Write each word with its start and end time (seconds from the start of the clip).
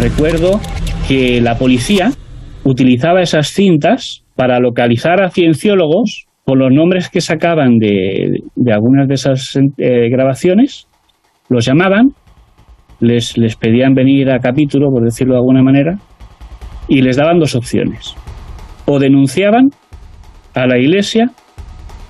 Recuerdo 0.00 0.60
que 1.06 1.42
la 1.42 1.58
policía 1.58 2.08
utilizaba 2.64 3.20
esas 3.20 3.48
cintas 3.48 4.24
para 4.34 4.58
localizar 4.58 5.22
a 5.22 5.28
cienciólogos 5.28 6.24
con 6.46 6.58
los 6.58 6.72
nombres 6.72 7.10
que 7.10 7.20
sacaban 7.20 7.76
de, 7.76 8.38
de 8.56 8.72
algunas 8.72 9.08
de 9.08 9.14
esas 9.14 9.58
eh, 9.76 10.08
grabaciones, 10.08 10.86
los 11.50 11.66
llamaban, 11.66 12.14
les, 13.00 13.36
les 13.36 13.56
pedían 13.56 13.92
venir 13.92 14.30
a 14.30 14.38
capítulo, 14.38 14.90
por 14.90 15.04
decirlo 15.04 15.34
de 15.34 15.40
alguna 15.40 15.62
manera, 15.62 15.98
y 16.88 17.02
les 17.02 17.18
daban 17.18 17.38
dos 17.38 17.54
opciones. 17.54 18.14
O 18.86 18.98
denunciaban 18.98 19.68
a 20.54 20.66
la 20.66 20.78
iglesia 20.78 21.30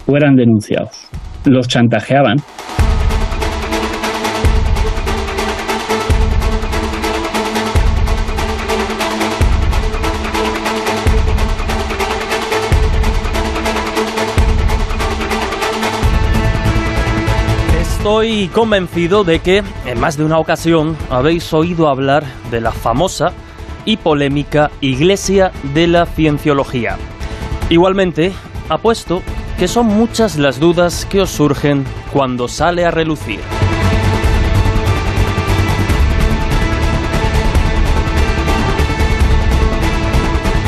o 0.06 0.16
eran 0.16 0.36
denunciados. 0.36 1.08
Los 1.44 1.66
chantajeaban. 1.66 2.36
Estoy 18.10 18.48
convencido 18.48 19.22
de 19.22 19.38
que 19.38 19.62
en 19.86 20.00
más 20.00 20.16
de 20.16 20.24
una 20.24 20.40
ocasión 20.40 20.96
habéis 21.10 21.52
oído 21.52 21.88
hablar 21.88 22.24
de 22.50 22.60
la 22.60 22.72
famosa 22.72 23.32
y 23.84 23.98
polémica 23.98 24.72
Iglesia 24.80 25.52
de 25.74 25.86
la 25.86 26.06
Cienciología. 26.06 26.96
Igualmente, 27.68 28.32
apuesto 28.68 29.22
que 29.60 29.68
son 29.68 29.86
muchas 29.86 30.36
las 30.38 30.58
dudas 30.58 31.06
que 31.06 31.20
os 31.20 31.30
surgen 31.30 31.84
cuando 32.12 32.48
sale 32.48 32.84
a 32.84 32.90
relucir. 32.90 33.38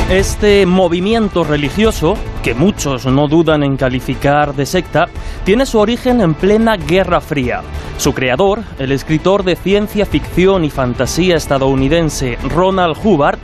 Este 0.09 0.65
movimiento 0.65 1.43
religioso, 1.43 2.15
que 2.43 2.53
muchos 2.53 3.05
no 3.05 3.27
dudan 3.29 3.63
en 3.63 3.77
calificar 3.77 4.53
de 4.53 4.65
secta, 4.65 5.07
tiene 5.45 5.65
su 5.65 5.79
origen 5.79 6.19
en 6.19 6.33
plena 6.33 6.75
Guerra 6.75 7.21
Fría. 7.21 7.61
Su 7.97 8.13
creador, 8.13 8.63
el 8.79 8.91
escritor 8.91 9.43
de 9.43 9.55
ciencia 9.55 10.05
ficción 10.05 10.65
y 10.65 10.69
fantasía 10.69 11.37
estadounidense 11.37 12.37
Ronald 12.49 12.97
Hubbard, 13.01 13.39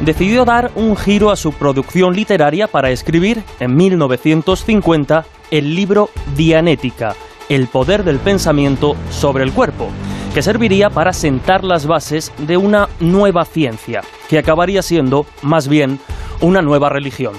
decidió 0.00 0.44
dar 0.44 0.70
un 0.76 0.96
giro 0.96 1.30
a 1.30 1.36
su 1.36 1.52
producción 1.52 2.14
literaria 2.14 2.68
para 2.68 2.90
escribir, 2.90 3.42
en 3.58 3.74
1950, 3.74 5.24
el 5.50 5.74
libro 5.74 6.10
Dianética, 6.36 7.16
el 7.48 7.66
poder 7.66 8.04
del 8.04 8.18
pensamiento 8.18 8.94
sobre 9.10 9.42
el 9.42 9.52
cuerpo, 9.52 9.88
que 10.32 10.42
serviría 10.42 10.90
para 10.90 11.12
sentar 11.12 11.64
las 11.64 11.86
bases 11.86 12.32
de 12.38 12.56
una 12.56 12.88
nueva 13.00 13.44
ciencia, 13.44 14.02
que 14.28 14.38
acabaría 14.38 14.82
siendo, 14.82 15.26
más 15.42 15.66
bien, 15.66 15.98
una 16.40 16.62
nueva 16.62 16.88
religión. 16.88 17.34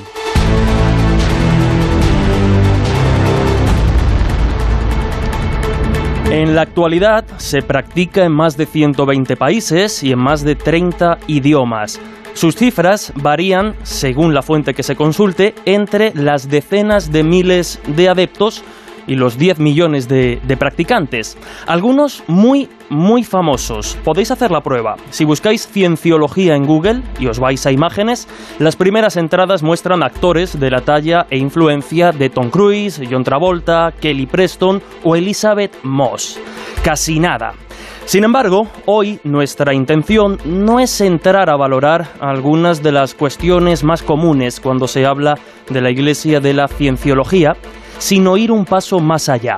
En 6.31 6.55
la 6.55 6.61
actualidad 6.61 7.23
se 7.37 7.61
practica 7.61 8.25
en 8.25 8.31
más 8.31 8.57
de 8.57 8.65
120 8.65 9.37
países 9.37 10.03
y 10.03 10.11
en 10.11 10.19
más 10.19 10.43
de 10.43 10.55
30 10.55 11.19
idiomas. 11.27 11.99
Sus 12.33 12.55
cifras 12.55 13.13
varían, 13.15 13.75
según 13.83 14.33
la 14.33 14.41
fuente 14.41 14.73
que 14.73 14.83
se 14.83 14.95
consulte, 14.95 15.55
entre 15.65 16.13
las 16.15 16.49
decenas 16.49 17.11
de 17.11 17.23
miles 17.23 17.79
de 17.87 18.09
adeptos 18.09 18.63
y 19.07 19.15
los 19.15 19.37
10 19.37 19.59
millones 19.59 20.07
de, 20.07 20.39
practicantes. 20.57 21.37
Algunos 21.67 22.23
muy, 22.27 22.69
muy 22.89 23.23
famosos. 23.23 23.97
Podéis 24.03 24.31
hacer 24.31 24.51
la 24.51 24.61
prueba. 24.61 24.95
Si 25.09 25.25
buscáis 25.25 25.67
cienciología 25.67 26.55
en 26.55 26.65
Google 26.65 27.01
y 27.19 27.27
os 27.27 27.39
vais 27.39 27.65
a 27.65 27.71
imágenes, 27.71 28.27
las 28.59 28.75
primeras 28.75 29.17
entradas 29.17 29.63
muestran 29.63 30.03
actores 30.03 30.59
de 30.59 30.71
la 30.71 30.81
talla 30.81 31.27
e 31.29 31.37
influencia 31.37 32.11
de 32.11 32.29
Tom 32.29 32.49
Cruise, 32.49 33.01
John 33.09 33.23
Travolta, 33.23 33.93
Kelly 33.99 34.25
Preston 34.25 34.81
o 35.03 35.15
Elizabeth 35.15 35.73
Moss. 35.83 36.39
Casi 36.83 37.19
nada. 37.19 37.53
Sin 38.05 38.23
embargo, 38.23 38.67
hoy 38.85 39.19
nuestra 39.23 39.73
intención 39.73 40.37
no 40.45 40.79
es 40.79 41.01
entrar 41.01 41.49
a 41.49 41.57
valorar 41.57 42.07
algunas 42.19 42.83
de 42.83 42.91
las 42.91 43.15
cuestiones 43.15 43.83
más 43.83 44.03
comunes 44.03 44.59
cuando 44.59 44.87
se 44.87 45.07
habla 45.07 45.39
de 45.71 45.81
la 45.81 45.89
Iglesia 45.89 46.39
de 46.39 46.53
la 46.53 46.67
Cienciología, 46.67 47.55
sino 47.97 48.37
ir 48.37 48.51
un 48.51 48.65
paso 48.65 48.99
más 48.99 49.29
allá. 49.29 49.57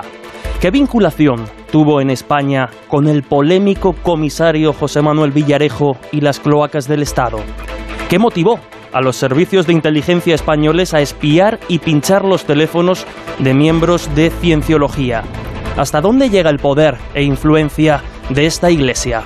¿Qué 0.60 0.70
vinculación 0.70 1.44
tuvo 1.70 2.00
en 2.00 2.10
España 2.10 2.68
con 2.88 3.06
el 3.06 3.22
polémico 3.22 3.92
comisario 3.92 4.72
José 4.72 5.02
Manuel 5.02 5.30
Villarejo 5.30 5.96
y 6.10 6.20
las 6.20 6.40
cloacas 6.40 6.88
del 6.88 7.02
Estado? 7.02 7.38
¿Qué 8.08 8.18
motivó 8.18 8.58
a 8.92 9.00
los 9.00 9.16
servicios 9.16 9.66
de 9.66 9.74
inteligencia 9.74 10.34
españoles 10.34 10.94
a 10.94 11.00
espiar 11.00 11.60
y 11.68 11.78
pinchar 11.78 12.24
los 12.24 12.44
teléfonos 12.44 13.06
de 13.38 13.54
miembros 13.54 14.12
de 14.14 14.30
Cienciología? 14.30 15.22
¿Hasta 15.76 16.00
dónde 16.00 16.30
llega 16.30 16.50
el 16.50 16.58
poder 16.58 16.96
e 17.14 17.22
influencia 17.22 18.02
de 18.30 18.46
esta 18.46 18.70
iglesia? 18.70 19.22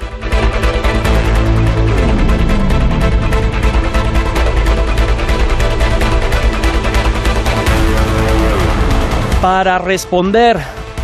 Para 9.43 9.79
responder 9.79 10.57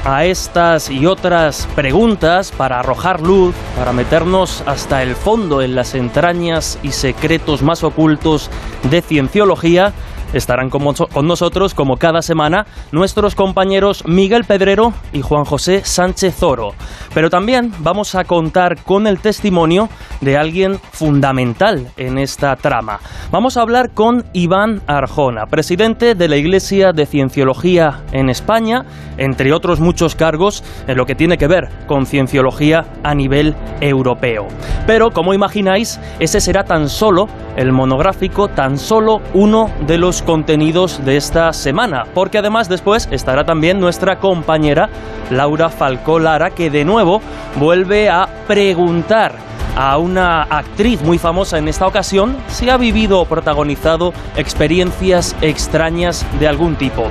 a 0.05 0.25
estas 0.25 0.91
y 0.91 1.07
otras 1.07 1.67
preguntas, 1.75 2.53
para 2.57 2.79
arrojar 2.79 3.21
luz, 3.21 3.53
para 3.77 3.93
meternos 3.93 4.63
hasta 4.65 5.03
el 5.03 5.17
fondo 5.17 5.61
en 5.61 5.75
las 5.75 5.97
entrañas 5.97 6.79
y 6.85 6.93
secretos 6.93 7.63
más 7.63 7.83
ocultos 7.83 8.49
de 8.89 9.03
cienciología, 9.03 9.93
estarán 10.33 10.71
con, 10.71 10.83
nosotros, 11.27 11.75
como 11.75 11.97
cada 11.97 12.23
semana, 12.23 12.67
nuestros 12.93 13.35
compañeros 13.35 14.05
Miguel 14.07 14.45
Pedrero 14.45 14.93
y 15.13 15.23
Juan 15.23 15.45
José 15.45 15.83
Sánchez 15.85 16.37
Zoro. 16.37 16.75
Pero 17.15 17.31
también 17.31 17.73
vamos 17.81 18.15
a 18.15 18.25
contar 18.25 18.83
con 18.83 19.07
el 19.07 19.21
testimonio 19.21 19.89
de 20.21 20.37
alguien 20.37 20.79
fundamental 20.93 21.89
en 21.97 22.19
esta 22.19 22.57
trama. 22.57 23.01
Vamos 23.31 23.57
a 23.57 23.63
hablar 23.63 23.91
con 23.95 24.25
Iván 24.33 24.83
Arjona, 24.87 25.47
presidente 25.47 26.15
de 26.15 26.29
la 26.29 26.37
Iglesia 26.37 26.93
de 26.93 27.07
Cienciología 27.07 28.03
en 28.13 28.29
España, 28.29 28.85
entre 29.17 29.53
otros 29.53 29.81
muchos 29.81 30.15
cargos 30.15 30.63
en 30.87 30.97
lo 30.97 31.07
que 31.07 31.15
tiene 31.15 31.39
que 31.39 31.47
ver 31.47 31.69
con 31.87 32.07
cienciología 32.07 32.85
a 33.03 33.15
nivel 33.15 33.55
europeo. 33.81 34.47
Pero, 34.87 35.11
como 35.11 35.35
imagináis, 35.35 36.01
ese 36.19 36.41
será 36.41 36.65
tan 36.65 36.89
solo 36.89 37.27
el 37.57 37.73
monográfico, 37.73 38.49
tan 38.49 38.79
solo 38.79 39.21
uno 39.35 39.71
de 39.87 39.99
los 39.99 40.18
contenidos 40.23 41.05
de 41.05 41.17
esta 41.17 41.53
semana, 41.53 42.05
porque 42.15 42.39
además 42.39 42.69
después 42.69 43.09
estará 43.11 43.45
también 43.45 43.81
nuestra 43.81 44.19
compañera 44.19 44.89
Laura 45.31 45.69
Falcó 45.69 46.19
Lara, 46.19 46.51
que 46.51 46.71
de 46.71 46.85
nuevo 46.85 47.21
vuelve 47.57 48.09
a 48.09 48.29
preguntar 48.47 49.33
a 49.77 49.99
una 49.99 50.43
actriz 50.43 51.03
muy 51.03 51.19
famosa 51.19 51.59
en 51.59 51.69
esta 51.69 51.87
ocasión 51.87 52.37
si 52.49 52.69
ha 52.69 52.77
vivido 52.77 53.21
o 53.21 53.25
protagonizado 53.25 54.13
experiencias 54.37 55.37
extrañas 55.41 56.27
de 56.39 56.49
algún 56.49 56.77
tipo. 56.77 57.05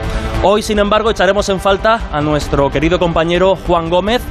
Hoy, 0.43 0.61
sin 0.61 0.79
embargo, 0.79 1.09
echaremos 1.09 1.49
en 1.49 1.59
falta 1.59 2.01
a 2.11 2.21
nuestro 2.21 2.69
querido 2.69 2.99
compañero 2.99 3.57
Juan 3.67 3.89
Gómez, 3.89 4.21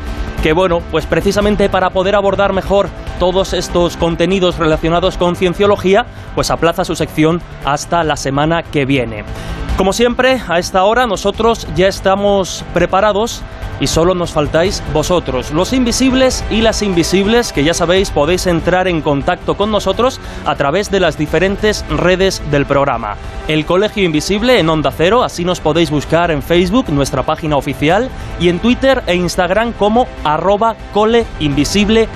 que 0.42 0.52
bueno, 0.52 0.80
pues 0.90 1.06
precisamente 1.06 1.68
para 1.68 1.90
poder 1.90 2.14
abordar 2.14 2.52
mejor 2.52 2.88
todos 3.18 3.52
estos 3.52 3.96
contenidos 3.96 4.58
relacionados 4.58 5.16
con 5.16 5.36
cienciología, 5.36 6.06
pues 6.34 6.50
aplaza 6.50 6.84
su 6.84 6.94
sección 6.94 7.40
hasta 7.64 8.04
la 8.04 8.16
semana 8.16 8.62
que 8.62 8.84
viene. 8.84 9.24
Como 9.76 9.92
siempre, 9.92 10.40
a 10.48 10.58
esta 10.58 10.84
hora 10.84 11.06
nosotros 11.06 11.66
ya 11.74 11.88
estamos 11.88 12.64
preparados 12.72 13.42
y 13.80 13.86
solo 13.86 14.14
nos 14.14 14.32
faltáis 14.32 14.82
vosotros, 14.92 15.50
los 15.50 15.72
invisibles 15.72 16.44
y 16.50 16.62
las 16.62 16.82
invisibles, 16.82 17.52
que 17.52 17.64
ya 17.64 17.74
sabéis 17.74 18.10
podéis 18.10 18.46
entrar 18.46 18.88
en 18.88 19.02
contacto 19.02 19.56
con 19.56 19.70
nosotros 19.70 20.20
a 20.44 20.54
través 20.56 20.90
de 20.90 21.00
las 21.00 21.18
diferentes 21.18 21.84
redes 21.88 22.42
del 22.50 22.66
programa. 22.66 23.16
El 23.48 23.64
Colegio 23.64 24.04
Invisible 24.04 24.58
en 24.58 24.68
Onda 24.68 24.90
Cero, 24.90 25.22
así 25.22 25.44
nos 25.44 25.60
podéis 25.60 25.90
buscar 25.90 26.30
en 26.30 26.42
Facebook, 26.42 26.88
nuestra 26.90 27.22
página 27.22 27.56
oficial, 27.56 28.08
y 28.40 28.48
en 28.48 28.58
Twitter 28.58 29.02
e 29.06 29.14
Instagram 29.14 29.72
como 29.72 30.06
arroba 30.24 30.76
coleinvisibleoc. 30.92 32.08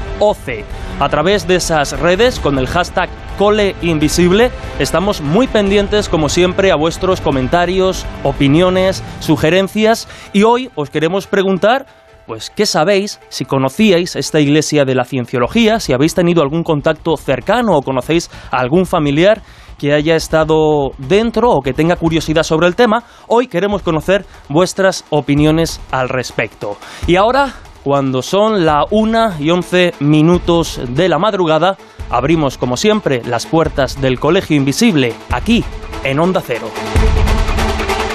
A 1.01 1.09
través 1.09 1.47
de 1.47 1.57
esas 1.57 1.99
redes, 1.99 2.39
con 2.41 2.59
el 2.59 2.67
hashtag 2.67 3.09
Cole 3.41 3.75
Invisible, 3.81 4.51
estamos 4.79 5.23
muy 5.23 5.47
pendientes, 5.47 6.11
como 6.11 6.29
siempre, 6.29 6.71
a 6.73 6.77
vuestros 6.77 7.23
comentarios, 7.23 8.05
opiniones, 8.23 9.03
sugerencias 9.21 10.09
y 10.35 10.43
hoy 10.43 10.71
os 10.75 10.91
queremos 10.91 11.27
preguntar 11.27 11.87
pues, 12.27 12.51
¿qué 12.51 12.67
sabéis? 12.67 13.19
Si 13.31 13.47
conocíais 13.47 14.15
esta 14.15 14.41
iglesia 14.41 14.85
de 14.85 14.95
la 14.95 15.07
cienciología, 15.07 15.81
si 15.81 15.95
habéis 15.95 16.15
tenido 16.15 16.43
algún 16.43 16.63
contacto 16.63 17.17
cercano 17.17 17.79
o 17.79 17.81
conocéis 17.81 18.31
a 18.51 18.59
algún 18.59 18.85
familiar 18.85 19.41
que 19.79 19.95
haya 19.95 20.17
estado 20.17 20.91
dentro 20.99 21.51
o 21.51 21.63
que 21.63 21.73
tenga 21.73 21.97
curiosidad 21.97 22.43
sobre 22.43 22.67
el 22.67 22.77
tema, 22.77 23.05
hoy 23.27 23.47
queremos 23.47 23.81
conocer 23.81 24.27
vuestras 24.51 25.07
opiniones 25.09 25.81
al 25.93 26.11
respecto. 26.11 26.77
Y 27.07 27.17
ahora 27.17 27.55
cuando 27.83 28.21
son 28.21 28.67
la 28.67 28.85
1 28.91 29.37
y 29.41 29.51
11 29.51 29.95
minutos 30.01 30.79
de 30.91 31.09
la 31.09 31.19
madrugada, 31.19 31.79
abrimos 32.11 32.59
como 32.59 32.77
siempre 32.77 33.23
las 33.25 33.47
puertas 33.47 34.01
del 34.01 34.21
Colegio 34.21 34.57
Invisible, 34.57 35.15
aquí, 35.31 35.65
en 36.05 36.19
Onda 36.19 36.43
Cero. 36.45 36.71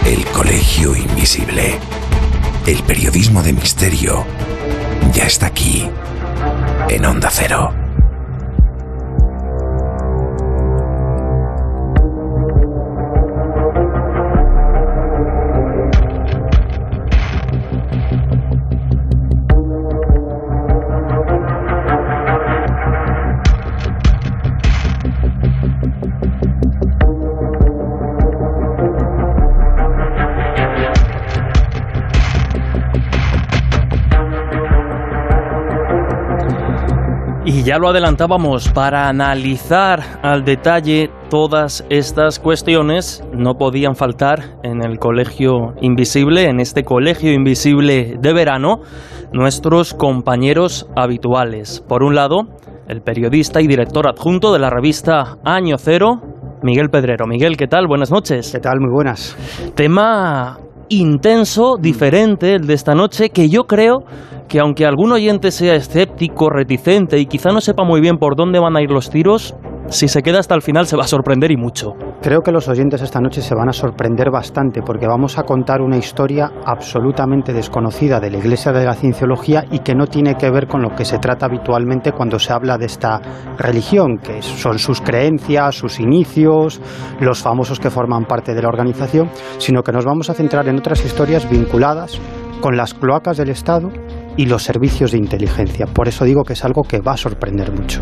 El 0.06 0.26
Colegio 0.28 0.96
Invisible. 0.96 1.80
El 2.68 2.84
periodismo 2.84 3.42
de 3.42 3.54
misterio 3.54 4.26
ya 5.14 5.26
está 5.26 5.48
aquí, 5.48 5.90
en 6.90 7.06
Onda 7.06 7.30
Cero. 7.32 7.74
Ya 37.64 37.78
lo 37.78 37.90
adelantábamos, 37.90 38.70
para 38.70 39.08
analizar 39.08 40.02
al 40.24 40.44
detalle 40.44 41.10
todas 41.30 41.86
estas 41.90 42.40
cuestiones 42.40 43.24
no 43.34 43.56
podían 43.56 43.96
faltar 43.96 44.58
en 44.64 44.84
el 44.84 45.00
Colegio 45.00 45.74
Invisible, 45.82 46.50
en 46.50 46.60
este 46.60 46.84
Colegio 46.84 47.32
Invisible 47.32 48.18
de 48.20 48.34
verano, 48.34 48.82
nuestros 49.32 49.94
compañeros 49.94 50.90
habituales. 50.96 51.84
Por 51.88 52.04
un 52.04 52.16
lado, 52.16 52.48
el 52.88 53.02
periodista 53.02 53.62
y 53.62 53.68
director 53.68 54.08
adjunto 54.08 54.52
de 54.52 54.60
la 54.60 54.70
revista 54.70 55.38
Año 55.44 55.78
Cero, 55.78 56.22
Miguel 56.62 56.90
Pedrero. 56.90 57.28
Miguel, 57.28 57.58
¿qué 57.58 57.68
tal? 57.68 57.88
Buenas 57.88 58.12
noches. 58.12 58.52
¿Qué 58.52 58.60
tal? 58.60 58.80
Muy 58.80 58.92
buenas. 58.92 59.36
Tema 59.76 60.58
intenso, 60.90 61.76
diferente 61.80 62.56
el 62.56 62.68
de 62.68 62.74
esta 62.74 62.96
noche, 62.96 63.30
que 63.30 63.50
yo 63.50 63.64
creo 63.64 64.04
que 64.48 64.60
aunque 64.60 64.86
algún 64.86 65.12
oyente 65.12 65.52
sea 65.52 65.76
escéptico, 65.76 66.50
reticente 66.50 67.20
y 67.20 67.26
quizá 67.26 67.52
no 67.52 67.62
sepa 67.62 67.84
muy 67.84 68.02
bien 68.02 68.18
por 68.18 68.36
dónde 68.36 68.60
van 68.60 68.76
a 68.76 68.82
ir 68.82 68.92
los 68.92 69.10
tiros, 69.10 69.56
si 69.90 70.08
se 70.08 70.22
queda 70.22 70.40
hasta 70.40 70.56
el 70.56 70.62
final 70.62 70.88
se 70.88 70.98
va 70.98 71.04
a 71.04 71.08
sorprender 71.08 71.52
y 71.52 71.58
mucho. 71.58 71.94
Creo 72.22 72.42
que 72.42 72.52
los 72.52 72.68
oyentes 72.68 73.02
esta 73.02 73.22
noche 73.22 73.42
se 73.42 73.54
van 73.54 73.70
a 73.70 73.74
sorprender 73.74 74.32
bastante 74.32 74.82
porque 74.82 75.08
vamos 75.08 75.38
a 75.38 75.44
contar 75.44 75.82
una 75.82 75.98
historia 75.98 76.52
absolutamente 76.66 77.54
desconocida 77.54 78.20
de 78.20 78.32
la 78.32 78.38
Iglesia 78.38 78.72
de 78.72 78.86
la 78.86 78.96
Cienciología 78.96 79.66
y 79.70 79.80
que 79.80 79.94
no 79.94 80.08
tiene 80.08 80.36
que 80.36 80.50
ver 80.50 80.68
con 80.68 80.82
lo 80.82 80.96
que 80.96 81.06
se 81.06 81.20
trata 81.20 81.46
habitualmente 81.46 82.14
cuando 82.14 82.40
se 82.40 82.52
habla 82.52 82.78
de 82.78 82.88
esta 82.88 83.22
religión, 83.58 84.18
que 84.18 84.42
son 84.42 84.80
sus 84.80 85.02
creencias, 85.02 85.76
sus 85.76 86.00
inicios, 86.00 86.82
los 87.20 87.42
famosos 87.42 87.80
que 87.80 87.92
forman 87.92 88.26
parte 88.26 88.56
de 88.56 88.62
la 88.62 88.70
organización, 88.70 89.30
sino 89.60 89.84
que 89.84 89.92
nos 89.92 90.06
vamos 90.06 90.30
a 90.30 90.34
centrar 90.34 90.68
en 90.68 90.78
otras 90.78 91.06
historias 91.06 91.50
vinculadas 91.50 92.20
con 92.62 92.76
las 92.76 92.94
cloacas 92.94 93.38
del 93.38 93.50
Estado 93.50 93.90
y 94.38 94.46
los 94.46 94.64
servicios 94.64 95.12
de 95.12 95.18
inteligencia. 95.18 95.86
Por 95.86 96.08
eso 96.08 96.26
digo 96.26 96.44
que 96.44 96.54
es 96.54 96.64
algo 96.66 96.84
que 96.84 97.00
va 97.00 97.14
a 97.14 97.18
sorprender 97.18 97.72
mucho. 97.72 98.02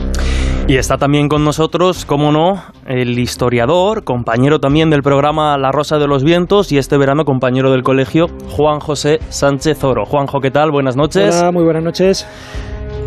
Y 0.68 0.78
está 0.78 0.98
también 0.98 1.28
con 1.28 1.44
nosotros, 1.44 2.06
como 2.06 2.32
no, 2.32 2.64
el 2.88 3.20
historiador, 3.20 4.04
compañero 4.04 4.60
también 4.60 4.90
del 4.90 5.04
programa 5.04 5.58
La 5.58 5.72
Rosa 5.72 5.98
de 5.98 6.08
los 6.08 6.24
Vientos 6.24 6.72
y 6.72 6.78
este 6.78 6.98
verano 6.98 7.26
compañero 7.26 7.72
del 7.72 7.84
colegio, 7.84 8.28
Juan 8.50 8.80
José 8.80 9.20
Sánchez 9.30 9.84
Oro. 9.84 10.06
Juanjo, 10.06 10.40
¿qué 10.40 10.52
tal? 10.52 10.72
Buenas 10.72 10.96
noches. 10.96 11.38
Hola, 11.38 11.52
muy 11.52 11.64
buenas 11.64 11.84
noches. 11.84 12.26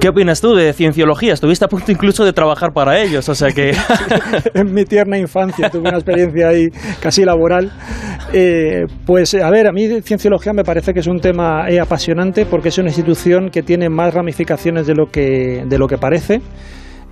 ¿Qué 0.06 0.10
opinas 0.10 0.40
tú 0.40 0.54
de 0.54 0.72
cienciología? 0.72 1.32
Estuviste 1.32 1.64
a 1.64 1.68
punto 1.68 1.90
incluso 1.90 2.24
de 2.24 2.32
trabajar 2.32 2.70
para 2.72 3.02
ellos, 3.02 3.28
o 3.28 3.34
sea 3.34 3.50
que... 3.50 3.72
en 4.54 4.72
mi 4.72 4.84
tierna 4.84 5.18
infancia 5.18 5.68
tuve 5.68 5.88
una 5.88 5.96
experiencia 5.96 6.46
ahí 6.46 6.68
casi 7.00 7.24
laboral. 7.24 7.72
Eh, 8.32 8.84
pues 9.04 9.34
a 9.34 9.50
ver, 9.50 9.66
a 9.66 9.72
mí 9.72 10.00
cienciología 10.02 10.52
me 10.52 10.62
parece 10.62 10.94
que 10.94 11.00
es 11.00 11.08
un 11.08 11.18
tema 11.18 11.68
eh, 11.68 11.80
apasionante 11.80 12.46
porque 12.46 12.68
es 12.68 12.78
una 12.78 12.86
institución 12.86 13.50
que 13.50 13.64
tiene 13.64 13.88
más 13.88 14.14
ramificaciones 14.14 14.86
de 14.86 14.94
lo 14.94 15.06
que, 15.06 15.64
de 15.66 15.76
lo 15.76 15.88
que 15.88 15.98
parece 15.98 16.40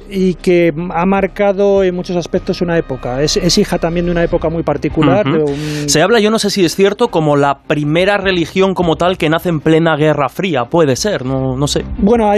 y 0.09 0.35
que 0.35 0.73
ha 0.91 1.07
marcado 1.07 1.83
en 1.83 1.95
muchos 1.95 2.17
aspectos 2.17 2.61
una 2.61 2.77
época. 2.77 3.23
Es, 3.23 3.59
hija 3.59 3.79
también 3.79 4.07
de 4.07 4.13
una 4.13 4.23
época 4.23 4.49
muy 4.49 4.63
particular. 4.63 5.27
Se 5.87 6.03
habla, 6.03 6.21
yo 6.21 6.31
no 6.31 6.39
sé 6.39 6.51
si 6.51 6.65
es 6.65 6.75
cierto, 6.75 7.09
como 7.09 7.37
la 7.37 7.61
primera 7.67 8.19
religión 8.19 8.75
como 8.75 8.97
tal 8.97 9.17
que 9.17 9.29
nace 9.29 9.49
en 9.49 9.61
plena 9.61 9.97
Guerra 9.97 10.29
Fría. 10.29 10.65
Puede 10.65 10.97
ser, 10.97 11.25
no, 11.25 11.57
no 11.57 11.67
sé. 11.67 11.85
Bueno, 11.99 12.31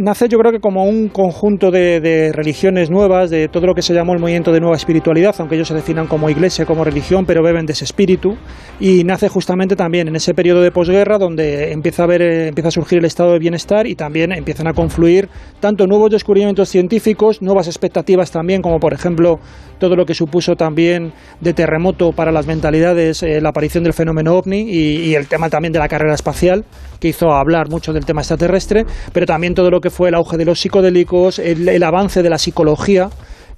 nace 0.00 0.28
yo 0.28 0.38
creo 0.38 0.52
que 0.52 0.60
como 0.60 0.84
un 0.84 1.08
conjunto 1.08 1.70
de, 1.70 2.32
religiones 2.32 2.90
nuevas, 2.90 3.30
de 3.30 3.48
todo 3.48 3.66
lo 3.66 3.74
que 3.74 3.82
se 3.82 3.94
llamó 3.94 4.14
el 4.14 4.20
movimiento 4.20 4.52
de 4.52 4.60
nueva 4.60 4.76
espiritualidad, 4.76 5.34
aunque 5.38 5.56
ellos 5.56 5.68
se 5.68 5.74
definan 5.74 6.06
como 6.06 6.30
iglesia, 6.30 6.64
como 6.64 6.84
religión, 6.84 7.24
pero 7.26 7.42
beben 7.42 7.66
de 7.66 7.72
ese 7.72 7.84
espíritu. 7.84 8.36
Y 8.80 9.04
nace 9.04 9.28
justamente 9.28 9.76
también 9.76 10.08
en 10.08 10.16
ese 10.16 10.34
periodo 10.34 10.62
de 10.62 10.70
posguerra 10.70 11.18
donde 11.18 11.72
empieza 11.72 12.04
a, 12.04 12.06
ver, 12.06 12.22
eh, 12.22 12.48
empieza 12.48 12.68
a 12.68 12.72
surgir 12.72 12.98
el 12.98 13.04
estado 13.04 13.32
de 13.32 13.38
bienestar 13.38 13.86
y 13.86 13.94
también 13.94 14.32
empiezan 14.32 14.66
a 14.66 14.72
confluir 14.72 15.28
tanto 15.60 15.86
nuevos 15.86 16.10
descubrimientos 16.10 16.68
científicos 16.68 16.85
científicos, 16.86 17.42
nuevas 17.42 17.66
expectativas 17.66 18.30
también, 18.30 18.62
como 18.62 18.78
por 18.78 18.94
ejemplo 18.94 19.40
todo 19.80 19.96
lo 19.96 20.06
que 20.06 20.14
supuso 20.14 20.54
también 20.54 21.12
de 21.40 21.52
terremoto 21.52 22.12
para 22.12 22.30
las 22.30 22.46
mentalidades, 22.46 23.24
eh, 23.24 23.40
la 23.40 23.48
aparición 23.48 23.82
del 23.82 23.92
fenómeno 23.92 24.36
ovni 24.36 24.60
y, 24.60 25.16
el 25.16 25.26
tema 25.26 25.50
también 25.50 25.72
de 25.72 25.80
la 25.80 25.88
carrera 25.88 26.14
espacial, 26.14 26.64
que 27.00 27.08
hizo 27.08 27.32
hablar 27.32 27.68
mucho 27.68 27.92
del 27.92 28.04
tema 28.04 28.20
extraterrestre, 28.20 28.86
pero 29.12 29.26
también 29.26 29.54
todo 29.54 29.68
lo 29.70 29.80
que 29.80 29.90
fue 29.90 30.10
el 30.10 30.14
auge 30.14 30.36
de 30.36 30.44
los 30.44 30.60
psicodélicos, 30.60 31.40
el, 31.40 31.82
avance 31.82 32.22
de 32.22 32.30
la 32.30 32.38
psicología 32.38 33.10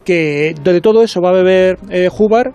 que 0.04 0.54
de 0.64 0.80
todo 0.80 1.02
eso 1.02 1.20
va 1.20 1.30
a 1.30 1.32
beber 1.32 1.78
eh, 1.90 2.08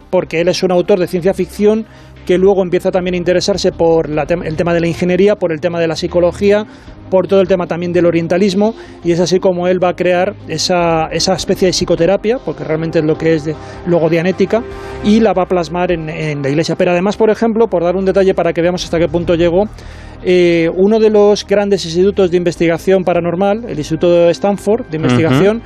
porque 0.09 0.41
él 0.41 0.47
es 0.47 0.63
un 0.63 0.71
autor 0.71 0.97
de 0.97 1.07
ciencia 1.07 1.35
ficción 1.35 1.85
que 2.25 2.37
luego 2.37 2.63
empieza 2.63 2.91
también 2.91 3.15
a 3.15 3.17
interesarse 3.17 3.71
por 3.71 4.09
el 4.09 4.55
tema 4.55 4.73
de 4.73 4.79
la 4.79 4.87
ingeniería, 4.87 5.35
por 5.35 5.51
el 5.51 5.59
tema 5.59 5.79
de 5.79 5.87
la 5.87 5.95
psicología, 5.95 6.65
por 7.09 7.27
todo 7.27 7.41
el 7.41 7.47
tema 7.47 7.67
también 7.67 7.93
del 7.93 8.05
orientalismo, 8.05 8.73
y 9.03 9.11
es 9.11 9.19
así 9.19 9.39
como 9.39 9.67
él 9.67 9.77
va 9.83 9.89
a 9.89 9.93
crear 9.93 10.33
esa, 10.47 11.07
esa 11.11 11.33
especie 11.33 11.67
de 11.67 11.71
psicoterapia, 11.71 12.39
porque 12.43 12.63
realmente 12.63 12.99
es 12.99 13.05
lo 13.05 13.15
que 13.15 13.35
es 13.35 13.45
de, 13.45 13.55
luego 13.85 14.09
dianética, 14.09 14.63
y 15.03 15.19
la 15.19 15.33
va 15.33 15.43
a 15.43 15.45
plasmar 15.45 15.91
en, 15.91 16.07
la 16.07 16.49
iglesia. 16.49 16.75
Pero 16.75 16.91
además, 16.91 17.15
por 17.15 17.29
ejemplo, 17.29 17.67
por 17.67 17.83
dar 17.83 17.95
un 17.95 18.05
detalle 18.05 18.33
para 18.33 18.51
que 18.51 18.61
veamos 18.61 18.83
hasta 18.83 18.97
qué 18.97 19.07
punto 19.07 19.35
llegó, 19.35 19.65
eh, 20.23 20.69
uno 20.75 20.99
de 20.99 21.09
los 21.09 21.45
grandes 21.45 21.85
institutos 21.85 22.31
de 22.31 22.37
investigación 22.37 23.03
paranormal, 23.03 23.65
el 23.67 23.77
Instituto 23.77 24.25
de 24.25 24.31
Stanford 24.31 24.87
de 24.87 24.97
Investigación, 24.97 25.61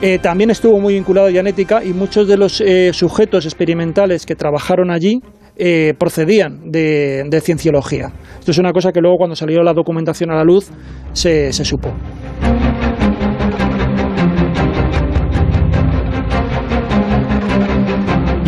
eh, 0.00 0.20
también 0.20 0.50
estuvo 0.50 0.78
muy 0.78 0.94
vinculado 0.94 1.26
a 1.26 1.30
Dianética 1.30 1.82
y 1.82 1.92
muchos 1.92 2.28
de 2.28 2.36
los 2.36 2.60
eh, 2.60 2.92
sujetos 2.92 3.46
experimentales 3.46 4.26
que 4.26 4.36
trabajaron 4.36 4.92
allí 4.92 5.20
eh, 5.58 5.94
procedían 5.98 6.70
de, 6.70 7.40
cienciología. 7.42 8.12
Esto 8.38 8.52
es 8.52 8.58
una 8.58 8.72
cosa 8.72 8.92
que 8.92 9.00
luego 9.00 9.16
cuando 9.16 9.36
salió 9.36 9.62
la 9.62 9.72
documentación 9.72 10.30
a 10.30 10.36
la 10.36 10.44
luz 10.44 10.70
se, 11.12 11.52
se 11.52 11.64
supo. 11.64 11.92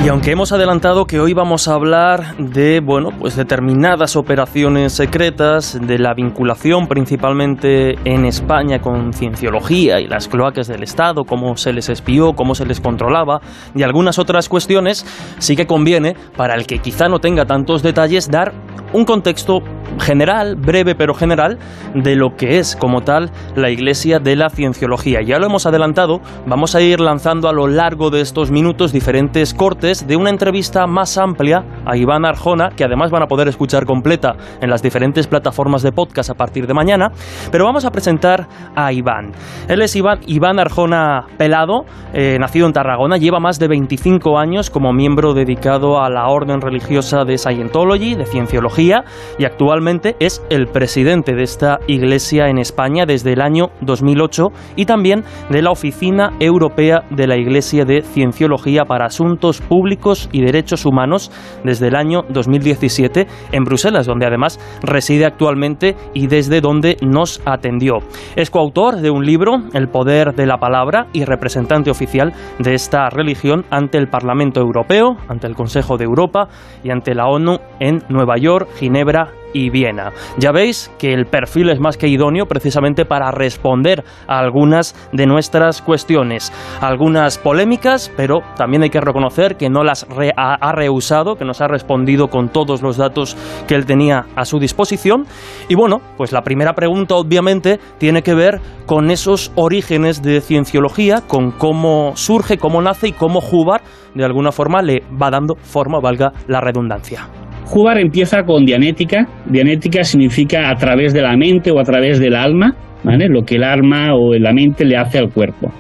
Y 0.02 0.08
aunque 0.08 0.30
hemos 0.30 0.50
adelantado 0.50 1.04
que 1.04 1.20
hoy 1.20 1.34
vamos 1.34 1.68
a 1.68 1.74
hablar 1.74 2.34
de, 2.38 2.80
bueno, 2.80 3.10
pues 3.18 3.36
determinadas 3.36 4.16
operaciones 4.16 4.94
secretas, 4.94 5.78
de 5.78 5.98
la 5.98 6.14
vinculación 6.14 6.86
principalmente 6.88 7.96
en 8.06 8.24
España 8.24 8.80
con 8.80 9.12
cienciología 9.12 10.00
y 10.00 10.06
las 10.06 10.26
cloacas 10.26 10.68
del 10.68 10.82
Estado, 10.82 11.24
cómo 11.24 11.54
se 11.56 11.74
les 11.74 11.90
espió, 11.90 12.32
cómo 12.32 12.54
se 12.54 12.64
les 12.64 12.80
controlaba 12.80 13.42
y 13.74 13.82
algunas 13.82 14.18
otras 14.18 14.48
cuestiones, 14.48 15.04
sí 15.38 15.54
que 15.54 15.66
conviene, 15.66 16.16
para 16.34 16.54
el 16.54 16.66
que 16.66 16.78
quizá 16.78 17.06
no 17.08 17.18
tenga 17.18 17.44
tantos 17.44 17.82
detalles, 17.82 18.30
dar 18.30 18.54
un 18.94 19.04
contexto 19.04 19.60
general, 19.98 20.56
breve 20.56 20.94
pero 20.94 21.14
general, 21.14 21.58
de 21.94 22.16
lo 22.16 22.36
que 22.36 22.58
es 22.58 22.76
como 22.76 23.00
tal 23.02 23.30
la 23.56 23.70
Iglesia 23.70 24.18
de 24.18 24.36
la 24.36 24.50
Cienciología. 24.50 25.20
Ya 25.22 25.38
lo 25.38 25.46
hemos 25.46 25.66
adelantado, 25.66 26.20
vamos 26.46 26.74
a 26.74 26.80
ir 26.80 27.00
lanzando 27.00 27.48
a 27.48 27.52
lo 27.52 27.66
largo 27.66 28.10
de 28.10 28.20
estos 28.20 28.50
minutos 28.50 28.92
diferentes 28.92 29.54
cortes 29.54 30.06
de 30.06 30.16
una 30.16 30.30
entrevista 30.30 30.86
más 30.86 31.18
amplia 31.18 31.64
a 31.84 31.96
Iván 31.96 32.24
Arjona, 32.24 32.70
que 32.70 32.84
además 32.84 33.10
van 33.10 33.22
a 33.22 33.26
poder 33.26 33.48
escuchar 33.48 33.84
completa 33.84 34.36
en 34.60 34.70
las 34.70 34.82
diferentes 34.82 35.26
plataformas 35.26 35.82
de 35.82 35.92
podcast 35.92 36.30
a 36.30 36.34
partir 36.34 36.66
de 36.66 36.74
mañana, 36.74 37.10
pero 37.50 37.64
vamos 37.64 37.84
a 37.84 37.90
presentar 37.90 38.46
a 38.74 38.92
Iván. 38.92 39.32
Él 39.68 39.82
es 39.82 39.96
Iván, 39.96 40.58
Arjona 40.58 41.26
Pelado, 41.36 41.84
eh, 42.12 42.36
nacido 42.38 42.66
en 42.66 42.72
Tarragona, 42.72 43.16
lleva 43.16 43.40
más 43.40 43.58
de 43.58 43.68
25 43.68 44.38
años 44.38 44.70
como 44.70 44.92
miembro 44.92 45.34
dedicado 45.34 46.00
a 46.00 46.08
la 46.10 46.28
orden 46.28 46.60
religiosa 46.60 47.24
de 47.24 47.38
Scientology, 47.38 48.14
de 48.14 48.26
Cienciología, 48.26 49.04
y 49.38 49.44
actualmente 49.44 49.79
es 50.18 50.42
el 50.50 50.66
presidente 50.66 51.34
de 51.34 51.42
esta 51.42 51.78
iglesia 51.86 52.48
en 52.48 52.58
España 52.58 53.06
desde 53.06 53.32
el 53.32 53.40
año 53.40 53.70
2008 53.80 54.48
y 54.76 54.84
también 54.84 55.24
de 55.48 55.62
la 55.62 55.70
Oficina 55.70 56.34
Europea 56.38 57.04
de 57.08 57.26
la 57.26 57.38
Iglesia 57.38 57.86
de 57.86 58.02
Cienciología 58.02 58.84
para 58.84 59.06
Asuntos 59.06 59.62
Públicos 59.62 60.28
y 60.32 60.42
Derechos 60.42 60.84
Humanos 60.84 61.32
desde 61.64 61.88
el 61.88 61.96
año 61.96 62.24
2017 62.28 63.26
en 63.52 63.64
Bruselas, 63.64 64.06
donde 64.06 64.26
además 64.26 64.60
reside 64.82 65.24
actualmente 65.24 65.96
y 66.12 66.26
desde 66.26 66.60
donde 66.60 66.98
nos 67.00 67.40
atendió. 67.46 68.00
Es 68.36 68.50
coautor 68.50 68.96
de 68.96 69.10
un 69.10 69.24
libro, 69.24 69.62
El 69.72 69.88
Poder 69.88 70.34
de 70.34 70.46
la 70.46 70.58
Palabra, 70.58 71.06
y 71.14 71.24
representante 71.24 71.90
oficial 71.90 72.34
de 72.58 72.74
esta 72.74 73.08
religión 73.08 73.64
ante 73.70 73.96
el 73.96 74.08
Parlamento 74.08 74.60
Europeo, 74.60 75.16
ante 75.28 75.46
el 75.46 75.54
Consejo 75.54 75.96
de 75.96 76.04
Europa 76.04 76.48
y 76.84 76.90
ante 76.90 77.14
la 77.14 77.28
ONU 77.28 77.58
en 77.80 78.02
Nueva 78.10 78.36
York, 78.36 78.68
Ginebra 78.76 79.30
y 79.52 79.70
Viena. 79.70 80.12
Ya 80.38 80.52
veis 80.52 80.90
que 80.98 81.12
el 81.12 81.26
perfil 81.26 81.70
es 81.70 81.80
más 81.80 81.96
que 81.96 82.08
idóneo 82.08 82.46
precisamente 82.46 83.04
para 83.04 83.30
responder 83.30 84.04
a 84.26 84.38
algunas 84.38 84.94
de 85.12 85.26
nuestras 85.26 85.82
cuestiones, 85.82 86.52
algunas 86.80 87.38
polémicas, 87.38 88.12
pero 88.16 88.40
también 88.56 88.82
hay 88.82 88.90
que 88.90 89.00
reconocer 89.00 89.56
que 89.56 89.70
no 89.70 89.84
las 89.84 90.06
ha, 90.36 90.72
rehusado, 90.72 91.36
que 91.36 91.44
nos 91.44 91.60
ha 91.60 91.68
respondido 91.68 92.28
con 92.28 92.48
todos 92.48 92.82
los 92.82 92.96
datos 92.96 93.36
que 93.66 93.74
él 93.74 93.86
tenía 93.86 94.26
a 94.36 94.44
su 94.44 94.58
disposición. 94.58 95.26
Y 95.68 95.74
bueno, 95.74 96.00
pues 96.16 96.32
la 96.32 96.42
primera 96.42 96.74
pregunta 96.74 97.14
obviamente 97.14 97.78
tiene 97.98 98.22
que 98.22 98.34
ver 98.34 98.60
con 98.86 99.10
esos 99.10 99.52
orígenes 99.54 100.22
de 100.22 100.40
cienciología, 100.40 101.22
con 101.26 101.52
cómo 101.52 102.12
surge, 102.16 102.58
cómo 102.58 102.82
nace 102.82 103.08
y 103.08 103.12
cómo 103.12 103.40
Jubar 103.40 103.82
de 104.14 104.24
alguna 104.24 104.52
forma 104.52 104.82
le 104.82 105.02
va 105.20 105.30
dando 105.30 105.54
forma, 105.56 106.00
valga 106.00 106.32
la 106.46 106.60
redundancia. 106.60 107.28
Hubbard 107.72 107.98
empieza 107.98 108.42
con 108.44 108.64
dianética. 108.64 109.26
Dianética 109.46 110.04
significa 110.04 110.70
a 110.70 110.76
través 110.76 111.12
de 111.12 111.22
la 111.22 111.36
mente 111.36 111.70
o 111.70 111.78
a 111.78 111.84
través 111.84 112.18
del 112.18 112.34
alma, 112.34 112.74
¿vale? 113.04 113.28
lo 113.28 113.42
que 113.42 113.56
el 113.56 113.64
alma 113.64 114.14
o 114.14 114.34
la 114.34 114.52
mente 114.52 114.84
le 114.84 114.96
hace 114.96 115.18
al 115.18 115.30
cuerpo. 115.30 115.72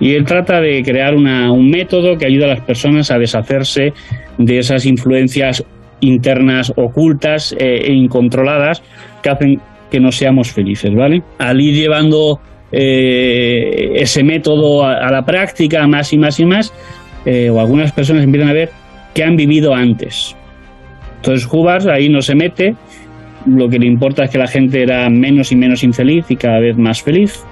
Y 0.00 0.14
él 0.14 0.24
trata 0.24 0.60
de 0.60 0.82
crear 0.82 1.14
un 1.14 1.70
método 1.70 2.16
que 2.16 2.26
ayuda 2.26 2.46
a 2.46 2.54
las 2.54 2.60
personas 2.62 3.10
a 3.10 3.18
deshacerse 3.18 3.92
de 4.38 4.58
esas 4.58 4.86
influencias 4.86 5.62
internas 6.00 6.72
ocultas 6.76 7.54
eh, 7.58 7.82
e 7.84 7.92
incontroladas 7.92 8.82
que 9.22 9.28
hacen 9.28 9.60
que 9.90 10.00
no 10.00 10.10
seamos 10.10 10.50
felices, 10.52 10.94
¿vale? 10.94 11.22
Al 11.38 11.60
ir 11.60 11.74
llevando 11.74 12.40
eh, 12.72 13.92
ese 13.96 14.22
método 14.22 14.84
a, 14.84 15.10
la 15.10 15.22
práctica 15.22 15.86
más 15.86 16.12
y 16.12 16.18
más 16.18 16.40
y 16.40 16.46
más, 16.46 16.72
eh, 17.26 17.50
o 17.50 17.60
algunas 17.60 17.92
personas 17.92 18.24
empiezan 18.24 18.50
a 18.50 18.54
ver 18.54 18.70
que 19.14 19.24
han 19.24 19.36
vivido 19.36 19.74
antes, 19.74 20.36
entonces 21.20 21.46
Jubas 21.46 21.86
ahí 21.86 22.08
no 22.08 22.22
se 22.22 22.34
mete, 22.34 22.74
lo 23.46 23.68
que 23.68 23.78
le 23.78 23.86
importa 23.86 24.24
es 24.24 24.30
que 24.30 24.38
la 24.38 24.46
gente 24.46 24.82
era 24.82 25.08
menos 25.10 25.52
y 25.52 25.56
menos 25.56 25.84
infeliz 25.84 26.26
y 26.30 26.36
cada 26.36 26.60
vez 26.60 26.76
más 26.76 27.02
feliz. 27.02 27.44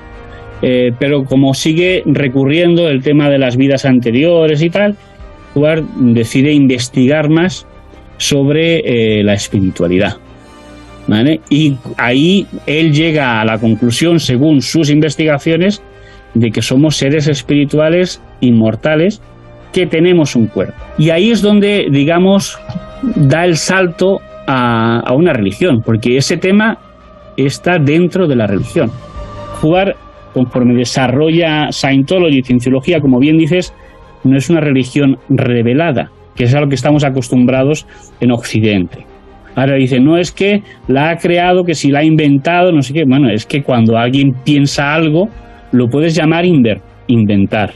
Eh, 0.61 0.93
pero 0.99 1.25
como 1.25 1.55
sigue 1.55 2.03
recurriendo 2.07 2.89
el 2.89 3.03
tema 3.03 3.31
de 3.31 3.39
las 3.39 3.57
vidas 3.57 3.85
anteriores 3.85 4.63
y 4.63 4.71
tal, 4.71 4.97
Hubbard 5.55 5.85
decide 5.97 6.53
investigar 6.53 7.29
más 7.29 7.67
sobre 8.17 9.19
eh, 9.19 9.23
la 9.23 9.35
espiritualidad. 9.35 10.17
Y 11.49 11.77
ahí 11.97 12.47
él 12.67 12.93
llega 12.93 13.41
a 13.41 13.45
la 13.45 13.59
conclusión, 13.59 14.21
según 14.21 14.61
sus 14.61 14.91
investigaciones, 14.91 15.83
de 16.35 16.51
que 16.51 16.61
somos 16.61 16.97
seres 16.97 17.29
espirituales 17.29 18.21
inmortales 18.41 19.23
que 19.73 19.87
tenemos 19.87 20.35
un 20.37 20.47
cuerpo. 20.47 20.75
Y 20.97 21.11
ahí 21.11 21.31
es 21.31 21.43
donde, 21.43 21.89
digamos, 21.91 22.59
da 23.17 23.45
el 23.45 23.57
salto 23.57 24.21
a, 24.47 25.13
una 25.15 25.33
religión, 25.33 25.83
porque 25.85 26.17
ese 26.17 26.37
tema 26.37 26.79
está 27.37 27.79
dentro 27.79 28.27
de 28.27 28.37
la 28.37 28.47
religión. 28.47 28.91
Jugar, 29.61 29.97
conforme 30.33 30.75
desarrolla 30.75 31.71
Scientology 31.71 32.39
y 32.39 32.43
Cienciología, 32.43 33.01
como 33.01 33.19
bien 33.19 33.37
dices, 33.37 33.75
no 34.25 34.37
es 34.37 34.49
una 34.49 34.61
religión 34.61 35.19
revelada, 35.29 36.11
que 36.35 36.45
es 36.45 36.55
a 36.55 36.61
lo 36.61 36.69
que 36.69 36.75
estamos 36.75 37.05
acostumbrados 37.05 37.87
en 38.21 38.33
Occidente. 38.33 39.07
Ahora 39.55 39.75
dice, 39.75 39.99
no 39.99 40.17
es 40.17 40.31
que 40.31 40.63
la 40.87 41.11
ha 41.11 41.17
creado, 41.17 41.65
que 41.65 41.75
si 41.75 41.91
la 41.91 42.01
ha 42.01 42.05
inventado, 42.05 42.71
no 42.71 42.81
sé 42.81 42.95
qué. 42.95 43.05
Bueno, 43.05 43.29
es 43.29 43.45
que 43.45 43.63
cuando 43.63 43.99
alguien 43.99 44.33
piensa 44.45 44.95
algo, 44.95 45.29
lo 45.73 45.89
puedes 45.89 46.15
llamar 46.15 46.45
inventar, 47.09 47.73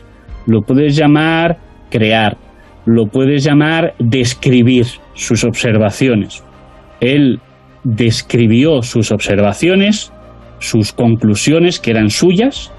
lo 0.47 0.63
puedes 0.63 0.97
llamar 0.97 1.59
crear, 1.93 2.39
lo 2.87 3.07
puedes 3.07 3.45
llamar 3.45 3.95
describir 3.99 4.87
sus 5.15 5.45
observaciones. 5.45 6.43
Él 7.01 7.39
describió 7.85 8.83
sus 8.83 9.13
observaciones, 9.13 10.13
sus 10.59 10.93
conclusiones 10.93 11.79
que 11.79 11.91
eran 11.91 12.11
suyas, 12.11 12.73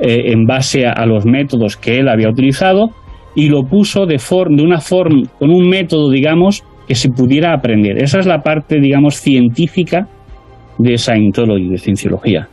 eh, 0.00 0.32
en 0.32 0.46
base 0.46 0.86
a, 0.86 1.04
los 1.06 1.26
métodos 1.26 1.76
que 1.76 1.98
él 1.98 2.08
había 2.08 2.30
utilizado, 2.30 2.90
y 3.34 3.48
lo 3.48 3.64
puso 3.64 4.06
de, 4.06 4.16
de 4.16 4.62
una 4.62 4.80
forma, 4.80 5.28
con 5.38 5.50
un 5.50 5.68
método, 5.68 6.10
digamos, 6.10 6.62
que 6.86 6.94
se 6.94 7.08
pudiera 7.08 7.52
aprender. 7.52 8.02
Esa 8.02 8.20
es 8.20 8.26
la 8.26 8.42
parte, 8.42 8.80
digamos, 8.80 9.16
científica 9.16 10.06
de 10.78 10.96
Scientology, 10.96 11.68
de 11.68 11.78
cienciología. 11.78 12.48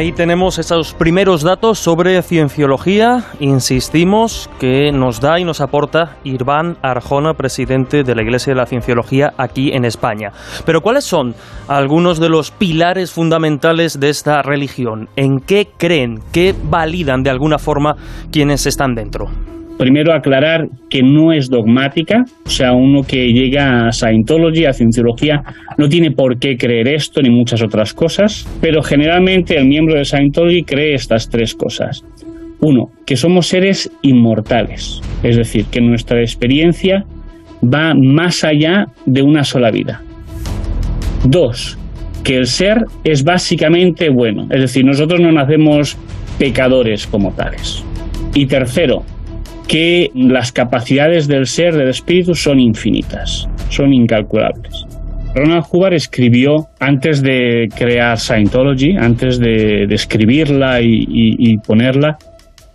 Ahí 0.00 0.12
tenemos 0.12 0.58
esos 0.58 0.94
primeros 0.94 1.42
datos 1.42 1.78
sobre 1.78 2.22
cienciología. 2.22 3.22
Insistimos 3.38 4.48
que 4.58 4.90
nos 4.92 5.20
da 5.20 5.38
y 5.38 5.44
nos 5.44 5.60
aporta 5.60 6.16
Irván 6.24 6.78
Arjona, 6.80 7.34
presidente 7.34 8.02
de 8.02 8.14
la 8.14 8.22
Iglesia 8.22 8.54
de 8.54 8.60
la 8.60 8.64
Cienciología 8.64 9.34
aquí 9.36 9.72
en 9.72 9.84
España. 9.84 10.32
Pero 10.64 10.80
¿cuáles 10.80 11.04
son 11.04 11.34
algunos 11.68 12.18
de 12.18 12.30
los 12.30 12.50
pilares 12.50 13.12
fundamentales 13.12 14.00
de 14.00 14.08
esta 14.08 14.40
religión? 14.40 15.10
¿En 15.16 15.38
qué 15.38 15.68
creen? 15.76 16.20
¿Qué 16.32 16.54
validan 16.58 17.22
de 17.22 17.28
alguna 17.28 17.58
forma 17.58 17.94
quienes 18.32 18.64
están 18.64 18.94
dentro? 18.94 19.26
Primero 19.80 20.12
aclarar 20.12 20.68
que 20.90 21.02
no 21.02 21.32
es 21.32 21.48
dogmática, 21.48 22.26
o 22.44 22.50
sea, 22.50 22.74
uno 22.74 23.02
que 23.02 23.32
llega 23.32 23.86
a 23.86 23.92
Scientology, 23.92 24.66
a 24.66 24.74
Cienciología, 24.74 25.42
no 25.78 25.88
tiene 25.88 26.10
por 26.10 26.38
qué 26.38 26.58
creer 26.58 26.86
esto 26.88 27.22
ni 27.22 27.30
muchas 27.30 27.62
otras 27.62 27.94
cosas, 27.94 28.46
pero 28.60 28.82
generalmente 28.82 29.56
el 29.56 29.66
miembro 29.66 29.94
de 29.94 30.04
Scientology 30.04 30.64
cree 30.64 30.92
estas 30.92 31.30
tres 31.30 31.54
cosas. 31.54 32.04
Uno, 32.60 32.90
que 33.06 33.16
somos 33.16 33.46
seres 33.46 33.90
inmortales, 34.02 35.00
es 35.22 35.38
decir, 35.38 35.64
que 35.70 35.80
nuestra 35.80 36.20
experiencia 36.20 37.06
va 37.64 37.94
más 37.94 38.44
allá 38.44 38.88
de 39.06 39.22
una 39.22 39.44
sola 39.44 39.70
vida. 39.70 40.02
Dos, 41.24 41.78
que 42.22 42.36
el 42.36 42.48
ser 42.48 42.84
es 43.02 43.24
básicamente 43.24 44.10
bueno, 44.10 44.46
es 44.50 44.60
decir, 44.60 44.84
nosotros 44.84 45.22
no 45.22 45.32
nacemos 45.32 45.96
pecadores 46.38 47.06
como 47.06 47.32
tales. 47.32 47.82
Y 48.34 48.44
tercero, 48.44 49.04
que 49.70 50.10
las 50.16 50.50
capacidades 50.50 51.28
del 51.28 51.46
ser, 51.46 51.76
del 51.76 51.90
espíritu, 51.90 52.34
son 52.34 52.58
infinitas, 52.58 53.48
son 53.68 53.94
incalculables. 53.94 54.84
Ronald 55.32 55.64
Hubbard 55.70 55.94
escribió, 55.94 56.66
antes 56.80 57.22
de 57.22 57.68
crear 57.76 58.18
Scientology, 58.18 58.96
antes 58.96 59.38
de, 59.38 59.84
escribirla 59.84 60.80
y, 60.82 61.56
ponerla, 61.58 62.18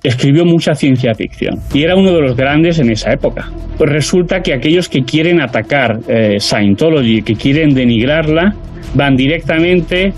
escribió 0.03 0.45
mucha 0.45 0.73
ciencia 0.73 1.13
ficción 1.15 1.59
y 1.73 1.83
era 1.83 1.97
uno 1.97 2.13
de 2.13 2.21
los 2.21 2.37
grandes 2.37 2.79
en 2.79 2.89
esa 2.89 3.11
época. 3.11 3.51
Pues 3.77 3.89
resulta 3.89 4.41
que 4.41 4.53
aquellos 4.53 4.87
que 4.87 5.03
quieren 5.03 5.41
atacar 5.41 5.99
eh, 6.07 6.37
Scientology, 6.39 7.23
que 7.23 7.35
quieren 7.35 7.73
denigrarla, 7.73 8.55
van 8.93 9.17
directamente 9.17 10.13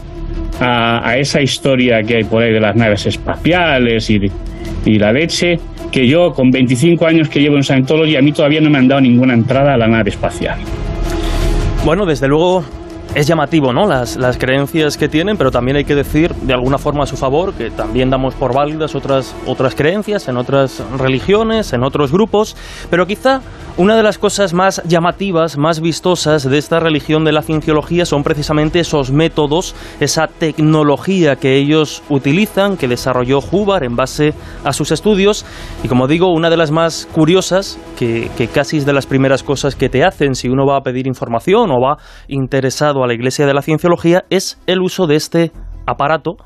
a, 0.60 1.18
esa 1.18 1.42
historia 1.42 2.04
que 2.04 2.18
hay 2.18 2.24
por 2.24 2.44
ahí 2.44 2.52
de 2.52 2.60
las 2.60 2.76
naves 2.76 3.06
espaciales 3.06 4.10
y, 4.10 4.32
y 4.86 5.00
la 5.00 5.12
leche, 5.12 5.60
que 5.92 6.08
yo 6.08 6.34
con 6.34 6.52
25 6.52 7.06
años 7.06 7.30
que 7.30 7.40
llevo 7.40 7.56
en 7.58 7.64
Scientology, 7.64 8.16
a 8.16 8.22
mí 8.22 8.32
todavía 8.32 8.62
no 8.62 8.70
me 8.70 8.78
han 8.78 8.88
dado 8.88 9.02
ninguna 9.02 9.34
entrada 9.34 9.74
a 9.74 9.78
la 9.78 9.88
nave 9.88 10.10
espacial. 10.10 10.60
Bueno, 11.86 12.06
desde 12.06 12.28
luego 12.28 12.64
es 13.16 13.26
llamativo, 13.26 13.74
¿no? 13.74 13.88
Las, 13.88 14.16
las 14.16 14.38
creencias 14.38 14.98
que 14.98 15.08
tienen, 15.08 15.38
pero 15.38 15.52
también 15.52 15.78
hay 15.78 15.86
que 15.86 15.96
decir 15.96 16.34
de 16.36 16.54
alguna 16.54 16.78
forma 16.78 17.04
a 17.04 17.08
su 17.08 17.18
favor 17.18 17.54
que 17.54 17.72
también 17.72 18.10
damos 18.10 18.36
por 18.36 18.54
válidas 18.54 18.94
otras, 18.96 19.36
otras 19.46 19.74
creencias 19.74 20.28
en 20.28 20.38
otras 20.38 20.84
religiones, 20.98 21.74
en 21.74 21.84
otros 21.84 22.12
grupos, 22.12 22.56
pero 22.90 23.08
quizá 23.08 23.42
una 23.78 23.96
de 23.96 24.02
las 24.02 24.18
cosas 24.18 24.56
más 24.56 24.82
llamativas, 24.86 25.56
más 25.56 25.82
vistosas 25.82 26.50
de 26.50 26.58
esta 26.58 26.80
religión 26.80 27.24
de 27.24 27.32
la 27.32 27.44
cienciología 27.44 28.08
son 28.08 28.24
precisamente 28.24 28.80
esos 28.80 29.12
métodos, 29.12 29.76
esa 30.00 30.26
tecnología 30.26 31.36
que 31.36 31.58
ellos 31.58 32.02
utilizan, 32.10 32.76
que 32.76 32.88
desarrolló 32.88 33.38
Hubbard 33.38 33.84
en 33.84 33.96
base 33.96 34.34
a 34.64 34.74
sus 34.74 34.92
estudios. 34.92 35.46
Y 35.84 35.88
como 35.88 36.08
digo, 36.08 36.34
una 36.34 36.50
de 36.50 36.58
las 36.58 36.72
más 36.72 37.08
curiosas, 37.12 37.80
que, 38.00 38.32
que 38.36 38.48
casi 38.48 38.78
es 38.78 38.86
de 38.88 38.94
las 38.94 39.06
primeras 39.06 39.44
cosas 39.44 39.76
que 39.76 39.90
te 39.90 40.04
hacen 40.04 40.34
si 40.34 40.50
uno 40.50 40.66
va 40.66 40.78
a 40.78 40.82
pedir 40.82 41.06
información 41.06 41.70
o 41.70 41.80
va 41.80 41.98
interesado 42.28 43.04
a 43.04 43.08
la 43.08 43.14
Iglesia 43.14 43.46
de 43.46 43.54
la 43.54 43.62
Cienciología, 43.62 44.24
es 44.32 44.60
el 44.66 44.82
uso 44.82 45.06
de 45.06 45.18
este 45.18 45.52
aparato 45.86 46.38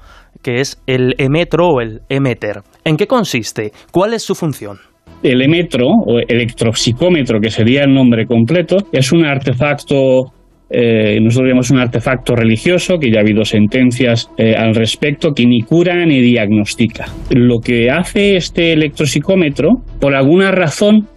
que 0.43 0.59
es 0.59 0.81
el 0.85 1.15
emetro 1.17 1.67
o 1.67 1.79
el 1.79 2.01
emeter. 2.09 2.63
¿En 2.83 2.97
qué 2.97 3.07
consiste? 3.07 3.71
¿Cuál 3.91 4.13
es 4.13 4.23
su 4.23 4.35
función? 4.35 4.90
El 5.23 5.41
emetro, 5.41 5.87
o 5.87 6.19
electropsicómetro, 6.19 7.39
que 7.39 7.49
sería 7.49 7.83
el 7.83 7.93
nombre 7.93 8.25
completo, 8.25 8.77
es 8.91 9.11
un 9.11 9.25
artefacto 9.25 10.33
eh, 10.73 11.19
nosotros 11.19 11.69
un 11.71 11.79
artefacto 11.79 12.33
religioso, 12.33 12.97
que 12.97 13.11
ya 13.11 13.17
ha 13.17 13.21
habido 13.21 13.43
sentencias 13.43 14.31
eh, 14.37 14.55
al 14.55 14.73
respecto, 14.73 15.33
que 15.33 15.45
ni 15.45 15.63
cura 15.63 16.05
ni 16.05 16.21
diagnostica. 16.21 17.07
Lo 17.29 17.59
que 17.59 17.89
hace 17.91 18.37
este 18.37 18.71
electropsicómetro, 18.71 19.81
por 19.99 20.15
alguna 20.15 20.51
razón, 20.51 21.07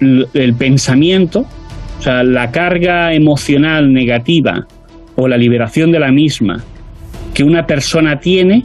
el 0.00 0.54
pensamiento, 0.54 1.40
o 1.98 2.02
sea, 2.02 2.22
la 2.22 2.52
carga 2.52 3.12
emocional 3.12 3.92
negativa 3.92 4.64
o 5.16 5.26
la 5.26 5.36
liberación 5.36 5.90
de 5.90 5.98
la 5.98 6.12
misma 6.12 6.62
que 7.34 7.42
una 7.42 7.66
persona 7.66 8.20
tiene, 8.20 8.62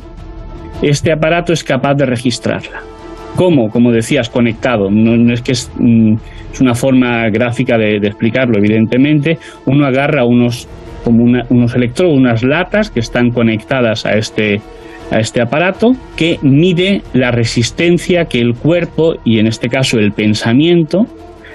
este 0.84 1.12
aparato 1.12 1.54
es 1.54 1.64
capaz 1.64 1.96
de 1.96 2.06
registrarla. 2.06 2.93
¿Cómo? 3.36 3.70
Como 3.70 3.92
decías, 3.92 4.30
conectado. 4.30 4.90
No, 4.92 5.34
es 5.34 5.42
que 5.42 5.54
es, 5.54 5.72
mm, 5.78 6.16
es, 6.54 6.62
una 6.62 6.76
forma 6.76 7.30
gráfica 7.30 7.78
de, 7.78 7.98
explicarlo, 7.98 8.58
evidentemente. 8.58 9.38
Uno 9.66 9.86
agarra 9.86 10.24
unos, 10.26 10.68
como 11.04 11.24
unos 11.24 11.76
electrodos, 11.76 12.16
unas 12.16 12.44
latas 12.44 12.92
que 12.92 13.00
están 13.00 13.32
conectadas 13.32 14.06
a 14.06 14.14
este, 14.14 14.62
a 15.12 15.20
este 15.20 15.42
aparato 15.42 15.94
que 16.16 16.38
mide 16.44 17.02
la 17.14 17.32
resistencia 17.32 18.26
que 18.26 18.40
el 18.40 18.54
cuerpo 18.54 19.16
y 19.26 19.40
en 19.40 19.48
este 19.48 19.68
caso 19.68 19.98
el 19.98 20.12
pensamiento 20.12 21.08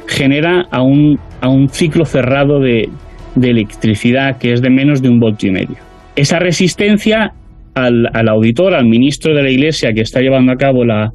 genera 0.07 0.67
a 0.71 0.83
un, 0.83 1.19
a 1.41 1.49
un 1.49 1.69
ciclo 1.69 2.05
cerrado 2.05 2.61
de, 2.61 2.89
de 3.37 3.51
electricidad 3.51 4.39
que 4.39 4.53
es 4.53 4.63
de 4.63 4.71
menos 4.71 5.01
de 5.01 5.11
un 5.11 5.21
voltio 5.21 5.51
y 5.51 5.53
medio. 5.53 5.77
Esa 6.17 6.41
resistencia 6.41 7.33
al, 7.75 8.09
al 8.13 8.29
auditor, 8.29 8.75
al 8.75 8.87
ministro 8.87 9.35
de 9.35 9.43
la 9.43 9.51
iglesia 9.51 9.93
que 9.93 10.01
está 10.01 10.21
llevando 10.21 10.51
a 10.51 10.57
cabo 10.57 10.85
la, 10.85 11.13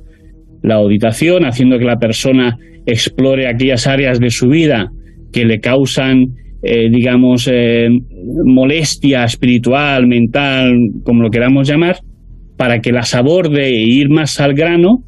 la 0.63 0.75
auditación, 0.75 1.45
haciendo 1.45 1.77
que 1.77 1.85
la 1.85 1.97
persona 1.97 2.57
explore 2.85 3.47
aquellas 3.47 3.85
áreas 3.87 4.19
de 4.19 4.29
su 4.29 4.47
vida 4.47 4.89
que 5.31 5.45
le 5.45 5.59
causan, 5.59 6.25
eh, 6.63 6.89
digamos, 6.89 7.49
eh, 7.51 7.89
molestia 8.45 9.23
espiritual, 9.23 10.07
mental, 10.07 10.73
como 11.03 11.23
lo 11.23 11.29
queramos 11.29 11.67
llamar, 11.67 11.97
para 12.57 12.79
que 12.79 12.91
las 12.91 13.13
aborde 13.13 13.67
e 13.67 13.83
ir 13.83 14.09
más 14.09 14.39
al 14.39 14.53
grano, 14.53 15.03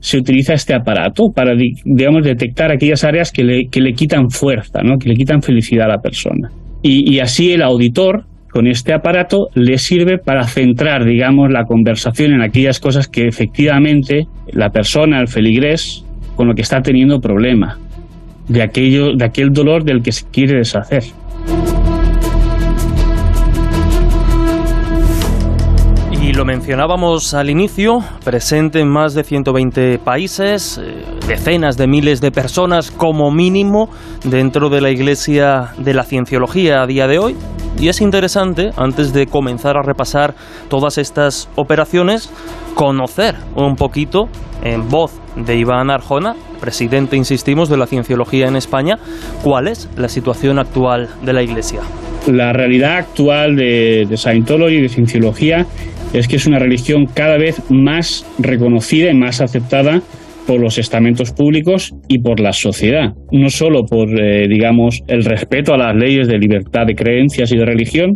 se 0.00 0.18
utiliza 0.18 0.54
este 0.54 0.74
aparato 0.74 1.30
para, 1.34 1.54
digamos, 1.84 2.24
detectar 2.24 2.70
aquellas 2.70 3.02
áreas 3.04 3.32
que 3.32 3.44
le, 3.44 3.66
que 3.70 3.80
le 3.80 3.92
quitan 3.92 4.30
fuerza, 4.30 4.82
¿no? 4.82 4.98
que 4.98 5.08
le 5.08 5.14
quitan 5.14 5.42
felicidad 5.42 5.86
a 5.86 5.96
la 5.96 5.98
persona. 5.98 6.50
Y, 6.82 7.14
y 7.14 7.20
así 7.20 7.52
el 7.52 7.62
auditor 7.62 8.24
con 8.56 8.66
este 8.66 8.94
aparato 8.94 9.48
le 9.52 9.76
sirve 9.76 10.16
para 10.16 10.44
centrar, 10.44 11.04
digamos, 11.04 11.50
la 11.50 11.64
conversación 11.64 12.32
en 12.32 12.40
aquellas 12.40 12.80
cosas 12.80 13.06
que 13.06 13.28
efectivamente 13.28 14.28
la 14.50 14.70
persona, 14.70 15.20
el 15.20 15.28
feligrés, 15.28 16.06
con 16.36 16.48
lo 16.48 16.54
que 16.54 16.62
está 16.62 16.80
teniendo 16.80 17.20
problema, 17.20 17.76
de, 18.48 18.62
aquello, 18.62 19.14
de 19.14 19.26
aquel 19.26 19.50
dolor 19.50 19.84
del 19.84 20.00
que 20.02 20.10
se 20.10 20.24
quiere 20.30 20.56
deshacer. 20.56 21.02
Y 26.22 26.32
lo 26.32 26.46
mencionábamos 26.46 27.34
al 27.34 27.50
inicio, 27.50 27.98
presente 28.24 28.80
en 28.80 28.88
más 28.88 29.12
de 29.12 29.22
120 29.22 29.98
países, 29.98 30.80
eh, 30.82 31.04
decenas 31.28 31.76
de 31.76 31.86
miles 31.88 32.22
de 32.22 32.30
personas 32.30 32.90
como 32.90 33.30
mínimo 33.30 33.90
dentro 34.24 34.70
de 34.70 34.80
la 34.80 34.90
Iglesia 34.90 35.72
de 35.76 35.92
la 35.92 36.04
Cienciología 36.04 36.80
a 36.80 36.86
día 36.86 37.06
de 37.06 37.18
hoy. 37.18 37.36
Y 37.78 37.88
es 37.88 38.00
interesante, 38.00 38.70
antes 38.76 39.12
de 39.12 39.26
comenzar 39.26 39.76
a 39.76 39.82
repasar 39.82 40.34
todas 40.68 40.96
estas 40.96 41.48
operaciones, 41.56 42.30
conocer 42.74 43.34
un 43.54 43.76
poquito, 43.76 44.28
en 44.64 44.88
voz 44.88 45.12
de 45.36 45.56
Iván 45.56 45.90
Arjona, 45.90 46.34
presidente, 46.60 47.16
insistimos, 47.16 47.68
de 47.68 47.76
la 47.76 47.86
cienciología 47.86 48.48
en 48.48 48.56
España, 48.56 48.98
cuál 49.42 49.68
es 49.68 49.88
la 49.96 50.08
situación 50.08 50.58
actual 50.58 51.10
de 51.22 51.32
la 51.34 51.42
Iglesia. 51.42 51.80
La 52.26 52.52
realidad 52.52 52.96
actual 52.96 53.56
de, 53.56 54.06
de 54.08 54.16
Scientology 54.16 54.76
y 54.76 54.82
de 54.82 54.88
cienciología 54.88 55.66
es 56.12 56.28
que 56.28 56.36
es 56.36 56.46
una 56.46 56.58
religión 56.58 57.06
cada 57.06 57.36
vez 57.36 57.60
más 57.68 58.24
reconocida 58.38 59.10
y 59.10 59.14
más 59.14 59.42
aceptada 59.42 60.00
por 60.46 60.60
los 60.60 60.78
estamentos 60.78 61.32
públicos 61.32 61.94
y 62.08 62.20
por 62.20 62.40
la 62.40 62.52
sociedad. 62.52 63.14
No 63.32 63.48
solo 63.50 63.84
por, 63.84 64.08
eh, 64.20 64.46
digamos, 64.48 65.02
el 65.08 65.24
respeto 65.24 65.74
a 65.74 65.78
las 65.78 65.96
leyes 65.96 66.28
de 66.28 66.38
libertad 66.38 66.86
de 66.86 66.94
creencias 66.94 67.52
y 67.52 67.56
de 67.56 67.64
religión, 67.64 68.14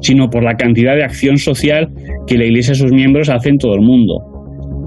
sino 0.00 0.28
por 0.28 0.44
la 0.44 0.54
cantidad 0.54 0.94
de 0.94 1.04
acción 1.04 1.36
social 1.36 1.88
que 2.26 2.38
la 2.38 2.44
Iglesia 2.44 2.72
y 2.72 2.76
sus 2.76 2.92
miembros 2.92 3.28
hacen 3.28 3.54
en 3.54 3.58
todo 3.58 3.74
el 3.74 3.80
mundo. 3.80 4.36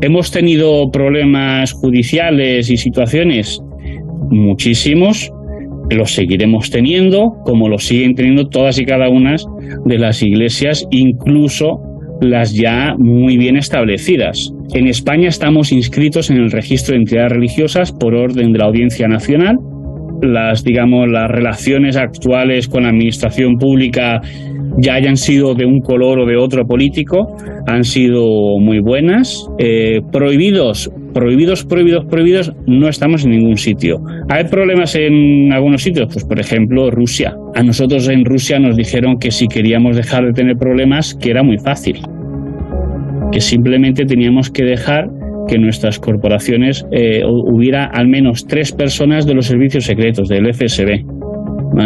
¿Hemos 0.02 0.32
tenido 0.32 0.90
problemas 0.92 1.74
judiciales 1.74 2.70
y 2.72 2.78
situaciones? 2.78 3.60
Muchísimos. 4.30 5.32
Los 5.90 6.14
seguiremos 6.14 6.70
teniendo, 6.70 7.32
como 7.44 7.68
los 7.68 7.84
siguen 7.84 8.14
teniendo 8.14 8.48
todas 8.48 8.80
y 8.80 8.86
cada 8.86 9.10
una 9.10 9.36
de 9.86 9.98
las 9.98 10.22
iglesias, 10.22 10.86
incluso 10.92 11.80
las 12.22 12.54
ya 12.54 12.96
muy 12.98 13.38
bien 13.38 13.58
establecidas. 13.58 14.54
En 14.72 14.86
España 14.86 15.30
estamos 15.30 15.72
inscritos 15.72 16.30
en 16.30 16.38
el 16.38 16.52
registro 16.52 16.94
de 16.94 17.00
entidades 17.00 17.32
religiosas 17.32 17.92
por 17.92 18.14
orden 18.14 18.52
de 18.52 18.60
la 18.60 18.66
Audiencia 18.66 19.08
Nacional. 19.08 19.56
Las, 20.22 20.64
digamos, 20.64 21.10
las 21.10 21.28
relaciones 21.28 21.98
actuales 21.98 22.68
con 22.68 22.84
la 22.84 22.90
administración 22.90 23.56
pública 23.56 24.22
ya 24.78 24.94
hayan 24.94 25.18
sido 25.18 25.56
de 25.56 25.66
un 25.66 25.80
color 25.80 26.20
o 26.20 26.26
de 26.28 26.38
otro 26.38 26.66
político, 26.66 27.36
han 27.66 27.84
sido 27.84 28.60
muy 28.60 28.80
buenas. 28.80 29.44
Eh, 29.58 30.02
prohibidos, 30.12 30.92
prohibidos, 31.16 31.66
prohibidos, 31.66 32.06
prohibidos, 32.06 32.54
no 32.68 32.90
estamos 32.90 33.26
en 33.26 33.32
ningún 33.32 33.58
sitio. 33.58 33.98
¿Hay 34.30 34.44
problemas 34.44 34.96
en 34.96 35.52
algunos 35.52 35.82
sitios? 35.82 36.10
Pues 36.14 36.26
por 36.26 36.40
ejemplo 36.40 36.92
Rusia. 36.92 37.34
A 37.56 37.64
nosotros 37.64 38.08
en 38.08 38.24
Rusia 38.24 38.60
nos 38.60 38.78
dijeron 38.78 39.18
que 39.20 39.32
si 39.32 39.48
queríamos 39.48 39.96
dejar 39.96 40.26
de 40.26 40.34
tener 40.34 40.58
problemas, 40.58 41.16
que 41.16 41.32
era 41.32 41.42
muy 41.42 41.58
fácil. 41.58 42.02
Que 43.32 43.42
simplemente 43.42 44.06
teníamos 44.06 44.50
que 44.50 44.64
dejar 44.64 45.08
que 45.48 45.58
nuestras 45.58 46.00
corporaciones 46.00 46.86
eh, 46.92 47.22
hubiera 47.26 47.86
al 47.86 48.08
menos 48.08 48.46
tres 48.46 48.72
personas 48.72 49.26
de 49.26 49.34
los 49.34 49.48
servicios 49.48 49.86
secretos 49.86 50.28
del 50.28 50.54
FSB 50.54 51.20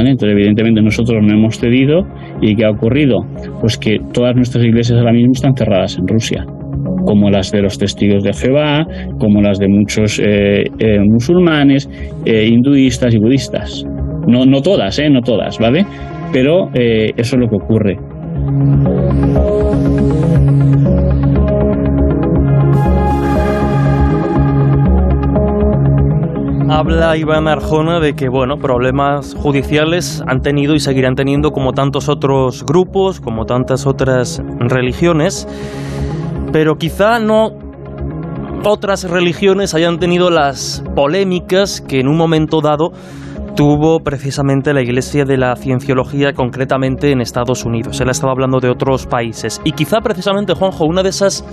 entonces, 0.01 0.31
evidentemente, 0.31 0.81
nosotros 0.81 1.21
no 1.21 1.33
hemos 1.33 1.59
cedido. 1.59 2.07
¿Y 2.41 2.55
qué 2.55 2.65
ha 2.65 2.71
ocurrido? 2.71 3.25
Pues 3.61 3.77
que 3.77 3.97
todas 4.13 4.35
nuestras 4.35 4.63
iglesias 4.65 4.97
ahora 4.99 5.13
mismo 5.13 5.33
están 5.33 5.55
cerradas 5.55 5.97
en 5.97 6.07
Rusia 6.07 6.45
como 7.05 7.29
las 7.29 7.51
de 7.51 7.61
los 7.61 7.77
testigos 7.77 8.23
de 8.23 8.31
Jehová, 8.31 8.87
como 9.19 9.41
las 9.41 9.59
de 9.59 9.67
muchos 9.67 10.19
eh, 10.19 10.63
eh, 10.79 10.99
musulmanes, 10.99 11.89
eh, 12.25 12.47
hinduistas 12.47 13.13
y 13.13 13.19
budistas. 13.19 13.85
No, 14.25 14.45
no 14.45 14.61
todas, 14.61 15.01
no 15.11 15.19
todas, 15.19 15.59
¿vale? 15.59 15.85
Pero 16.31 16.69
eso 16.73 17.35
es 17.35 17.37
lo 17.37 17.49
que 17.49 17.57
ocurre. 17.57 17.97
Habla 26.69 27.15
Iván 27.15 27.47
Arjona 27.47 27.99
de 27.99 28.13
que, 28.13 28.27
bueno, 28.27 28.57
problemas 28.57 29.35
judiciales 29.35 30.21
han 30.27 30.41
tenido 30.41 30.73
y 30.73 30.79
seguirán 30.79 31.15
teniendo 31.15 31.51
como 31.51 31.71
tantos 31.71 32.09
otros 32.09 32.65
grupos, 32.65 33.21
como 33.21 33.45
tantas 33.45 33.85
otras 33.85 34.41
religiones, 34.59 35.47
pero 36.51 36.77
quizá 36.77 37.19
no 37.19 37.51
otras 38.65 39.09
religiones 39.09 39.73
hayan 39.73 39.99
tenido 39.99 40.29
las 40.29 40.83
polémicas 40.95 41.79
que 41.79 41.99
en 41.99 42.07
un 42.07 42.17
momento 42.17 42.59
dado 42.59 42.91
tuvo 43.55 43.99
precisamente 43.99 44.73
la 44.73 44.81
Iglesia 44.81 45.25
de 45.25 45.37
la 45.37 45.55
Cienciología, 45.55 46.33
concretamente 46.33 47.11
en 47.11 47.21
Estados 47.21 47.65
Unidos. 47.65 48.01
Él 48.01 48.09
estaba 48.09 48.31
hablando 48.31 48.59
de 48.59 48.69
otros 48.69 49.05
países. 49.05 49.61
Y 49.63 49.73
quizá 49.73 50.01
precisamente, 50.01 50.53
Juanjo, 50.53 50.85
una 50.85 51.03
de 51.03 51.09
esas 51.09 51.45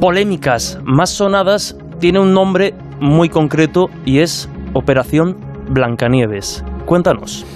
polémicas 0.00 0.80
más 0.84 1.10
sonadas 1.10 1.76
tiene 2.00 2.18
un 2.18 2.34
nombre 2.34 2.74
muy 3.00 3.28
concreto 3.28 3.86
y 4.04 4.18
es 4.18 4.48
Operación 4.74 5.36
Blancanieves. 5.70 6.64
Cuéntanos. 6.86 7.46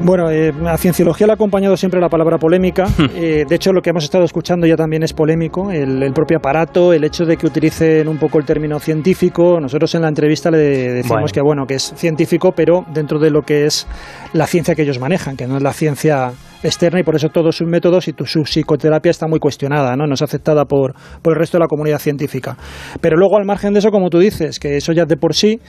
Bueno, 0.00 0.30
eh, 0.30 0.52
a 0.66 0.76
Cienciología 0.76 1.26
le 1.26 1.32
ha 1.32 1.34
acompañado 1.34 1.76
siempre 1.76 2.00
la 2.00 2.08
palabra 2.08 2.38
polémica. 2.38 2.86
Eh, 3.16 3.44
de 3.48 3.54
hecho, 3.54 3.72
lo 3.72 3.80
que 3.80 3.90
hemos 3.90 4.04
estado 4.04 4.24
escuchando 4.24 4.66
ya 4.66 4.76
también 4.76 5.02
es 5.02 5.12
polémico. 5.12 5.70
El, 5.70 6.12
propio 6.12 6.38
aparato, 6.38 6.92
el 6.92 7.04
hecho 7.04 7.24
de 7.24 7.36
que 7.36 7.46
utilicen 7.46 8.08
un 8.08 8.18
poco 8.18 8.38
el 8.38 8.44
término 8.44 8.78
científico. 8.80 9.60
Nosotros 9.60 9.94
en 9.94 10.02
la 10.02 10.08
entrevista 10.08 10.50
le 10.50 10.58
decimos 10.58 11.32
que 11.32 11.40
bueno, 11.40 11.64
que 11.66 11.74
es 11.74 11.92
científico, 11.96 12.52
pero 12.52 12.84
dentro 12.92 13.18
de 13.18 13.30
lo 13.30 13.42
que 13.42 13.66
es 13.66 13.86
la 14.32 14.46
ciencia 14.46 14.74
que 14.74 14.82
ellos 14.82 14.98
manejan, 14.98 15.36
que 15.36 15.46
no 15.46 15.56
es 15.56 15.62
la 15.62 15.72
ciencia 15.72 16.32
externa 16.64 16.98
y 17.00 17.02
por 17.02 17.14
eso 17.14 17.28
todos 17.28 17.56
sus 17.56 17.68
métodos 17.68 18.08
y 18.08 18.14
su 18.24 18.42
psicoterapia 18.42 19.10
está 19.10 19.26
muy 19.28 19.38
cuestionada, 19.38 19.96
¿no? 19.96 20.06
no 20.06 20.14
es 20.14 20.22
aceptada 20.22 20.64
por, 20.64 20.94
por 21.22 21.34
el 21.34 21.38
resto 21.38 21.58
de 21.58 21.60
la 21.60 21.68
comunidad 21.68 21.98
científica. 21.98 22.56
Pero 23.00 23.16
luego, 23.16 23.36
al 23.36 23.44
margen 23.44 23.74
de 23.74 23.80
eso, 23.80 23.90
como 23.90 24.08
tú 24.10 24.18
dices, 24.18 24.58
que 24.58 24.76
eso 24.76 24.92
ya 24.92 25.04
de 25.04 25.16
por 25.16 25.34
sí 25.34 25.60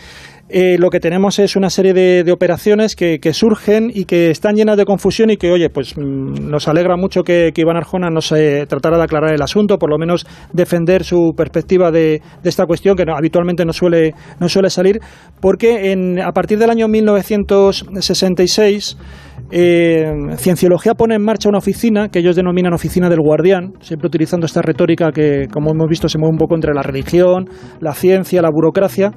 eh, 0.50 0.78
lo 0.78 0.90
que 0.90 1.00
tenemos 1.00 1.40
es 1.40 1.56
una 1.56 1.70
serie 1.70 1.94
de, 1.94 2.32
operaciones 2.32 2.96
que, 2.96 3.20
surgen 3.34 3.92
y 3.94 4.06
que 4.06 4.30
están 4.30 4.56
llenas 4.56 4.78
de 4.78 4.86
confusión 4.86 5.30
y 5.30 5.38
que, 5.38 5.52
oye, 5.52 5.70
pues 5.70 5.98
mm, 5.98 6.50
nos 6.50 6.68
alegra 6.68 6.98
mucho 6.98 7.24
que, 7.24 7.52
Iván 7.56 7.78
Arjona 7.78 8.10
nos 8.10 8.34
tratara 8.68 8.98
de 8.98 9.04
aclarar 9.04 9.34
el 9.34 9.42
asunto, 9.42 9.78
por 9.78 9.90
lo 9.90 9.98
menos 9.98 10.28
defender 10.54 11.04
su 11.04 11.34
perspectiva 11.36 11.92
de, 11.92 12.22
esta 12.44 12.66
cuestión, 12.66 12.96
que 12.96 13.04
habitualmente 13.10 13.66
no 13.66 13.74
suele, 13.74 14.14
no 14.40 14.48
suele 14.50 14.70
salir, 14.70 15.00
porque 15.42 15.92
en, 15.92 16.22
a 16.22 16.32
partir 16.32 16.60
del 16.60 16.70
año 16.70 16.88
1966 16.88 18.98
eh, 19.52 20.12
Cienciología 20.38 20.96
pone 20.96 21.16
en 21.16 21.24
marcha 21.24 21.50
una 21.50 21.60
oficina 21.60 22.10
que 22.10 22.20
ellos 22.20 22.36
denominan 22.36 22.74
Oficina 22.74 23.10
del 23.10 23.20
Guardián, 23.20 23.74
siempre 23.80 24.08
utilizando 24.08 24.46
esta 24.46 24.62
retórica 24.62 25.12
que, 25.12 25.48
como 25.52 25.72
hemos 25.72 25.88
visto, 25.88 26.10
se 26.10 26.18
mueve 26.18 26.34
un 26.34 26.38
poco 26.38 26.56
entre 26.56 26.74
la 26.74 26.82
religión, 26.82 27.48
la 27.80 27.94
ciencia, 27.94 28.42
la 28.42 28.50
burocracia. 28.50 29.12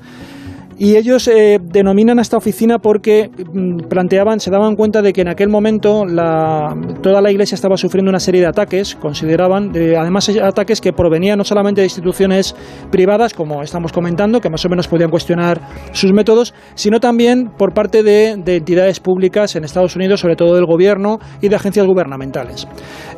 Y 0.80 0.94
ellos 0.94 1.26
eh, 1.26 1.58
denominan 1.60 2.20
a 2.20 2.22
esta 2.22 2.36
oficina 2.36 2.78
porque 2.78 3.28
mm, 3.28 3.88
planteaban, 3.88 4.38
se 4.38 4.48
daban 4.48 4.76
cuenta 4.76 5.02
de 5.02 5.12
que 5.12 5.22
en 5.22 5.28
aquel 5.28 5.48
momento 5.48 6.06
la, 6.06 6.72
toda 7.02 7.20
la 7.20 7.32
iglesia 7.32 7.56
estaba 7.56 7.76
sufriendo 7.76 8.10
una 8.10 8.20
serie 8.20 8.40
de 8.42 8.46
ataques, 8.46 8.94
consideraban, 8.94 9.72
además 9.98 10.28
ataques 10.28 10.80
que 10.80 10.92
provenían 10.92 11.36
no 11.36 11.42
solamente 11.42 11.80
de 11.80 11.86
instituciones 11.86 12.54
privadas, 12.92 13.34
como 13.34 13.62
estamos 13.62 13.90
comentando, 13.90 14.40
que 14.40 14.50
más 14.50 14.64
o 14.64 14.68
menos 14.68 14.86
podían 14.86 15.10
cuestionar 15.10 15.60
sus 15.90 16.12
métodos, 16.12 16.54
sino 16.76 17.00
también 17.00 17.50
por 17.58 17.74
parte 17.74 18.04
de, 18.04 18.36
de 18.36 18.56
entidades 18.56 19.00
públicas 19.00 19.56
en 19.56 19.64
Estados 19.64 19.96
Unidos, 19.96 20.20
sobre 20.20 20.36
todo 20.36 20.54
del 20.54 20.66
gobierno 20.66 21.18
y 21.42 21.48
de 21.48 21.56
agencias 21.56 21.86
gubernamentales. 21.86 22.68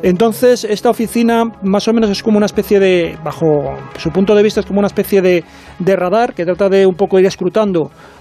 Entonces, 0.01 0.63
esta 0.63 0.89
oficina 0.89 1.43
más 1.61 1.87
o 1.87 1.93
menos 1.93 2.09
es 2.09 2.23
como 2.23 2.37
una 2.37 2.47
especie 2.47 2.79
de, 2.79 3.17
bajo 3.23 3.75
su 3.99 4.09
punto 4.09 4.33
de 4.33 4.41
vista, 4.41 4.61
es 4.61 4.65
como 4.65 4.79
una 4.79 4.87
especie 4.87 5.21
de, 5.21 5.43
de 5.77 5.95
radar 5.95 6.33
que 6.33 6.43
trata 6.43 6.67
de 6.67 6.87
un 6.87 6.95
poco 6.95 7.19
ir 7.19 7.27
escrutando 7.27 7.50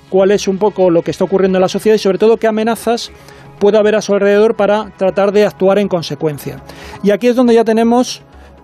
cuál 0.08 0.30
es 0.32 0.48
un 0.48 0.58
poco 0.58 0.90
lo 0.90 1.02
que 1.02 1.10
está 1.10 1.24
ocurriendo 1.24 1.58
en 1.58 1.62
la 1.62 1.68
sociedad 1.68 1.96
y 1.96 1.98
sobre 1.98 2.18
todo 2.18 2.36
qué 2.36 2.46
amenazas 2.46 3.10
puede 3.58 3.78
haber 3.78 3.94
a 3.94 4.02
su 4.02 4.12
alrededor 4.12 4.56
para 4.56 4.90
tratar 4.96 5.32
de 5.32 5.46
actuar 5.46 5.78
en 5.78 5.88
consecuencia. 5.88 6.62
Y 7.02 7.10
aquí 7.10 7.28
es 7.28 7.36
donde 7.36 7.54
ya 7.54 7.64
tenemos 7.64 8.22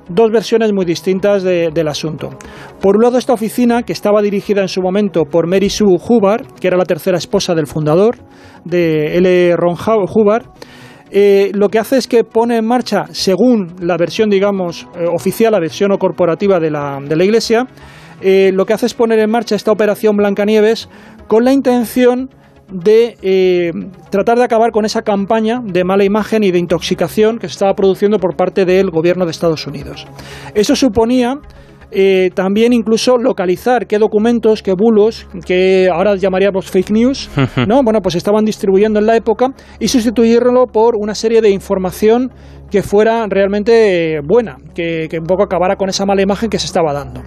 dos 0.09 0.31
versiones 0.31 0.73
muy 0.73 0.85
distintas 0.85 1.43
del 1.43 1.89
asunto. 1.89 2.31
Por 2.81 2.97
un 2.97 3.03
lado, 3.03 3.19
esta 3.19 3.33
oficina, 3.33 3.83
que 3.83 3.93
estaba 3.93 4.23
dirigida 4.23 4.63
en 4.63 4.69
su 4.69 4.81
momento 4.81 5.25
por 5.25 5.47
Mary 5.47 5.69
Sue 5.69 5.99
Hubbard, 6.09 6.47
que 6.61 6.69
era 6.69 6.77
la 6.77 6.85
tercera 6.85 7.19
esposa 7.19 7.55
del 7.55 7.67
fundador 7.67 8.17
de 8.65 9.17
L. 9.17 9.57
Ron 9.57 9.77
Hubbard, 9.77 10.45
eh, 11.11 11.51
lo 11.55 11.69
que 11.69 11.79
hace 11.79 11.99
es 11.99 12.09
que 12.09 12.25
pone 12.25 12.57
en 12.57 12.67
marcha, 12.67 13.05
según 13.11 13.75
la 13.81 13.97
versión, 13.97 14.29
digamos, 14.29 14.89
eh, 14.97 15.07
oficial, 15.07 15.53
la 15.53 15.61
versión 15.61 15.93
o 15.93 15.99
corporativa 15.99 16.59
de 16.59 16.71
la, 16.71 16.99
de 17.01 17.17
la 17.17 17.25
Iglesia, 17.25 17.67
eh, 18.21 18.51
lo 18.53 18.67
que 18.67 18.73
hace 18.73 18.87
es 18.87 18.95
poner 18.95 19.19
en 19.19 19.31
marcha 19.31 19.55
esta 19.55 19.73
operación 19.73 20.17
Blancanieves 20.17 20.89
con 21.29 21.45
la 21.45 21.53
intención 21.53 22.31
de 22.71 23.17
eh, 23.23 23.71
tratar 24.11 24.39
de 24.39 24.45
acabar 24.45 24.73
con 24.73 24.85
esa 24.85 25.03
campaña 25.03 25.61
de 25.63 25.85
mala 25.85 26.05
imagen 26.05 26.43
y 26.43 26.51
de 26.51 26.59
intoxicación 26.59 27.39
que 27.39 27.49
se 27.49 27.53
estaba 27.53 27.75
produciendo 27.75 28.19
por 28.19 28.37
parte 28.37 28.65
del 28.65 28.91
gobierno 28.91 29.25
de 29.25 29.31
Estados 29.31 29.67
Unidos. 29.67 30.07
Eso 30.55 30.75
suponía 30.75 31.39
eh, 31.93 32.31
también 32.35 32.73
incluso 32.73 33.17
localizar 33.17 33.87
qué 33.87 33.99
documentos, 33.99 34.63
qué 34.63 34.73
bulos, 34.73 35.29
que 35.47 35.89
ahora 35.93 36.17
llamaríamos 36.17 36.69
fake 36.69 36.91
news, 36.91 37.31
¿no? 37.69 37.83
Bueno, 37.85 38.01
pues 38.01 38.17
estaban 38.17 38.45
distribuyendo 38.45 38.99
en 38.99 39.07
la 39.07 39.17
época 39.17 39.53
y 39.79 39.87
sustituirlo 39.89 40.67
por 40.67 40.97
una 40.97 41.15
serie 41.15 41.41
de 41.41 41.51
información 41.51 42.33
que 42.71 42.83
fuera 42.83 43.27
realmente 43.29 44.21
buena, 44.25 44.57
que, 44.75 45.07
que 45.09 45.19
un 45.19 45.27
poco 45.27 45.45
acabara 45.45 45.77
con 45.77 45.89
esa 45.89 46.05
mala 46.05 46.23
imagen 46.23 46.51
que 46.51 46.59
se 46.59 46.67
estaba 46.67 46.93
dando. 46.93 47.23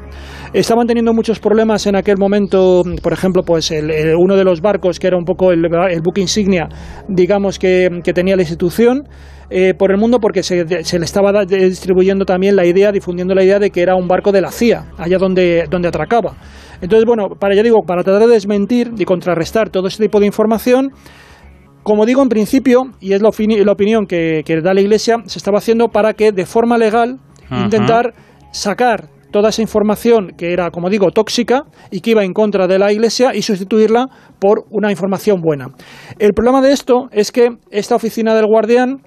Estaban 0.52 0.88
teniendo 0.88 1.13
muchos 1.13 1.39
problemas 1.39 1.86
en 1.86 1.95
aquel 1.95 2.17
momento, 2.17 2.84
por 3.04 3.13
ejemplo, 3.13 3.43
pues 3.43 3.71
uno 4.17 4.36
de 4.36 4.43
los 4.43 4.62
barcos 4.62 4.97
que 4.97 5.06
era 5.06 5.15
un 5.15 5.23
poco 5.23 5.52
el, 5.52 5.62
buque 6.04 6.21
insignia, 6.21 6.67
digamos 7.08 7.60
que, 7.60 8.02
tenía 8.15 8.36
la 8.36 8.41
institución. 8.41 9.08
Eh, 9.52 9.73
por 9.73 9.89
el 9.89 9.97
mundo 9.97 10.19
porque 10.19 10.43
se, 10.43 10.63
le 10.63 11.06
estaba 11.06 11.43
distribuyendo 11.43 12.23
también 12.23 12.56
la 12.56 12.67
idea, 12.67 12.91
difundiendo 12.91 13.34
la 13.34 13.43
idea 13.43 13.58
de 13.58 13.71
que 13.71 13.82
era 13.82 13.95
un 13.95 14.08
barco 14.08 14.32
de 14.32 14.41
la 14.41 14.52
CIA, 14.52 14.91
allá 14.95 15.17
donde, 15.17 15.65
donde 15.69 15.88
atracaba. 15.88 16.36
Entonces, 16.82 17.06
bueno, 17.06 17.30
para 17.39 17.56
ya 17.56 17.63
digo, 17.63 17.82
para 17.82 18.04
tratar 18.04 18.28
de 18.28 18.34
desmentir 18.34 18.91
y 18.95 19.06
contrarrestar 19.06 19.69
todo 19.69 19.88
ese 19.88 20.04
tipo 20.04 20.19
de 20.19 20.28
información, 20.28 20.91
como 21.83 22.05
digo 22.05 22.21
en 22.21 22.29
principio, 22.29 22.91
y 22.99 23.13
es 23.13 23.21
la, 23.21 23.29
opinión 23.29 24.05
que, 24.05 24.43
da 24.63 24.73
la 24.73 24.81
Iglesia, 24.81 25.17
se 25.25 25.39
estaba 25.39 25.57
haciendo 25.57 25.89
para 25.89 26.13
que 26.13 26.31
de 26.31 26.45
forma 26.45 26.77
legal 26.77 27.19
intentar 27.51 28.13
sacar 28.51 29.09
toda 29.31 29.49
esa 29.49 29.61
información 29.61 30.33
que 30.37 30.53
era, 30.53 30.71
como 30.71 30.89
digo, 30.89 31.11
tóxica 31.11 31.63
y 31.91 32.01
que 32.01 32.11
iba 32.11 32.23
en 32.23 32.33
contra 32.33 32.67
de 32.67 32.79
la 32.79 32.91
Iglesia 32.91 33.35
y 33.35 33.41
sustituirla 33.41 34.07
por 34.39 34.65
una 34.71 34.91
información 34.91 35.41
buena. 35.41 35.67
El 36.17 36.33
problema 36.33 36.61
de 36.61 36.71
esto 36.71 37.09
es 37.11 37.31
que 37.31 37.57
esta 37.71 37.95
oficina 37.95 38.33
del 38.33 38.45
guardián 38.45 39.01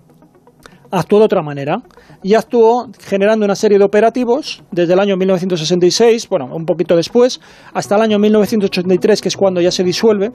actuó 0.92 1.18
de 1.20 1.24
otra 1.24 1.42
manera 1.42 1.82
y 2.22 2.34
actuó 2.34 2.88
generando 3.00 3.44
una 3.46 3.54
serie 3.54 3.78
de 3.78 3.84
operativos 3.84 4.62
desde 4.70 4.92
el 4.92 5.00
año 5.00 5.16
1966, 5.16 6.28
bueno, 6.28 6.54
un 6.54 6.66
poquito 6.66 6.94
después, 6.94 7.40
hasta 7.72 7.96
el 7.96 8.02
año 8.02 8.18
1983, 8.18 9.22
que 9.22 9.28
es 9.28 9.36
cuando 9.36 9.60
ya 9.60 9.70
se 9.70 9.82
disuelve, 9.82 10.30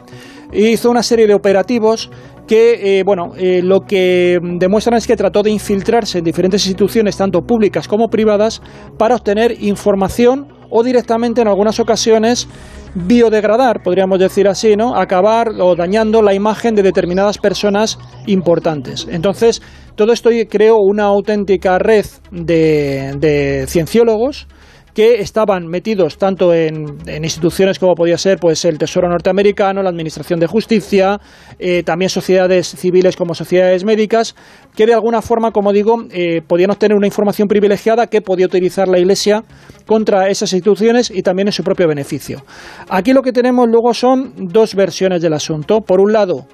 e 0.51 0.71
hizo 0.71 0.89
una 0.89 1.03
serie 1.03 1.27
de 1.27 1.35
operativos 1.35 2.09
que, 2.47 2.99
eh, 2.99 3.03
bueno, 3.05 3.33
eh, 3.37 3.61
lo 3.61 3.81
que 3.81 4.39
demuestran 4.41 4.97
es 4.97 5.05
que 5.05 5.15
trató 5.15 5.43
de 5.43 5.51
infiltrarse 5.51 6.19
en 6.19 6.23
diferentes 6.23 6.65
instituciones, 6.65 7.17
tanto 7.17 7.41
públicas 7.41 7.87
como 7.87 8.07
privadas, 8.07 8.61
para 8.97 9.15
obtener 9.15 9.63
información 9.63 10.47
o 10.69 10.83
directamente 10.83 11.41
en 11.41 11.47
algunas 11.47 11.79
ocasiones 11.79 12.47
biodegradar, 12.95 13.83
podríamos 13.83 14.19
decir 14.19 14.47
así, 14.47 14.75
¿no? 14.75 14.95
Acabar 14.95 15.49
o 15.59 15.75
dañando 15.75 16.21
la 16.21 16.33
imagen 16.33 16.73
de 16.73 16.83
determinadas 16.83 17.37
personas 17.37 17.99
importantes. 18.25 19.07
Entonces, 19.09 19.61
todo 19.97 20.13
esto 20.13 20.29
creó 20.47 20.77
una 20.77 21.05
auténtica 21.05 21.79
red 21.79 22.05
de, 22.31 23.65
cienciólogos 23.67 24.47
que 24.93 25.21
estaban 25.21 25.67
metidos 25.67 26.17
tanto 26.17 26.53
en, 26.53 26.97
instituciones 27.23 27.79
como 27.79 27.95
podía 27.95 28.17
ser 28.17 28.37
pues 28.39 28.63
el 28.65 28.77
Tesoro 28.77 29.09
norteamericano, 29.09 29.81
la 29.81 29.89
Administración 29.89 30.39
de 30.39 30.45
Justicia, 30.45 31.19
eh, 31.59 31.81
también 31.83 32.09
sociedades 32.09 32.67
civiles 32.67 33.15
como 33.15 33.33
sociedades 33.33 33.83
médicas, 33.83 34.35
que 34.75 34.85
de 34.85 34.93
alguna 34.93 35.21
forma, 35.21 35.51
como 35.51 35.73
digo, 35.73 36.03
eh, 36.11 36.41
podían 36.47 36.71
obtener 36.71 36.95
una 36.95 37.07
información 37.07 37.47
privilegiada 37.47 38.07
que 38.07 38.21
podía 38.21 38.45
utilizar 38.45 38.87
la 38.87 38.99
Iglesia 38.99 39.43
contra 39.87 40.29
esas 40.29 40.53
instituciones 40.53 41.09
y 41.09 41.23
también 41.23 41.47
en 41.47 41.53
su 41.53 41.63
propio 41.63 41.87
beneficio. 41.87 42.43
Aquí 42.87 43.13
lo 43.13 43.23
que 43.23 43.31
tenemos 43.31 43.67
luego 43.67 43.93
son 43.95 44.33
dos 44.35 44.75
versiones 44.75 45.21
del 45.21 45.33
asunto. 45.33 45.81
Por 45.81 45.99
un 46.01 46.13
lado, 46.13 46.47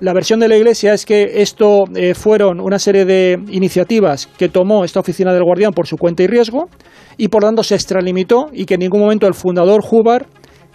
la 0.00 0.12
versión 0.12 0.40
de 0.40 0.48
la 0.48 0.56
Iglesia 0.56 0.92
es 0.92 1.06
que 1.06 1.42
esto 1.42 1.84
eh, 1.94 2.14
fueron 2.14 2.60
una 2.60 2.78
serie 2.78 3.04
de 3.04 3.38
iniciativas 3.48 4.26
que 4.26 4.48
tomó 4.48 4.84
esta 4.84 5.00
oficina 5.00 5.32
del 5.32 5.44
Guardián 5.44 5.72
por 5.72 5.86
su 5.86 5.96
cuenta 5.96 6.22
y 6.24 6.26
riesgo 6.26 6.68
y 7.16 7.28
por 7.28 7.44
tanto 7.44 7.62
se 7.62 7.76
extralimitó 7.76 8.48
y 8.52 8.64
que 8.64 8.74
en 8.74 8.80
ningún 8.80 9.00
momento 9.00 9.28
el 9.28 9.34
fundador 9.34 9.84
Hubbard 9.88 10.26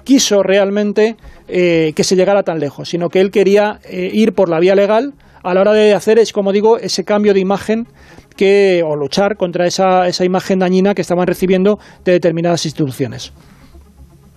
quiso 0.06 0.42
realmente 0.42 1.18
eh, 1.50 1.92
que 1.96 2.04
se 2.04 2.16
llegara 2.16 2.44
tan 2.44 2.60
lejos, 2.60 2.90
sino 2.90 3.10
que 3.10 3.20
él 3.20 3.30
quería 3.30 3.80
eh, 3.84 4.10
ir 4.12 4.34
por 4.34 4.50
la 4.50 4.60
vía 4.60 4.76
legal. 4.76 5.14
A 5.42 5.54
la 5.54 5.62
hora 5.62 5.72
de 5.72 5.94
hacer, 5.94 6.20
es 6.20 6.34
como 6.34 6.52
digo, 6.52 6.78
ese 6.78 7.06
cambio 7.06 7.34
de 7.34 7.40
imagen 7.40 7.88
que, 8.36 8.84
o 8.86 8.96
luchar 8.96 9.38
contra 9.38 9.68
esa, 9.68 10.08
esa 10.08 10.26
imagen 10.26 10.60
dañina 10.60 10.94
que 10.94 11.02
estaban 11.02 11.28
recibiendo 11.28 11.80
de 12.04 12.14
determinadas 12.14 12.66
instituciones 12.66 13.32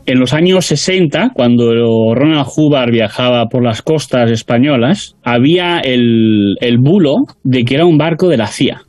en 0.07 0.19
los 0.19 0.33
años 0.35 0.67
60, 0.67 1.31
cuando 1.35 2.15
Ronald 2.15 2.47
Hubbard 2.57 2.91
viajaba 2.91 3.47
por 3.47 3.65
las 3.65 3.83
costas 3.83 4.31
españolas, 4.31 5.17
había 5.23 5.79
el, 5.79 6.57
bulo 6.79 7.15
de 7.45 7.65
que 7.65 7.75
era 7.77 7.87
un 7.87 7.99
barco 7.99 8.29
de 8.29 8.37
la 8.37 8.47
CIA. 8.47 8.83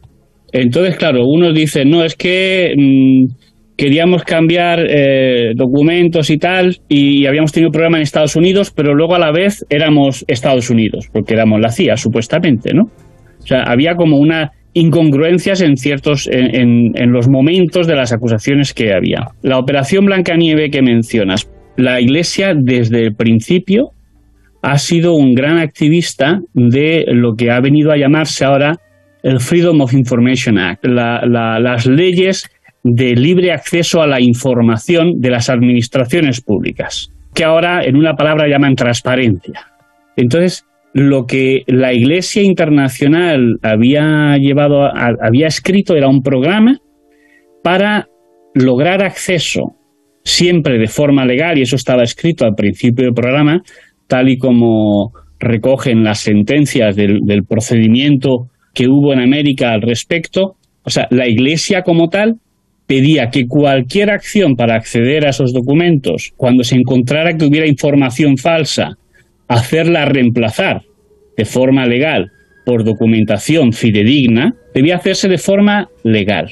Entonces, 0.52 0.98
claro, 0.98 1.26
unos 1.26 1.54
dicen, 1.54 1.90
no, 1.90 2.04
es 2.04 2.16
que, 2.16 2.74
mm, 2.78 3.26
queríamos 3.76 4.24
cambiar 4.24 4.86
eh, 4.88 5.54
documentos 5.56 6.30
y 6.30 6.38
tal, 6.38 6.78
y 6.88 7.26
habíamos 7.26 7.52
tenido 7.52 7.70
un 7.70 7.74
programa 7.74 7.98
en 7.98 8.04
Estados 8.04 8.36
Unidos, 8.36 8.72
pero 8.76 8.94
luego 8.94 9.16
a 9.16 9.20
la 9.20 9.32
vez 9.32 9.66
éramos 9.70 10.24
Estados 10.28 10.70
Unidos, 10.70 11.10
porque 11.12 11.34
éramos 11.34 11.60
la 11.60 11.70
CIA, 11.70 11.98
supuestamente, 11.98 12.74
¿no? 12.74 12.84
O 12.84 13.46
sea, 13.46 13.64
había 13.64 13.96
como 13.96 14.18
una 14.18 14.52
incongruencias 14.74 15.62
en 15.62 15.78
ciertos 15.78 16.28
en, 16.32 17.12
los 17.12 17.30
momentos 17.30 17.88
de 17.88 17.96
las 17.96 18.12
acusaciones 18.12 18.74
que 18.74 18.94
había. 18.94 19.28
La 19.42 19.60
operación 19.60 20.06
Blancanieve 20.06 20.70
que 20.70 20.82
mencionas, 20.82 21.50
la 21.78 22.02
Iglesia 22.02 22.54
desde 22.56 23.02
el 23.02 23.16
principio 23.16 23.90
ha 24.62 24.78
sido 24.78 25.16
un 25.16 25.34
gran 25.34 25.58
activista 25.58 26.40
de 26.54 27.06
lo 27.08 27.36
que 27.36 27.52
ha 27.52 27.60
venido 27.60 27.92
a 27.92 27.98
llamarse 27.98 28.46
ahora 28.46 28.78
el 29.22 29.40
Freedom 29.40 29.80
of 29.82 29.94
Information 29.94 30.58
Act, 30.58 30.86
las 30.86 31.86
leyes 31.86 32.50
de 32.84 33.16
libre 33.16 33.52
acceso 33.52 34.02
a 34.02 34.08
la 34.08 34.20
información 34.20 35.20
de 35.20 35.30
las 35.30 35.50
administraciones 35.50 36.42
públicas, 36.42 37.10
que 37.34 37.44
ahora 37.44 37.84
en 37.84 37.96
una 37.96 38.14
palabra 38.14 38.48
llaman 38.48 38.76
transparencia. 38.76 39.68
Entonces, 40.18 40.66
lo 40.94 41.26
que 41.26 41.64
la 41.68 41.94
Iglesia 41.94 42.44
Internacional 42.44 43.58
había 43.62 44.38
llevado, 44.38 44.86
había 44.86 45.48
escrito 45.48 45.96
era 45.96 46.08
un 46.08 46.22
programa 46.22 46.78
para 47.64 48.08
lograr 48.54 49.04
acceso 49.04 49.76
siempre 50.24 50.78
de 50.78 50.88
forma 50.88 51.26
legal, 51.26 51.58
y 51.58 51.64
eso 51.64 51.76
estaba 51.76 52.04
escrito 52.04 52.46
al 52.46 52.56
principio 52.56 53.06
del 53.06 53.14
programa, 53.14 53.62
tal 54.08 54.30
y 54.30 54.38
como 54.38 55.12
recogen 55.40 56.04
las 56.04 56.20
sentencias 56.20 56.96
del, 56.96 57.20
del 57.26 57.44
procedimiento 57.44 58.48
que 58.74 58.88
hubo 58.88 59.12
en 59.14 59.20
América 59.20 59.72
al 59.72 59.82
respecto. 59.82 60.56
O 60.84 60.90
sea, 60.90 61.08
la 61.10 61.28
Iglesia 61.28 61.82
como 61.82 62.08
tal 62.08 62.36
pedía 62.88 63.30
que 63.30 63.48
cualquier 63.48 64.12
acción 64.12 64.56
para 64.56 64.76
acceder 64.76 65.26
a 65.26 65.30
esos 65.30 65.52
documentos, 65.54 66.32
cuando 66.38 66.64
se 66.64 66.76
encontrara 66.76 67.36
que 67.36 67.46
hubiera 67.46 67.68
información 67.68 68.38
falsa, 68.38 68.98
hacerla 69.54 70.06
reemplazar 70.06 70.82
de 71.38 71.46
forma 71.46 71.86
legal 71.86 72.32
por 72.66 72.84
documentación 72.84 73.74
fidedigna, 73.74 74.54
debía 74.74 74.96
hacerse 74.96 75.28
de 75.28 75.38
forma 75.38 75.90
legal. 76.04 76.50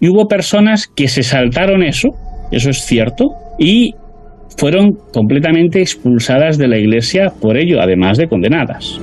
Y 0.00 0.08
hubo 0.08 0.26
personas 0.26 0.86
que 0.86 1.08
se 1.08 1.22
saltaron 1.22 1.82
eso, 1.82 2.08
eso 2.50 2.70
es 2.70 2.78
cierto, 2.84 3.26
y 3.58 3.94
fueron 4.58 4.92
completamente 5.12 5.80
expulsadas 5.80 6.58
de 6.58 6.68
la 6.68 6.78
Iglesia 6.78 7.32
por 7.40 7.56
ello, 7.56 7.80
además 7.80 8.18
de 8.18 8.26
condenadas. 8.26 9.00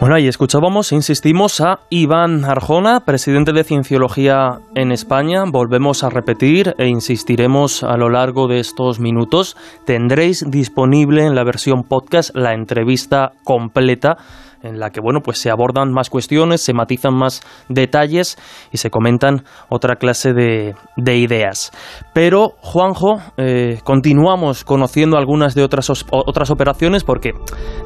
Bueno, 0.00 0.14
ahí 0.14 0.28
escuchábamos, 0.28 0.92
insistimos, 0.92 1.60
a 1.60 1.80
Iván 1.90 2.46
Arjona, 2.46 3.00
presidente 3.04 3.52
de 3.52 3.64
Cienciología 3.64 4.60
en 4.74 4.92
España. 4.92 5.44
Volvemos 5.46 6.02
a 6.02 6.08
repetir 6.08 6.74
e 6.78 6.86
insistiremos 6.86 7.82
a 7.82 7.98
lo 7.98 8.08
largo 8.08 8.48
de 8.48 8.60
estos 8.60 8.98
minutos. 8.98 9.58
Tendréis 9.84 10.50
disponible 10.50 11.26
en 11.26 11.34
la 11.34 11.44
versión 11.44 11.84
podcast 11.84 12.34
la 12.34 12.54
entrevista 12.54 13.32
completa 13.44 14.16
en 14.62 14.78
la 14.78 14.90
que 14.90 15.00
bueno 15.00 15.20
pues 15.20 15.38
se 15.38 15.50
abordan 15.50 15.92
más 15.92 16.10
cuestiones, 16.10 16.60
se 16.60 16.72
matizan 16.72 17.14
más 17.14 17.42
detalles 17.68 18.38
y 18.72 18.78
se 18.78 18.90
comentan 18.90 19.44
otra 19.68 19.96
clase 19.96 20.32
de, 20.32 20.74
ideas. 20.96 21.72
Pero 22.12 22.54
Juanjo, 22.60 23.20
eh, 23.36 23.80
continuamos 23.82 24.64
conociendo 24.64 25.16
algunas 25.16 25.54
de 25.54 25.64
otras 25.64 25.90
otras 26.10 26.50
operaciones 26.50 27.04
porque 27.04 27.32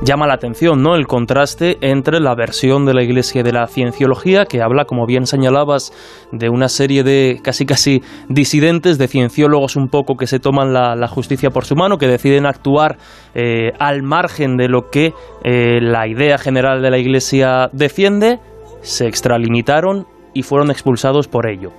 llama 0.03 0.27
la 0.27 0.35
atención, 0.35 0.83
¿no? 0.83 0.95
El 0.95 1.07
contraste 1.07 1.79
entre 1.81 2.21
la 2.21 2.35
versión 2.35 2.85
de 2.85 2.93
la 2.93 3.03
Iglesia 3.03 3.43
de 3.43 3.53
la 3.53 3.67
Cienciología 3.67 4.45
que 4.45 4.61
habla, 4.63 4.85
como 4.85 5.07
bien 5.07 5.27
señalabas, 5.27 5.93
de 6.33 6.49
una 6.49 6.69
serie 6.69 7.03
de 7.03 7.41
casi 7.43 7.65
casi 7.65 8.03
disidentes, 8.29 8.99
de 8.99 9.09
cienciólogos 9.09 9.77
un 9.77 9.89
poco 9.89 10.17
que 10.17 10.27
se 10.27 10.39
toman 10.39 10.73
la, 10.73 11.09
justicia 11.09 11.51
por 11.51 11.65
su 11.65 11.77
mano, 11.77 11.99
que 11.99 12.09
deciden 12.09 12.47
actuar 12.47 12.97
eh, 13.35 13.73
al 13.79 14.03
margen 14.03 14.57
de 14.57 14.69
lo 14.69 14.91
que 14.91 15.13
eh, 15.45 15.81
la 15.81 16.09
idea 16.09 16.39
general 16.39 16.64
de 16.73 16.91
la 16.91 16.99
Iglesia 16.99 17.69
defiende, 17.73 18.41
se 18.81 19.07
extralimitaron 19.07 20.07
y 20.33 20.43
fueron 20.43 20.71
expulsados 20.71 21.29
por 21.29 21.49
ello. 21.49 21.71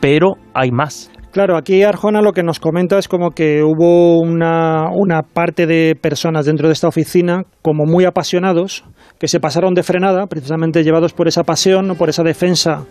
Pero 0.00 0.34
hay 0.54 0.70
más. 0.70 1.10
Claro, 1.32 1.56
aquí 1.58 1.82
Arjona 1.82 2.22
lo 2.22 2.32
que 2.32 2.42
nos 2.42 2.60
comenta 2.60 2.98
es 2.98 3.08
como 3.08 3.30
que 3.30 3.62
hubo 3.62 4.18
una, 4.20 4.90
una, 4.94 5.22
parte 5.22 5.66
de 5.66 5.94
personas 5.94 6.46
dentro 6.46 6.68
de 6.68 6.72
esta 6.72 6.88
oficina 6.88 7.42
como 7.60 7.84
muy 7.84 8.06
apasionados, 8.06 8.84
que 9.18 9.28
se 9.28 9.38
pasaron 9.38 9.74
de 9.74 9.82
frenada, 9.82 10.26
precisamente 10.28 10.82
llevados 10.82 11.12
por 11.12 11.28
esa 11.28 11.42
pasión, 11.42 11.94
por 11.98 12.08
esa 12.08 12.22
defensa 12.22 12.84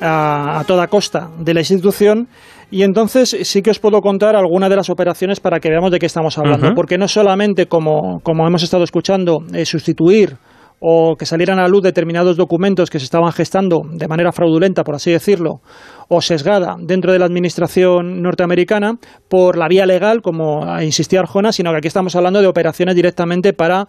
a, 0.00 0.62
toda 0.66 0.88
costa 0.88 1.30
de 1.38 1.54
la 1.54 1.60
institución. 1.60 2.28
Y 2.70 2.82
entonces 2.82 3.34
sí 3.44 3.62
que 3.62 3.70
os 3.70 3.78
puedo 3.78 4.00
contar 4.00 4.36
algunas 4.36 4.68
de 4.68 4.76
las 4.76 4.90
operaciones 4.90 5.40
para 5.40 5.60
que 5.60 5.70
veamos 5.70 5.90
de 5.90 5.98
qué 5.98 6.06
estamos 6.06 6.36
hablando, 6.36 6.74
porque 6.74 6.98
no 6.98 7.06
solamente, 7.06 7.66
como, 7.66 8.20
como 8.22 8.46
hemos 8.46 8.62
estado 8.62 8.82
escuchando, 8.82 9.38
eh, 9.54 9.64
sustituir 9.64 10.36
o 10.80 11.16
que 11.16 11.26
salieran 11.26 11.58
a 11.58 11.62
la 11.62 11.68
luz 11.68 11.82
determinados 11.82 12.36
documentos 12.36 12.90
que 12.90 12.98
se 12.98 13.04
estaban 13.04 13.32
gestando 13.32 13.82
de 13.90 14.08
manera 14.08 14.32
fraudulenta, 14.32 14.84
por 14.84 14.94
así 14.94 15.10
decirlo, 15.10 15.60
o 16.08 16.20
sesgada 16.20 16.76
dentro 16.78 17.12
de 17.12 17.18
la 17.18 17.24
administración 17.24 18.22
norteamericana 18.22 18.98
por 19.28 19.56
la 19.56 19.68
vía 19.68 19.86
legal, 19.86 20.20
como 20.22 20.64
insistía 20.80 21.20
Arjona, 21.20 21.52
sino 21.52 21.70
que 21.70 21.78
aquí 21.78 21.88
estamos 21.88 22.14
hablando 22.14 22.40
de 22.40 22.46
operaciones 22.46 22.94
directamente 22.94 23.52
para 23.52 23.88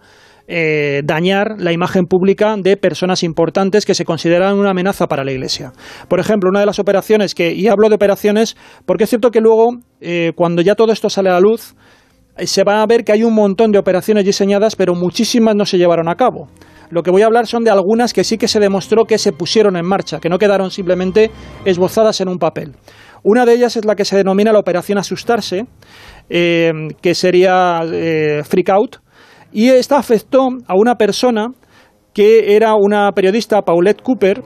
eh, 0.50 1.02
dañar 1.04 1.56
la 1.58 1.72
imagen 1.72 2.06
pública 2.06 2.56
de 2.56 2.78
personas 2.78 3.22
importantes 3.22 3.84
que 3.84 3.94
se 3.94 4.06
consideran 4.06 4.58
una 4.58 4.70
amenaza 4.70 5.06
para 5.06 5.22
la 5.22 5.30
Iglesia. 5.30 5.72
Por 6.08 6.20
ejemplo, 6.20 6.48
una 6.48 6.60
de 6.60 6.66
las 6.66 6.78
operaciones 6.78 7.34
que, 7.34 7.52
y 7.52 7.68
hablo 7.68 7.90
de 7.90 7.96
operaciones 7.96 8.56
porque 8.86 9.04
es 9.04 9.10
cierto 9.10 9.30
que 9.30 9.42
luego, 9.42 9.76
eh, 10.00 10.32
cuando 10.34 10.62
ya 10.62 10.74
todo 10.74 10.90
esto 10.90 11.10
sale 11.10 11.28
a 11.28 11.34
la 11.34 11.40
luz, 11.40 11.74
eh, 12.38 12.46
se 12.46 12.64
va 12.64 12.80
a 12.80 12.86
ver 12.86 13.04
que 13.04 13.12
hay 13.12 13.24
un 13.24 13.34
montón 13.34 13.72
de 13.72 13.78
operaciones 13.78 14.24
diseñadas, 14.24 14.74
pero 14.74 14.94
muchísimas 14.94 15.54
no 15.54 15.66
se 15.66 15.76
llevaron 15.76 16.08
a 16.08 16.14
cabo. 16.14 16.48
Lo 16.90 17.02
que 17.02 17.10
voy 17.10 17.22
a 17.22 17.26
hablar 17.26 17.46
son 17.46 17.64
de 17.64 17.70
algunas 17.70 18.12
que 18.12 18.24
sí 18.24 18.38
que 18.38 18.48
se 18.48 18.60
demostró 18.60 19.04
que 19.04 19.18
se 19.18 19.32
pusieron 19.32 19.76
en 19.76 19.86
marcha, 19.86 20.20
que 20.20 20.28
no 20.28 20.38
quedaron 20.38 20.70
simplemente 20.70 21.30
esbozadas 21.64 22.20
en 22.20 22.28
un 22.28 22.38
papel. 22.38 22.74
Una 23.22 23.44
de 23.44 23.54
ellas 23.54 23.76
es 23.76 23.84
la 23.84 23.96
que 23.96 24.04
se 24.04 24.16
denomina 24.16 24.52
la 24.52 24.58
operación 24.58 24.98
asustarse, 24.98 25.66
eh, 26.30 26.72
que 27.02 27.14
sería 27.14 27.80
eh, 27.84 28.42
freak 28.44 28.70
out, 28.70 28.96
y 29.52 29.68
esta 29.68 29.98
afectó 29.98 30.48
a 30.66 30.74
una 30.76 30.96
persona 30.96 31.48
que 32.12 32.56
era 32.56 32.74
una 32.74 33.12
periodista, 33.12 33.62
Paulette 33.62 34.02
Cooper, 34.02 34.42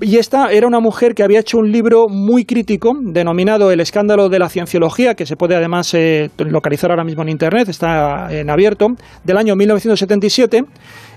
y 0.00 0.16
esta 0.16 0.50
era 0.50 0.66
una 0.66 0.80
mujer 0.80 1.14
que 1.14 1.22
había 1.22 1.40
hecho 1.40 1.58
un 1.58 1.70
libro 1.70 2.08
muy 2.08 2.44
crítico 2.44 2.92
denominado 3.00 3.70
El 3.70 3.80
escándalo 3.80 4.28
de 4.28 4.38
la 4.38 4.48
cienciología, 4.48 5.14
que 5.14 5.24
se 5.24 5.36
puede 5.36 5.54
además 5.54 5.94
eh, 5.94 6.30
localizar 6.38 6.90
ahora 6.90 7.04
mismo 7.04 7.22
en 7.22 7.28
Internet, 7.28 7.68
está 7.68 8.28
en 8.30 8.50
abierto, 8.50 8.88
del 9.22 9.36
año 9.36 9.54
1977 9.54 10.64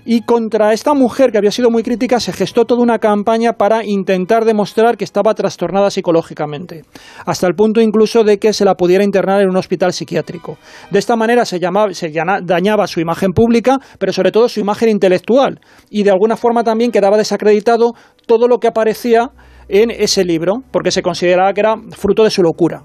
y 0.06 0.22
contra 0.22 0.74
esta 0.74 0.94
mujer 0.94 1.32
que 1.32 1.38
había 1.38 1.52
sido 1.52 1.70
muy 1.70 1.84
crítica 1.84 2.20
se 2.20 2.34
gestó 2.34 2.66
toda 2.66 2.82
una 2.82 3.00
campaña 3.00 3.54
para 3.54 3.86
intentar 3.86 4.46
demostrar 4.46 4.98
que 4.98 5.04
estaba 5.04 5.34
trastornada 5.34 5.90
psicológicamente, 5.90 6.84
hasta 7.26 7.48
el 7.48 7.56
punto 7.56 7.82
incluso 7.82 8.24
de 8.24 8.38
que 8.38 8.54
se 8.54 8.66
la 8.66 8.76
pudiera 8.76 9.04
internar 9.04 9.42
en 9.42 9.50
un 9.50 9.58
hospital 9.58 9.94
psiquiátrico. 9.94 10.58
De 10.92 11.00
esta 11.00 11.16
manera 11.16 11.46
se, 11.46 11.60
llamaba, 11.60 11.94
se 11.94 12.12
dañaba 12.44 12.88
su 12.88 13.00
imagen 13.00 13.32
pública, 13.32 13.78
pero 14.00 14.14
sobre 14.14 14.32
todo 14.32 14.50
su 14.50 14.60
imagen 14.60 14.90
intelectual, 14.90 15.60
y 15.90 16.04
de 16.04 16.12
alguna 16.12 16.38
forma 16.38 16.64
también 16.64 16.92
quedaba 16.92 17.18
desacreditado 17.18 17.94
todo 18.26 18.48
lo 18.48 18.58
que 18.60 18.68
aparecía 18.68 19.32
en 19.70 19.92
ese 19.92 20.24
libro, 20.24 20.64
porque 20.72 20.92
se 20.92 21.02
consideraba 21.02 21.54
que 21.54 21.62
era 21.62 21.76
fruto 21.92 22.24
de 22.24 22.30
su 22.30 22.42
locura. 22.42 22.82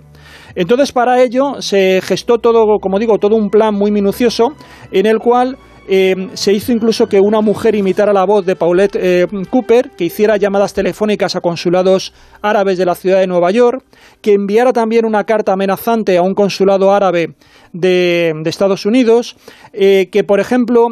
Entonces, 0.54 0.92
para 0.92 1.22
ello 1.22 1.60
se 1.60 2.00
gestó 2.02 2.38
todo, 2.38 2.78
como 2.80 2.98
digo, 2.98 3.18
todo 3.18 3.36
un 3.36 3.48
plan 3.48 3.74
muy 3.74 3.90
minucioso 3.90 4.48
en 4.90 5.06
el 5.06 5.18
cual 5.18 5.56
eh, 5.88 6.28
se 6.34 6.52
hizo 6.52 6.72
incluso 6.72 7.06
que 7.06 7.20
una 7.20 7.40
mujer 7.40 7.74
imitara 7.74 8.12
la 8.12 8.24
voz 8.24 8.46
de 8.46 8.56
Paulette 8.56 8.96
eh, 8.96 9.26
Cooper, 9.50 9.90
que 9.90 10.04
hiciera 10.04 10.36
llamadas 10.36 10.74
telefónicas 10.74 11.34
a 11.34 11.40
consulados 11.40 12.12
árabes 12.40 12.78
de 12.78 12.86
la 12.86 12.94
ciudad 12.94 13.20
de 13.20 13.26
Nueva 13.26 13.50
York, 13.50 13.84
que 14.20 14.34
enviara 14.34 14.72
también 14.72 15.04
una 15.04 15.24
carta 15.24 15.52
amenazante 15.52 16.16
a 16.16 16.22
un 16.22 16.34
consulado 16.34 16.92
árabe 16.92 17.34
de, 17.72 18.32
Estados 18.44 18.86
Unidos, 18.86 19.36
eh, 19.72 20.08
que, 20.12 20.24
por 20.24 20.38
ejemplo, 20.38 20.88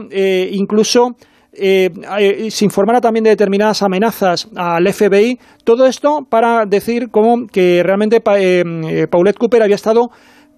incluso 0.50 1.14
se 1.52 2.64
informara 2.64 3.00
también 3.00 3.24
de 3.24 3.30
determinadas 3.30 3.82
amenazas 3.82 4.48
al 4.56 4.90
FBI, 4.90 5.38
todo 5.64 5.86
esto 5.86 6.26
para 6.28 6.64
decir 6.64 7.10
como 7.10 7.46
que 7.46 7.82
realmente 7.82 8.20
Paulette 8.20 9.36
Cooper 9.38 9.62
había 9.62 9.74
estado 9.74 10.10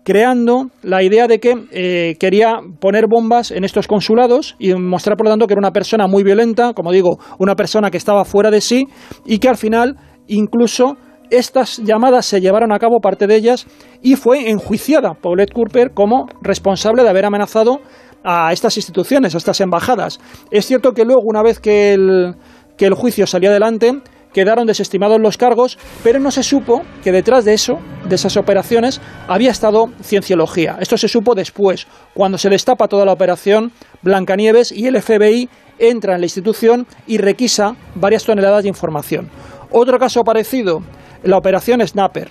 creando 0.04 0.66
la 0.82 1.02
idea 1.02 1.26
de 1.26 1.38
que 1.38 1.54
eh, 1.70 2.16
quería 2.18 2.60
poner 2.80 3.06
bombas 3.08 3.50
en 3.50 3.64
estos 3.64 3.86
consulados 3.86 4.56
y 4.58 4.74
mostrar, 4.74 5.16
por 5.16 5.26
lo 5.26 5.32
tanto, 5.32 5.46
que 5.46 5.54
era 5.54 5.60
una 5.60 5.70
persona 5.70 6.06
muy 6.06 6.22
violenta, 6.22 6.72
como 6.74 6.92
digo, 6.92 7.18
una 7.38 7.54
persona 7.54 7.90
que 7.90 7.98
estaba 7.98 8.24
fuera 8.24 8.50
de 8.50 8.60
sí 8.60 8.86
y 9.24 9.38
que 9.38 9.48
al 9.48 9.56
final 9.56 9.96
incluso 10.26 10.96
estas 11.30 11.78
llamadas 11.78 12.26
se 12.26 12.40
llevaron 12.40 12.72
a 12.72 12.78
cabo, 12.78 13.00
parte 13.00 13.26
de 13.26 13.36
ellas, 13.36 13.66
y 14.02 14.16
fue 14.16 14.50
enjuiciada 14.50 15.14
Paulette 15.14 15.52
Cooper 15.52 15.92
como 15.94 16.26
responsable 16.42 17.02
de 17.02 17.08
haber 17.08 17.24
amenazado 17.24 17.80
a 18.22 18.52
estas 18.52 18.76
instituciones, 18.76 19.34
a 19.34 19.38
estas 19.38 19.60
embajadas. 19.60 20.20
Es 20.50 20.66
cierto 20.66 20.92
que 20.92 21.04
luego, 21.04 21.22
una 21.24 21.42
vez 21.42 21.58
que 21.58 21.94
el, 21.94 22.34
que 22.76 22.86
el 22.86 22.94
juicio 22.94 23.26
salió 23.26 23.50
adelante, 23.50 24.02
quedaron 24.32 24.66
desestimados 24.66 25.20
los 25.20 25.36
cargos, 25.36 25.78
pero 26.02 26.18
no 26.18 26.30
se 26.30 26.42
supo 26.42 26.82
que 27.02 27.12
detrás 27.12 27.44
de 27.44 27.54
eso, 27.54 27.78
de 28.08 28.14
esas 28.14 28.36
operaciones, 28.36 29.00
había 29.28 29.50
estado 29.50 29.90
cienciología. 30.02 30.76
Esto 30.80 30.96
se 30.96 31.08
supo 31.08 31.34
después, 31.34 31.86
cuando 32.14 32.38
se 32.38 32.48
destapa 32.48 32.88
toda 32.88 33.04
la 33.04 33.12
operación 33.12 33.72
Blancanieves 34.02 34.72
y 34.72 34.86
el 34.86 35.00
FBI 35.00 35.48
entra 35.78 36.14
en 36.14 36.20
la 36.20 36.26
institución 36.26 36.86
y 37.06 37.18
requisa 37.18 37.76
varias 37.94 38.24
toneladas 38.24 38.62
de 38.62 38.68
información. 38.68 39.30
Otro 39.70 39.98
caso 39.98 40.22
parecido, 40.22 40.82
la 41.22 41.38
operación 41.38 41.86
Snapper. 41.86 42.30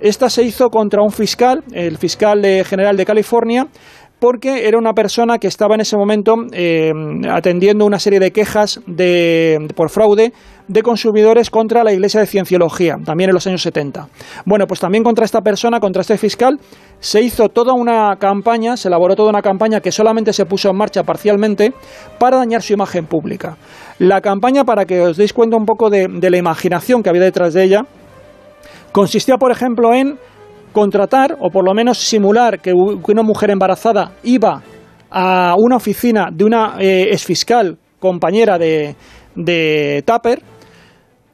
Esta 0.00 0.30
se 0.30 0.42
hizo 0.42 0.70
contra 0.70 1.02
un 1.02 1.12
fiscal, 1.12 1.62
el 1.72 1.98
fiscal 1.98 2.42
general 2.64 2.96
de 2.96 3.04
California, 3.04 3.66
porque 4.20 4.68
era 4.68 4.78
una 4.78 4.92
persona 4.92 5.38
que 5.38 5.48
estaba 5.48 5.74
en 5.74 5.80
ese 5.80 5.96
momento 5.96 6.34
eh, 6.52 6.92
atendiendo 7.30 7.86
una 7.86 7.98
serie 7.98 8.20
de 8.20 8.30
quejas 8.30 8.80
de, 8.86 9.66
por 9.74 9.88
fraude 9.88 10.32
de 10.68 10.82
consumidores 10.82 11.50
contra 11.50 11.82
la 11.82 11.92
Iglesia 11.92 12.20
de 12.20 12.26
Cienciología, 12.26 12.96
también 13.04 13.30
en 13.30 13.34
los 13.34 13.46
años 13.46 13.62
70. 13.62 14.08
Bueno, 14.44 14.66
pues 14.68 14.78
también 14.78 15.02
contra 15.02 15.24
esta 15.24 15.40
persona, 15.40 15.80
contra 15.80 16.02
este 16.02 16.16
fiscal, 16.18 16.60
se 17.00 17.22
hizo 17.22 17.48
toda 17.48 17.72
una 17.72 18.14
campaña, 18.20 18.76
se 18.76 18.88
elaboró 18.88 19.16
toda 19.16 19.30
una 19.30 19.42
campaña 19.42 19.80
que 19.80 19.90
solamente 19.90 20.32
se 20.32 20.44
puso 20.44 20.70
en 20.70 20.76
marcha 20.76 21.02
parcialmente 21.02 21.72
para 22.18 22.36
dañar 22.36 22.62
su 22.62 22.74
imagen 22.74 23.06
pública. 23.06 23.56
La 23.98 24.20
campaña, 24.20 24.64
para 24.64 24.84
que 24.84 25.00
os 25.00 25.16
deis 25.16 25.32
cuenta 25.32 25.56
un 25.56 25.64
poco 25.64 25.90
de, 25.90 26.06
de 26.08 26.30
la 26.30 26.36
imaginación 26.36 27.02
que 27.02 27.08
había 27.08 27.22
detrás 27.22 27.54
de 27.54 27.64
ella, 27.64 27.80
consistía, 28.92 29.38
por 29.38 29.50
ejemplo, 29.50 29.92
en 29.92 30.18
contratar 30.72 31.36
o 31.40 31.50
por 31.50 31.64
lo 31.64 31.74
menos 31.74 31.98
simular 31.98 32.60
que 32.60 32.72
una 32.72 33.22
mujer 33.22 33.50
embarazada 33.50 34.12
iba 34.22 34.62
a 35.10 35.54
una 35.58 35.76
oficina 35.76 36.28
de 36.32 36.44
una 36.44 36.76
eh, 36.78 37.08
exfiscal 37.10 37.76
compañera 37.98 38.58
de, 38.58 38.94
de 39.34 40.02
Tupper 40.06 40.42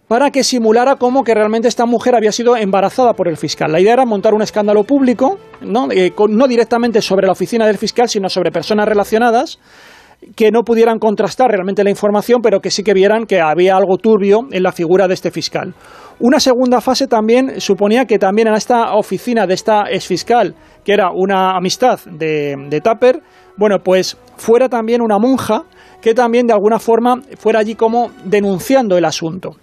para 0.08 0.30
que 0.30 0.44
simulara 0.44 0.96
como 0.96 1.24
que 1.24 1.34
realmente 1.34 1.68
esta 1.68 1.84
mujer 1.84 2.14
había 2.14 2.30
sido 2.30 2.56
embarazada 2.56 3.14
por 3.14 3.28
el 3.28 3.36
fiscal. 3.36 3.72
La 3.72 3.80
idea 3.80 3.94
era 3.94 4.06
montar 4.06 4.34
un 4.34 4.42
escándalo 4.42 4.84
público, 4.84 5.38
no, 5.62 5.90
eh, 5.90 6.12
no 6.28 6.46
directamente 6.46 7.02
sobre 7.02 7.26
la 7.26 7.32
oficina 7.32 7.66
del 7.66 7.76
fiscal, 7.76 8.08
sino 8.08 8.28
sobre 8.28 8.52
personas 8.52 8.86
relacionadas, 8.86 9.58
que 10.34 10.50
no 10.50 10.62
pudieran 10.62 10.98
contrastar 10.98 11.50
realmente 11.50 11.84
la 11.84 11.90
información, 11.90 12.40
pero 12.40 12.60
que 12.60 12.70
sí 12.70 12.82
que 12.82 12.94
vieran 12.94 13.26
que 13.26 13.40
había 13.40 13.76
algo 13.76 13.96
turbio 13.98 14.46
en 14.50 14.62
la 14.62 14.72
figura 14.72 15.08
de 15.08 15.14
este 15.14 15.30
fiscal. 15.30 15.74
Una 16.18 16.40
segunda 16.40 16.80
fase 16.80 17.06
también 17.06 17.60
suponía 17.60 18.06
que 18.06 18.18
también 18.18 18.48
en 18.48 18.54
esta 18.54 18.94
oficina 18.94 19.46
de 19.46 19.52
esta 19.52 19.90
exfiscal, 19.90 20.54
que 20.82 20.92
era 20.92 21.10
una 21.10 21.56
amistad 21.56 22.00
de, 22.06 22.56
de 22.70 22.80
Tupper, 22.80 23.20
bueno, 23.58 23.80
pues 23.82 24.16
fuera 24.36 24.68
también 24.68 25.02
una 25.02 25.18
monja 25.18 25.64
que 26.00 26.14
también 26.14 26.46
de 26.46 26.54
alguna 26.54 26.78
forma 26.78 27.20
fuera 27.36 27.60
allí 27.60 27.74
como 27.74 28.10
denunciando 28.24 28.96
el 28.96 29.04
asunto. 29.04 29.56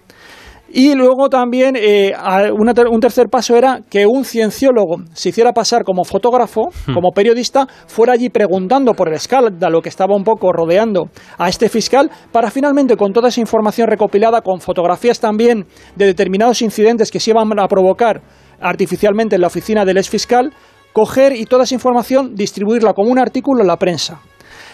Y 0.68 0.94
luego 0.94 1.28
también 1.28 1.76
eh, 1.76 2.14
un 2.58 3.00
tercer 3.00 3.28
paso 3.28 3.56
era 3.56 3.80
que 3.88 4.06
un 4.06 4.24
cienciólogo 4.24 4.96
se 5.12 5.28
hiciera 5.28 5.52
pasar 5.52 5.84
como 5.84 6.04
fotógrafo, 6.04 6.70
hmm. 6.86 6.94
como 6.94 7.12
periodista, 7.12 7.66
fuera 7.86 8.14
allí 8.14 8.28
preguntando 8.28 8.94
por 8.94 9.08
el 9.08 9.14
escándalo 9.14 9.82
que 9.82 9.88
estaba 9.88 10.16
un 10.16 10.24
poco 10.24 10.52
rodeando 10.52 11.10
a 11.38 11.48
este 11.48 11.68
fiscal, 11.68 12.10
para 12.32 12.50
finalmente 12.50 12.96
con 12.96 13.12
toda 13.12 13.28
esa 13.28 13.40
información 13.40 13.88
recopilada, 13.88 14.40
con 14.40 14.60
fotografías 14.60 15.20
también 15.20 15.66
de 15.96 16.06
determinados 16.06 16.62
incidentes 16.62 17.10
que 17.10 17.20
se 17.20 17.30
iban 17.30 17.58
a 17.58 17.68
provocar 17.68 18.22
artificialmente 18.60 19.36
en 19.36 19.42
la 19.42 19.48
oficina 19.48 19.84
del 19.84 19.98
ex 19.98 20.08
fiscal, 20.08 20.52
coger 20.92 21.34
y 21.36 21.44
toda 21.44 21.64
esa 21.64 21.74
información 21.74 22.34
distribuirla 22.34 22.94
como 22.94 23.10
un 23.10 23.18
artículo 23.18 23.60
en 23.60 23.66
la 23.66 23.76
prensa. 23.76 24.20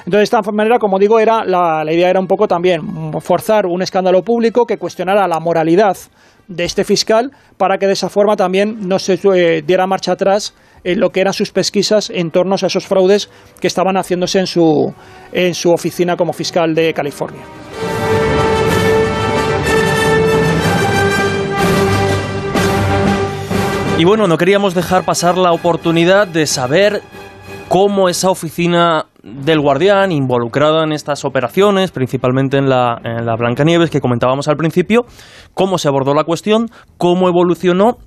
Entonces, 0.07 0.31
de 0.31 0.39
esta 0.39 0.53
manera, 0.53 0.79
como 0.79 0.99
digo, 0.99 1.19
era 1.19 1.45
la, 1.45 1.85
idea 1.93 2.09
era 2.11 2.21
un 2.21 2.27
poco 2.27 2.49
también 2.49 2.81
forzar 3.21 3.67
un 3.67 3.83
escándalo 3.83 4.23
público 4.23 4.67
que 4.67 4.79
cuestionara 4.79 5.27
la 5.29 5.41
moralidad 5.41 5.97
de 6.49 6.65
este 6.65 6.85
fiscal 6.85 7.31
para 7.57 7.79
que 7.79 7.87
de 7.87 7.93
esa 7.93 8.09
forma 8.09 8.35
también 8.37 8.89
no 8.89 8.99
se 8.99 9.15
eh, 9.35 9.63
diera 9.63 9.87
marcha 9.87 10.13
atrás 10.13 10.55
en 10.83 10.99
lo 10.99 11.11
que 11.11 11.21
eran 11.21 11.33
sus 11.33 11.53
pesquisas 11.53 12.11
en 12.11 12.31
torno 12.31 12.55
a 12.55 12.67
esos 12.67 12.87
fraudes 12.87 13.31
que 13.61 13.67
estaban 13.67 13.97
haciéndose 13.97 14.41
en 14.41 14.47
su, 14.47 14.93
en 15.33 15.55
su 15.55 15.71
oficina 15.71 16.17
como 16.17 16.33
fiscal 16.33 16.75
de 16.75 16.93
California. 16.93 17.43
Y 24.01 24.05
bueno, 24.05 24.27
no 24.27 24.39
queríamos 24.39 24.75
dejar 24.75 25.05
pasar 25.05 25.37
la 25.37 25.53
oportunidad 25.53 26.27
de 26.27 26.47
saber 26.47 27.03
cómo 27.71 28.09
esa 28.09 28.31
oficina 28.31 29.07
del 29.23 29.61
Guardián 29.61 30.11
involucrada 30.11 30.83
en 30.83 30.91
estas 30.91 31.25
operaciones, 31.25 31.93
principalmente 31.93 32.59
en 32.59 32.69
la, 32.69 33.01
en 33.05 33.25
la 33.25 33.37
Blancanieves 33.37 33.91
que 33.91 34.01
comentábamos 34.01 34.49
al 34.49 34.57
principio, 34.57 35.07
cómo 35.55 35.79
se 35.79 35.87
abordó 35.87 36.13
la 36.13 36.25
cuestión, 36.25 36.67
cómo 36.99 37.29
evolucionó 37.29 37.99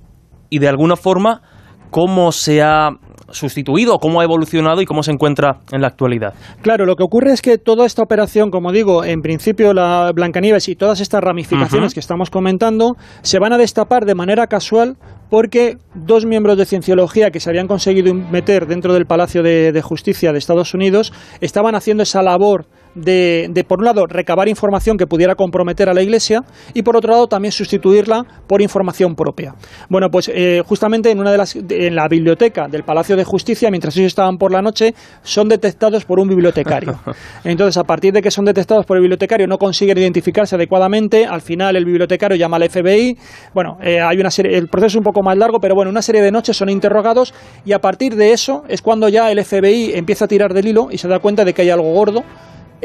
y 0.50 0.58
de 0.58 0.68
alguna 0.68 0.96
forma 0.96 1.40
cómo 1.88 2.30
se 2.30 2.60
ha 2.60 2.90
sustituido, 3.30 3.98
cómo 4.00 4.20
ha 4.20 4.24
evolucionado 4.24 4.82
y 4.82 4.84
cómo 4.84 5.02
se 5.02 5.12
encuentra 5.12 5.60
en 5.72 5.80
la 5.80 5.88
actualidad. 5.88 6.34
Claro, 6.60 6.84
lo 6.84 6.94
que 6.96 7.02
ocurre 7.02 7.32
es 7.32 7.40
que 7.40 7.56
toda 7.56 7.86
esta 7.86 8.02
operación, 8.02 8.50
como 8.50 8.70
digo, 8.70 9.02
en 9.02 9.22
principio 9.22 9.72
la 9.72 10.12
Blancanieves 10.14 10.68
y 10.68 10.76
todas 10.76 11.00
estas 11.00 11.22
ramificaciones 11.22 11.94
que 11.94 12.00
estamos 12.00 12.28
comentando, 12.28 12.96
se 13.22 13.38
van 13.38 13.54
a 13.54 13.58
destapar 13.58 14.04
de 14.04 14.14
manera 14.14 14.46
casual 14.46 14.98
porque 15.34 15.78
dos 15.96 16.24
miembros 16.24 16.56
de 16.56 16.64
cienciología 16.64 17.32
que 17.32 17.40
se 17.40 17.50
habían 17.50 17.66
conseguido 17.66 18.14
meter 18.14 18.68
dentro 18.68 18.94
del 18.94 19.04
Palacio 19.04 19.42
de, 19.42 19.82
Justicia 19.82 20.30
de 20.30 20.38
Estados 20.38 20.74
Unidos 20.74 21.12
estaban 21.40 21.74
haciendo 21.74 22.04
esa 22.04 22.22
labor 22.22 22.66
de, 22.94 23.64
por 23.66 23.78
un 23.78 23.86
lado, 23.86 24.06
recabar 24.06 24.48
información 24.48 24.96
que 24.96 25.06
pudiera 25.06 25.34
comprometer 25.34 25.88
a 25.88 25.94
la 25.94 26.02
Iglesia 26.02 26.42
y, 26.72 26.82
por 26.82 26.96
otro 26.96 27.12
lado, 27.12 27.26
también 27.26 27.52
sustituirla 27.52 28.24
por 28.46 28.62
información 28.62 29.14
propia. 29.14 29.54
Bueno, 29.88 30.08
pues 30.10 30.30
eh, 30.32 30.62
justamente 30.66 31.10
en, 31.10 31.18
una 31.18 31.32
de 31.32 31.38
las, 31.38 31.56
en 31.56 31.94
la 31.94 32.08
biblioteca 32.08 32.66
del 32.68 32.82
Palacio 32.82 33.16
de 33.16 33.24
Justicia, 33.24 33.70
mientras 33.70 33.96
ellos 33.96 34.08
estaban 34.08 34.36
por 34.36 34.52
la 34.52 34.62
noche, 34.62 34.94
son 35.22 35.48
detectados 35.48 36.04
por 36.04 36.18
un 36.18 36.28
bibliotecario. 36.28 37.00
Entonces, 37.44 37.76
a 37.76 37.84
partir 37.84 38.12
de 38.12 38.22
que 38.22 38.30
son 38.30 38.44
detectados 38.44 38.86
por 38.86 38.96
el 38.96 39.02
bibliotecario, 39.02 39.46
no 39.46 39.58
consiguen 39.58 39.98
identificarse 39.98 40.54
adecuadamente, 40.56 41.26
al 41.26 41.40
final 41.40 41.76
el 41.76 41.84
bibliotecario 41.84 42.36
llama 42.36 42.56
al 42.56 42.68
FBI. 42.68 43.16
Bueno, 43.52 43.78
eh, 43.82 44.00
hay 44.00 44.18
una 44.18 44.30
serie, 44.30 44.56
el 44.56 44.68
proceso 44.68 44.94
es 44.94 44.96
un 44.96 45.04
poco 45.04 45.22
más 45.22 45.36
largo, 45.36 45.58
pero 45.60 45.74
bueno, 45.74 45.90
una 45.90 46.02
serie 46.02 46.22
de 46.22 46.30
noches 46.30 46.56
son 46.56 46.68
interrogados 46.68 47.34
y 47.64 47.72
a 47.72 47.78
partir 47.78 48.14
de 48.16 48.32
eso 48.32 48.64
es 48.68 48.82
cuando 48.82 49.08
ya 49.08 49.30
el 49.30 49.42
FBI 49.42 49.92
empieza 49.94 50.26
a 50.26 50.28
tirar 50.28 50.52
del 50.52 50.68
hilo 50.68 50.88
y 50.90 50.98
se 50.98 51.08
da 51.08 51.18
cuenta 51.18 51.44
de 51.44 51.52
que 51.52 51.62
hay 51.62 51.70
algo 51.70 51.92
gordo 51.92 52.22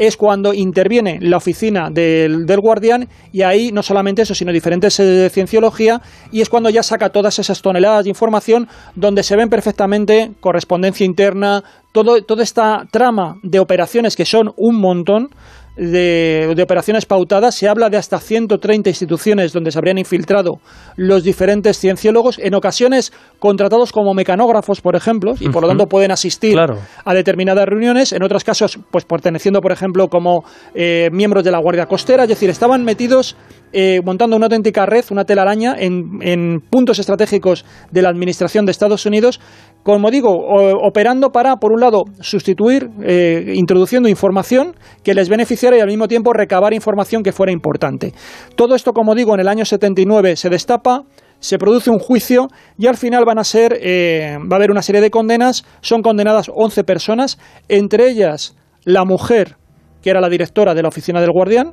es 0.00 0.16
cuando 0.16 0.54
interviene 0.54 1.18
la 1.20 1.36
oficina 1.36 1.90
del, 1.90 2.46
guardián 2.58 3.06
y 3.32 3.42
ahí 3.42 3.70
no 3.70 3.82
solamente 3.82 4.22
eso, 4.22 4.34
sino 4.34 4.50
diferentes 4.50 4.96
de 4.96 5.28
cienciología 5.28 6.00
y 6.32 6.40
es 6.40 6.48
cuando 6.48 6.70
ya 6.70 6.82
saca 6.82 7.10
todas 7.10 7.38
esas 7.38 7.60
toneladas 7.60 8.04
de 8.04 8.08
información 8.08 8.66
donde 8.94 9.22
se 9.22 9.36
ven 9.36 9.50
perfectamente 9.50 10.32
correspondencia 10.40 11.04
interna, 11.04 11.62
todo, 11.92 12.22
toda 12.22 12.42
esta 12.42 12.86
trama 12.90 13.36
de 13.42 13.58
operaciones 13.58 14.16
que 14.16 14.24
son 14.24 14.54
un 14.56 14.80
montón 14.80 15.28
de, 15.76 16.54
operaciones 16.62 17.06
pautadas, 17.06 17.54
se 17.54 17.68
habla 17.68 17.88
de 17.88 17.96
hasta 17.96 18.18
130 18.18 18.90
instituciones 18.90 19.52
donde 19.52 19.70
se 19.70 19.78
habrían 19.78 19.98
infiltrado 19.98 20.60
los 20.96 21.22
diferentes 21.24 21.78
cienciólogos, 21.78 22.38
en 22.38 22.54
ocasiones 22.54 23.12
contratados 23.38 23.92
como 23.92 24.14
mecanógrafos, 24.14 24.80
por 24.80 24.96
ejemplo, 24.96 25.34
y 25.38 25.48
por 25.48 25.62
lo 25.62 25.68
tanto 25.68 25.86
pueden 25.86 26.10
asistir 26.10 26.58
a 26.58 27.14
determinadas 27.14 27.66
reuniones, 27.66 28.12
en 28.12 28.22
otros 28.22 28.44
casos, 28.44 28.78
pues 28.90 29.04
perteneciendo, 29.04 29.60
por 29.60 29.72
ejemplo, 29.72 30.08
como 30.08 30.44
eh, 30.74 31.08
miembros 31.12 31.44
de 31.44 31.50
la 31.50 31.58
Guardia 31.58 31.86
Costera, 31.86 32.24
es 32.24 32.28
decir, 32.28 32.50
estaban 32.50 32.84
metidos 32.84 33.36
eh, 33.72 34.00
montando 34.04 34.36
una 34.36 34.46
auténtica 34.46 34.84
red, 34.84 35.04
una 35.10 35.24
telaraña, 35.24 35.76
en, 35.78 36.60
puntos 36.70 36.98
estratégicos 36.98 37.64
de 37.90 38.02
la 38.02 38.08
Administración 38.08 38.66
de 38.66 38.72
Estados 38.72 39.06
Unidos, 39.06 39.40
como 39.82 40.10
digo, 40.10 40.30
operando 40.30 41.30
para, 41.30 41.56
por 41.56 41.72
un 41.72 41.80
lado, 41.80 42.04
sustituir, 42.20 42.90
eh, 43.02 43.54
introduciendo 43.54 44.08
información 44.08 44.74
que 45.02 45.14
les 45.14 45.28
beneficiara 45.28 45.76
y 45.76 45.80
al 45.80 45.88
mismo 45.88 46.06
tiempo 46.06 46.32
recabar 46.32 46.74
información 46.74 47.22
que 47.22 47.32
fuera 47.32 47.52
importante. 47.52 48.12
Todo 48.56 48.74
esto, 48.74 48.92
como 48.92 49.14
digo, 49.14 49.34
en 49.34 49.40
el 49.40 49.48
año 49.48 49.64
79 49.64 50.36
se 50.36 50.50
destapa 50.50 51.04
se 51.40 51.56
produce 51.56 51.90
un 51.90 51.98
juicio 51.98 52.48
y 52.76 52.86
al 52.86 52.98
final 52.98 53.24
van 53.24 53.38
a 53.38 53.44
ser, 53.44 53.78
eh, 53.80 54.36
va 54.40 54.56
a 54.56 54.58
haber 54.58 54.70
una 54.70 54.82
serie 54.82 55.00
de 55.00 55.10
condenas. 55.10 55.64
Son 55.80 56.02
condenadas 56.02 56.50
11 56.54 56.84
personas, 56.84 57.38
entre 57.68 58.10
ellas 58.10 58.54
la 58.84 59.04
mujer 59.04 59.56
que 60.02 60.10
era 60.10 60.20
la 60.20 60.28
directora 60.28 60.74
de 60.74 60.82
la 60.82 60.88
oficina 60.88 61.20
del 61.20 61.30
guardián. 61.30 61.72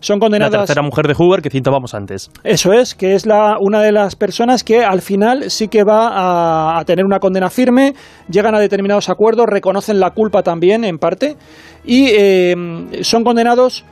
Son 0.00 0.20
condenadas. 0.20 0.52
La 0.52 0.58
tercera 0.60 0.82
mujer 0.82 1.06
de 1.06 1.14
Hoover 1.14 1.42
que 1.42 1.50
citábamos 1.50 1.94
antes. 1.94 2.30
Eso 2.44 2.72
es, 2.72 2.94
que 2.94 3.14
es 3.14 3.26
la, 3.26 3.56
una 3.60 3.80
de 3.80 3.92
las 3.92 4.16
personas 4.16 4.62
que 4.62 4.84
al 4.84 5.02
final 5.02 5.50
sí 5.50 5.68
que 5.68 5.82
va 5.82 6.78
a, 6.78 6.84
tener 6.84 7.04
una 7.04 7.18
condena 7.18 7.50
firme, 7.50 7.94
llegan 8.30 8.54
a 8.54 8.60
determinados 8.60 9.08
acuerdos, 9.08 9.46
reconocen 9.46 9.98
la 9.98 10.10
culpa 10.10 10.42
también 10.42 10.84
en 10.84 10.98
parte 10.98 11.36
y 11.84 12.08
eh, 12.10 12.54
son 13.02 13.24
condenados 13.24 13.84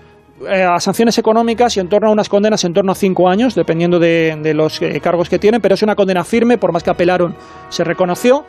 eh, 0.46 0.62
a 0.62 0.78
sanciones 0.80 1.16
económicas 1.16 1.76
y 1.78 1.80
en 1.80 1.88
torno 1.88 2.10
a 2.10 2.12
unas 2.12 2.28
condenas 2.28 2.62
en 2.64 2.74
torno 2.74 2.92
a 2.92 2.94
cinco 2.94 3.28
años, 3.28 3.54
dependiendo 3.54 3.98
de, 3.98 4.38
de 4.42 4.52
los 4.52 4.82
eh, 4.82 5.00
cargos 5.00 5.30
que 5.30 5.38
tienen, 5.38 5.62
pero 5.62 5.74
es 5.74 5.82
una 5.82 5.94
condena 5.94 6.24
firme, 6.24 6.58
por 6.58 6.72
más 6.72 6.82
que 6.82 6.90
apelaron, 6.90 7.34
se 7.70 7.84
reconoció. 7.84 8.44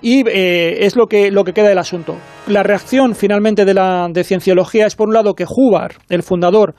Y 0.00 0.28
eh, 0.28 0.86
es 0.86 0.96
lo 0.96 1.06
que, 1.06 1.30
lo 1.30 1.44
que 1.44 1.52
queda 1.52 1.68
del 1.68 1.78
asunto. 1.78 2.16
La 2.46 2.62
reacción 2.62 3.14
finalmente 3.14 3.64
de 3.64 3.74
la 3.74 4.08
de 4.10 4.24
cienciología 4.24 4.86
es, 4.86 4.94
por 4.94 5.08
un 5.08 5.14
lado, 5.14 5.34
que 5.34 5.44
Hubbard, 5.44 5.96
el 6.08 6.22
fundador, 6.22 6.74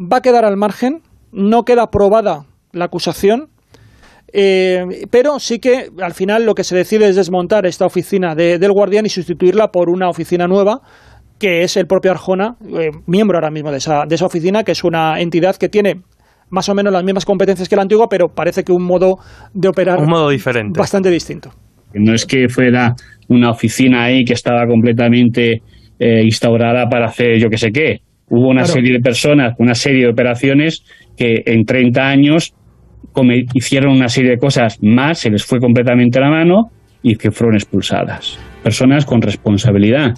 va 0.00 0.18
a 0.18 0.22
quedar 0.22 0.44
al 0.44 0.56
margen, 0.56 1.02
no 1.32 1.62
queda 1.62 1.86
probada 1.86 2.46
la 2.72 2.86
acusación, 2.86 3.48
eh, 4.32 5.06
pero 5.10 5.38
sí 5.38 5.60
que 5.60 5.88
al 6.02 6.12
final 6.12 6.44
lo 6.44 6.54
que 6.54 6.64
se 6.64 6.76
decide 6.76 7.08
es 7.08 7.16
desmontar 7.16 7.64
esta 7.66 7.86
oficina 7.86 8.34
del 8.34 8.72
Guardián 8.72 9.06
y 9.06 9.08
sustituirla 9.08 9.68
por 9.68 9.88
una 9.88 10.08
oficina 10.08 10.46
nueva 10.46 10.80
que 11.38 11.62
es 11.62 11.76
el 11.76 11.86
propio 11.86 12.10
Arjona, 12.10 12.56
eh, 12.66 12.90
miembro 13.06 13.36
ahora 13.36 13.50
mismo 13.50 13.70
de 13.70 13.78
esa, 13.78 14.04
de 14.06 14.14
esa 14.14 14.26
oficina, 14.26 14.64
que 14.64 14.72
es 14.72 14.84
una 14.84 15.20
entidad 15.20 15.56
que 15.56 15.68
tiene 15.68 16.02
más 16.48 16.68
o 16.68 16.74
menos 16.74 16.92
las 16.92 17.04
mismas 17.04 17.24
competencias 17.24 17.68
que 17.68 17.76
la 17.76 17.82
antigua, 17.82 18.06
pero 18.08 18.28
parece 18.28 18.64
que 18.64 18.72
un 18.72 18.84
modo 18.84 19.16
de 19.52 19.68
operar 19.68 19.98
un 19.98 20.08
modo 20.08 20.30
diferente. 20.30 20.78
bastante 20.78 21.10
distinto. 21.10 21.50
No 21.98 22.14
es 22.14 22.26
que 22.26 22.48
fuera 22.48 22.94
una 23.28 23.50
oficina 23.50 24.04
ahí 24.04 24.24
que 24.24 24.32
estaba 24.32 24.66
completamente 24.66 25.62
eh, 25.98 26.22
instaurada 26.22 26.88
para 26.88 27.06
hacer 27.06 27.38
yo 27.38 27.48
que 27.48 27.58
sé 27.58 27.70
qué. 27.70 28.00
Hubo 28.28 28.48
una 28.48 28.64
serie 28.64 28.92
de 28.92 29.00
personas, 29.00 29.54
una 29.58 29.74
serie 29.74 30.02
de 30.02 30.10
operaciones 30.10 30.82
que 31.16 31.42
en 31.46 31.64
30 31.64 32.08
años 32.08 32.54
hicieron 33.54 33.96
una 33.96 34.08
serie 34.08 34.32
de 34.32 34.36
cosas 34.36 34.78
más, 34.82 35.20
se 35.20 35.30
les 35.30 35.44
fue 35.44 35.60
completamente 35.60 36.20
la 36.20 36.30
mano 36.30 36.70
y 37.02 37.14
que 37.14 37.30
fueron 37.30 37.54
expulsadas. 37.54 38.38
Personas 38.62 39.06
con 39.06 39.22
responsabilidad. 39.22 40.14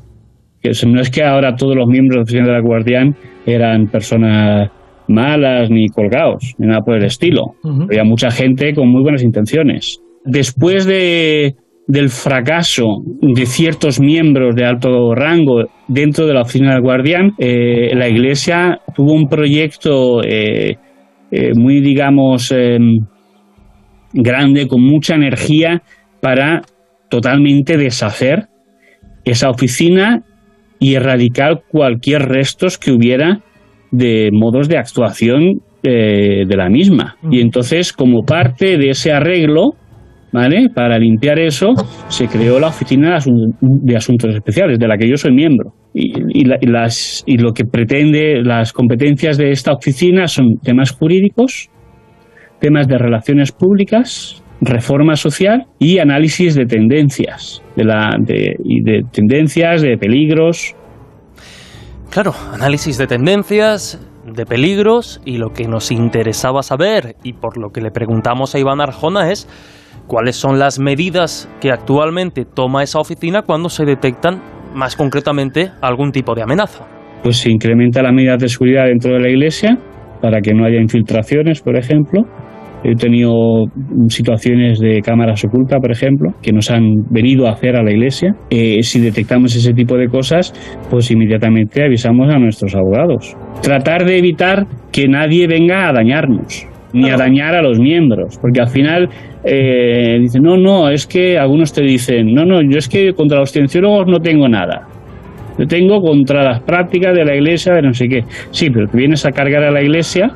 No 0.87 1.01
es 1.01 1.11
que 1.11 1.22
ahora 1.22 1.55
todos 1.55 1.76
los 1.76 1.87
miembros 1.87 2.14
de 2.14 2.18
la 2.18 2.22
oficina 2.22 2.47
de 2.47 2.53
la 2.53 2.61
Guardián 2.61 3.14
eran 3.47 3.87
personas 3.87 4.70
malas 5.07 5.70
ni 5.70 5.89
colgados, 5.89 6.55
ni 6.59 6.66
nada 6.66 6.81
por 6.81 6.97
el 6.97 7.05
estilo. 7.05 7.55
Había 7.62 8.05
mucha 8.05 8.31
gente 8.31 8.74
con 8.74 8.89
muy 8.89 9.03
buenas 9.03 9.22
intenciones. 9.22 10.01
Después 10.24 10.85
de, 10.85 11.55
del 11.89 12.11
fracaso 12.11 13.03
de 13.22 13.47
ciertos 13.47 13.99
miembros 13.99 14.55
de 14.55 14.66
alto 14.66 15.14
rango 15.14 15.64
dentro 15.89 16.26
de 16.26 16.34
la 16.34 16.43
oficina 16.43 16.74
del 16.74 16.82
guardián, 16.82 17.32
eh, 17.39 17.95
la 17.95 18.07
Iglesia 18.07 18.78
tuvo 18.95 19.14
un 19.14 19.26
proyecto 19.26 20.22
eh, 20.22 20.76
eh, 21.30 21.53
muy, 21.55 21.80
digamos, 21.80 22.53
em, 22.53 22.99
grande, 24.12 24.68
con 24.68 24.82
mucha 24.82 25.14
energía 25.14 25.82
para 26.20 26.61
totalmente 27.09 27.78
deshacer 27.78 28.49
esa 29.24 29.49
oficina 29.49 30.22
y 30.78 30.95
erradicar 30.95 31.62
cualquier 31.70 32.22
restos 32.28 32.76
que 32.76 32.93
hubiera 32.93 33.41
de 33.91 34.28
modos 34.30 34.68
de 34.68 34.76
actuación 34.76 35.62
de 35.82 36.55
la 36.55 36.68
misma. 36.68 37.16
Y 37.30 37.41
entonces, 37.41 37.95
como 37.95 38.24
parte 38.24 38.76
de 38.76 38.91
ese 38.91 39.11
arreglo, 39.11 39.74
¿vale? 40.33 40.68
Para 40.74 40.99
limpiar 40.99 41.39
eso 41.39 41.68
se 42.09 42.26
creó 42.26 42.59
la 42.59 42.68
Oficina 42.68 43.18
de 43.61 43.97
Asuntos 43.97 44.35
Especiales, 44.35 44.79
de 44.79 44.89
la 44.89 44.97
que 44.97 45.09
yo 45.09 45.16
soy 45.16 45.33
miembro. 45.33 45.72
Y, 45.95 46.45
las, 46.45 47.24
y 47.26 47.39
lo 47.39 47.53
que 47.53 47.64
pretende, 47.64 48.43
las 48.43 48.72
competencias 48.72 49.37
de 49.37 49.51
esta 49.51 49.72
oficina 49.72 50.29
son 50.29 50.59
temas 50.62 50.93
jurídicos, 50.93 51.70
temas 52.61 52.87
de 52.87 52.99
relaciones 52.99 53.53
públicas, 53.53 54.43
reforma 54.61 55.16
social 55.16 55.66
y 55.79 55.99
análisis 55.99 56.55
de 56.55 56.66
tendencias, 56.66 57.62
de, 57.76 57.85
la, 57.85 58.16
y 58.64 58.83
de 58.83 59.03
tendencias, 59.11 59.83
de 59.83 59.97
peligros. 59.97 60.74
Claro, 62.11 62.33
análisis 62.53 62.97
de 62.99 63.07
tendencias, 63.07 64.01
de 64.24 64.47
peligros 64.47 65.20
y 65.24 65.39
lo 65.39 65.51
que 65.51 65.66
nos 65.66 65.91
interesaba 65.91 66.62
saber 66.62 67.16
y 67.22 67.33
por 67.33 67.59
lo 67.59 67.70
que 67.70 67.81
le 67.81 67.91
preguntamos 67.91 68.55
a 68.55 68.59
Iván 68.59 68.81
Arjona 68.81 69.31
es 69.31 69.49
¿Cuáles 70.09 70.36
son 70.36 70.59
las 70.59 70.80
medidas 70.80 71.50
que 71.61 71.70
actualmente 71.70 72.46
toma 72.46 72.82
esa 72.82 72.98
oficina 72.98 73.42
cuando 73.42 73.68
se 73.68 73.84
detectan 73.84 74.40
más 74.74 74.96
concretamente 74.96 75.68
algún 75.82 76.12
tipo 76.12 76.34
de 76.34 76.42
amenaza? 76.42 76.86
Pues 77.22 77.36
se 77.36 77.50
incrementa 77.50 78.02
las 78.02 78.14
medidas 78.14 78.38
de 78.38 78.48
seguridad 78.48 78.86
dentro 78.86 79.12
de 79.12 79.20
la 79.20 79.28
iglesia 79.28 79.76
para 80.22 80.40
que 80.40 80.54
no 80.54 80.64
haya 80.64 80.80
infiltraciones, 80.80 81.61
por 81.61 81.76
ejemplo. 81.76 82.22
He 82.84 82.94
tenido 82.94 83.66
situaciones 84.09 84.78
de 84.78 85.02
cámaras 85.02 85.44
ocultas, 85.44 85.78
por 85.78 85.92
ejemplo, 85.92 86.30
que 86.40 86.52
nos 86.52 86.70
han 86.70 87.04
venido 87.11 87.46
a 87.46 87.50
hacer 87.50 87.76
a 87.76 87.82
la 87.82 87.90
iglesia. 87.90 88.34
Eh, 88.48 88.82
si 88.82 89.00
detectamos 89.00 89.54
ese 89.56 89.74
tipo 89.74 89.96
de 89.98 90.09
cosas, 90.09 90.54
pues 90.88 91.11
inmediatamente 91.11 91.84
avisamos 91.84 92.34
a 92.34 92.38
nuestros 92.38 92.74
abogados. 92.74 93.36
Tratar 93.61 94.06
de 94.06 94.16
evitar 94.16 94.66
que 94.90 95.06
nadie 95.06 95.46
venga 95.46 95.86
a 95.86 95.92
dañarnos 95.92 96.66
ni 96.93 97.11
a 97.11 97.16
dañar 97.16 97.55
a 97.55 97.62
los 97.62 97.78
miembros, 97.78 98.39
porque 98.41 98.61
al 98.61 98.68
final 98.68 99.09
eh, 99.45 100.18
dicen, 100.20 100.43
no, 100.43 100.57
no, 100.57 100.89
es 100.89 101.07
que 101.07 101.39
algunos 101.39 101.72
te 101.72 101.82
dicen, 101.82 102.34
no, 102.34 102.45
no, 102.45 102.62
yo 102.62 102.78
es 102.78 102.89
que 102.89 103.12
contra 103.12 103.39
los 103.39 103.53
cienciólogos 103.53 104.07
no 104.07 104.20
tengo 104.20 104.49
nada. 104.49 104.89
Yo 105.59 105.66
tengo 105.66 106.01
contra 106.01 106.45
las 106.45 106.61
prácticas 106.61 107.14
de 107.14 107.24
la 107.24 107.34
iglesia 107.34 107.74
de 107.74 107.82
no 107.82 107.93
sé 107.93 108.09
qué. 108.09 108.24
Sí, 108.53 108.70
pero 108.70 108.86
te 108.86 108.97
vienes 108.97 109.26
a 109.26 109.32
cargar 109.32 109.64
a 109.64 109.70
la 109.72 109.82
iglesia 109.82 110.30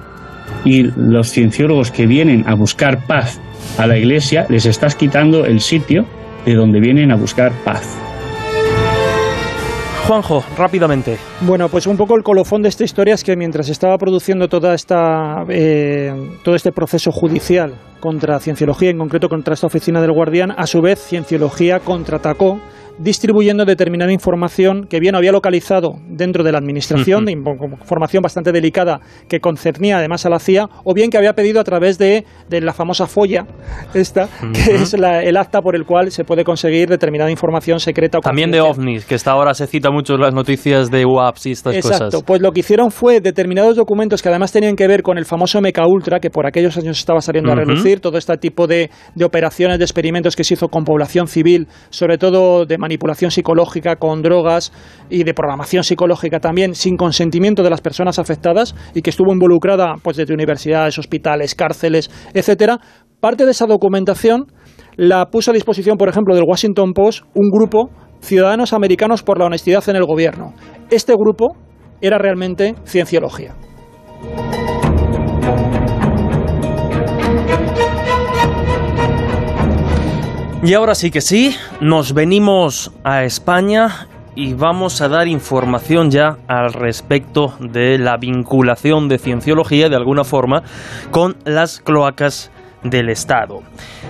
y 0.65 0.83
los 0.97 1.31
cienciólogos 1.31 1.93
que 1.93 2.07
vienen 2.07 2.45
a 2.47 2.55
buscar 2.55 3.07
paz 3.07 3.41
a 3.79 3.87
la 3.87 3.97
iglesia, 3.97 4.47
les 4.49 4.67
estás 4.67 4.97
quitando 4.97 5.47
el 5.47 5.61
sitio 5.61 6.05
de 6.45 6.55
donde 6.55 6.81
vienen 6.81 7.13
a 7.13 7.17
buscar 7.17 7.53
paz. 7.65 8.12
Bueno, 11.41 11.69
pues 11.69 11.87
un 11.87 11.97
poco 11.97 12.17
el 12.17 12.23
colofón 12.23 12.63
de 12.63 12.69
esta 12.69 12.85
historia 12.85 13.15
es 13.15 13.25
que 13.25 13.35
mientras 13.35 13.69
estaba 13.69 13.97
produciendo 13.97 14.49
toda 14.49 14.75
esta, 14.75 15.45
eh, 15.49 16.13
todo 16.43 16.55
este 16.55 16.71
proceso 16.71 17.11
judicial 17.11 17.75
contra 17.99 18.39
Cienciología, 18.39 18.91
en 18.91 18.99
concreto 18.99 19.29
contra 19.29 19.55
esta 19.55 19.69
oficina 19.69 20.01
del 20.01 20.13
Guardián, 20.13 20.53
a 20.57 20.67
su 20.67 20.83
vez 20.83 21.01
Cienciología 21.01 21.81
contraatacó 21.81 22.61
distribuyendo 22.99 23.65
determinada 23.65 24.13
información 24.13 24.87
que 24.89 25.01
bien 25.01 25.15
había 25.15 25.33
localizado 25.33 25.95
dentro 26.09 26.45
de 26.45 26.53
la 26.53 26.59
administración, 26.59 27.29
información 27.29 28.23
bastante 28.23 28.53
delicada 28.53 29.01
que 29.29 29.41
concernía 29.41 29.99
además 29.99 30.27
a 30.27 30.31
la 30.31 30.39
CIA, 30.39 30.69
o 30.85 30.95
bien 30.95 31.11
que 31.11 31.19
había 31.19 31.35
pedido 31.35 31.61
a 31.61 31.65
través 31.65 31.99
de, 31.99 32.25
la 32.51 32.73
famosa 32.73 33.07
folla, 33.07 33.47
esta, 33.95 34.29
que 34.53 34.75
es 34.75 34.95
el 34.95 35.37
acta 35.37 35.61
por 35.61 35.75
el 35.75 35.85
cual 35.85 36.11
se 36.11 36.25
puede 36.25 36.45
conseguir 36.45 36.89
determinada 36.89 37.31
información 37.31 37.81
secreta. 37.81 38.21
También 38.21 38.51
de 38.51 38.61
ovnis, 38.61 39.05
que 39.05 39.15
hasta 39.15 39.33
ahora 39.33 39.55
se 39.55 39.67
cita 39.67 39.91
mucho 39.91 40.15
en 40.15 40.21
las 40.21 40.35
noticias 40.35 40.91
de 40.91 41.05
UAPs 41.05 41.47
y 41.47 41.53
estas 41.53 41.77
cosas. 41.77 42.01
Exacto, 42.03 42.23
pues 42.25 42.41
lo 42.41 42.53
que 42.53 42.61
hicieron 42.61 42.91
fue 42.91 43.21
determinados 43.21 43.77
documentos 43.77 44.23
que 44.23 44.29
además 44.29 44.53
tenían 44.53 44.77
que 44.77 44.87
ver 44.87 45.03
con 45.03 45.19
el 45.19 45.25
famoso 45.25 45.61
Meca 45.61 45.87
Ultra, 45.87 46.21
que 46.21 46.31
por 46.31 46.47
aquellos 46.47 46.77
años 46.77 46.99
estaba 46.99 47.21
saliendo 47.21 47.53
a 47.53 47.55
relucir, 47.55 48.01
todo 48.01 48.19
este 48.19 48.37
tipo 48.37 48.67
de, 48.67 48.91
de 49.15 49.25
operaciones, 49.25 49.79
de 49.79 49.85
experimentos 49.85 50.37
que 50.37 50.45
se 50.45 50.55
hizo 50.55 50.69
con 50.69 50.85
población 50.85 51.27
civil, 51.27 51.69
sobre 51.91 52.19
todo 52.19 52.65
de 52.65 52.79
manipulación 52.83 53.31
psicológica 53.31 53.97
con 53.97 54.21
drogas 54.21 54.73
y 55.09 55.25
de 55.25 55.33
programación 55.33 55.85
psicológica 55.85 56.41
también 56.41 56.75
sin 56.75 56.97
consentimiento 56.97 57.63
de 57.63 57.71
las 57.71 57.81
personas 57.81 58.19
afectadas 58.19 58.75
y 58.95 59.01
que 59.01 59.11
estuvo 59.11 59.33
involucrada 59.33 59.95
pues 60.03 60.19
desde 60.19 60.35
universidades, 60.35 60.99
hospitales, 60.99 61.55
cárceles, 61.55 62.11
etcétera. 62.35 62.79
Parte 63.21 63.45
de 63.45 63.53
esa 63.53 63.67
documentación 63.67 64.47
la 64.97 65.27
puso 65.27 65.53
a 65.53 65.55
disposición, 65.55 65.97
por 65.97 66.09
ejemplo, 66.09 66.35
del 66.35 66.45
Washington 66.47 66.93
Post 66.93 67.25
un 67.35 67.49
grupo 67.51 67.89
Ciudadanos 68.21 68.73
Americanos 68.73 69.23
por 69.23 69.39
la 69.39 69.47
Honestidad 69.47 69.89
en 69.89 69.97
el 69.97 70.05
Gobierno. 70.05 70.55
Este 70.91 71.15
grupo 71.15 71.57
era 72.01 72.19
realmente 72.19 72.75
cienciología. 72.85 73.55
Y 80.65 80.75
ahora 80.75 80.95
sí 80.95 81.11
que 81.11 81.21
sí, 81.21 81.57
nos 81.81 82.15
venimos 82.15 82.93
a 83.03 83.25
España 83.25 84.07
y 84.37 84.55
vamos 84.55 85.01
a 85.01 85.09
dar 85.09 85.27
información 85.27 86.13
ya 86.13 86.39
al 86.47 86.73
respecto 86.73 87.55
de 87.59 87.99
la 87.99 88.17
vinculación 88.17 89.09
de 89.09 89.19
cienciología 89.19 89.89
de 89.89 89.97
alguna 89.97 90.23
forma 90.23 90.63
con 91.11 91.37
las 91.45 91.81
cloacas 91.81 92.53
del 92.85 93.09
Estado. 93.09 93.61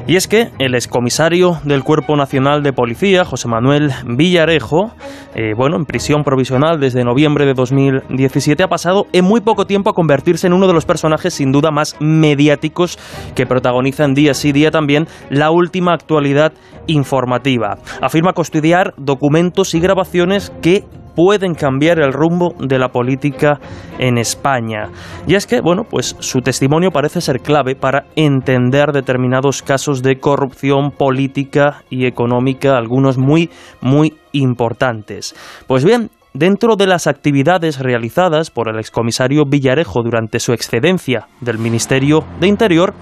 Y 0.06 0.16
es 0.16 0.26
que 0.26 0.50
el 0.58 0.74
excomisario 0.74 1.60
del 1.64 1.84
Cuerpo 1.84 2.16
Nacional 2.16 2.62
de 2.62 2.72
Policía, 2.72 3.24
José 3.24 3.48
Manuel 3.48 3.92
Villarejo, 4.04 4.92
eh, 5.34 5.52
bueno, 5.56 5.76
en 5.76 5.84
prisión 5.84 6.24
provisional 6.24 6.80
desde 6.80 7.04
noviembre 7.04 7.46
de 7.46 7.54
2017, 7.54 8.62
ha 8.62 8.68
pasado 8.68 9.06
en 9.12 9.24
muy 9.24 9.40
poco 9.40 9.66
tiempo 9.66 9.90
a 9.90 9.94
convertirse 9.94 10.46
en 10.46 10.52
uno 10.52 10.66
de 10.66 10.72
los 10.72 10.84
personajes 10.84 11.34
sin 11.34 11.52
duda 11.52 11.70
más 11.70 11.96
mediáticos 12.00 12.98
que 13.34 13.46
protagonizan 13.46 14.14
día 14.14 14.34
sí 14.34 14.52
día 14.52 14.70
también 14.70 15.06
la 15.30 15.50
última 15.50 15.92
actualidad 15.92 16.52
informativa. 16.86 17.78
Afirma 18.00 18.32
custodiar 18.32 18.94
documentos 18.96 19.74
y 19.74 19.80
grabaciones 19.80 20.52
que 20.62 20.84
pueden 21.14 21.54
cambiar 21.54 21.98
el 21.98 22.12
rumbo 22.12 22.54
de 22.58 22.78
la 22.78 22.88
política 22.88 23.60
en 23.98 24.18
España. 24.18 24.90
Y 25.26 25.34
es 25.34 25.46
que, 25.46 25.60
bueno, 25.60 25.84
pues 25.84 26.16
su 26.18 26.40
testimonio 26.40 26.90
parece 26.90 27.20
ser 27.20 27.40
clave 27.40 27.74
para 27.74 28.04
entender 28.16 28.92
determinados 28.92 29.62
casos 29.62 30.02
de 30.02 30.18
corrupción 30.18 30.90
política 30.90 31.82
y 31.90 32.06
económica, 32.06 32.76
algunos 32.76 33.18
muy, 33.18 33.50
muy 33.80 34.14
importantes. 34.32 35.34
Pues 35.66 35.84
bien, 35.84 36.10
Dentro 36.34 36.76
de 36.76 36.86
las 36.86 37.08
actividades 37.08 37.78
realizadas 37.78 38.50
por 38.50 38.70
el 38.70 38.78
excomisario 38.78 39.44
Villarejo 39.44 40.02
durante 40.02 40.40
su 40.40 40.54
excedencia 40.54 41.28
del 41.42 41.58
Ministerio 41.58 42.24
de 42.40 42.46
Interior, 42.46 42.94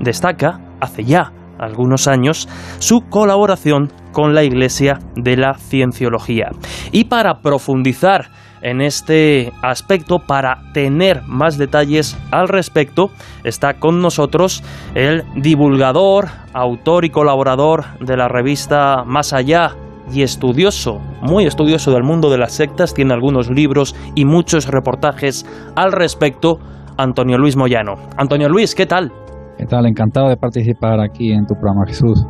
destaca, 0.00 0.58
hace 0.80 1.04
ya 1.04 1.32
algunos 1.58 2.08
años, 2.08 2.48
su 2.78 3.02
colaboración 3.08 3.92
con 4.12 4.34
la 4.34 4.44
Iglesia 4.44 4.98
de 5.16 5.36
la 5.36 5.54
Cienciología. 5.54 6.50
Y 6.92 7.04
para 7.04 7.40
profundizar 7.40 8.30
en 8.62 8.80
este 8.80 9.52
aspecto. 9.62 10.18
Para 10.18 10.62
tener 10.72 11.22
más 11.26 11.58
detalles 11.58 12.16
al 12.30 12.48
respecto, 12.48 13.10
está 13.44 13.74
con 13.74 14.00
nosotros 14.00 14.62
el 14.94 15.24
divulgador, 15.36 16.28
autor 16.52 17.04
y 17.04 17.10
colaborador 17.10 17.84
de 18.00 18.16
la 18.16 18.28
revista 18.28 19.04
Más 19.04 19.32
Allá 19.32 19.74
y 20.12 20.22
estudioso, 20.22 21.00
muy 21.20 21.44
estudioso 21.44 21.90
del 21.92 22.02
mundo 22.02 22.30
de 22.30 22.38
las 22.38 22.52
sectas, 22.52 22.94
tiene 22.94 23.12
algunos 23.12 23.50
libros 23.50 23.94
y 24.14 24.24
muchos 24.24 24.66
reportajes 24.66 25.44
al 25.76 25.92
respecto, 25.92 26.58
Antonio 26.96 27.36
Luis 27.36 27.56
Moyano. 27.56 27.96
Antonio 28.16 28.48
Luis, 28.48 28.74
¿qué 28.74 28.86
tal? 28.86 29.12
¿Qué 29.58 29.66
tal? 29.66 29.86
Encantado 29.86 30.28
de 30.28 30.36
participar 30.36 31.00
aquí 31.00 31.32
en 31.32 31.44
tu 31.44 31.54
programa, 31.54 31.84
Jesús. 31.84 32.24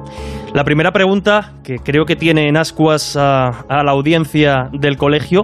La 0.55 0.65
primera 0.65 0.93
pregunta 0.93 1.53
que 1.63 1.77
creo 1.77 2.07
que 2.07 2.17
tiene 2.17 2.49
en 2.49 2.57
ascuas 2.57 3.19
a, 3.19 3.49
a 3.69 3.85
la 3.85 3.93
audiencia 3.93 4.71
del 4.73 4.97
colegio 4.97 5.43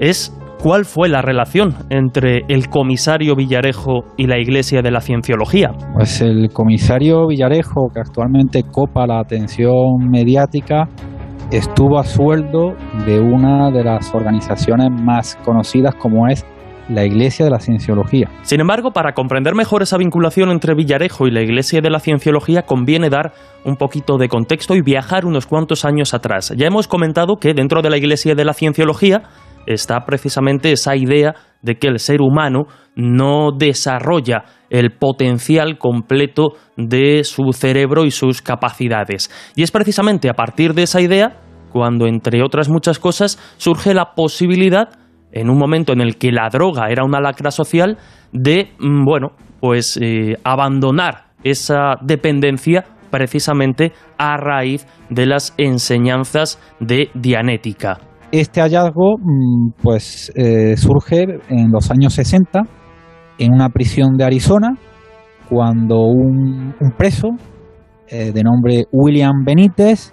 es 0.00 0.36
¿cuál 0.60 0.84
fue 0.84 1.08
la 1.08 1.22
relación 1.22 1.74
entre 1.88 2.40
el 2.48 2.68
comisario 2.68 3.36
Villarejo 3.36 4.04
y 4.16 4.26
la 4.26 4.38
Iglesia 4.40 4.82
de 4.82 4.90
la 4.90 5.00
Cienciología? 5.00 5.70
Pues 5.94 6.20
el 6.20 6.50
comisario 6.52 7.28
Villarejo, 7.28 7.90
que 7.94 8.00
actualmente 8.00 8.64
copa 8.64 9.06
la 9.06 9.20
atención 9.20 10.10
mediática, 10.10 10.88
estuvo 11.52 11.98
a 11.98 12.04
sueldo 12.04 12.74
de 13.06 13.20
una 13.20 13.70
de 13.70 13.84
las 13.84 14.12
organizaciones 14.14 14.90
más 14.90 15.36
conocidas 15.44 15.94
como 15.94 16.28
es 16.28 16.44
la 16.90 17.04
Iglesia 17.04 17.44
de 17.44 17.50
la 17.50 17.60
Cienciología. 17.60 18.28
Sin 18.42 18.60
embargo, 18.60 18.90
para 18.90 19.12
comprender 19.12 19.54
mejor 19.54 19.82
esa 19.82 19.96
vinculación 19.96 20.50
entre 20.50 20.74
Villarejo 20.74 21.26
y 21.26 21.30
la 21.30 21.40
Iglesia 21.40 21.80
de 21.80 21.90
la 21.90 22.00
Cienciología, 22.00 22.62
conviene 22.62 23.08
dar 23.08 23.32
un 23.64 23.76
poquito 23.76 24.18
de 24.18 24.28
contexto 24.28 24.74
y 24.74 24.82
viajar 24.82 25.24
unos 25.24 25.46
cuantos 25.46 25.84
años 25.84 26.14
atrás. 26.14 26.52
Ya 26.56 26.66
hemos 26.66 26.88
comentado 26.88 27.36
que 27.36 27.54
dentro 27.54 27.80
de 27.80 27.90
la 27.90 27.96
Iglesia 27.96 28.34
de 28.34 28.44
la 28.44 28.54
Cienciología 28.54 29.22
está 29.66 30.00
precisamente 30.04 30.72
esa 30.72 30.96
idea 30.96 31.34
de 31.62 31.76
que 31.76 31.88
el 31.88 31.98
ser 31.98 32.20
humano 32.20 32.64
no 32.96 33.50
desarrolla 33.56 34.44
el 34.70 34.92
potencial 34.92 35.78
completo 35.78 36.54
de 36.76 37.24
su 37.24 37.52
cerebro 37.52 38.04
y 38.04 38.10
sus 38.10 38.42
capacidades. 38.42 39.30
Y 39.54 39.62
es 39.62 39.70
precisamente 39.70 40.28
a 40.28 40.34
partir 40.34 40.74
de 40.74 40.84
esa 40.84 41.00
idea 41.00 41.40
cuando, 41.70 42.06
entre 42.06 42.42
otras 42.42 42.68
muchas 42.68 42.98
cosas, 42.98 43.38
surge 43.56 43.94
la 43.94 44.14
posibilidad 44.14 44.88
en 45.32 45.50
un 45.50 45.58
momento 45.58 45.92
en 45.92 46.00
el 46.00 46.16
que 46.16 46.32
la 46.32 46.48
droga 46.48 46.88
era 46.90 47.04
una 47.04 47.20
lacra 47.20 47.50
social, 47.50 47.98
de, 48.32 48.70
mm, 48.78 49.04
bueno, 49.04 49.32
pues 49.60 49.98
eh, 50.00 50.36
abandonar 50.44 51.30
esa 51.44 51.94
dependencia 52.02 52.84
precisamente 53.10 53.92
a 54.18 54.36
raíz 54.36 54.86
de 55.08 55.26
las 55.26 55.54
enseñanzas 55.58 56.58
de 56.78 57.10
Dianética. 57.14 57.98
Este 58.32 58.60
hallazgo 58.60 59.16
mm, 59.18 59.70
pues 59.82 60.32
eh, 60.36 60.76
surge 60.76 61.24
en 61.48 61.70
los 61.72 61.90
años 61.90 62.14
60 62.14 62.60
en 63.38 63.52
una 63.52 63.70
prisión 63.70 64.16
de 64.16 64.24
Arizona 64.24 64.68
cuando 65.48 66.02
un, 66.02 66.74
preso 66.96 67.28
eh, 68.08 68.30
de 68.32 68.42
nombre 68.42 68.84
William 68.92 69.44
Benítez 69.44 70.12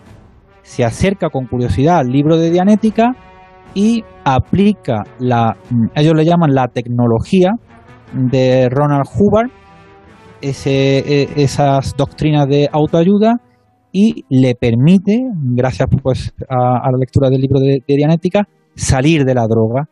se 0.63 0.84
acerca 0.84 1.30
con 1.30 1.45
curiosidad 1.45 1.99
al 1.99 2.07
libro 2.07 2.38
de 2.38 2.49
Dianética 2.49 3.11
y 3.78 4.03
aplica 4.25 5.03
la, 5.19 5.55
mm, 5.69 5.89
ellos 5.93 6.15
le 6.15 6.25
llaman 6.25 6.55
la 6.55 6.67
tecnología 6.67 7.51
de 8.11 8.69
Ronald 8.69 9.05
Hubbard, 9.15 9.51
e, 10.41 11.30
esas 11.36 11.95
doctrinas 11.95 12.47
de 12.47 12.67
autoayuda 12.71 13.39
y 13.91 14.25
le 14.30 14.55
permite, 14.55 15.21
gracias 15.53 15.89
pues 16.01 16.34
a, 16.49 16.89
la 16.89 16.97
lectura 16.97 17.30
del 17.30 17.41
libro 17.41 17.59
de, 17.59 17.84
Dianética, 17.88 18.47
salir 18.75 19.25
de 19.25 19.36
la 19.36 19.45
droga. 19.47 19.88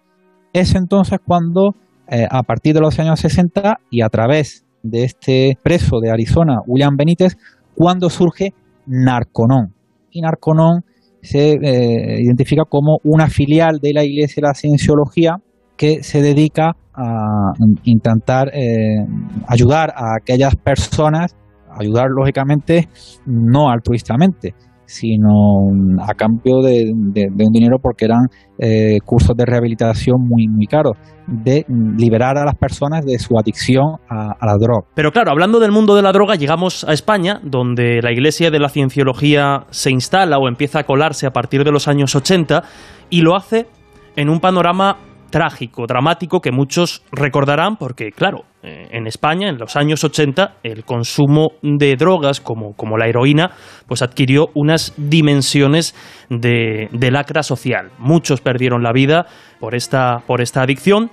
Es 0.52 0.74
entonces 0.74 1.20
cuando, 1.24 1.76
eh, 2.10 2.26
a 2.28 2.42
partir 2.42 2.74
de 2.74 2.82
los 2.82 2.98
años 2.98 3.20
60 3.20 3.82
y 3.92 4.02
a 4.02 4.10
través 4.10 4.66
de 4.82 5.04
este 5.04 5.60
preso 5.62 6.00
de 6.02 6.10
Arizona, 6.10 6.58
William 6.66 6.96
Benítez, 6.98 7.38
cuando 7.76 8.10
surge 8.10 8.52
Narconon. 8.88 9.76
Y 10.10 10.22
Narconon 10.22 10.82
se 11.26 11.54
eh, 11.54 12.22
identifica 12.22 12.64
como 12.70 13.00
una 13.04 13.28
filial 13.28 13.80
de 13.82 13.92
la 13.94 14.04
Iglesia 14.04 14.42
de 14.42 14.48
la 14.48 14.54
Cienciología 14.54 15.38
que 15.78 16.04
se 16.04 16.22
dedica 16.22 16.72
a 16.94 17.52
intentar 17.84 18.50
eh, 18.54 19.06
ayudar 19.48 19.90
a 19.90 20.16
aquellas 20.22 20.56
personas, 20.56 21.36
ayudar 21.78 22.08
lógicamente 22.10 22.88
no 23.26 23.70
altruistamente, 23.70 24.54
sino 24.86 25.70
a 26.02 26.14
cambio 26.14 26.62
de, 26.62 26.92
un 26.92 27.52
dinero 27.52 27.78
porque 27.82 28.06
eran 28.06 28.28
eh, 28.58 29.00
cursos 29.04 29.36
de 29.36 29.46
rehabilitación 29.46 30.16
muy, 30.20 30.48
muy 30.48 30.66
caros, 30.66 30.98
de 31.28 31.66
liberar 31.98 32.38
a 32.38 32.46
las 32.46 32.56
personas 32.56 33.06
de 33.06 33.18
su 33.20 33.38
adicción 33.38 33.98
a, 34.10 34.46
la 34.46 34.56
droga. 34.60 34.88
Pero 34.94 35.12
claro, 35.12 35.32
hablando 35.32 35.60
del 35.60 35.72
mundo 35.72 35.96
de 35.96 36.02
la 36.02 36.12
droga, 36.12 36.36
llegamos 36.36 36.84
a 36.84 36.94
España, 36.94 37.40
donde 37.44 38.00
la 38.02 38.12
Iglesia 38.12 38.52
de 38.52 38.60
la 38.60 38.70
Cienciología 38.70 39.66
se 39.70 39.92
instala 39.92 40.38
o 40.38 40.48
empieza 40.48 40.80
a 40.80 40.84
colarse 40.84 41.26
a 41.28 41.32
partir 41.32 41.64
de 41.64 41.72
los 41.72 41.88
años 41.88 42.16
80 42.16 42.64
y 43.10 43.22
lo 43.22 43.36
hace 43.36 43.68
en 44.16 44.30
un 44.30 44.40
panorama 44.40 44.98
trágico, 45.30 45.86
dramático, 45.88 46.40
que 46.40 46.52
muchos 46.52 47.04
recordarán 47.12 47.78
porque, 47.78 48.12
claro, 48.12 48.46
eh, 48.64 48.88
en 48.92 49.06
España, 49.08 49.50
en 49.50 49.58
los 49.58 49.76
años 49.76 50.04
80, 50.04 50.56
el 50.64 50.84
consumo 50.84 51.52
de 51.62 51.96
drogas 51.96 52.42
como, 52.42 52.74
como 52.74 52.98
la 52.98 53.08
heroína, 53.08 53.52
pues 53.88 54.02
adquirió 54.02 54.48
unas 54.54 54.94
dimensiones 54.98 55.96
de, 56.30 56.88
de, 56.92 57.12
lacra 57.12 57.44
social. 57.44 57.92
Muchos 58.00 58.42
perdieron 58.42 58.82
la 58.82 58.92
vida 58.92 59.28
por 59.60 59.76
esta, 59.76 60.20
por 60.26 60.42
esta 60.42 60.62
adicción. 60.62 61.12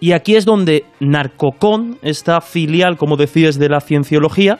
Y 0.00 0.12
aquí 0.12 0.36
es 0.36 0.44
donde 0.44 0.84
Narcocon, 1.00 1.98
esta 2.02 2.40
filial, 2.40 2.96
como 2.96 3.16
decías, 3.16 3.58
de 3.58 3.68
la 3.68 3.80
cienciología, 3.80 4.58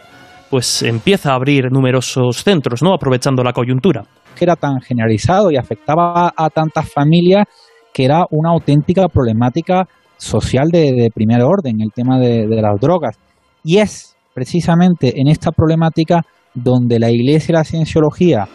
pues 0.51 0.83
empieza 0.83 1.33
a 1.33 1.35
abrir 1.35 1.73
numerosos 1.73 2.45
centros, 2.45 2.83
¿no? 2.83 2.93
Aprovechando 2.93 3.43
la 3.43 3.53
coyuntura. 3.53 4.05
Que 4.37 4.45
era 4.45 4.55
tan 4.55 4.81
generalizado 4.81 5.51
y 5.51 5.57
afectaba 5.57 6.33
a 6.37 6.51
tantas 6.51 6.93
familias 6.93 7.47
que 7.93 8.05
era 8.05 8.27
una 8.31 8.51
auténtica 8.51 9.09
problemática 9.09 9.89
social 10.17 10.69
de, 10.71 11.11
primer 11.15 11.43
orden, 11.43 11.81
el 11.81 11.91
tema 11.95 12.19
de, 12.19 12.47
las 12.47 12.81
drogas. 12.81 13.19
Y 13.65 13.79
es 13.79 14.17
precisamente 14.35 15.21
en 15.21 15.29
esta 15.29 15.51
problemática 15.51 16.23
donde 16.55 16.99
la 16.99 17.11
Iglesia 17.11 17.53
de 17.53 17.59
la 17.59 17.65
Cienciología, 17.65 18.49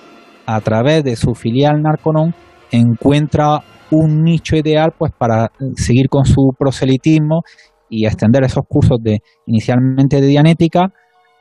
a 0.45 0.61
través 0.61 1.03
de 1.03 1.15
su 1.15 1.35
filial 1.35 1.81
Narconon, 1.81 2.33
encuentra 2.71 3.59
un 3.91 4.23
nicho 4.23 4.55
ideal 4.55 4.93
pues 4.97 5.11
para 5.17 5.51
seguir 5.75 6.09
con 6.09 6.25
su 6.25 6.51
proselitismo 6.57 7.41
y 7.89 8.05
extender 8.05 8.43
esos 8.43 8.63
cursos 8.67 8.97
de 9.01 9.19
inicialmente 9.45 10.19
de 10.19 10.27
dianética 10.27 10.91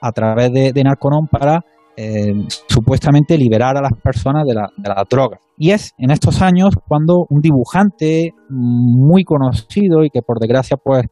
a 0.00 0.12
través 0.12 0.52
de, 0.52 0.72
de 0.72 0.84
para 1.30 1.60
eh, 1.96 2.32
supuestamente 2.68 3.36
liberar 3.36 3.76
a 3.76 3.80
las 3.80 3.92
personas 4.02 4.44
de 4.46 4.54
la, 4.54 4.68
de 4.76 4.88
la 4.88 5.04
droga. 5.08 5.38
Y 5.56 5.70
es 5.70 5.92
en 5.98 6.10
estos 6.10 6.42
años 6.42 6.74
cuando 6.86 7.26
un 7.30 7.40
dibujante 7.40 8.32
muy 8.48 9.24
conocido 9.24 10.04
y 10.04 10.10
que 10.10 10.22
por 10.22 10.38
desgracia 10.38 10.76
pues 10.76 11.06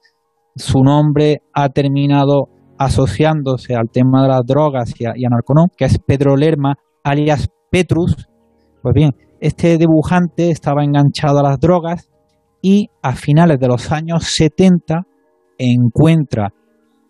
su 0.57 0.83
nombre 0.83 1.43
ha 1.53 1.69
terminado 1.71 2.49
asociándose 2.79 3.75
al 3.75 3.91
tema 3.91 4.23
de 4.23 4.29
las 4.29 4.43
drogas 4.47 4.93
y 4.99 5.07
a, 5.07 5.13
que 5.77 5.85
es 5.87 5.99
Pedro 5.99 6.37
Lerma, 6.37 6.75
alias 7.03 7.49
Petrus. 7.71 8.29
Pues 8.83 8.95
bien, 8.95 9.13
este 9.41 9.79
dibujante 9.79 10.51
estaba 10.51 10.85
enganchado 10.85 11.39
a 11.39 11.43
las 11.43 11.59
drogas 11.59 12.11
y 12.61 12.89
a 13.03 13.15
finales 13.15 13.59
de 13.59 13.69
los 13.69 13.93
años 13.93 14.25
70 14.25 15.03
encuentra 15.59 16.53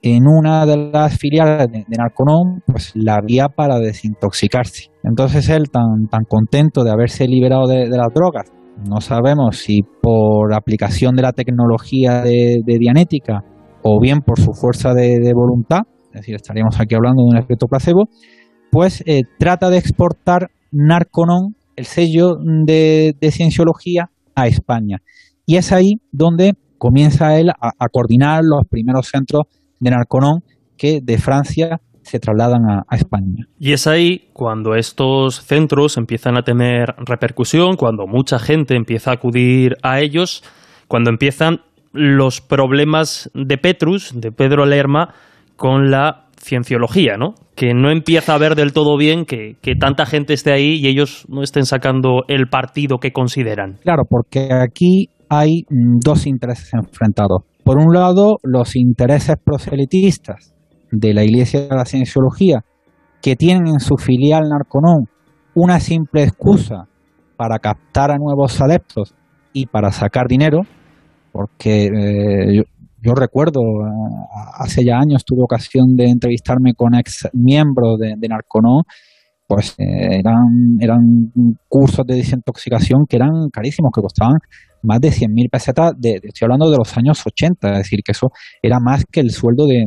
en 0.07 0.25
una 0.29 0.67
de 0.67 0.91
las 0.93 1.17
filiales 1.17 1.67
de, 1.73 1.83
Narconon 1.97 2.61
pues 2.67 2.93
la 2.95 3.23
vía 3.27 3.49
para 3.49 3.79
desintoxicarse. 3.79 4.91
Entonces 5.03 5.49
él 5.49 5.71
tan, 5.73 6.09
tan 6.11 6.25
contento 6.29 6.85
de 6.85 6.91
haberse 6.91 7.27
liberado 7.27 7.67
de, 7.67 7.89
las 7.89 8.13
drogas, 8.15 8.53
no 8.87 9.01
sabemos 9.01 9.57
si 9.57 9.81
por 10.03 10.53
aplicación 10.53 11.17
de 11.17 11.23
la 11.23 11.33
tecnología 11.33 12.21
de, 12.21 12.61
Dianética 12.67 13.45
o 13.83 13.99
bien 13.99 14.21
por 14.21 14.39
su 14.39 14.53
fuerza 14.53 14.93
de, 14.93 15.33
voluntad, 15.35 15.81
es 16.09 16.21
decir, 16.21 16.35
estaríamos 16.35 16.79
aquí 16.79 16.95
hablando 16.95 17.23
de 17.23 17.37
un 17.37 17.43
efecto 17.43 17.67
placebo, 17.67 18.05
pues 18.71 19.03
eh, 19.07 19.23
trata 19.39 19.71
de 19.71 19.79
exportar 19.79 20.51
Narconon, 20.71 21.57
el 21.77 21.87
sello 21.87 22.35
de, 22.67 23.17
cienciología, 23.31 24.11
a 24.35 24.49
España. 24.49 24.99
Y 25.47 25.57
es 25.57 25.73
ahí 25.73 25.95
donde 26.13 26.53
comienza 26.77 27.39
él 27.39 27.51
a 27.51 27.89
coordinar 27.89 28.43
los 28.43 28.67
primeros 28.69 29.09
centros 29.09 29.45
de 29.85 29.91
Narconón 29.91 30.41
que 30.77 31.01
de 31.03 31.19
Francia 31.19 31.81
se 32.03 32.19
trasladan 32.19 32.63
a, 32.69 32.97
España. 32.97 33.47
Y 33.59 33.73
es 33.73 33.87
ahí 33.87 34.29
cuando 34.33 34.75
estos 34.75 35.37
centros 35.43 35.97
empiezan 35.97 36.37
a 36.37 36.43
tener 36.43 36.95
repercusión, 36.99 37.77
cuando 37.77 38.07
mucha 38.07 38.39
gente 38.39 38.77
empieza 38.77 39.11
a 39.11 39.15
acudir 39.15 39.77
a 39.83 40.01
ellos, 40.01 40.43
cuando 40.87 41.11
empiezan 41.11 41.61
los 41.93 42.41
problemas 42.41 43.31
de 43.35 43.57
Petrus, 43.57 44.13
de 44.15 44.33
Pedro 44.33 44.67
Lerma, 44.67 45.15
con 45.57 45.91
la 45.91 46.27
cienciología, 46.39 47.17
¿no? 47.17 47.35
Que 47.55 47.73
no 47.73 47.91
empieza 47.91 48.35
a 48.35 48.39
ver 48.39 48.55
del 48.55 48.73
todo 48.73 48.99
bien 48.99 49.25
que, 49.25 49.57
que 49.63 49.75
tanta 49.77 50.05
gente 50.05 50.35
esté 50.35 50.53
ahí 50.53 50.75
y 50.75 50.89
ellos 50.89 51.25
no 51.29 51.43
estén 51.43 51.65
sacando 51.65 52.25
el 52.29 52.49
partido 52.49 52.99
que 52.99 53.13
consideran. 53.13 53.79
Claro, 53.83 54.03
porque 54.09 54.49
aquí 54.53 55.09
hay 55.31 55.63
mm, 55.71 56.01
dos 56.05 56.27
intereses 56.27 56.71
enfrentados. 56.75 57.45
Por 57.65 57.79
un 57.79 57.95
lado, 57.95 58.37
los 58.43 58.77
intereses 58.77 59.37
proselitistas 59.43 60.55
de 60.91 61.15
la 61.15 61.25
Iglesia 61.25 61.63
de 61.63 61.75
la 61.75 61.85
Cienciología, 61.85 62.65
que 63.23 63.37
tienen 63.37 63.67
en 63.69 63.81
su 63.81 63.97
filial 63.97 64.49
Narconon 64.51 65.09
una 65.55 65.81
simple 65.81 66.25
excusa 66.25 66.89
para 67.37 67.59
captar 67.59 68.11
a 68.11 68.19
nuevos 68.19 68.61
adeptos 68.61 69.15
y 69.53 69.67
para 69.67 69.91
sacar 69.93 70.27
dinero, 70.29 70.61
porque 71.33 71.87
eh, 71.87 72.63
yo, 73.03 73.15
recuerdo, 73.15 73.61
eh, 73.61 74.27
hace 74.59 74.85
ya 74.85 74.99
años 74.99 75.25
tuve 75.25 75.43
ocasión 75.43 75.97
de 75.97 76.11
entrevistarme 76.11 76.75
con 76.75 76.95
ex 76.95 77.29
miembros 77.33 77.99
de, 77.99 78.15
de 78.19 78.29
Narconon 78.29 78.83
pues 79.47 79.75
eh, 79.79 80.21
eran, 80.21 80.77
eran 80.81 81.33
cursos 81.69 82.07
de 82.07 82.15
desintoxicación 82.15 83.05
que 83.09 83.17
eran 83.17 83.49
carísimos, 83.53 83.91
que 83.95 84.01
costaban 84.01 84.39
más 84.85 85.01
de 85.01 85.09
100.000 85.09 85.51
pesetas, 85.51 85.93
de, 85.99 86.21
estoy 86.23 86.47
hablando 86.47 86.71
de 86.71 86.77
los 86.77 86.97
años 86.97 87.23
80, 87.25 87.73
es 87.73 87.79
decir, 87.79 88.01
que 88.05 88.13
eso 88.13 88.29
era 88.63 88.79
más 88.81 89.05
que 89.11 89.21
el 89.21 89.31
sueldo 89.31 89.67
de, 89.67 89.85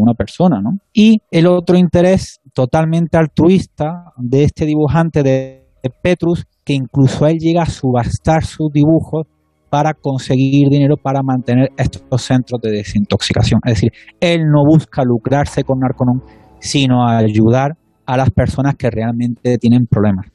una 0.00 0.14
persona. 0.14 0.60
¿no? 0.62 0.78
Y 0.92 1.18
el 1.30 1.46
otro 1.46 1.76
interés 1.76 2.40
totalmente 2.52 3.16
altruista 3.16 4.12
de 4.16 4.44
este 4.44 4.66
dibujante 4.66 5.22
de 5.22 5.64
Petrus, 6.02 6.44
que 6.64 6.74
incluso 6.74 7.26
él 7.26 7.38
llega 7.38 7.62
a 7.62 7.66
subastar 7.66 8.44
sus 8.44 8.70
dibujos 8.72 9.26
para 9.74 9.92
conseguir 9.92 10.68
dinero 10.68 10.96
para 10.96 11.20
mantener 11.24 11.68
estos 11.76 12.22
centros 12.22 12.60
de 12.62 12.70
desintoxicación. 12.70 13.58
Es 13.64 13.74
decir, 13.74 13.90
él 14.20 14.42
no 14.42 14.64
busca 14.64 15.02
lucrarse 15.04 15.64
con 15.64 15.80
Narconon, 15.80 16.22
sino 16.60 17.04
ayudar 17.04 17.72
a 18.06 18.16
las 18.16 18.30
personas 18.30 18.76
que 18.76 18.88
realmente 18.88 19.58
tienen 19.58 19.86
problemas. 19.86 20.26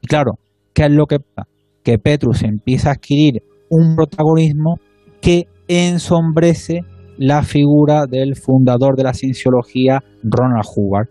Y 0.00 0.06
claro, 0.06 0.38
¿qué 0.72 0.84
es 0.84 0.92
lo 0.92 1.06
que 1.06 1.18
pasa? 1.18 1.48
Que 1.86 1.98
Petrus 2.00 2.42
empieza 2.42 2.88
a 2.88 2.94
adquirir 2.94 3.44
un 3.70 3.94
protagonismo 3.94 4.80
que 5.20 5.44
ensombrece 5.68 6.80
la 7.16 7.44
figura 7.44 8.06
del 8.10 8.34
fundador 8.34 8.96
de 8.96 9.04
la 9.04 9.14
cienciología, 9.14 10.00
Ronald 10.24 10.66
Hubbard. 10.74 11.06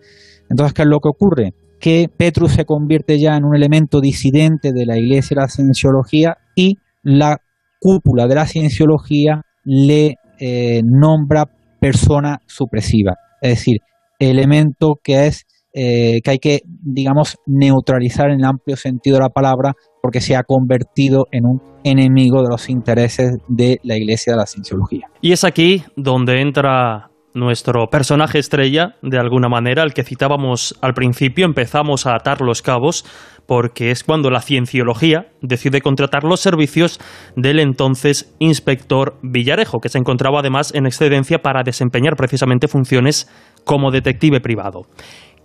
Entonces, 0.50 0.74
¿qué 0.74 0.82
es 0.82 0.90
lo 0.90 1.00
que 1.00 1.08
ocurre? 1.08 1.54
Que 1.80 2.10
Petrus 2.14 2.52
se 2.52 2.66
convierte 2.66 3.18
ya 3.18 3.38
en 3.38 3.46
un 3.46 3.56
elemento 3.56 4.02
disidente 4.02 4.74
de 4.74 4.86
la 4.86 4.98
iglesia 4.98 5.36
de 5.36 5.42
la 5.44 5.48
cienciología 5.48 6.36
y 6.58 6.76
la 7.04 7.38
cúpula 7.80 8.28
de 8.28 8.36
la 8.36 8.46
cienciología 8.46 9.44
le 9.64 10.16
eh, 10.42 10.82
nombra 10.84 11.46
persona 11.80 12.40
supresiva, 12.48 13.16
es 13.42 13.52
decir, 13.52 13.78
elemento 14.20 15.00
que 15.02 15.28
es 15.28 15.46
eh, 15.78 16.22
que 16.24 16.32
hay 16.32 16.40
que, 16.40 16.62
digamos, 16.66 17.36
neutralizar 17.46 18.30
en 18.30 18.40
el 18.40 18.46
amplio 18.46 18.78
sentido 18.78 19.18
de 19.18 19.24
la 19.24 19.30
palabra 19.30 19.74
porque 20.06 20.22
se 20.22 20.36
ha 20.36 20.44
convertido 20.44 21.26
en 21.32 21.48
un 21.48 21.62
enemigo 21.84 22.44
de 22.44 22.50
los 22.50 22.70
intereses 22.70 23.40
de 23.48 23.80
la 23.82 23.98
Iglesia 23.98 24.34
de 24.34 24.38
la 24.38 24.46
Cienciología. 24.46 25.08
Y 25.20 25.32
es 25.32 25.44
aquí 25.44 25.84
donde 25.96 26.42
entra 26.42 27.10
nuestro 27.34 27.88
personaje 27.88 28.38
estrella, 28.38 28.98
de 29.02 29.18
alguna 29.18 29.50
manera, 29.50 29.82
el 29.82 29.96
que 29.96 30.04
citábamos 30.04 30.78
al 30.84 30.94
principio, 30.94 31.44
empezamos 31.44 32.06
a 32.06 32.14
atar 32.14 32.42
los 32.42 32.62
cabos, 32.62 33.04
porque 33.48 33.90
es 33.90 34.04
cuando 34.04 34.30
la 34.30 34.42
cienciología 34.42 35.32
decide 35.42 35.82
contratar 35.82 36.24
los 36.24 36.40
servicios 36.40 37.00
del 37.36 37.60
entonces 37.60 38.36
inspector 38.38 39.18
Villarejo, 39.24 39.80
que 39.80 39.90
se 39.90 39.98
encontraba 39.98 40.42
además 40.42 40.72
en 40.76 40.86
excedencia 40.86 41.40
para 41.40 41.64
desempeñar 41.64 42.16
precisamente 42.16 42.68
funciones 42.68 43.28
como 43.64 43.90
detective 43.90 44.40
privado. 44.40 44.84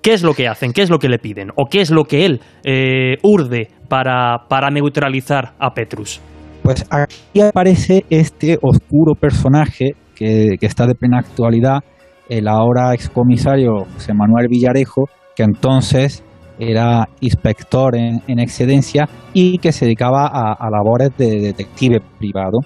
¿Qué 0.03 0.15
es 0.15 0.23
lo 0.23 0.33
que 0.33 0.49
hacen? 0.49 0.73
¿Qué 0.73 0.81
es 0.83 0.91
lo 0.91 0.99
que 0.99 1.09
le 1.09 1.19
piden? 1.19 1.51
¿O 1.57 1.67
qué 1.67 1.83
es 1.83 1.91
lo 1.91 2.05
que 2.05 2.25
él 2.25 2.41
eh, 2.65 3.17
urde 3.23 3.69
para, 3.89 4.47
para 4.49 4.71
neutralizar 4.71 5.53
a 5.59 5.75
Petrus? 5.75 6.21
Pues 6.63 6.87
aquí 6.91 7.41
aparece 7.41 8.05
este 8.09 8.59
oscuro 8.63 9.15
personaje 9.15 9.91
que, 10.15 10.57
está 10.61 10.87
de 10.87 10.95
plena 10.95 11.19
actualidad, 11.19 11.81
el 12.29 12.49
ahora 12.49 12.95
excomisario 12.95 13.85
José 13.95 14.13
Manuel 14.15 14.49
Villarejo, 14.49 15.05
que 15.35 15.43
entonces 15.43 16.23
era 16.59 17.09
inspector 17.21 17.97
en, 17.97 18.39
excedencia 18.39 19.09
y 19.33 19.59
que 19.59 19.73
se 19.73 19.87
dedicaba 19.87 20.27
a, 20.27 20.71
labores 20.71 21.11
de 21.17 21.41
detective 21.41 22.01
privado. 22.19 22.61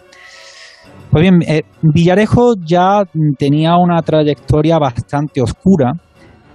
Pues 1.11 1.23
bien, 1.23 1.43
eh, 1.47 1.63
Villarejo 1.81 2.55
ya 2.65 3.03
tenía 3.39 3.77
una 3.77 4.03
trayectoria 4.03 4.79
bastante 4.79 5.41
oscura 5.41 5.93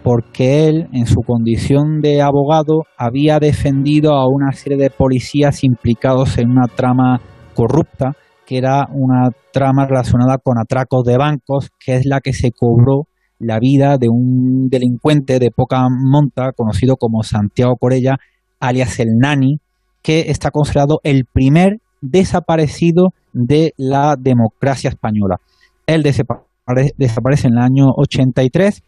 porque 0.03 0.67
él, 0.67 0.87
en 0.93 1.05
su 1.05 1.21
condición 1.25 2.01
de 2.01 2.21
abogado, 2.21 2.83
había 2.97 3.39
defendido 3.39 4.13
a 4.13 4.27
una 4.27 4.51
serie 4.51 4.77
de 4.77 4.89
policías 4.89 5.63
implicados 5.63 6.37
en 6.37 6.49
una 6.49 6.67
trama 6.67 7.19
corrupta, 7.53 8.13
que 8.45 8.57
era 8.57 8.87
una 8.91 9.29
trama 9.51 9.85
relacionada 9.85 10.37
con 10.37 10.57
atracos 10.57 11.03
de 11.03 11.17
bancos, 11.17 11.69
que 11.83 11.95
es 11.95 12.05
la 12.05 12.21
que 12.21 12.33
se 12.33 12.51
cobró 12.51 13.03
la 13.37 13.59
vida 13.59 13.97
de 13.97 14.09
un 14.09 14.67
delincuente 14.69 15.39
de 15.39 15.51
poca 15.51 15.85
monta, 15.89 16.51
conocido 16.55 16.95
como 16.95 17.23
Santiago 17.23 17.75
Corella, 17.79 18.17
alias 18.59 18.99
el 18.99 19.09
Nani, 19.19 19.57
que 20.01 20.31
está 20.31 20.51
considerado 20.51 20.99
el 21.03 21.25
primer 21.25 21.77
desaparecido 22.01 23.09
de 23.33 23.73
la 23.77 24.15
democracia 24.19 24.89
española. 24.89 25.37
Él 25.85 26.03
desaparece 26.03 27.47
en 27.47 27.53
el 27.53 27.59
año 27.59 27.85
83 27.95 28.81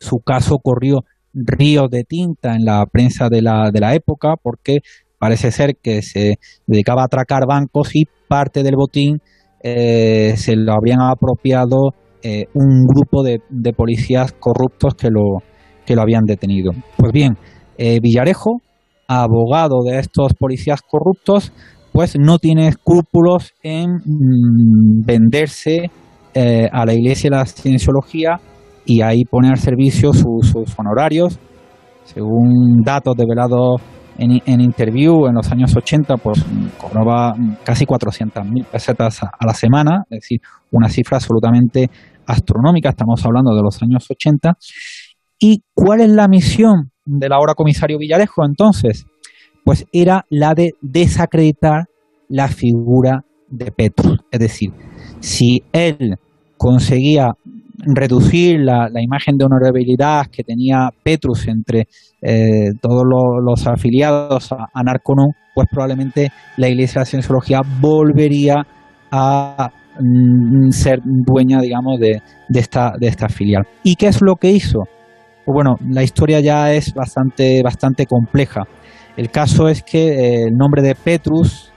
su 0.00 0.18
caso 0.18 0.58
corrió 0.58 1.04
ríos 1.32 1.88
de 1.90 2.02
tinta 2.02 2.54
en 2.54 2.64
la 2.64 2.84
prensa 2.90 3.28
de 3.28 3.42
la, 3.42 3.70
de 3.72 3.80
la 3.80 3.94
época 3.94 4.34
porque 4.42 4.78
parece 5.18 5.52
ser 5.52 5.76
que 5.80 6.02
se 6.02 6.38
dedicaba 6.66 7.02
a 7.02 7.04
atracar 7.04 7.46
bancos 7.46 7.94
y 7.94 8.04
parte 8.28 8.62
del 8.62 8.74
botín 8.76 9.20
eh, 9.62 10.32
se 10.36 10.56
lo 10.56 10.72
habrían 10.72 11.00
apropiado 11.02 11.90
eh, 12.22 12.46
un 12.54 12.86
grupo 12.86 13.22
de, 13.22 13.40
policías 13.74 14.32
corruptos 14.32 14.94
que 14.94 15.08
lo, 15.10 15.42
que 15.84 15.94
lo 15.94 16.02
habían 16.02 16.24
detenido. 16.24 16.72
Pues 16.96 17.12
bien, 17.12 17.36
eh, 17.76 18.00
Villarejo, 18.00 18.62
abogado 19.06 19.82
de 19.84 19.98
estos 19.98 20.32
policías 20.38 20.80
corruptos, 20.80 21.52
pues 21.92 22.16
no 22.18 22.38
tiene 22.38 22.68
escrúpulos 22.68 23.52
en 23.62 23.90
mm, 23.90 25.04
venderse 25.04 25.90
a 26.72 26.86
la 26.86 26.94
Iglesia 26.94 27.28
de 27.28 27.36
la 27.36 27.44
Cienciología 27.44 28.40
y 28.90 29.02
ahí 29.02 29.24
pone 29.24 29.48
al 29.48 29.58
servicio 29.58 30.12
sus, 30.12 30.52
honorarios. 30.76 31.38
Según 32.02 32.82
datos 32.84 33.14
develados 33.16 33.80
en, 34.18 34.42
en 34.44 34.60
interview 34.60 35.26
en 35.28 35.36
los 35.36 35.48
años 35.52 35.76
80, 35.76 36.16
pues 36.16 36.44
cobraba 36.76 37.32
casi 37.62 37.86
400.000 37.86 38.66
pesetas 38.66 39.22
a, 39.22 39.46
la 39.46 39.54
semana, 39.54 40.02
es 40.10 40.22
decir, 40.22 40.40
una 40.72 40.88
cifra 40.88 41.18
absolutamente 41.18 41.88
astronómica, 42.26 42.88
estamos 42.88 43.24
hablando 43.24 43.54
de 43.54 43.62
los 43.62 43.80
años 43.80 44.04
80. 44.10 44.54
¿Y 45.38 45.62
cuál 45.72 46.00
es 46.00 46.10
la 46.10 46.26
misión 46.26 46.90
del 47.04 47.32
ahora 47.32 47.54
comisario 47.54 47.96
Villarejo 47.96 48.44
entonces? 48.44 49.06
Pues 49.64 49.86
era 49.92 50.24
la 50.30 50.54
de 50.54 50.72
desacreditar 50.80 51.84
la 52.28 52.48
figura 52.48 53.24
de 53.48 53.70
Petro. 53.70 54.14
Es 54.32 54.40
decir, 54.40 54.72
si 55.20 55.62
él 55.72 56.16
conseguía 56.60 57.34
reducir 57.84 58.60
la, 58.60 58.88
imagen 59.00 59.36
de 59.36 59.44
honorabilidad 59.44 60.26
que 60.26 60.42
tenía 60.42 60.90
Petrus 61.02 61.48
entre 61.48 61.86
eh, 62.22 62.72
todos 62.80 63.04
los, 63.04 63.66
afiliados 63.66 64.52
a, 64.52 64.66
a 64.72 64.82
pues 65.54 65.68
probablemente 65.70 66.30
la 66.56 66.68
Iglesia 66.68 67.00
de 67.00 67.00
la 67.00 67.06
Cienciología 67.06 67.60
volvería 67.80 68.66
a 69.10 69.70
mm, 69.98 70.70
ser 70.70 71.00
dueña, 71.04 71.60
digamos, 71.60 71.98
de, 71.98 72.22
de, 72.48 72.60
esta, 72.60 72.92
de 72.98 73.08
esta 73.08 73.28
filial. 73.28 73.64
¿Y 73.82 73.96
qué 73.96 74.08
es 74.08 74.20
lo 74.22 74.36
que 74.36 74.50
hizo? 74.50 74.80
Pues 75.44 75.54
bueno, 75.54 75.76
la 75.88 76.02
historia 76.02 76.40
ya 76.40 76.72
es 76.72 76.94
bastante, 76.94 77.62
bastante 77.62 78.06
compleja. 78.06 78.62
El 79.16 79.30
caso 79.30 79.68
es 79.68 79.82
que 79.82 80.08
eh, 80.08 80.44
el 80.48 80.56
nombre 80.56 80.82
de 80.82 80.94
Petrus 80.94 81.72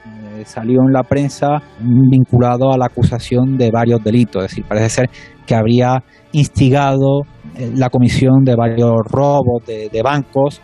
salió 0.45 0.81
en 0.85 0.93
la 0.93 1.03
prensa 1.03 1.61
vinculado 1.79 2.71
a 2.71 2.77
la 2.77 2.85
acusación 2.85 3.57
de 3.57 3.71
varios 3.71 4.03
delitos. 4.03 4.43
Es 4.43 4.51
decir, 4.51 4.65
parece 4.67 4.89
ser 4.89 5.09
que 5.45 5.55
habría 5.55 6.03
instigado 6.31 7.21
eh, 7.55 7.71
la 7.75 7.89
comisión 7.89 8.43
de 8.43 8.55
varios 8.55 8.93
robos 9.09 9.65
de, 9.65 10.01
bancos 10.03 10.61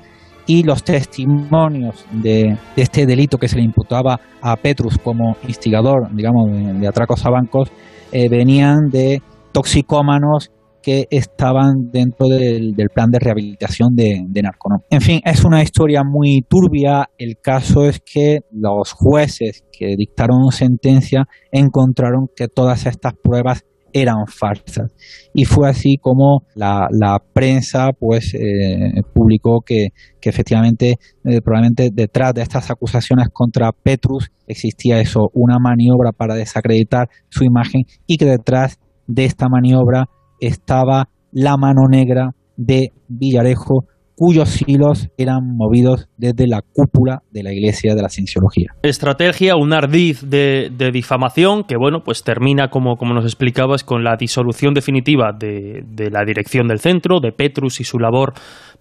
y 0.47 0.63
los 0.63 0.83
testimonios 0.83 2.05
de, 2.11 2.57
este 2.75 3.05
delito 3.05 3.37
que 3.37 3.47
se 3.47 3.57
le 3.57 3.63
imputaba 3.63 4.19
a 4.41 4.55
Petrus 4.55 4.97
como 4.97 5.35
instigador, 5.47 6.09
digamos, 6.11 6.51
de, 6.51 6.87
atracos 6.87 7.25
a 7.25 7.29
bancos, 7.29 7.71
eh, 8.11 8.29
venían 8.29 8.89
de 8.89 9.21
toxicómanos 9.51 10.51
que 10.81 11.07
estaban 11.09 11.91
dentro 11.91 12.27
del, 12.27 12.75
plan 12.93 13.09
de 13.09 13.19
rehabilitación 13.19 13.95
de, 13.95 14.21
de 14.27 14.41
En 14.89 15.01
fin, 15.01 15.21
es 15.25 15.43
una 15.43 15.61
historia 15.61 16.03
muy 16.03 16.41
turbia. 16.47 17.09
El 17.17 17.37
caso 17.41 17.85
es 17.85 17.99
que 17.99 18.39
los 18.51 18.93
jueces 18.93 19.63
que 19.71 19.95
dictaron 19.97 20.51
sentencia 20.51 21.25
encontraron 21.51 22.27
que 22.35 22.47
todas 22.47 22.85
estas 22.85 23.13
pruebas 23.21 23.63
eran 23.93 24.27
falsas. 24.27 24.93
Y 25.33 25.45
fue 25.45 25.69
así 25.69 25.97
como 25.99 26.43
la, 26.55 26.87
prensa 27.33 27.89
pues 27.97 28.33
eh, 28.33 29.01
publicó 29.13 29.61
que, 29.65 29.89
efectivamente 30.21 30.95
eh, 31.25 31.41
probablemente 31.41 31.89
detrás 31.91 32.33
de 32.33 32.41
estas 32.41 32.69
acusaciones 32.69 33.29
contra 33.33 33.71
Petrus 33.71 34.29
existía 34.47 34.99
eso, 34.99 35.29
una 35.33 35.57
maniobra 35.59 36.11
para 36.11 36.35
desacreditar 36.35 37.09
su 37.29 37.43
imagen 37.43 37.83
y 38.05 38.17
que 38.17 38.25
detrás 38.25 38.79
de 39.07 39.25
esta 39.25 39.47
maniobra 39.49 40.05
estaba 40.39 41.09
la 41.31 41.57
mano 41.57 41.87
negra 41.89 42.31
de 42.57 42.91
Villarejo 43.07 43.85
cuyos 44.19 44.67
hilos 44.67 45.07
eran 45.17 45.55
movidos 45.55 46.09
desde 46.17 46.45
la 46.45 46.61
cúpula 46.61 47.23
de 47.31 47.41
la 47.41 47.53
Iglesia 47.53 47.95
de 47.95 48.01
la 48.01 48.09
Cienciología. 48.09 48.73
Estrategia, 48.83 49.55
un 49.55 49.71
ardiz 49.71 50.29
de, 50.29 50.69
difamación 50.91 51.63
que, 51.63 51.77
bueno, 51.77 52.01
pues 52.03 52.23
termina, 52.23 52.67
como, 52.67 52.97
como 52.97 53.13
nos 53.13 53.23
explicabas, 53.23 53.85
con 53.85 54.03
la 54.03 54.17
disolución 54.19 54.73
definitiva 54.73 55.31
de, 55.31 55.85
de 55.87 56.09
la 56.11 56.25
dirección 56.25 56.67
del 56.67 56.79
centro, 56.79 57.21
de 57.21 57.31
Petrus 57.31 57.79
y 57.79 57.85
su 57.85 57.97
labor 57.97 58.33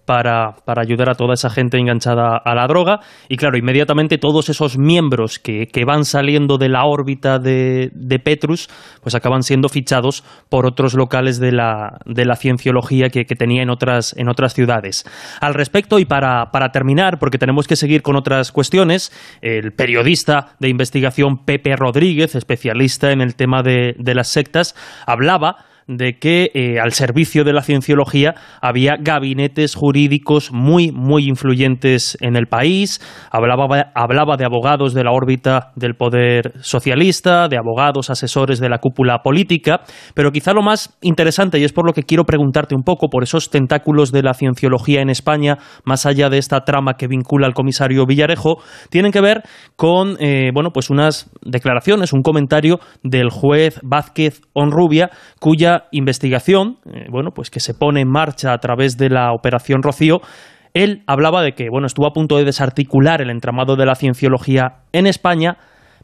para, 0.09 0.55
ayudar 0.65 1.11
a 1.11 1.13
toda 1.13 1.35
esa 1.35 1.51
gente 1.51 1.77
enganchada 1.77 2.35
a 2.43 2.55
la 2.55 2.65
droga. 2.65 2.99
Y 3.27 3.37
claro, 3.37 3.59
inmediatamente 3.59 4.17
todos 4.17 4.49
esos 4.49 4.75
miembros 4.75 5.37
que, 5.37 5.67
van 5.85 6.03
saliendo 6.03 6.57
de 6.57 6.67
la 6.67 6.85
órbita 6.85 7.37
de, 7.37 7.91
Petrus, 8.23 8.69
pues 9.03 9.13
acaban 9.13 9.43
siendo 9.43 9.69
fichados 9.69 10.23
por 10.49 10.65
otros 10.65 10.95
locales 10.95 11.39
de 11.39 11.51
la, 11.51 11.99
de 12.07 12.25
la 12.25 12.35
cienciología 12.35 13.09
que, 13.09 13.23
tenía 13.23 13.61
en 13.61 13.69
otras, 13.69 14.15
en 14.17 14.29
otras 14.29 14.55
ciudades. 14.55 15.05
Al 15.41 15.53
respecto, 15.53 15.99
y 15.99 16.05
para, 16.05 16.49
para 16.51 16.69
terminar, 16.69 17.19
porque 17.19 17.37
tenemos 17.37 17.67
que 17.67 17.75
seguir 17.75 18.01
con 18.01 18.15
otras 18.15 18.51
cuestiones, 18.51 19.11
el 19.43 19.73
periodista 19.73 20.55
de 20.59 20.69
investigación 20.69 21.45
Pepe 21.45 21.75
Rodríguez, 21.75 22.33
especialista 22.33 23.11
en 23.11 23.21
el 23.21 23.35
tema 23.35 23.61
de, 23.61 23.93
de 23.99 24.15
las 24.15 24.29
sectas, 24.29 24.73
hablaba 25.05 25.69
de 25.89 26.19
que 26.19 26.51
eh, 26.53 26.79
al 26.79 26.91
servicio 26.91 27.43
de 27.43 27.51
la 27.51 27.63
cienciología 27.63 28.35
había 28.61 28.95
gabinetes 28.99 29.73
jurídicos 29.73 30.51
muy, 30.53 30.91
muy 30.91 31.27
influyentes 31.27 32.15
en 32.21 32.35
el 32.35 32.45
país, 32.45 33.01
hablaba, 33.31 33.91
hablaba 33.95 34.37
de 34.37 34.45
abogados 34.45 34.93
de 34.93 35.03
la 35.03 35.11
órbita 35.11 35.71
del 35.75 35.95
poder 35.95 36.53
socialista, 36.61 37.47
de 37.47 37.57
abogados 37.57 38.11
asesores 38.11 38.59
de 38.59 38.69
la 38.69 38.77
cúpula 38.77 39.23
política, 39.23 39.81
pero 40.13 40.31
quizá 40.31 40.53
lo 40.53 40.61
más 40.61 40.95
interesante, 41.01 41.57
y 41.57 41.63
es 41.63 41.73
por 41.73 41.87
lo 41.87 41.93
que 41.93 42.03
quiero 42.03 42.23
preguntarte 42.23 42.75
un 42.75 42.83
poco, 42.83 43.09
por 43.09 43.23
esos 43.23 43.49
tentáculos 43.49 44.11
de 44.11 44.21
la 44.21 44.35
cienciología 44.35 45.01
en 45.01 45.09
España, 45.09 45.57
más 45.85 46.05
allá 46.05 46.29
de 46.29 46.37
esta 46.37 46.61
trama 46.65 46.97
que 46.97 47.07
vincula 47.07 47.47
al 47.47 47.55
comisario 47.55 48.05
Villarejo, 48.05 48.61
tienen 48.91 49.11
que 49.11 49.21
ver 49.21 49.41
con, 49.75 50.17
eh, 50.19 50.51
bueno, 50.53 50.69
pues 50.71 50.91
unas 50.91 51.31
declaraciones, 51.41 52.13
un 52.13 52.21
comentario 52.21 52.79
del 53.01 53.31
juez 53.31 53.79
Vázquez 53.81 54.41
Onrubia, 54.53 55.09
cuya 55.39 55.78
investigación, 55.91 56.77
eh, 56.85 57.05
bueno, 57.11 57.31
pues 57.31 57.49
que 57.49 57.59
se 57.59 57.73
pone 57.73 58.01
en 58.01 58.09
marcha 58.09 58.53
a 58.53 58.57
través 58.59 58.97
de 58.97 59.09
la 59.09 59.33
Operación 59.33 59.83
Rocío, 59.83 60.21
él 60.73 61.03
hablaba 61.07 61.41
de 61.41 61.53
que, 61.53 61.69
bueno, 61.69 61.87
estuvo 61.87 62.07
a 62.07 62.13
punto 62.13 62.37
de 62.37 62.45
desarticular 62.45 63.21
el 63.21 63.29
entramado 63.29 63.75
de 63.75 63.85
la 63.85 63.95
cienciología 63.95 64.83
en 64.93 65.07
España, 65.07 65.57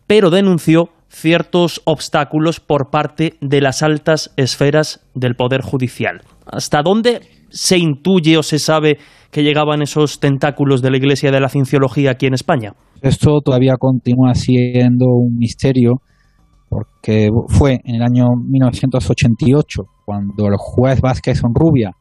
pero 0.07 0.29
denunció 0.29 0.89
ciertos 1.09 1.81
obstáculos 1.85 2.59
por 2.59 2.89
parte 2.89 3.35
de 3.41 3.61
las 3.61 3.83
altas 3.83 4.33
esferas 4.37 5.05
del 5.13 5.35
Poder 5.35 5.61
Judicial. 5.61 6.21
¿Hasta 6.45 6.81
dónde 6.81 7.21
se 7.49 7.77
intuye 7.77 8.37
o 8.37 8.43
se 8.43 8.59
sabe 8.59 8.97
que 9.31 9.43
llegaban 9.43 9.81
esos 9.81 10.19
tentáculos 10.19 10.81
de 10.81 10.91
la 10.91 10.97
Iglesia 10.97 11.31
de 11.31 11.39
la 11.39 11.49
Cienciología 11.49 12.11
aquí 12.11 12.25
en 12.25 12.33
España? 12.33 12.73
Esto 13.01 13.39
todavía 13.43 13.75
continúa 13.77 14.33
siendo 14.33 15.05
un 15.07 15.37
misterio 15.37 16.01
porque 16.69 17.29
fue 17.47 17.79
en 17.83 17.95
el 17.95 18.01
año 18.01 18.35
1988 18.35 19.83
cuando 20.05 20.47
el 20.47 20.55
juez 20.57 21.01
Vázquez 21.01 21.43
Onrubia 21.43 21.91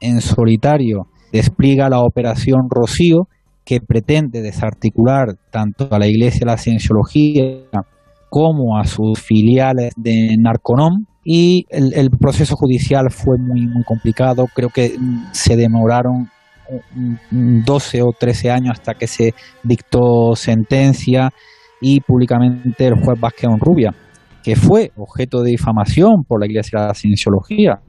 en 0.00 0.20
solitario 0.20 1.06
despliega 1.32 1.88
la 1.88 2.00
operación 2.00 2.68
Rocío 2.68 3.28
que 3.64 3.80
pretende 3.80 4.42
desarticular 4.42 5.36
tanto 5.50 5.88
a 5.90 5.98
la 5.98 6.06
Iglesia 6.06 6.40
de 6.40 6.46
la 6.46 6.56
Cienciología 6.56 7.42
como 8.28 8.78
a 8.78 8.84
sus 8.84 9.20
filiales 9.20 9.92
de 9.96 10.36
Narconom 10.38 11.04
y 11.24 11.66
el, 11.70 12.10
proceso 12.10 12.56
judicial 12.56 13.10
fue 13.10 13.36
muy 13.38 13.66
muy 13.68 13.84
complicado. 13.84 14.46
Creo 14.52 14.70
que 14.70 14.96
se 15.30 15.56
demoraron 15.56 16.28
12 17.30 18.02
o 18.02 18.12
13 18.18 18.50
años 18.50 18.72
hasta 18.72 18.94
que 18.94 19.06
se 19.06 19.34
dictó 19.62 20.34
sentencia 20.34 21.30
y 21.80 22.00
públicamente 22.00 22.86
el 22.86 22.94
juez 22.94 23.20
Vázquez 23.20 23.50
Onrubia 23.50 23.94
que 24.42 24.56
fue 24.56 24.90
objeto 24.96 25.42
de 25.42 25.50
difamación 25.50 26.24
por 26.26 26.40
la 26.40 26.46
Iglesia 26.46 26.80
de 26.80 26.86
la 26.88 26.94
Cienciología. 26.94 27.80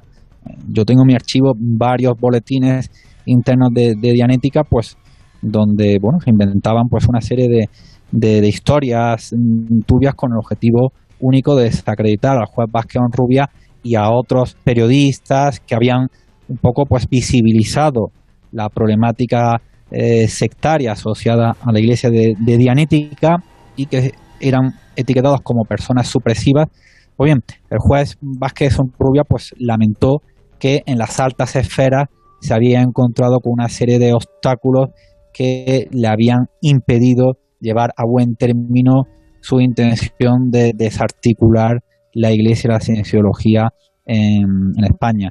Yo 0.70 0.86
tengo 0.86 1.02
en 1.04 1.08
mi 1.08 1.16
archivo 1.16 1.54
varios 1.58 2.14
boletines 2.20 2.90
internos 3.26 3.70
de, 3.74 3.96
Dianética, 3.96 4.64
pues 4.64 4.98
donde 5.42 5.98
bueno 6.02 6.20
se 6.20 6.30
inventaban 6.30 6.88
pues 6.90 7.08
una 7.08 7.22
serie 7.22 7.48
de, 7.48 7.70
de, 8.12 8.48
historias 8.48 9.34
mm, 9.34 9.82
turbias 9.86 10.14
con 10.16 10.32
el 10.32 10.38
objetivo 10.38 10.92
único 11.20 11.56
de 11.56 11.66
desacreditar 11.66 12.38
al 12.38 12.46
juez 12.46 12.70
Vázquez 12.72 13.02
Rubia 13.12 13.50
y 13.82 13.96
a 13.96 14.10
otros 14.10 14.56
periodistas 14.64 15.60
que 15.60 15.76
habían 15.76 16.08
un 16.48 16.58
poco 16.58 16.86
pues 16.86 17.08
visibilizado 17.10 18.12
la 18.52 18.70
problemática 18.70 19.62
eh, 19.92 20.28
sectaria 20.28 20.94
asociada 20.94 21.56
a 21.62 21.72
la 21.72 21.80
iglesia 21.80 22.10
de, 22.10 22.36
de 22.38 22.58
Dianética 22.58 23.38
y 23.76 23.88
que 23.88 24.12
eran 24.40 24.74
etiquetados 24.96 25.42
como 25.42 25.64
personas 25.64 26.08
supresivas. 26.08 26.68
Pues 27.16 27.28
bien, 27.28 27.44
el 27.70 27.78
juez 27.80 28.18
Vázquez 28.22 28.78
Rubia 28.98 29.24
pues 29.28 29.54
lamentó 29.58 30.22
que 30.60 30.82
en 30.86 30.98
las 30.98 31.20
altas 31.20 31.56
esferas 31.56 32.06
se 32.40 32.54
había 32.54 32.82
encontrado 32.82 33.40
con 33.40 33.54
una 33.54 33.70
serie 33.70 34.00
de 34.00 34.14
obstáculos 34.14 34.90
que 35.34 35.88
le 35.92 36.08
habían 36.08 36.48
impedido 36.62 37.34
llevar 37.60 37.92
a 37.98 38.04
buen 38.06 38.36
término 38.36 39.04
su 39.42 39.60
intención 39.60 40.50
de 40.52 40.72
desarticular 40.76 41.84
la 42.14 42.32
Iglesia 42.32 42.68
y 42.68 42.72
la 42.74 42.80
Cienciología 42.80 43.70
en, 44.06 44.74
en 44.78 44.84
España. 44.84 45.30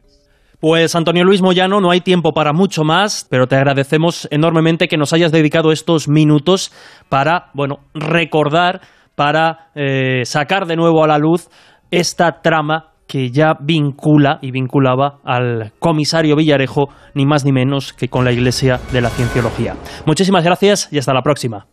Pues 0.63 0.95
Antonio 0.95 1.25
Luis 1.25 1.43
Moyano, 1.43 1.81
no 1.81 1.91
hay 1.91 2.01
tiempo 2.01 2.33
para 2.33 2.53
mucho 2.53 2.85
más, 2.85 3.27
pero 3.29 3.49
te 3.49 3.57
agradecemos 3.57 4.29
enormemente 4.31 4.87
que 4.87 4.97
nos 4.97 5.13
hayas 5.13 5.33
dedicado 5.33 5.73
estos 5.73 6.09
minutos 6.09 6.71
para, 7.09 7.51
bueno, 7.53 7.81
recordar 7.95 8.81
para 9.15 9.71
eh, 9.75 10.23
sacar 10.25 10.67
de 10.67 10.77
nuevo 10.77 11.05
a 11.05 11.09
la 11.09 11.19
luz 11.19 11.49
esta 11.91 12.41
trama 12.41 12.93
que 13.07 13.31
ya 13.31 13.55
vincula 13.61 14.39
y 14.41 14.53
vinculaba 14.53 15.19
al 15.25 15.73
comisario 15.79 16.35
Villarejo, 16.35 16.89
ni 17.15 17.27
más 17.27 17.45
ni 17.45 17.53
menos 17.53 17.93
que 17.93 18.09
con 18.09 18.25
la 18.25 18.33
Iglesia 18.33 18.81
de 18.91 19.03
la 19.03 19.11
Cienciología. 19.11 19.77
Muchísimas 20.07 20.45
gracias 20.45 20.89
y 20.91 20.99
hasta 20.99 21.13
la 21.13 21.21
próxima. 21.21 21.67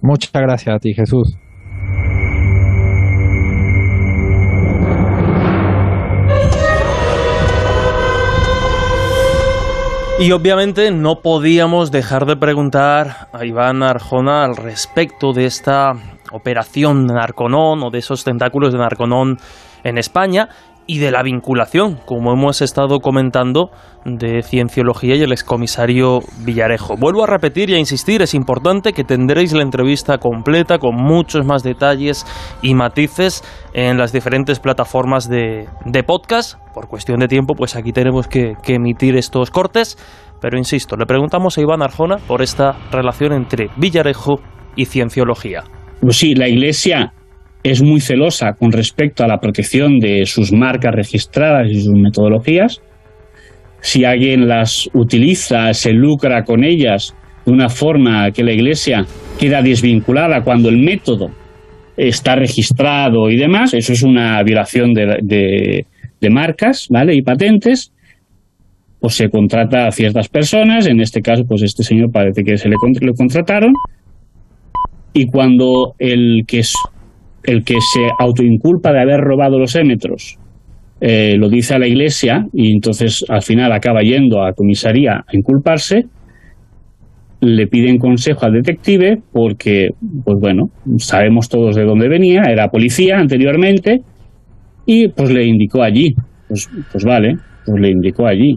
Muchas 0.00 0.30
gracias 0.32 0.76
a 0.76 0.78
ti, 0.78 0.94
Jesús. 0.94 1.36
Y 10.20 10.32
obviamente 10.32 10.90
no 10.90 11.22
podíamos 11.22 11.92
dejar 11.92 12.26
de 12.26 12.36
preguntar 12.36 13.28
a 13.32 13.44
Iván 13.44 13.84
Arjona 13.84 14.44
al 14.44 14.56
respecto 14.56 15.32
de 15.32 15.44
esta 15.44 15.92
operación 16.32 17.06
de 17.06 17.14
Narconón 17.14 17.82
o 17.82 17.90
de 17.90 17.98
esos 17.98 18.24
tentáculos 18.24 18.72
de 18.72 18.78
Narconón 18.78 19.38
en 19.84 19.98
España 19.98 20.48
y 20.88 20.98
de 20.98 21.10
la 21.10 21.22
vinculación, 21.22 21.98
como 22.06 22.32
hemos 22.32 22.62
estado 22.62 23.00
comentando, 23.00 23.70
de 24.06 24.42
Cienciología 24.42 25.16
y 25.16 25.22
el 25.22 25.32
excomisario 25.32 26.20
Villarejo. 26.40 26.96
Vuelvo 26.96 27.24
a 27.24 27.26
repetir 27.26 27.68
y 27.68 27.74
a 27.74 27.78
insistir, 27.78 28.22
es 28.22 28.32
importante 28.32 28.94
que 28.94 29.04
tendréis 29.04 29.52
la 29.52 29.62
entrevista 29.62 30.16
completa 30.16 30.78
con 30.78 30.96
muchos 30.96 31.44
más 31.44 31.62
detalles 31.62 32.24
y 32.62 32.74
matices 32.74 33.44
en 33.74 33.98
las 33.98 34.12
diferentes 34.12 34.60
plataformas 34.60 35.28
de, 35.28 35.68
podcast. 36.06 36.58
Por 36.72 36.88
cuestión 36.88 37.20
de 37.20 37.28
tiempo, 37.28 37.54
pues 37.54 37.76
aquí 37.76 37.92
tenemos 37.92 38.26
que, 38.26 38.54
que 38.62 38.76
emitir 38.76 39.14
estos 39.14 39.50
cortes, 39.50 39.98
pero 40.40 40.56
insisto, 40.56 40.96
le 40.96 41.04
preguntamos 41.04 41.58
a 41.58 41.60
Iván 41.60 41.82
Arjona 41.82 42.16
por 42.16 42.40
esta 42.40 42.78
relación 42.90 43.34
entre 43.34 43.68
Villarejo 43.76 44.40
y 44.74 44.86
Cienciología. 44.86 45.64
Pues 46.00 46.16
sí, 46.16 46.34
la 46.34 46.48
Iglesia 46.48 47.12
es 47.62 47.82
muy 47.82 48.00
celosa 48.00 48.52
con 48.52 48.72
respecto 48.72 49.24
a 49.24 49.28
la 49.28 49.38
protección 49.38 49.98
de 49.98 50.26
sus 50.26 50.52
marcas 50.52 50.94
registradas 50.94 51.68
y 51.70 51.80
sus 51.80 51.94
metodologías. 51.94 52.80
Si 53.80 54.04
alguien 54.04 54.48
las 54.48 54.88
utiliza, 54.94 55.72
se 55.74 55.92
lucra 55.92 56.44
con 56.44 56.64
ellas 56.64 57.14
de 57.44 57.52
una 57.52 57.68
forma 57.68 58.30
que 58.30 58.44
la 58.44 58.52
Iglesia 58.52 59.04
queda 59.38 59.62
desvinculada 59.62 60.42
cuando 60.42 60.68
el 60.68 60.78
método 60.78 61.30
está 61.96 62.36
registrado 62.36 63.28
y 63.28 63.36
demás, 63.36 63.74
eso 63.74 63.92
es 63.92 64.02
una 64.02 64.40
violación 64.44 64.92
de, 64.94 65.84
marcas 66.30 66.86
¿vale? 66.90 67.14
y 67.14 67.22
patentes, 67.22 67.92
pues 69.00 69.14
se 69.14 69.28
contrata 69.28 69.86
a 69.86 69.90
ciertas 69.90 70.28
personas, 70.28 70.86
en 70.86 71.00
este 71.00 71.20
caso, 71.20 71.42
pues 71.46 71.62
este 71.62 71.82
señor 71.82 72.10
parece 72.12 72.42
que 72.44 72.56
se 72.56 72.68
le 72.68 72.76
contrataron, 73.16 73.72
y 75.12 75.26
cuando 75.26 75.94
el 75.98 76.42
que, 76.46 76.62
el 77.44 77.64
que 77.64 77.74
se 77.80 78.08
autoinculpa 78.18 78.92
de 78.92 79.00
haber 79.00 79.20
robado 79.20 79.58
los 79.58 79.74
émetros 79.74 80.38
eh, 81.00 81.36
lo 81.36 81.48
dice 81.48 81.74
a 81.74 81.78
la 81.78 81.86
iglesia 81.86 82.44
y 82.52 82.72
entonces 82.72 83.24
al 83.28 83.42
final 83.42 83.72
acaba 83.72 84.02
yendo 84.02 84.42
a 84.42 84.52
comisaría 84.52 85.12
a 85.12 85.36
inculparse, 85.36 86.04
le 87.40 87.66
piden 87.68 87.98
consejo 87.98 88.46
al 88.46 88.54
detective 88.54 89.18
porque, 89.32 89.90
pues 90.24 90.38
bueno, 90.40 90.70
sabemos 90.96 91.48
todos 91.48 91.76
de 91.76 91.84
dónde 91.84 92.08
venía, 92.08 92.42
era 92.48 92.68
policía 92.68 93.18
anteriormente 93.18 94.00
y 94.86 95.08
pues 95.08 95.30
le 95.30 95.44
indicó 95.44 95.82
allí. 95.82 96.14
Pues, 96.48 96.68
pues 96.90 97.04
vale, 97.04 97.36
pues 97.64 97.80
le 97.80 97.90
indicó 97.90 98.26
allí. 98.26 98.56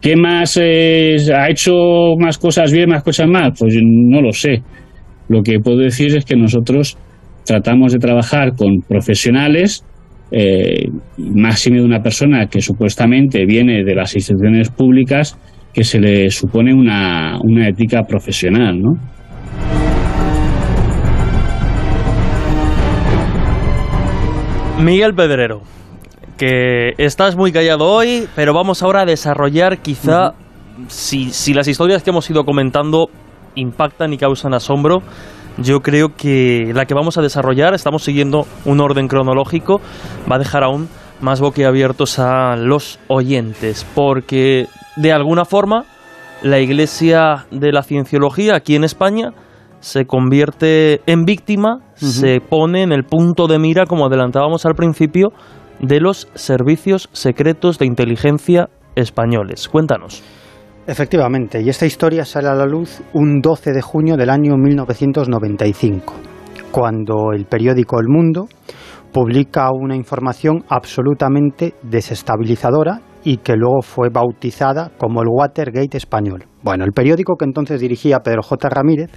¿Qué 0.00 0.16
más 0.16 0.58
eh, 0.60 1.16
ha 1.34 1.48
hecho 1.48 2.16
más 2.18 2.38
cosas 2.38 2.72
bien, 2.72 2.90
más 2.90 3.02
cosas 3.02 3.28
mal? 3.28 3.52
Pues 3.56 3.78
no 3.80 4.20
lo 4.20 4.32
sé. 4.32 4.62
Lo 5.28 5.42
que 5.42 5.58
puedo 5.58 5.78
decir 5.78 6.16
es 6.16 6.24
que 6.24 6.36
nosotros 6.36 6.96
tratamos 7.44 7.92
de 7.92 7.98
trabajar 7.98 8.54
con 8.56 8.80
profesionales, 8.86 9.84
eh, 10.30 10.88
máximo 11.18 11.76
de 11.76 11.84
una 11.84 12.00
persona 12.00 12.46
que 12.46 12.60
supuestamente 12.60 13.46
viene 13.46 13.84
de 13.84 13.94
las 13.94 14.14
instituciones 14.14 14.70
públicas, 14.70 15.38
que 15.72 15.84
se 15.84 16.00
le 16.00 16.30
supone 16.30 16.74
una, 16.74 17.38
una 17.42 17.68
ética 17.68 18.02
profesional, 18.02 18.80
¿no? 18.80 18.94
Miguel 24.82 25.14
Pedrero, 25.14 25.62
que 26.36 26.92
estás 26.98 27.36
muy 27.36 27.50
callado 27.50 27.86
hoy, 27.86 28.26
pero 28.34 28.52
vamos 28.52 28.82
ahora 28.82 29.02
a 29.02 29.04
desarrollar 29.06 29.78
quizá, 29.78 30.32
si, 30.88 31.30
si 31.30 31.54
las 31.54 31.66
historias 31.66 32.02
que 32.02 32.10
hemos 32.10 32.28
ido 32.28 32.44
comentando 32.44 33.08
impactan 33.56 34.12
y 34.12 34.18
causan 34.18 34.54
asombro, 34.54 35.02
yo 35.58 35.80
creo 35.80 36.14
que 36.16 36.70
la 36.74 36.84
que 36.84 36.94
vamos 36.94 37.18
a 37.18 37.22
desarrollar, 37.22 37.74
estamos 37.74 38.04
siguiendo 38.04 38.46
un 38.64 38.80
orden 38.80 39.08
cronológico, 39.08 39.80
va 40.30 40.36
a 40.36 40.38
dejar 40.38 40.62
aún 40.62 40.88
más 41.20 41.40
boquiabiertos 41.40 42.18
a 42.18 42.56
los 42.56 42.98
oyentes, 43.08 43.86
porque 43.94 44.66
de 44.96 45.12
alguna 45.12 45.44
forma 45.44 45.84
la 46.42 46.60
Iglesia 46.60 47.46
de 47.50 47.72
la 47.72 47.82
Cienciología 47.82 48.54
aquí 48.54 48.76
en 48.76 48.84
España 48.84 49.32
se 49.80 50.04
convierte 50.04 51.00
en 51.06 51.24
víctima, 51.24 51.80
se 51.94 52.40
pone 52.40 52.82
en 52.82 52.92
el 52.92 53.04
punto 53.04 53.46
de 53.46 53.58
mira, 53.58 53.86
como 53.86 54.06
adelantábamos 54.06 54.66
al 54.66 54.74
principio, 54.74 55.32
de 55.80 56.00
los 56.00 56.28
servicios 56.34 57.08
secretos 57.12 57.78
de 57.78 57.86
inteligencia 57.86 58.68
españoles. 58.94 59.68
Cuéntanos. 59.68 60.22
Efectivamente, 60.86 61.60
y 61.60 61.68
esta 61.68 61.84
historia 61.84 62.24
sale 62.24 62.46
a 62.46 62.54
la 62.54 62.64
luz 62.64 63.02
un 63.12 63.40
12 63.40 63.72
de 63.72 63.82
junio 63.82 64.16
del 64.16 64.30
año 64.30 64.56
1995, 64.56 66.14
cuando 66.70 67.32
el 67.34 67.46
periódico 67.46 67.98
El 67.98 68.06
Mundo 68.08 68.46
publica 69.12 69.68
una 69.72 69.96
información 69.96 70.64
absolutamente 70.68 71.74
desestabilizadora 71.82 73.00
y 73.24 73.38
que 73.38 73.56
luego 73.56 73.82
fue 73.82 74.10
bautizada 74.10 74.92
como 74.96 75.22
el 75.22 75.28
Watergate 75.28 75.96
español. 75.96 76.44
Bueno, 76.62 76.84
el 76.84 76.92
periódico 76.92 77.34
que 77.34 77.46
entonces 77.46 77.80
dirigía 77.80 78.20
Pedro 78.20 78.42
J. 78.42 78.68
Ramírez 78.68 79.10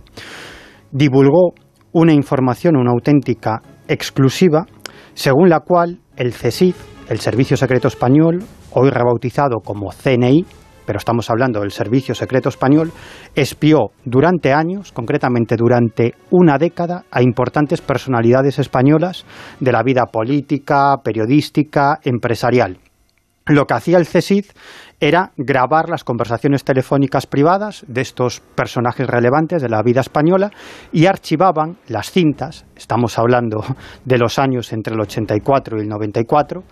divulgó 0.89 1.53
una 1.91 2.13
información, 2.13 2.78
una 2.78 2.91
auténtica 2.91 3.61
exclusiva, 3.88 4.65
según 5.13 5.49
la 5.49 5.59
cual 5.59 5.99
el 6.15 6.34
CSIC, 6.34 6.76
el 7.09 7.20
Servicio 7.20 7.57
Secreto 7.57 7.88
Español, 7.88 8.39
hoy 8.72 8.89
rebautizado 8.89 9.57
como 9.63 9.91
CNI, 9.91 10.45
pero 10.89 10.97
estamos 10.97 11.29
hablando 11.29 11.59
del 11.59 11.69
Servicio 11.69 12.15
Secreto 12.15 12.49
Español, 12.49 12.91
espió 13.35 13.91
durante 14.05 14.53
años, 14.53 14.91
concretamente 14.91 15.55
durante 15.55 16.15
una 16.31 16.57
década, 16.57 17.03
a 17.11 17.21
importantes 17.21 17.79
personalidades 17.79 18.57
españolas 18.57 19.23
de 19.59 19.71
la 19.71 19.83
vida 19.83 20.07
política, 20.07 20.95
periodística, 21.03 21.99
empresarial. 22.01 22.79
Lo 23.45 23.67
que 23.67 23.75
hacía 23.75 23.99
el 23.99 24.07
CSIC 24.07 24.51
era 24.99 25.29
grabar 25.37 25.89
las 25.89 26.03
conversaciones 26.03 26.63
telefónicas 26.63 27.27
privadas 27.27 27.85
de 27.87 28.01
estos 28.01 28.39
personajes 28.39 29.05
relevantes 29.05 29.61
de 29.61 29.69
la 29.69 29.83
vida 29.83 30.01
española 30.01 30.49
y 30.91 31.05
archivaban 31.05 31.77
las 31.87 32.09
cintas, 32.09 32.65
estamos 32.75 33.19
hablando 33.19 33.63
de 34.05 34.17
los 34.17 34.39
años 34.39 34.73
entre 34.73 34.95
el 34.95 35.01
84 35.01 35.77
y 35.77 35.81
el 35.81 35.87
94, 35.87 36.63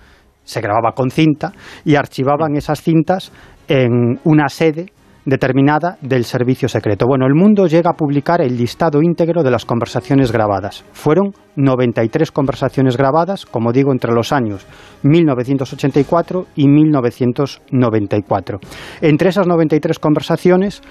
se 0.48 0.62
grababa 0.62 0.94
con 0.94 1.12
cinta 1.12 1.52
y 1.84 1.96
archivaban 1.96 2.56
esas 2.56 2.82
cintas 2.82 3.34
en 3.68 4.20
una 4.24 4.50
sede 4.50 4.88
determinada 5.28 5.98
del 6.02 6.24
servicio 6.24 6.70
secreto. 6.70 7.06
Bueno, 7.06 7.26
el 7.28 7.36
mundo 7.36 7.68
llega 7.68 7.90
a 7.90 7.98
publicar 7.98 8.40
el 8.40 8.56
listado 8.56 9.02
íntegro 9.02 9.44
de 9.44 9.52
las 9.52 9.66
conversaciones 9.66 10.32
grabadas. 10.32 10.86
Fueron 10.94 11.34
93 11.58 12.32
conversaciones 12.32 12.96
grabadas, 12.96 13.46
como 13.46 13.74
digo, 13.74 13.92
entre 13.92 14.14
los 14.14 14.32
años 14.32 14.66
1984 15.04 16.46
y 16.56 16.70
1994. 16.70 18.60
Entre 19.02 19.28
esas 19.28 19.48
93 19.48 20.00
conversaciones, 20.00 20.82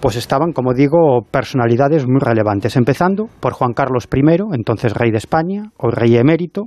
pues 0.00 0.14
estaban, 0.14 0.52
como 0.52 0.72
digo, 0.72 1.22
personalidades 1.28 2.06
muy 2.06 2.20
relevantes, 2.20 2.76
empezando 2.76 3.26
por 3.40 3.54
Juan 3.54 3.72
Carlos 3.72 4.06
I, 4.14 4.20
entonces 4.52 4.94
rey 4.94 5.10
de 5.10 5.18
España, 5.18 5.72
o 5.78 5.90
rey 5.90 6.16
emérito, 6.16 6.66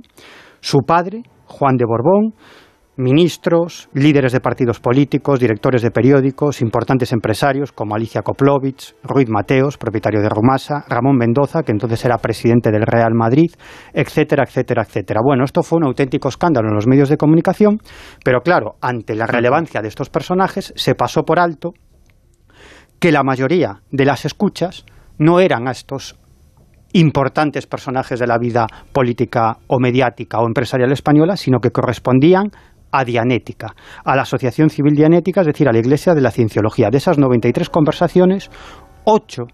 su 0.60 0.80
padre, 0.80 1.22
Juan 1.46 1.76
de 1.76 1.86
Borbón, 1.86 2.34
ministros, 2.96 3.88
líderes 3.92 4.32
de 4.32 4.40
partidos 4.40 4.78
políticos, 4.78 5.40
directores 5.40 5.82
de 5.82 5.90
periódicos, 5.90 6.60
importantes 6.60 7.12
empresarios 7.12 7.72
como 7.72 7.94
Alicia 7.94 8.22
Koplovich, 8.22 8.94
Ruiz 9.02 9.28
Mateos, 9.28 9.78
propietario 9.78 10.20
de 10.20 10.28
Rumasa, 10.28 10.84
Ramón 10.88 11.16
Mendoza, 11.16 11.62
que 11.62 11.72
entonces 11.72 12.04
era 12.04 12.18
presidente 12.18 12.70
del 12.70 12.86
Real 12.86 13.12
Madrid, 13.14 13.50
etcétera, 13.92 14.44
etcétera, 14.46 14.82
etcétera. 14.82 15.20
Bueno, 15.24 15.44
esto 15.44 15.62
fue 15.62 15.78
un 15.78 15.86
auténtico 15.86 16.28
escándalo 16.28 16.68
en 16.68 16.74
los 16.74 16.86
medios 16.86 17.08
de 17.08 17.16
comunicación, 17.16 17.78
pero 18.24 18.40
claro, 18.42 18.76
ante 18.80 19.14
la 19.14 19.26
relevancia 19.26 19.82
de 19.82 19.88
estos 19.88 20.08
personajes, 20.08 20.72
se 20.76 20.94
pasó 20.94 21.24
por 21.24 21.40
alto 21.40 21.72
que 23.00 23.12
la 23.12 23.22
mayoría 23.22 23.82
de 23.90 24.04
las 24.04 24.24
escuchas 24.24 24.84
no 25.18 25.40
eran 25.40 25.68
a 25.68 25.72
estos 25.72 26.16
importantes 26.94 27.66
personajes 27.66 28.20
de 28.20 28.26
la 28.26 28.38
vida 28.38 28.66
política 28.92 29.58
o 29.66 29.80
mediática 29.80 30.38
o 30.38 30.46
empresarial 30.46 30.92
española, 30.92 31.36
sino 31.36 31.58
que 31.58 31.70
correspondían 31.70 32.50
a 32.94 33.04
Dianética, 33.04 33.74
a 34.04 34.14
la 34.14 34.22
Asociación 34.22 34.70
Civil 34.70 34.94
Dianética, 34.94 35.40
es 35.40 35.48
decir, 35.48 35.68
a 35.68 35.72
la 35.72 35.80
Iglesia 35.80 36.14
de 36.14 36.20
la 36.20 36.30
Cienciología. 36.30 36.90
De 36.90 36.98
esas 36.98 37.18
93 37.18 37.68
conversaciones, 37.68 38.50
ocho 39.04 39.46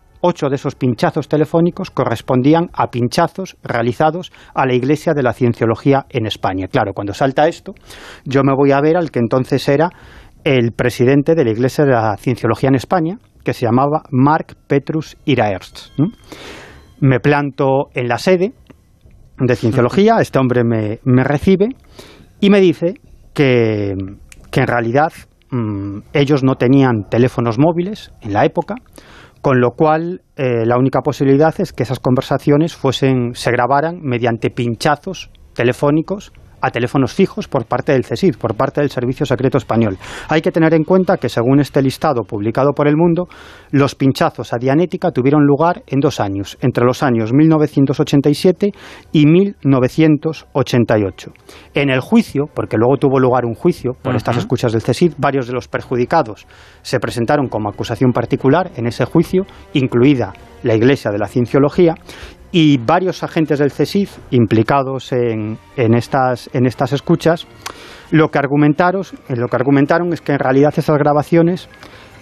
de 0.51 0.57
esos 0.57 0.75
pinchazos 0.75 1.27
telefónicos 1.27 1.91
correspondían 1.91 2.69
a 2.75 2.89
pinchazos 2.89 3.57
realizados 3.63 4.31
a 4.55 4.67
la 4.67 4.75
Iglesia 4.75 5.15
de 5.15 5.23
la 5.23 5.33
Cienciología 5.33 6.05
en 6.11 6.27
España. 6.27 6.69
Claro, 6.69 6.93
cuando 6.93 7.15
salta 7.15 7.49
esto, 7.49 7.73
yo 8.27 8.43
me 8.45 8.55
voy 8.55 8.73
a 8.73 8.81
ver 8.83 8.99
al 8.99 9.11
que 9.11 9.21
entonces 9.21 9.67
era 9.69 9.89
el 10.45 10.73
presidente 10.73 11.35
de 11.35 11.45
la 11.45 11.51
Iglesia 11.51 11.85
de 11.85 11.93
la 11.93 12.17
Cienciología 12.19 12.69
en 12.69 12.75
España, 12.75 13.19
que 13.43 13.55
se 13.55 13.65
llamaba 13.65 14.03
Mark 14.11 14.55
Petrus 14.67 15.17
Iraerst. 15.25 15.99
Me 17.01 17.21
planto 17.21 17.89
en 17.95 18.07
la 18.07 18.19
sede 18.19 18.53
de 19.39 19.57
Cienciología, 19.57 20.17
este 20.21 20.39
hombre 20.39 20.63
me, 20.63 20.99
me 21.05 21.25
recibe 21.25 21.69
y 22.39 22.51
me 22.51 22.61
dice 22.61 22.97
que, 23.35 23.91
en 23.91 24.67
realidad 24.67 25.13
mm, 25.51 26.01
ellos 26.13 26.43
no 26.43 26.55
tenían 26.57 27.05
teléfonos 27.11 27.59
móviles 27.59 28.13
en 28.21 28.33
la 28.33 28.45
época, 28.45 28.75
con 29.43 29.61
lo 29.61 29.71
cual 29.71 30.23
eh, 30.37 30.67
la 30.67 30.77
única 30.77 31.01
posibilidad 31.01 31.55
es 31.59 31.73
que 31.73 31.83
esas 31.83 32.01
conversaciones 32.01 32.77
fuesen, 32.77 33.35
se 33.35 33.51
grabaran 33.51 34.01
mediante 34.03 34.51
pinchazos 34.51 35.31
telefónicos 35.55 36.33
a 36.61 36.71
teléfonos 36.71 37.15
fijos 37.15 37.49
por 37.49 37.67
parte 37.67 37.93
del 37.93 38.05
CSID, 38.05 38.37
por 38.37 38.55
parte 38.55 38.81
del 38.81 38.91
Servicio 38.91 39.27
Secreto 39.27 39.59
Español. 39.59 39.99
Hay 40.29 40.43
que 40.43 40.53
tener 40.53 40.75
en 40.75 40.85
cuenta 40.85 41.17
que, 41.17 41.29
según 41.29 41.61
este 41.61 41.83
listado 41.83 42.23
publicado 42.23 42.73
por 42.73 42.89
El 42.89 42.97
Mundo, 42.97 43.29
los 43.71 43.95
pinchazos 43.95 44.53
a 44.53 44.59
Dianética 44.59 45.11
tuvieron 45.11 45.45
lugar 45.45 45.83
en 45.87 46.01
dos 46.01 46.21
años, 46.21 46.59
entre 46.61 46.85
los 46.85 47.03
años 47.03 47.33
1987 47.33 48.73
y 49.13 49.27
1988. 49.27 51.33
En 51.75 51.91
el 51.91 52.01
juicio, 52.01 52.45
porque 52.53 52.77
luego 52.77 52.97
tuvo 52.97 53.19
lugar 53.19 53.45
un 53.45 53.55
juicio 53.55 53.93
por 54.03 54.17
estas 54.17 54.37
escuchas 54.37 54.73
del 54.73 54.83
CSID, 54.83 55.15
varios 55.19 55.47
de 55.47 55.53
los 55.53 55.69
perjudicados 55.69 56.47
se 56.83 57.01
presentaron 57.01 57.49
como 57.49 57.69
acusación 57.69 58.13
particular 58.13 58.71
en 58.77 58.87
ese 58.87 59.05
juicio, 59.05 59.45
incluida 59.75 60.33
la 60.63 60.75
Iglesia 60.75 61.11
de 61.11 61.19
la 61.19 61.27
Cienciología, 61.27 61.95
y 62.53 62.79
varios 62.79 63.23
agentes 63.23 63.59
del 63.59 63.71
CSIF 63.71 64.19
implicados 64.31 65.13
en, 65.13 65.59
en, 65.77 65.95
estas, 65.95 66.51
en 66.53 66.67
estas 66.67 66.93
escuchas 66.93 67.47
lo 68.11 68.29
que, 68.29 68.39
argumentaron, 68.39 69.03
eh, 69.29 69.37
lo 69.37 69.49
que 69.49 69.57
argumentaron 69.57 70.13
es 70.13 70.21
que 70.21 70.33
en 70.33 70.39
realidad 70.39 70.75
esas 70.77 70.99
grabaciones 70.99 71.69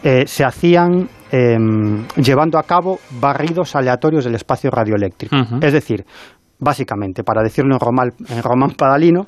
eh, 0.04 0.26
se 0.26 0.44
hacían 0.44 1.08
em, 1.32 2.06
llevando 2.16 2.58
a 2.58 2.62
cabo 2.62 2.98
barridos 3.20 3.74
aleatorios 3.74 4.24
del 4.24 4.34
espacio 4.34 4.70
radioeléctrico. 4.70 5.34
Es 5.60 5.72
decir, 5.72 6.04
básicamente, 6.58 7.24
para 7.24 7.42
decirlo 7.42 7.74
en 7.74 8.42
román, 8.42 8.70
padalino, 8.76 9.24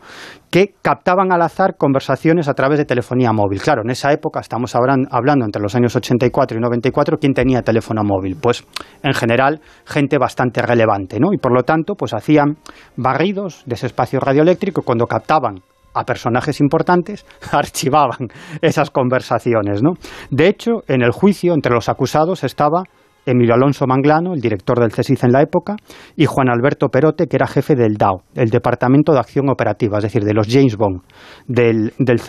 que 0.51 0.74
captaban 0.83 1.33
al 1.33 1.43
azar 1.43 1.76
conversaciones 1.76 2.49
a 2.49 2.55
través 2.55 2.78
de 2.78 2.85
telefonía 2.85 3.33
móvil. 3.33 3.61
Claro, 3.61 3.83
en 3.83 3.91
esa 3.91 4.12
época, 4.12 4.41
estamos 4.41 4.74
hablando 4.74 5.45
entre 5.45 5.62
los 5.62 5.74
años 5.74 5.95
84 5.95 6.59
y 6.59 6.61
94, 6.61 7.18
¿quién 7.18 7.35
tenía 7.35 7.62
teléfono 7.62 8.03
móvil? 8.03 8.37
Pues, 8.41 8.64
en 9.03 9.14
general, 9.14 9.61
gente 9.85 10.18
bastante 10.18 10.62
relevante, 10.62 11.18
¿no? 11.20 11.33
Y 11.33 11.39
por 11.39 11.53
lo 11.53 11.62
tanto, 11.62 11.95
pues 11.95 12.14
hacían 12.14 12.57
barridos 12.97 13.62
de 13.66 13.74
ese 13.74 13.87
espacio 13.87 14.20
radioeléctrico 14.20 14.83
cuando 14.83 15.07
captaban 15.07 15.62
a 15.95 16.05
personajes 16.05 16.61
importantes, 16.61 17.26
archivaban 17.53 18.28
esas 18.61 18.91
conversaciones. 18.91 19.83
¿no? 19.83 19.95
De 20.31 20.49
hecho, 20.49 20.83
en 20.89 21.03
el 21.03 21.11
juicio 21.11 21.55
entre 21.55 21.72
los 21.72 21.89
acusados 21.89 22.45
estaba 22.45 22.85
Emilio 23.31 23.55
Alonso 23.55 23.87
Manglano, 23.87 24.35
el 24.35 24.41
director 24.41 24.78
del 24.78 24.93
CESID 24.93 25.18
en 25.24 25.33
la 25.33 25.43
época, 25.43 25.76
y 26.16 26.26
Juan 26.26 26.49
Alberto 26.49 26.89
Perote, 26.89 27.26
que 27.26 27.37
era 27.37 27.47
jefe 27.47 27.74
del 27.74 27.95
DAO, 27.95 28.22
el 28.35 28.51
Departamento 28.51 29.12
de 29.12 29.18
Acción 29.18 29.49
Operativa, 29.49 29.99
es 29.99 30.05
decir, 30.05 30.24
de 30.24 30.35
los 30.35 30.47
James 30.49 30.76
Bond 30.76 31.03
del, 31.47 31.93
del. 31.99 32.20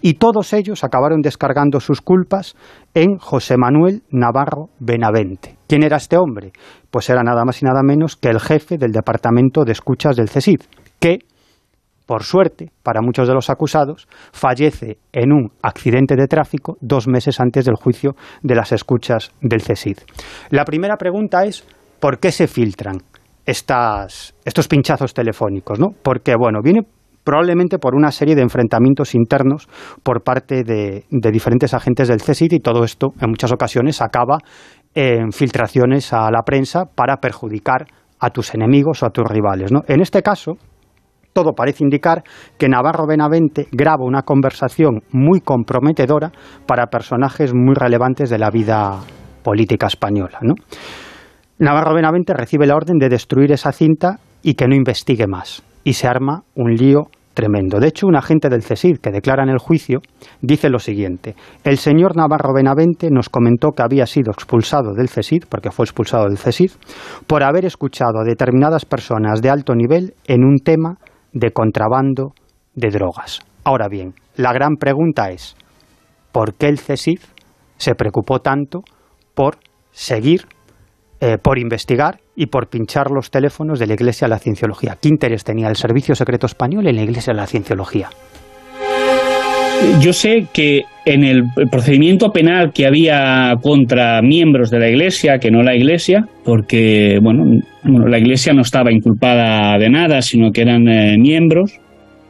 Y 0.00 0.14
todos 0.14 0.52
ellos 0.52 0.84
acabaron 0.84 1.20
descargando 1.20 1.80
sus 1.80 2.00
culpas 2.00 2.54
en 2.94 3.18
José 3.18 3.56
Manuel 3.56 4.02
Navarro 4.10 4.68
Benavente. 4.78 5.56
¿Quién 5.66 5.82
era 5.82 5.96
este 5.96 6.16
hombre? 6.16 6.52
Pues 6.90 7.10
era 7.10 7.22
nada 7.22 7.44
más 7.44 7.62
y 7.62 7.64
nada 7.64 7.82
menos 7.82 8.16
que 8.16 8.28
el 8.28 8.40
jefe 8.40 8.78
del 8.78 8.92
Departamento 8.92 9.64
de 9.64 9.72
Escuchas 9.72 10.16
del 10.16 10.28
CESID, 10.28 10.60
que 11.00 11.18
por 12.06 12.22
suerte, 12.22 12.70
para 12.82 13.00
muchos 13.00 13.26
de 13.28 13.34
los 13.34 13.50
acusados, 13.50 14.06
fallece 14.32 14.98
en 15.12 15.32
un 15.32 15.50
accidente 15.62 16.16
de 16.16 16.26
tráfico 16.26 16.76
dos 16.80 17.08
meses 17.08 17.40
antes 17.40 17.64
del 17.64 17.76
juicio 17.76 18.12
de 18.42 18.54
las 18.54 18.72
escuchas 18.72 19.30
del 19.40 19.62
CESID. 19.62 19.98
La 20.50 20.64
primera 20.64 20.96
pregunta 20.96 21.44
es, 21.44 21.66
¿por 22.00 22.18
qué 22.18 22.30
se 22.30 22.46
filtran 22.46 22.96
estas, 23.46 24.34
estos 24.44 24.68
pinchazos 24.68 25.14
telefónicos? 25.14 25.78
¿no? 25.78 25.88
Porque, 26.02 26.34
bueno, 26.36 26.60
viene 26.62 26.82
probablemente 27.24 27.78
por 27.78 27.94
una 27.94 28.12
serie 28.12 28.34
de 28.34 28.42
enfrentamientos 28.42 29.14
internos 29.14 29.66
por 30.02 30.22
parte 30.22 30.62
de, 30.62 31.04
diferentes 31.10 31.72
agentes 31.72 32.08
del 32.08 32.20
CESID 32.20 32.52
y 32.52 32.60
todo 32.60 32.84
esto, 32.84 33.14
en 33.20 33.30
muchas 33.30 33.50
ocasiones, 33.50 34.02
acaba 34.02 34.38
en 34.94 35.32
filtraciones 35.32 36.12
a 36.12 36.30
la 36.30 36.42
prensa 36.42 36.84
para 36.84 37.16
perjudicar 37.16 37.86
a 38.20 38.30
tus 38.30 38.54
enemigos 38.54 39.02
o 39.02 39.06
a 39.06 39.10
tus 39.10 39.24
rivales. 39.26 39.72
¿no? 39.72 39.80
En 39.88 40.00
este 40.00 40.22
caso, 40.22 40.52
todo 41.34 41.52
parece 41.52 41.84
indicar 41.84 42.22
que 42.56 42.68
Navarro 42.68 43.06
Benavente 43.06 43.66
graba 43.72 44.06
una 44.06 44.22
conversación 44.22 45.02
muy 45.10 45.40
comprometedora 45.40 46.32
para 46.66 46.86
personajes 46.86 47.52
muy 47.52 47.74
relevantes 47.74 48.30
de 48.30 48.38
la 48.38 48.50
vida 48.50 49.00
política 49.42 49.88
española. 49.88 50.38
Navarro 51.58 51.94
Benavente 51.94 52.32
recibe 52.32 52.66
la 52.66 52.76
orden 52.76 52.98
de 52.98 53.10
destruir 53.10 53.52
esa 53.52 53.72
cinta 53.72 54.18
y 54.42 54.54
que 54.54 54.66
no 54.66 54.74
investigue 54.74 55.26
más. 55.26 55.62
Y 55.84 55.92
se 55.92 56.08
arma 56.08 56.44
un 56.54 56.74
lío 56.74 57.08
tremendo. 57.34 57.80
De 57.80 57.88
hecho, 57.88 58.06
un 58.06 58.16
agente 58.16 58.48
del 58.48 58.62
CESID 58.62 58.98
que 58.98 59.10
declara 59.10 59.42
en 59.42 59.50
el 59.50 59.58
juicio 59.58 60.00
dice 60.40 60.70
lo 60.70 60.78
siguiente. 60.78 61.34
El 61.64 61.78
señor 61.78 62.16
Navarro 62.16 62.54
Benavente 62.54 63.08
nos 63.10 63.28
comentó 63.28 63.72
que 63.72 63.82
había 63.82 64.06
sido 64.06 64.30
expulsado 64.30 64.94
del 64.94 65.08
CESID, 65.08 65.44
porque 65.48 65.70
fue 65.70 65.84
expulsado 65.84 66.28
del 66.28 66.38
CESID, 66.38 66.70
por 67.26 67.42
haber 67.42 67.64
escuchado 67.64 68.20
a 68.20 68.24
determinadas 68.24 68.84
personas 68.84 69.42
de 69.42 69.50
alto 69.50 69.74
nivel 69.74 70.14
en 70.26 70.44
un 70.44 70.58
tema 70.58 70.98
de 71.34 71.50
contrabando 71.50 72.32
de 72.74 72.88
drogas. 72.88 73.40
Ahora 73.64 73.88
bien, 73.88 74.14
la 74.36 74.52
gran 74.52 74.76
pregunta 74.76 75.30
es, 75.30 75.56
¿por 76.32 76.54
qué 76.54 76.68
el 76.68 76.78
CESIF 76.78 77.26
se 77.76 77.94
preocupó 77.94 78.38
tanto 78.38 78.82
por 79.34 79.58
seguir, 79.90 80.46
eh, 81.20 81.36
por 81.38 81.58
investigar 81.58 82.20
y 82.34 82.46
por 82.46 82.68
pinchar 82.68 83.10
los 83.10 83.30
teléfonos 83.30 83.78
de 83.78 83.86
la 83.86 83.94
Iglesia 83.94 84.26
de 84.26 84.30
la 84.30 84.38
Cienciología? 84.38 84.96
¿Qué 85.00 85.08
interés 85.08 85.44
tenía 85.44 85.68
el 85.68 85.76
Servicio 85.76 86.14
Secreto 86.14 86.46
Español 86.46 86.86
en 86.86 86.96
la 86.96 87.02
Iglesia 87.02 87.32
de 87.32 87.40
la 87.40 87.46
Cienciología? 87.46 88.08
Yo 90.00 90.12
sé 90.12 90.46
que 90.52 90.82
en 91.04 91.24
el 91.24 91.44
procedimiento 91.70 92.30
penal 92.30 92.72
que 92.72 92.86
había 92.86 93.54
contra 93.62 94.20
miembros 94.22 94.70
de 94.70 94.78
la 94.78 94.88
Iglesia, 94.88 95.38
que 95.38 95.50
no 95.50 95.62
la 95.62 95.74
Iglesia, 95.74 96.26
porque 96.44 97.18
bueno, 97.22 97.60
la 97.84 98.18
Iglesia 98.18 98.52
no 98.52 98.62
estaba 98.62 98.92
inculpada 98.92 99.78
de 99.78 99.90
nada, 99.90 100.22
sino 100.22 100.50
que 100.50 100.62
eran 100.62 100.88
eh, 100.88 101.16
miembros, 101.18 101.78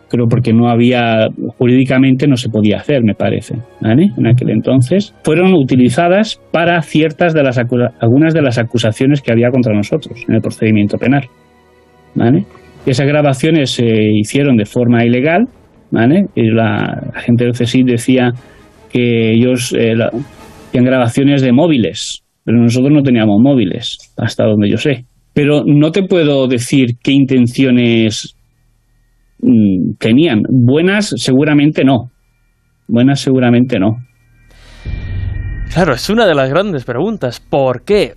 creo 0.08 0.26
porque 0.28 0.52
no 0.52 0.68
había, 0.68 1.28
jurídicamente 1.58 2.26
no 2.26 2.36
se 2.36 2.48
podía 2.48 2.78
hacer, 2.78 3.02
me 3.02 3.14
parece, 3.14 3.54
en 3.82 4.26
aquel 4.26 4.50
entonces, 4.50 5.14
fueron 5.22 5.54
utilizadas 5.54 6.40
para 6.52 6.80
ciertas 6.82 7.34
de 7.34 7.42
las 7.42 7.58
algunas 8.00 8.34
de 8.34 8.42
las 8.42 8.58
acusaciones 8.58 9.20
que 9.20 9.32
había 9.32 9.50
contra 9.50 9.74
nosotros 9.74 10.24
en 10.28 10.34
el 10.34 10.40
procedimiento 10.40 10.98
penal. 10.98 11.26
¿vale? 12.14 12.44
Esas 12.86 13.06
grabaciones 13.06 13.70
se 13.70 13.86
hicieron 13.86 14.56
de 14.56 14.66
forma 14.66 15.04
ilegal, 15.04 15.48
¿vale? 15.94 16.26
Y 16.34 16.50
la, 16.50 17.12
gente 17.24 17.44
del 17.44 17.52
CSIC 17.52 17.86
decía 17.86 18.32
que 18.90 19.32
ellos 19.32 19.72
eh, 19.78 19.94
hacían 20.68 20.84
grabaciones 20.84 21.40
de 21.40 21.52
móviles, 21.52 22.22
pero 22.44 22.58
nosotros 22.58 22.92
no 22.92 23.02
teníamos 23.02 23.40
móviles, 23.40 24.12
hasta 24.16 24.44
donde 24.44 24.68
yo 24.68 24.76
sé. 24.76 25.04
Pero 25.32 25.62
no 25.64 25.90
te 25.90 26.02
puedo 26.02 26.46
decir 26.48 26.96
qué 27.02 27.12
intenciones 27.12 28.36
mm, 29.40 29.94
tenían. 29.98 30.42
Buenas 30.50 31.14
seguramente 31.16 31.84
no. 31.84 32.10
Buenas 32.88 33.20
seguramente 33.20 33.78
no. 33.78 33.96
Claro, 35.72 35.94
es 35.94 36.10
una 36.10 36.26
de 36.26 36.34
las 36.34 36.50
grandes 36.50 36.84
preguntas. 36.84 37.40
¿Por 37.40 37.84
qué? 37.84 38.14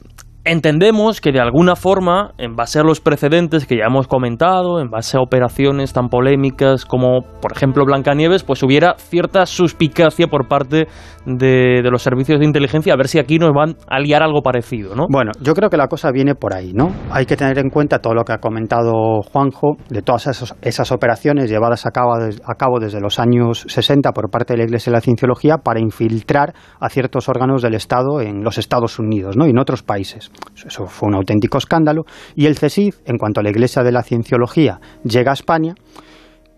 Entendemos 0.49 1.19
que 1.19 1.33
de 1.33 1.41
alguna 1.41 1.75
forma, 1.75 2.31
en 2.37 2.55
base 2.55 2.79
a 2.79 2.83
los 2.83 3.01
precedentes 3.01 3.65
que 3.65 3.75
ya 3.75 3.87
hemos 3.87 4.07
comentado, 4.07 4.79
en 4.79 4.89
base 4.89 5.17
a 5.17 5.19
operaciones 5.19 5.91
tan 5.91 6.07
polémicas 6.07 6.85
como, 6.85 7.23
por 7.41 7.51
ejemplo, 7.51 7.83
Blancanieves, 7.83 8.43
pues 8.43 8.63
hubiera 8.63 8.95
cierta 8.97 9.45
suspicacia 9.45 10.27
por 10.27 10.47
parte 10.47 10.87
de, 11.25 11.81
los 11.91 12.01
servicios 12.01 12.39
de 12.39 12.45
inteligencia 12.45 12.93
a 12.93 12.95
ver 12.95 13.09
si 13.09 13.19
aquí 13.19 13.39
nos 13.39 13.51
van 13.53 13.75
a 13.89 13.99
liar 13.99 14.23
algo 14.23 14.41
parecido, 14.41 14.95
¿no? 14.95 15.07
Bueno, 15.09 15.31
yo 15.41 15.53
creo 15.53 15.69
que 15.69 15.75
la 15.75 15.87
cosa 15.87 16.11
viene 16.11 16.33
por 16.33 16.53
ahí, 16.53 16.71
¿no? 16.71 16.93
Hay 17.11 17.25
que 17.25 17.35
tener 17.35 17.59
en 17.59 17.69
cuenta 17.69 17.99
todo 17.99 18.13
lo 18.13 18.23
que 18.23 18.31
ha 18.31 18.37
comentado 18.37 18.93
Juanjo, 19.23 19.75
de 19.89 20.01
todas 20.01 20.27
esas, 20.27 20.91
operaciones 20.93 21.49
llevadas 21.49 21.85
a 21.85 21.91
cabo, 21.91 22.13
a 22.13 22.55
cabo 22.55 22.79
desde 22.79 23.01
los 23.01 23.19
años 23.19 23.65
60 23.67 24.13
por 24.13 24.29
parte 24.29 24.53
de 24.53 24.59
la 24.59 24.63
Iglesia 24.63 24.91
de 24.91 24.97
la 24.97 25.01
Cienciología 25.01 25.57
para 25.57 25.81
infiltrar 25.81 26.53
a 26.79 26.87
ciertos 26.87 27.27
órganos 27.27 27.61
del 27.61 27.73
Estado 27.73 28.21
en 28.21 28.45
los 28.45 28.57
Estados 28.57 28.97
Unidos, 28.97 29.35
¿no? 29.35 29.45
Y 29.45 29.49
en 29.49 29.59
otros 29.59 29.83
países. 29.83 30.31
Eso 30.65 30.87
fue 30.87 31.09
un 31.09 31.15
auténtico 31.15 31.57
escándalo. 31.57 32.03
Y 32.35 32.45
el 32.45 32.55
CSIC, 32.55 32.95
en 33.05 33.17
cuanto 33.17 33.39
a 33.39 33.43
la 33.43 33.49
Iglesia 33.49 33.83
de 33.83 33.91
la 33.91 34.03
Cienciología 34.03 34.79
llega 35.03 35.31
a 35.31 35.33
España, 35.33 35.75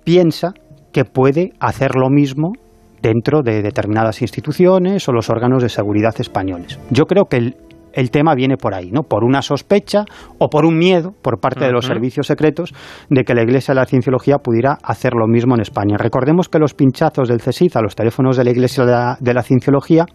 piensa 0.03 0.53
que 0.91 1.05
puede 1.05 1.53
hacer 1.59 1.95
lo 1.95 2.09
mismo 2.09 2.53
dentro 3.01 3.41
de 3.41 3.61
determinadas 3.61 4.21
instituciones 4.21 5.07
o 5.07 5.11
los 5.11 5.29
órganos 5.29 5.63
de 5.63 5.69
seguridad 5.69 6.13
españoles. 6.19 6.79
Yo 6.89 7.05
creo 7.05 7.25
que 7.25 7.37
el, 7.37 7.55
el 7.93 8.11
tema 8.11 8.35
viene 8.35 8.57
por 8.57 8.73
ahí, 8.73 8.91
¿no? 8.91 9.03
Por 9.03 9.23
una 9.23 9.41
sospecha 9.41 10.05
o 10.37 10.49
por 10.49 10.65
un 10.65 10.77
miedo 10.77 11.13
por 11.21 11.39
parte 11.39 11.65
de 11.65 11.71
los 11.71 11.85
servicios 11.85 12.27
secretos 12.27 12.73
de 13.09 13.23
que 13.23 13.33
la 13.33 13.43
Iglesia 13.43 13.73
de 13.73 13.79
la 13.79 13.85
Cienciología 13.85 14.37
pudiera 14.37 14.77
hacer 14.83 15.13
lo 15.13 15.27
mismo 15.27 15.55
en 15.55 15.61
España. 15.61 15.97
Recordemos 15.97 16.49
que 16.49 16.59
los 16.59 16.73
pinchazos 16.73 17.27
del 17.27 17.41
CSIC 17.41 17.75
a 17.75 17.81
los 17.81 17.95
teléfonos 17.95 18.37
de 18.37 18.43
la 18.43 18.51
Iglesia 18.51 18.85
de 18.85 18.91
la, 18.91 19.17
de 19.19 19.33
la 19.33 19.43
Cienciología 19.43 20.05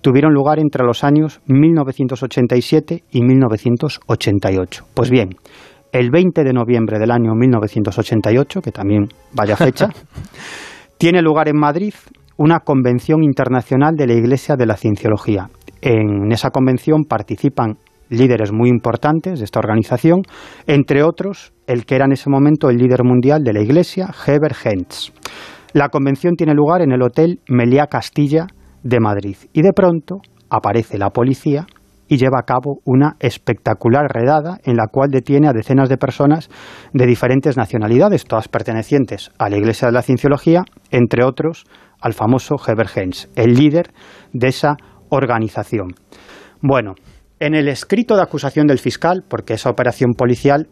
tuvieron 0.00 0.32
lugar 0.32 0.58
entre 0.58 0.84
los 0.84 1.04
años 1.04 1.40
1987 1.46 3.04
y 3.10 3.22
1988. 3.22 4.84
Pues 4.94 5.10
bien, 5.10 5.30
el 5.92 6.10
20 6.10 6.42
de 6.42 6.52
noviembre 6.52 6.98
del 6.98 7.10
año 7.10 7.34
1988, 7.34 8.62
que 8.62 8.72
también 8.72 9.08
vaya 9.32 9.56
fecha, 9.56 9.88
tiene 10.98 11.20
lugar 11.22 11.48
en 11.48 11.58
Madrid 11.58 11.94
una 12.36 12.60
convención 12.60 13.22
internacional 13.22 13.94
de 13.94 14.06
la 14.06 14.14
Iglesia 14.14 14.56
de 14.56 14.66
la 14.66 14.76
Cienciología. 14.76 15.48
En 15.82 16.30
esa 16.30 16.50
convención 16.50 17.02
participan 17.04 17.76
líderes 18.08 18.52
muy 18.52 18.68
importantes 18.68 19.40
de 19.40 19.44
esta 19.44 19.58
organización, 19.58 20.22
entre 20.68 21.02
otros 21.02 21.52
el 21.66 21.84
que 21.86 21.96
era 21.96 22.04
en 22.04 22.12
ese 22.12 22.30
momento 22.30 22.70
el 22.70 22.76
líder 22.76 23.02
mundial 23.02 23.42
de 23.42 23.52
la 23.52 23.62
Iglesia, 23.62 24.08
Heber 24.26 24.54
Hentz. 24.64 25.12
La 25.72 25.88
convención 25.88 26.36
tiene 26.36 26.54
lugar 26.54 26.82
en 26.82 26.92
el 26.92 27.02
Hotel 27.02 27.40
Meliá 27.48 27.88
Castilla 27.88 28.46
de 28.84 29.00
Madrid 29.00 29.36
y 29.52 29.62
de 29.62 29.72
pronto 29.72 30.20
aparece 30.50 30.98
la 30.98 31.10
policía 31.10 31.66
y 32.06 32.18
lleva 32.18 32.38
a 32.38 32.44
cabo 32.44 32.80
una 32.84 33.16
espectacular 33.18 34.06
redada 34.08 34.58
en 34.64 34.76
la 34.76 34.86
cual 34.86 35.10
detiene 35.10 35.48
a 35.48 35.52
decenas 35.52 35.88
de 35.88 35.96
personas 35.96 36.50
de 36.92 37.06
diferentes 37.06 37.56
nacionalidades, 37.56 38.24
todas 38.24 38.48
pertenecientes 38.48 39.32
a 39.38 39.48
la 39.48 39.56
Iglesia 39.56 39.88
de 39.88 39.92
la 39.92 40.02
Cienciología, 40.02 40.62
entre 40.90 41.24
otros 41.24 41.64
al 42.00 42.12
famoso 42.12 42.56
Heber 42.64 42.88
Hens, 42.94 43.30
el 43.34 43.54
líder 43.54 43.92
de 44.32 44.48
esa 44.48 44.76
organización. 45.12 45.94
Bueno, 46.62 46.94
en 47.38 47.54
el 47.54 47.68
escrito 47.68 48.16
de 48.16 48.22
acusación 48.22 48.66
del 48.66 48.78
fiscal, 48.78 49.24
porque 49.28 49.54
esa 49.54 49.70
operación 49.70 50.14
policial 50.14 50.68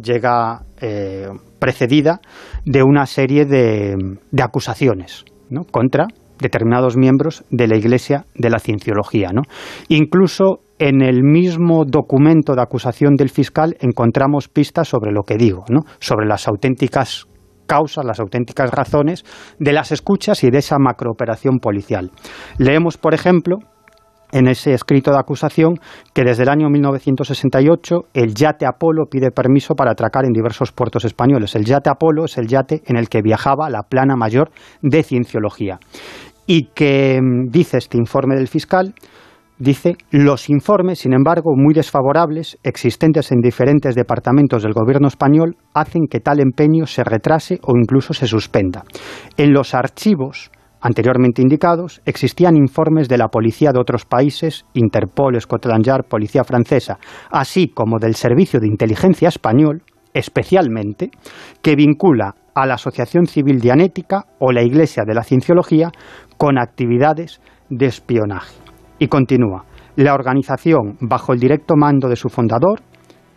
llega 0.00 0.62
eh, 0.80 1.28
precedida 1.58 2.20
de 2.64 2.82
una 2.82 3.06
serie 3.06 3.44
de, 3.46 3.96
acusaciones 4.40 5.24
contra 5.70 6.06
determinados 6.38 6.96
miembros 6.96 7.44
de 7.50 7.68
la 7.68 7.76
Iglesia 7.76 8.26
de 8.34 8.50
la 8.50 8.58
Cienciología. 8.58 9.30
Incluso 9.88 10.60
en 10.78 11.00
el 11.02 11.22
mismo 11.22 11.84
documento 11.86 12.54
de 12.54 12.62
acusación 12.62 13.14
del 13.14 13.30
fiscal 13.30 13.76
encontramos 13.80 14.48
pistas 14.48 14.88
sobre 14.88 15.12
lo 15.12 15.22
que 15.22 15.36
digo, 15.36 15.64
sobre 16.00 16.26
las 16.26 16.48
auténticas 16.48 17.26
causas, 17.66 18.04
las 18.04 18.20
auténticas 18.20 18.70
razones 18.70 19.24
de 19.58 19.72
las 19.72 19.92
escuchas 19.92 20.44
y 20.44 20.50
de 20.50 20.58
esa 20.58 20.78
macrooperación 20.78 21.58
policial. 21.58 22.10
Leemos, 22.58 22.96
por 22.96 23.14
ejemplo, 23.14 23.58
en 24.34 24.48
ese 24.48 24.74
escrito 24.74 25.12
de 25.12 25.18
acusación 25.18 25.78
que 26.12 26.24
desde 26.24 26.42
el 26.42 26.48
año 26.48 26.68
1968 26.68 28.06
el 28.14 28.34
yate 28.34 28.66
Apolo 28.66 29.06
pide 29.08 29.30
permiso 29.30 29.74
para 29.74 29.92
atracar 29.92 30.24
en 30.24 30.32
diversos 30.32 30.72
puertos 30.72 31.04
españoles. 31.04 31.54
El 31.54 31.64
yate 31.64 31.88
Apolo 31.88 32.24
es 32.24 32.36
el 32.36 32.48
yate 32.48 32.82
en 32.86 32.96
el 32.96 33.08
que 33.08 33.22
viajaba 33.22 33.70
la 33.70 33.84
plana 33.84 34.16
mayor 34.16 34.50
de 34.82 35.04
cienciología. 35.04 35.78
Y 36.46 36.70
que 36.74 37.20
mm, 37.22 37.50
dice 37.50 37.78
este 37.78 37.96
informe 37.96 38.34
del 38.34 38.48
fiscal, 38.48 38.94
dice, 39.58 39.96
los 40.10 40.50
informes, 40.50 41.00
sin 41.00 41.12
embargo, 41.12 41.52
muy 41.56 41.74
desfavorables, 41.74 42.58
existentes 42.62 43.32
en 43.32 43.40
diferentes 43.40 43.94
departamentos 43.94 44.62
del 44.62 44.72
gobierno 44.72 45.08
español, 45.08 45.56
hacen 45.74 46.06
que 46.10 46.20
tal 46.20 46.40
empeño 46.40 46.86
se 46.86 47.04
retrase 47.04 47.60
o 47.62 47.76
incluso 47.76 48.14
se 48.14 48.26
suspenda. 48.26 48.84
En 49.36 49.52
los 49.52 49.74
archivos 49.74 50.50
anteriormente 50.84 51.40
indicados, 51.40 52.02
existían 52.04 52.56
informes 52.56 53.08
de 53.08 53.16
la 53.16 53.28
policía 53.28 53.72
de 53.72 53.80
otros 53.80 54.04
países, 54.04 54.66
Interpol, 54.74 55.40
Scotland 55.40 55.82
Yard, 55.82 56.04
policía 56.04 56.44
francesa, 56.44 56.98
así 57.30 57.68
como 57.68 57.98
del 57.98 58.14
Servicio 58.16 58.60
de 58.60 58.68
Inteligencia 58.68 59.28
Español, 59.28 59.82
especialmente, 60.12 61.10
que 61.62 61.74
vincula 61.74 62.34
a 62.54 62.66
la 62.66 62.74
Asociación 62.74 63.26
Civil 63.26 63.60
Dianética 63.60 64.26
o 64.38 64.52
la 64.52 64.62
Iglesia 64.62 65.04
de 65.06 65.14
la 65.14 65.24
Cienciología 65.24 65.90
con 66.36 66.58
actividades 66.58 67.40
de 67.70 67.86
espionaje. 67.86 68.63
Y 68.98 69.08
continúa, 69.08 69.64
la 69.96 70.14
organización, 70.14 70.96
bajo 71.00 71.32
el 71.32 71.40
directo 71.40 71.74
mando 71.76 72.08
de 72.08 72.16
su 72.16 72.28
fundador, 72.28 72.80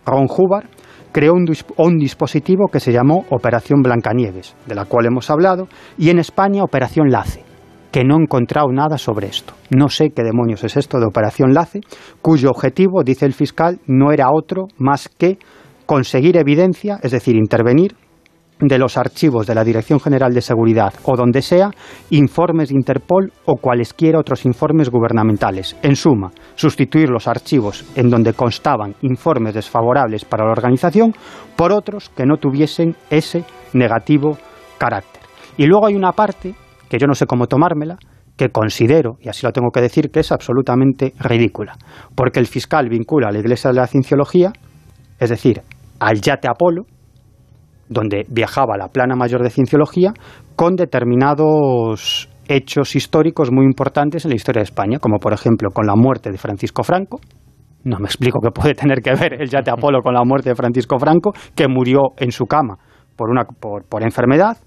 Ron 0.05 0.27
Hubbard, 0.29 0.67
creó 1.11 1.33
un, 1.33 1.97
dispositivo 1.97 2.67
que 2.67 2.79
se 2.79 2.91
llamó 2.91 3.25
Operación 3.29 3.81
Blancanieves, 3.81 4.55
de 4.65 4.75
la 4.75 4.85
cual 4.85 5.07
hemos 5.07 5.29
hablado, 5.29 5.67
y 5.97 6.09
en 6.09 6.19
España 6.19 6.63
Operación 6.63 7.09
Lace, 7.09 7.43
que 7.91 8.03
no 8.03 8.17
he 8.17 8.21
encontrado 8.21 8.67
nada 8.71 8.97
sobre 8.97 9.27
esto. 9.27 9.53
No 9.75 9.89
sé 9.89 10.09
qué 10.11 10.23
demonios 10.23 10.63
es 10.63 10.77
esto 10.77 10.99
de 10.99 11.05
Operación 11.05 11.53
Lace, 11.53 11.81
cuyo 12.21 12.49
objetivo, 12.49 13.03
dice 13.03 13.25
el 13.25 13.33
fiscal, 13.33 13.79
no 13.87 14.11
era 14.11 14.31
otro 14.31 14.67
más 14.77 15.09
que 15.09 15.39
conseguir 15.85 16.37
evidencia, 16.37 16.99
es 17.01 17.11
decir, 17.11 17.35
intervenir 17.35 17.95
de 18.59 18.77
los 18.77 18.97
archivos 18.97 19.45
de 19.45 19.55
la 19.55 19.63
Dirección 19.63 19.99
General 19.99 20.33
de 20.33 20.41
Seguridad 20.41 20.93
o 21.03 21.15
donde 21.15 21.41
sea, 21.41 21.69
informes 22.09 22.69
de 22.69 22.75
Interpol 22.75 23.31
o 23.45 23.57
cualesquiera 23.57 24.19
otros 24.19 24.45
informes 24.45 24.89
gubernamentales. 24.89 25.75
En 25.81 25.95
suma, 25.95 26.31
sustituir 26.55 27.09
los 27.09 27.27
archivos 27.27 27.85
en 27.95 28.09
donde 28.09 28.33
constaban 28.33 28.95
informes 29.01 29.53
desfavorables 29.53 30.25
para 30.25 30.45
la 30.45 30.51
organización 30.51 31.13
por 31.55 31.71
otros 31.71 32.09
que 32.09 32.25
no 32.25 32.37
tuviesen 32.37 32.95
ese 33.09 33.43
negativo 33.73 34.37
carácter. 34.77 35.21
Y 35.57 35.65
luego 35.65 35.87
hay 35.87 35.95
una 35.95 36.11
parte, 36.11 36.53
que 36.89 36.97
yo 36.97 37.07
no 37.07 37.15
sé 37.15 37.25
cómo 37.25 37.47
tomármela, 37.47 37.97
que 38.35 38.49
considero, 38.49 39.17
y 39.19 39.29
así 39.29 39.45
lo 39.45 39.51
tengo 39.51 39.71
que 39.71 39.81
decir, 39.81 40.11
que 40.11 40.19
es 40.19 40.31
absolutamente 40.31 41.13
ridícula, 41.19 41.75
porque 42.15 42.39
el 42.39 42.45
fiscal 42.45 42.87
vincula 42.87 43.29
a 43.29 43.31
la 43.31 43.39
Iglesia 43.39 43.71
de 43.71 43.77
la 43.77 43.87
Cienciología, 43.87 44.53
es 45.19 45.29
decir, 45.29 45.61
al 45.99 46.21
yate 46.21 46.47
Apolo, 46.47 46.85
donde 47.89 48.25
viajaba 48.29 48.77
la 48.77 48.89
plana 48.89 49.15
mayor 49.15 49.43
de 49.43 49.49
cienciología 49.49 50.13
con 50.55 50.75
determinados 50.75 52.29
hechos 52.47 52.95
históricos 52.95 53.51
muy 53.51 53.65
importantes 53.65 54.25
en 54.25 54.29
la 54.29 54.35
historia 54.35 54.61
de 54.61 54.65
España, 54.65 54.99
como 54.99 55.17
por 55.17 55.33
ejemplo 55.33 55.69
con 55.71 55.85
la 55.85 55.95
muerte 55.95 56.31
de 56.31 56.37
Francisco 56.37 56.83
Franco. 56.83 57.19
No 57.83 57.99
me 57.99 58.05
explico 58.05 58.39
qué 58.41 58.51
puede 58.51 58.73
tener 58.73 59.01
que 59.01 59.13
ver 59.13 59.41
el 59.41 59.49
yate 59.49 59.71
Apolo 59.71 60.01
con 60.01 60.13
la 60.13 60.23
muerte 60.23 60.49
de 60.49 60.55
Francisco 60.55 60.97
Franco, 60.99 61.33
que 61.55 61.67
murió 61.67 62.13
en 62.17 62.31
su 62.31 62.45
cama 62.45 62.77
por, 63.15 63.29
una, 63.29 63.45
por, 63.45 63.85
por 63.85 64.03
enfermedad, 64.03 64.57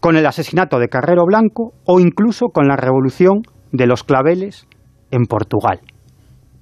con 0.00 0.16
el 0.16 0.26
asesinato 0.26 0.78
de 0.78 0.88
Carrero 0.88 1.24
Blanco 1.26 1.72
o 1.86 2.00
incluso 2.00 2.46
con 2.48 2.68
la 2.68 2.76
revolución 2.76 3.42
de 3.72 3.86
los 3.86 4.04
claveles 4.04 4.66
en 5.10 5.24
Portugal. 5.24 5.80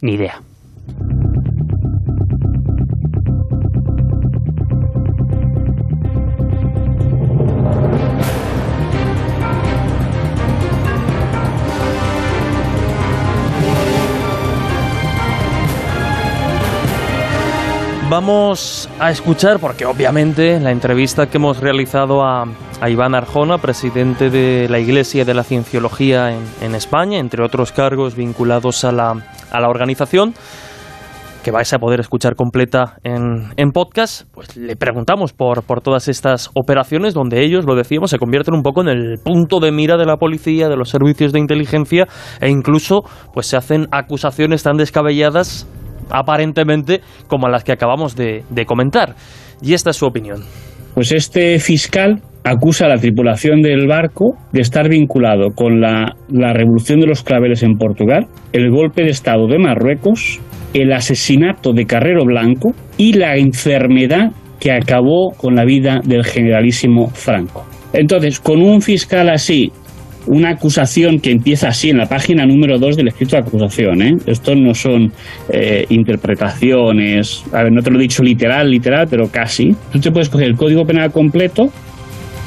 Ni 0.00 0.14
idea. 0.14 0.40
Vamos 18.12 18.90
a 19.00 19.10
escuchar, 19.10 19.58
porque 19.58 19.86
obviamente 19.86 20.60
la 20.60 20.70
entrevista 20.70 21.28
que 21.28 21.38
hemos 21.38 21.60
realizado 21.60 22.22
a, 22.22 22.44
Iván 22.86 23.14
Arjona, 23.14 23.56
presidente 23.56 24.28
de 24.28 24.68
la 24.68 24.78
Iglesia 24.80 25.24
de 25.24 25.32
la 25.32 25.44
Cienciología 25.44 26.30
en, 26.30 26.74
España, 26.74 27.18
entre 27.18 27.42
otros 27.42 27.72
cargos 27.72 28.14
vinculados 28.14 28.84
a 28.84 28.92
la, 28.92 29.14
a 29.50 29.60
la 29.60 29.68
organización, 29.70 30.34
que 31.42 31.50
vais 31.50 31.72
a 31.72 31.78
poder 31.78 32.00
escuchar 32.00 32.34
completa 32.34 32.98
en, 33.02 33.54
en 33.56 33.70
podcast, 33.70 34.28
pues 34.34 34.58
le 34.58 34.76
preguntamos 34.76 35.32
por, 35.32 35.62
por 35.62 35.80
todas 35.80 36.06
estas 36.08 36.50
operaciones 36.52 37.14
donde 37.14 37.42
ellos, 37.42 37.64
lo 37.64 37.74
decíamos, 37.74 38.10
se 38.10 38.18
convierten 38.18 38.54
un 38.54 38.62
poco 38.62 38.82
en 38.82 38.88
el 38.88 39.20
punto 39.24 39.58
de 39.58 39.72
mira 39.72 39.96
de 39.96 40.04
la 40.04 40.18
policía, 40.18 40.68
de 40.68 40.76
los 40.76 40.90
servicios 40.90 41.32
de 41.32 41.38
inteligencia 41.38 42.06
e 42.42 42.50
incluso 42.50 43.04
pues 43.32 43.46
se 43.46 43.56
hacen 43.56 43.88
acusaciones 43.90 44.62
tan 44.62 44.76
descabelladas 44.76 45.66
aparentemente 46.10 47.00
como 47.26 47.48
las 47.48 47.64
que 47.64 47.72
acabamos 47.72 48.16
de, 48.16 48.44
comentar. 48.66 49.14
Y 49.60 49.74
esta 49.74 49.90
es 49.90 49.96
su 49.96 50.06
opinión. 50.06 50.42
Pues 50.94 51.12
este 51.12 51.58
fiscal 51.58 52.20
acusa 52.44 52.86
a 52.86 52.88
la 52.88 52.98
tripulación 52.98 53.62
del 53.62 53.86
barco 53.86 54.36
de 54.52 54.60
estar 54.60 54.88
vinculado 54.88 55.50
con 55.54 55.80
la, 55.80 56.16
la, 56.28 56.52
revolución 56.52 57.00
de 57.00 57.06
los 57.06 57.22
claveles 57.22 57.62
en 57.62 57.78
Portugal, 57.78 58.26
el 58.52 58.70
golpe 58.70 59.02
de 59.04 59.10
Estado 59.10 59.46
de 59.46 59.58
Marruecos, 59.58 60.40
el 60.74 60.92
asesinato 60.92 61.72
de 61.72 61.86
Carrero 61.86 62.24
Blanco 62.24 62.72
y 62.98 63.14
la 63.14 63.36
enfermedad 63.36 64.32
que 64.58 64.72
acabó 64.72 65.30
con 65.36 65.54
la 65.54 65.64
vida 65.64 66.00
del 66.04 66.24
generalísimo 66.24 67.08
Franco. 67.08 67.64
Entonces, 67.92 68.40
con 68.40 68.62
un 68.62 68.80
fiscal 68.80 69.28
así, 69.28 69.72
una 70.26 70.50
acusación 70.50 71.18
que 71.20 71.30
empieza 71.30 71.68
así 71.68 71.90
en 71.90 71.98
la 71.98 72.06
página 72.06 72.46
número 72.46 72.78
2 72.78 72.96
del 72.96 73.08
escrito 73.08 73.36
de 73.36 73.42
acusación. 73.42 74.02
¿eh? 74.02 74.16
Esto 74.26 74.54
no 74.54 74.74
son 74.74 75.12
eh, 75.52 75.84
interpretaciones, 75.88 77.44
a 77.52 77.64
ver, 77.64 77.72
no 77.72 77.82
te 77.82 77.90
lo 77.90 77.98
he 77.98 78.02
dicho 78.02 78.22
literal, 78.22 78.70
literal, 78.70 79.06
pero 79.10 79.28
casi. 79.30 79.74
Tú 79.92 79.98
te 80.00 80.10
puedes 80.10 80.28
coger 80.28 80.48
el 80.48 80.56
código 80.56 80.84
penal 80.84 81.10
completo 81.10 81.70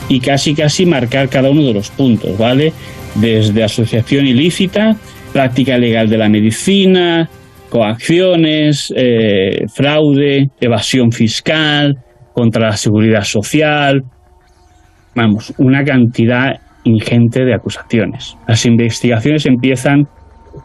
y 0.09 0.19
casi, 0.19 0.53
casi 0.53 0.85
marcar 0.85 1.29
cada 1.29 1.49
uno 1.49 1.63
de 1.63 1.73
los 1.73 1.89
puntos, 1.89 2.37
¿vale? 2.37 2.71
Desde 3.15 3.63
asociación 3.63 4.25
ilícita, 4.25 4.95
práctica 5.33 5.77
legal 5.77 6.09
de 6.09 6.17
la 6.17 6.29
medicina, 6.29 7.29
coacciones, 7.69 8.93
eh, 8.95 9.65
fraude, 9.73 10.47
evasión 10.61 11.11
fiscal, 11.11 11.95
contra 12.33 12.67
la 12.67 12.77
seguridad 12.77 13.23
social, 13.23 14.03
vamos, 15.15 15.53
una 15.57 15.83
cantidad 15.85 16.59
ingente 16.85 17.43
de 17.43 17.53
acusaciones. 17.53 18.37
Las 18.47 18.65
investigaciones 18.65 19.45
empiezan, 19.45 20.07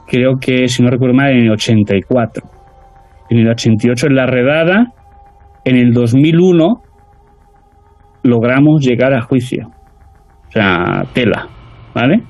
creo 0.06 0.36
que, 0.40 0.68
si 0.68 0.82
no 0.82 0.90
recuerdo 0.90 1.14
mal, 1.14 1.32
en 1.32 1.44
el 1.44 1.50
84. 1.50 2.44
En 3.30 3.38
el 3.38 3.48
88 3.48 4.06
en 4.06 4.14
la 4.14 4.26
redada, 4.26 4.92
en 5.64 5.76
el 5.76 5.92
2001 5.92 6.82
logramos 8.22 8.84
llegar 8.84 9.14
a 9.14 9.22
juicio. 9.22 9.68
O 10.48 10.52
sea, 10.52 11.04
tela, 11.12 11.48
¿vale? 11.94 12.22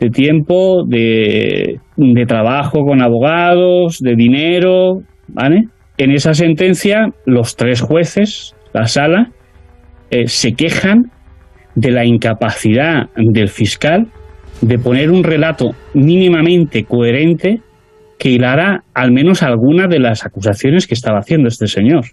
De 0.00 0.10
tiempo, 0.10 0.84
de, 0.86 1.78
de 1.96 2.26
trabajo 2.26 2.84
con 2.84 3.02
abogados, 3.02 3.98
de 4.00 4.16
dinero, 4.16 5.00
¿vale? 5.28 5.64
En 5.98 6.10
esa 6.10 6.34
sentencia, 6.34 7.08
los 7.26 7.56
tres 7.56 7.80
jueces, 7.80 8.56
la 8.72 8.86
sala, 8.86 9.30
eh, 10.10 10.26
se 10.26 10.54
quejan 10.54 11.10
de 11.74 11.90
la 11.90 12.04
incapacidad 12.04 13.08
del 13.16 13.48
fiscal 13.48 14.06
de 14.60 14.78
poner 14.78 15.10
un 15.10 15.24
relato 15.24 15.70
mínimamente 15.94 16.84
coherente 16.84 17.60
que 18.18 18.30
hilara 18.30 18.84
al 18.94 19.12
menos 19.12 19.42
alguna 19.42 19.88
de 19.88 19.98
las 19.98 20.24
acusaciones 20.24 20.86
que 20.86 20.94
estaba 20.94 21.18
haciendo 21.18 21.48
este 21.48 21.66
señor 21.66 22.04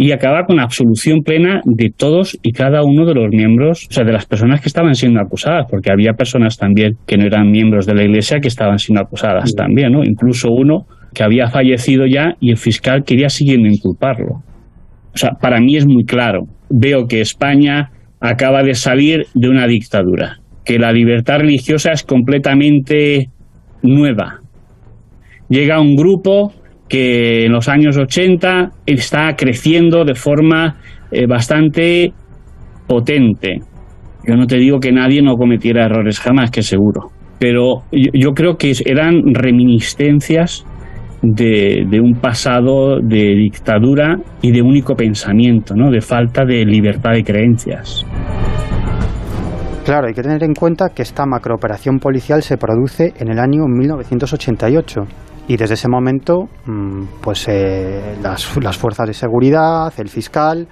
y 0.00 0.12
acaba 0.12 0.44
con 0.44 0.56
la 0.56 0.62
absolución 0.62 1.22
plena 1.22 1.60
de 1.64 1.90
todos 1.94 2.38
y 2.42 2.52
cada 2.52 2.84
uno 2.84 3.04
de 3.04 3.14
los 3.14 3.28
miembros, 3.30 3.88
o 3.90 3.92
sea, 3.92 4.04
de 4.04 4.12
las 4.12 4.26
personas 4.26 4.60
que 4.60 4.68
estaban 4.68 4.94
siendo 4.94 5.20
acusadas, 5.20 5.66
porque 5.68 5.90
había 5.90 6.12
personas 6.12 6.56
también 6.56 6.92
que 7.04 7.16
no 7.16 7.26
eran 7.26 7.50
miembros 7.50 7.84
de 7.84 7.96
la 7.96 8.04
Iglesia 8.04 8.38
que 8.38 8.46
estaban 8.46 8.78
siendo 8.78 9.02
acusadas 9.02 9.52
también, 9.56 9.92
¿no? 9.92 10.04
Incluso 10.04 10.50
uno 10.52 10.86
que 11.12 11.24
había 11.24 11.48
fallecido 11.48 12.06
ya 12.06 12.36
y 12.40 12.50
el 12.50 12.56
fiscal 12.56 13.02
quería 13.04 13.28
siguiendo 13.28 13.68
inculparlo. 13.68 14.36
O 15.12 15.16
sea, 15.16 15.30
para 15.32 15.60
mí 15.60 15.76
es 15.76 15.84
muy 15.84 16.04
claro. 16.04 16.44
Veo 16.70 17.06
que 17.08 17.20
España 17.20 17.90
acaba 18.20 18.62
de 18.62 18.74
salir 18.74 19.26
de 19.34 19.48
una 19.48 19.66
dictadura, 19.66 20.38
que 20.64 20.78
la 20.78 20.92
libertad 20.92 21.38
religiosa 21.38 21.92
es 21.92 22.02
completamente 22.02 23.28
nueva. 23.82 24.40
Llega 25.48 25.80
un 25.80 25.94
grupo 25.94 26.52
que 26.88 27.46
en 27.46 27.52
los 27.52 27.68
años 27.68 27.96
80 27.96 28.70
está 28.86 29.34
creciendo 29.36 30.04
de 30.04 30.14
forma 30.14 30.76
eh, 31.10 31.26
bastante 31.26 32.12
potente. 32.86 33.60
Yo 34.26 34.36
no 34.36 34.46
te 34.46 34.56
digo 34.56 34.78
que 34.80 34.92
nadie 34.92 35.22
no 35.22 35.36
cometiera 35.36 35.84
errores 35.84 36.18
jamás, 36.18 36.50
que 36.50 36.62
seguro. 36.62 37.10
pero 37.38 37.84
yo, 37.92 38.32
creo 38.32 38.56
que 38.56 38.72
eran 38.84 39.22
reminiscencias 39.32 40.66
de, 41.22 42.00
un 42.00 42.14
pasado 42.20 43.00
de 43.00 43.34
dictadura 43.34 44.16
y 44.40 44.52
de 44.52 44.62
único 44.62 44.94
pensamiento, 44.94 45.74
¿no? 45.74 45.90
de 45.90 46.00
falta 46.00 46.44
de 46.44 46.64
libertad 46.64 47.12
de 47.12 47.24
creencias. 47.24 48.04
Claro, 49.84 50.08
hay 50.08 50.14
que 50.14 50.22
tener 50.22 50.44
en 50.44 50.54
cuenta 50.54 50.90
que 50.90 51.02
esta 51.02 51.24
macrooperación 51.24 51.98
policial 51.98 52.42
se 52.42 52.58
produce 52.58 53.14
en 53.18 53.30
el 53.30 53.38
año 53.38 53.66
1988 53.66 55.00
y 55.48 55.56
desde 55.56 55.74
ese 55.74 55.88
momento, 55.88 56.48
mm, 56.66 57.04
pues 57.22 57.48
eh, 57.48 58.16
las, 58.22 58.54
las 58.62 58.76
fuerzas 58.76 59.06
de 59.06 59.14
seguridad, 59.14 59.90
el 59.96 60.08
fiscal, 60.08 60.68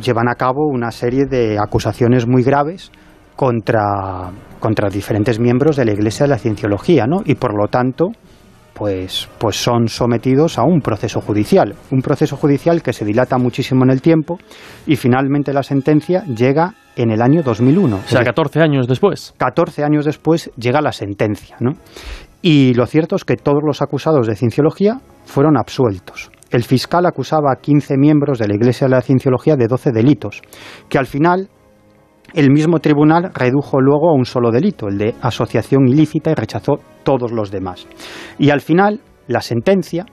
llevan 0.00 0.28
a 0.28 0.34
cabo 0.34 0.66
una 0.68 0.90
serie 0.90 1.24
de 1.24 1.58
acusaciones 1.58 2.26
muy 2.26 2.42
graves 2.42 2.90
contra, 3.34 4.30
contra 4.60 4.88
diferentes 4.88 5.40
miembros 5.40 5.76
de 5.76 5.86
la 5.86 5.92
Iglesia 5.92 6.24
de 6.26 6.30
la 6.30 6.38
Cienciología, 6.38 7.06
¿no? 7.06 7.22
Y 7.24 7.34
por 7.34 7.54
lo 7.58 7.68
tanto, 7.68 8.10
pues, 8.74 9.28
pues 9.38 9.56
son 9.56 9.88
sometidos 9.88 10.58
a 10.58 10.64
un 10.64 10.80
proceso 10.80 11.20
judicial, 11.20 11.74
un 11.90 12.00
proceso 12.00 12.36
judicial 12.36 12.82
que 12.82 12.92
se 12.92 13.04
dilata 13.04 13.38
muchísimo 13.38 13.84
en 13.84 13.90
el 13.90 14.02
tiempo 14.02 14.38
y 14.86 14.96
finalmente 14.96 15.52
la 15.52 15.62
sentencia 15.62 16.24
llega 16.24 16.74
en 16.96 17.10
el 17.10 17.22
año 17.22 17.42
2001. 17.42 17.96
O 17.96 18.08
sea, 18.08 18.22
14 18.22 18.60
años 18.60 18.86
después. 18.86 19.34
14 19.38 19.84
años 19.84 20.04
después 20.04 20.50
llega 20.56 20.80
la 20.80 20.92
sentencia, 20.92 21.56
¿no? 21.60 21.72
Y 22.42 22.74
lo 22.74 22.86
cierto 22.86 23.16
es 23.16 23.24
que 23.24 23.36
todos 23.36 23.62
los 23.64 23.82
acusados 23.82 24.26
de 24.26 24.34
cienciología 24.34 25.00
fueron 25.24 25.56
absueltos. 25.56 26.30
El 26.50 26.64
fiscal 26.64 27.06
acusaba 27.06 27.52
a 27.52 27.60
15 27.60 27.96
miembros 27.96 28.38
de 28.38 28.48
la 28.48 28.54
Iglesia 28.54 28.86
de 28.86 28.94
la 28.94 29.00
Cienciología 29.00 29.56
de 29.56 29.68
12 29.68 29.90
delitos, 29.92 30.42
que 30.88 30.98
al 30.98 31.06
final 31.06 31.48
el 32.34 32.50
mismo 32.50 32.78
tribunal 32.78 33.30
redujo 33.34 33.80
luego 33.80 34.10
a 34.10 34.14
un 34.14 34.24
solo 34.24 34.50
delito, 34.50 34.88
el 34.88 34.98
de 34.98 35.14
asociación 35.20 35.86
ilícita, 35.86 36.30
y 36.30 36.34
rechazó 36.34 36.78
todos 37.02 37.32
los 37.32 37.50
demás. 37.50 37.86
Y 38.38 38.50
al 38.50 38.60
final, 38.60 39.00
la 39.28 39.40
sentencia 39.40 40.06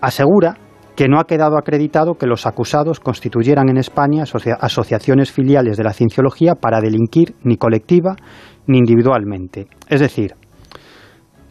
asegura 0.00 0.56
que 0.96 1.08
no 1.08 1.18
ha 1.18 1.24
quedado 1.24 1.56
acreditado 1.56 2.14
que 2.14 2.26
los 2.26 2.46
acusados 2.46 3.00
constituyeran 3.00 3.70
en 3.70 3.78
España 3.78 4.24
asociaciones 4.60 5.32
filiales 5.32 5.76
de 5.78 5.84
la 5.84 5.94
cienciología 5.94 6.56
para 6.56 6.80
delinquir 6.80 7.34
ni 7.42 7.56
colectiva 7.56 8.16
ni 8.66 8.78
individualmente. 8.78 9.66
Es 9.88 10.00
decir, 10.00 10.34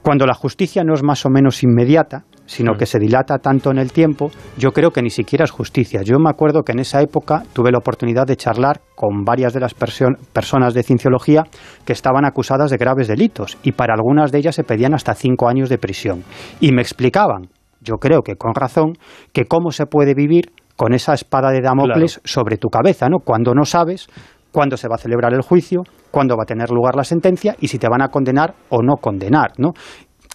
cuando 0.04 0.26
la 0.26 0.36
justicia 0.36 0.84
no 0.84 0.94
es 0.94 1.04
más 1.04 1.26
o 1.26 1.30
menos 1.30 1.64
inmediata, 1.64 2.26
sino 2.50 2.74
que 2.74 2.88
se 2.88 2.98
dilata 2.98 3.38
tanto 3.38 3.70
en 3.70 3.78
el 3.78 3.92
tiempo, 3.92 4.32
yo 4.58 4.72
creo 4.72 4.90
que 4.90 5.04
ni 5.04 5.12
siquiera 5.12 5.46
es 5.46 5.52
justicia. 5.52 6.02
Yo 6.02 6.18
me 6.18 6.32
acuerdo 6.32 6.64
que 6.64 6.72
en 6.72 6.80
esa 6.80 7.00
época 7.00 7.44
tuve 7.54 7.72
la 7.72 7.78
oportunidad 7.78 8.26
de 8.26 8.38
charlar 8.38 8.82
con 8.96 9.24
varias 9.24 9.54
de 9.54 9.60
las 9.60 9.76
personas 9.76 10.74
de 10.74 10.82
cienciología 10.82 11.44
que 11.86 11.94
estaban 11.94 12.26
acusadas 12.26 12.72
de 12.72 12.78
graves 12.78 13.08
delitos 13.08 13.60
y 13.62 13.74
para 13.74 13.94
algunas 13.94 14.32
de 14.32 14.40
ellas 14.40 14.56
se 14.56 14.64
pedían 14.64 14.96
hasta 14.96 15.14
cinco 15.14 15.48
años 15.48 15.70
de 15.70 15.78
prisión. 15.78 16.24
Y 16.60 16.72
me 16.72 16.82
explicaban, 16.82 17.50
yo 17.82 17.98
creo 17.98 18.22
que 18.24 18.34
con 18.36 18.56
razón, 18.56 18.94
que 19.32 19.46
cómo 19.46 19.70
se 19.70 19.86
puede 19.86 20.16
vivir 20.16 20.52
con 20.76 20.94
esa 20.94 21.14
espada 21.14 21.52
de 21.52 21.62
Damocles 21.62 22.20
sobre 22.24 22.58
tu 22.58 22.70
cabeza, 22.70 23.10
¿no? 23.10 23.20
Cuando 23.24 23.54
no 23.54 23.64
sabes 23.64 24.08
cuándo 24.52 24.76
se 24.76 24.88
va 24.88 24.96
a 24.96 24.98
celebrar 24.98 25.36
el 25.36 25.44
juicio, 25.44 25.84
cuándo 26.10 26.36
va 26.36 26.44
a 26.44 26.48
tener 26.48 26.72
lugar 26.72 26.96
la 26.96 27.04
sentencia 27.04 27.56
y 27.60 27.68
si 27.68 27.78
te 27.78 27.88
van 27.88 28.02
a 28.02 28.08
condenar 28.08 28.56
o 28.70 28.82
no 28.82 28.96
condenar, 28.96 29.52
¿no? 29.60 29.74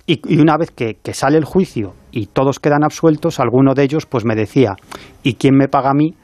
Y, 0.07 0.39
una 0.39 0.57
vez 0.59 0.71
que, 0.71 0.97
sale 1.13 1.39
el 1.39 1.45
juicio 1.45 1.95
y 2.11 2.27
todos 2.27 2.61
quedan 2.61 2.85
absueltos, 2.85 3.41
alguno 3.41 3.75
de 3.75 3.85
ellos 3.85 4.07
pues 4.07 4.25
me 4.25 4.35
decía, 4.35 4.77
¿y 5.23 5.35
quién 5.35 5.57
me 5.57 5.69
paga 5.69 5.91
a 5.91 5.95
mí? 5.95 6.15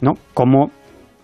¿No? 0.00 0.12
¿Cómo, 0.32 0.70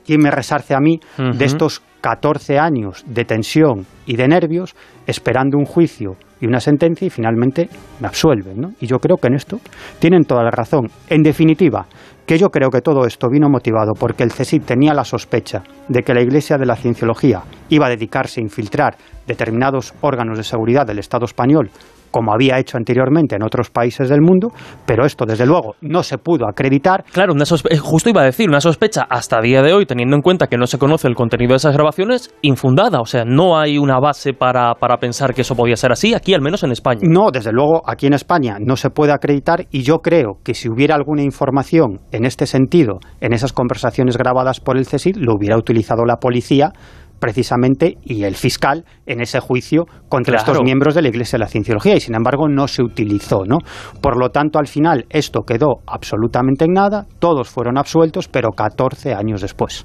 ¿Quién 0.05 0.20
me 0.20 0.31
resarce 0.31 0.74
a 0.74 0.81
mí 0.81 1.01
de 1.16 1.44
estos 1.44 1.82
14 2.06 2.60
años 2.60 3.02
de 3.04 3.24
tensión 3.24 3.84
y 4.06 4.14
de 4.14 4.28
nervios 4.28 4.76
esperando 5.08 5.58
un 5.58 5.64
juicio 5.64 6.14
y 6.40 6.46
una 6.46 6.60
sentencia 6.60 7.04
y 7.04 7.10
finalmente 7.10 7.68
me 7.98 8.06
absuelven? 8.06 8.76
Y 8.80 8.86
yo 8.86 9.00
creo 9.00 9.16
que 9.16 9.26
en 9.26 9.34
esto 9.34 9.58
tienen 9.98 10.22
toda 10.22 10.44
la 10.44 10.52
razón. 10.52 10.88
En 11.08 11.24
definitiva, 11.24 11.86
que 12.24 12.38
yo 12.38 12.50
creo 12.50 12.70
que 12.70 12.80
todo 12.80 13.06
esto 13.06 13.28
vino 13.28 13.48
motivado 13.48 13.94
porque 13.98 14.22
el 14.22 14.30
CSIC 14.30 14.64
tenía 14.64 14.94
la 14.94 15.02
sospecha 15.02 15.64
de 15.88 16.04
que 16.04 16.14
la 16.14 16.22
Iglesia 16.22 16.58
de 16.58 16.66
la 16.66 16.76
Cienciología 16.76 17.42
iba 17.70 17.86
a 17.86 17.90
dedicarse 17.90 18.38
a 18.38 18.44
infiltrar 18.44 18.94
determinados 19.26 19.92
órganos 20.00 20.38
de 20.38 20.44
seguridad 20.44 20.86
del 20.86 21.00
Estado 21.00 21.24
español 21.24 21.70
como 22.10 22.32
había 22.32 22.58
hecho 22.58 22.76
anteriormente 22.76 23.36
en 23.36 23.42
otros 23.42 23.70
países 23.70 24.08
del 24.08 24.20
mundo, 24.20 24.52
pero 24.86 25.04
esto 25.04 25.24
desde 25.26 25.46
luego 25.46 25.74
no 25.80 26.02
se 26.02 26.18
pudo 26.18 26.48
acreditar. 26.48 27.04
Claro, 27.12 27.32
una 27.32 27.44
eh, 27.44 27.78
justo 27.78 28.10
iba 28.10 28.22
a 28.22 28.24
decir, 28.24 28.48
una 28.48 28.60
sospecha 28.60 29.06
hasta 29.08 29.40
día 29.40 29.62
de 29.62 29.72
hoy, 29.72 29.86
teniendo 29.86 30.16
en 30.16 30.22
cuenta 30.22 30.46
que 30.46 30.56
no 30.56 30.66
se 30.66 30.78
conoce 30.78 31.08
el 31.08 31.14
contenido 31.14 31.50
de 31.50 31.56
esas 31.56 31.74
grabaciones, 31.74 32.34
infundada, 32.42 33.00
o 33.00 33.06
sea, 33.06 33.24
no 33.24 33.58
hay 33.58 33.78
una 33.78 33.98
base 33.98 34.32
para, 34.32 34.74
para 34.74 34.98
pensar 34.98 35.34
que 35.34 35.42
eso 35.42 35.54
podía 35.54 35.76
ser 35.76 35.92
así, 35.92 36.14
aquí 36.14 36.34
al 36.34 36.42
menos 36.42 36.62
en 36.62 36.72
España. 36.72 37.00
No, 37.02 37.30
desde 37.30 37.52
luego 37.52 37.82
aquí 37.86 38.06
en 38.06 38.14
España 38.14 38.56
no 38.60 38.76
se 38.76 38.90
puede 38.90 39.12
acreditar 39.12 39.66
y 39.70 39.82
yo 39.82 39.98
creo 39.98 40.38
que 40.42 40.54
si 40.54 40.68
hubiera 40.68 40.94
alguna 40.94 41.22
información 41.22 42.00
en 42.12 42.24
este 42.24 42.46
sentido, 42.46 42.98
en 43.20 43.32
esas 43.32 43.52
conversaciones 43.52 44.16
grabadas 44.16 44.60
por 44.60 44.76
el 44.76 44.86
CSIC, 44.86 45.16
lo 45.16 45.34
hubiera 45.34 45.56
utilizado 45.56 46.04
la 46.04 46.16
policía 46.16 46.72
precisamente 47.18 47.97
y 48.02 48.24
el 48.24 48.34
fiscal 48.34 48.84
en 49.06 49.20
ese 49.20 49.40
juicio 49.40 49.86
contra 50.09 50.36
estos 50.36 50.62
miembros 50.62 50.94
de 50.94 51.02
la 51.02 51.09
Iglesia 51.09 51.38
de 51.38 51.44
la 51.44 51.48
Cienciología 51.48 51.97
y 51.97 52.01
sin 52.01 52.14
embargo 52.14 52.48
no 52.48 52.68
se 52.68 52.82
utilizó, 52.82 53.44
¿no? 53.44 53.59
Por 54.01 54.18
lo 54.18 54.30
tanto, 54.30 54.59
al 54.59 54.66
final 54.66 55.06
esto 55.10 55.43
quedó 55.43 55.80
absolutamente 55.86 56.64
en 56.64 56.72
nada, 56.72 57.06
todos 57.18 57.48
fueron 57.48 57.78
absueltos, 57.78 58.28
pero 58.28 58.51
14 58.51 59.14
años 59.14 59.40
después. 59.40 59.84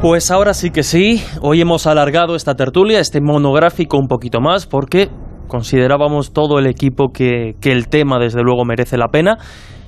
Pues 0.00 0.30
ahora 0.30 0.52
sí 0.52 0.70
que 0.70 0.82
sí, 0.82 1.24
hoy 1.40 1.62
hemos 1.62 1.86
alargado 1.86 2.36
esta 2.36 2.54
tertulia, 2.54 3.00
este 3.00 3.22
monográfico 3.22 3.96
un 3.96 4.06
poquito 4.06 4.38
más, 4.42 4.66
porque 4.66 5.08
considerábamos 5.48 6.34
todo 6.34 6.58
el 6.58 6.66
equipo 6.66 7.08
que, 7.10 7.54
que 7.58 7.72
el 7.72 7.88
tema 7.88 8.18
desde 8.18 8.42
luego 8.42 8.66
merece 8.66 8.98
la 8.98 9.08
pena. 9.08 9.38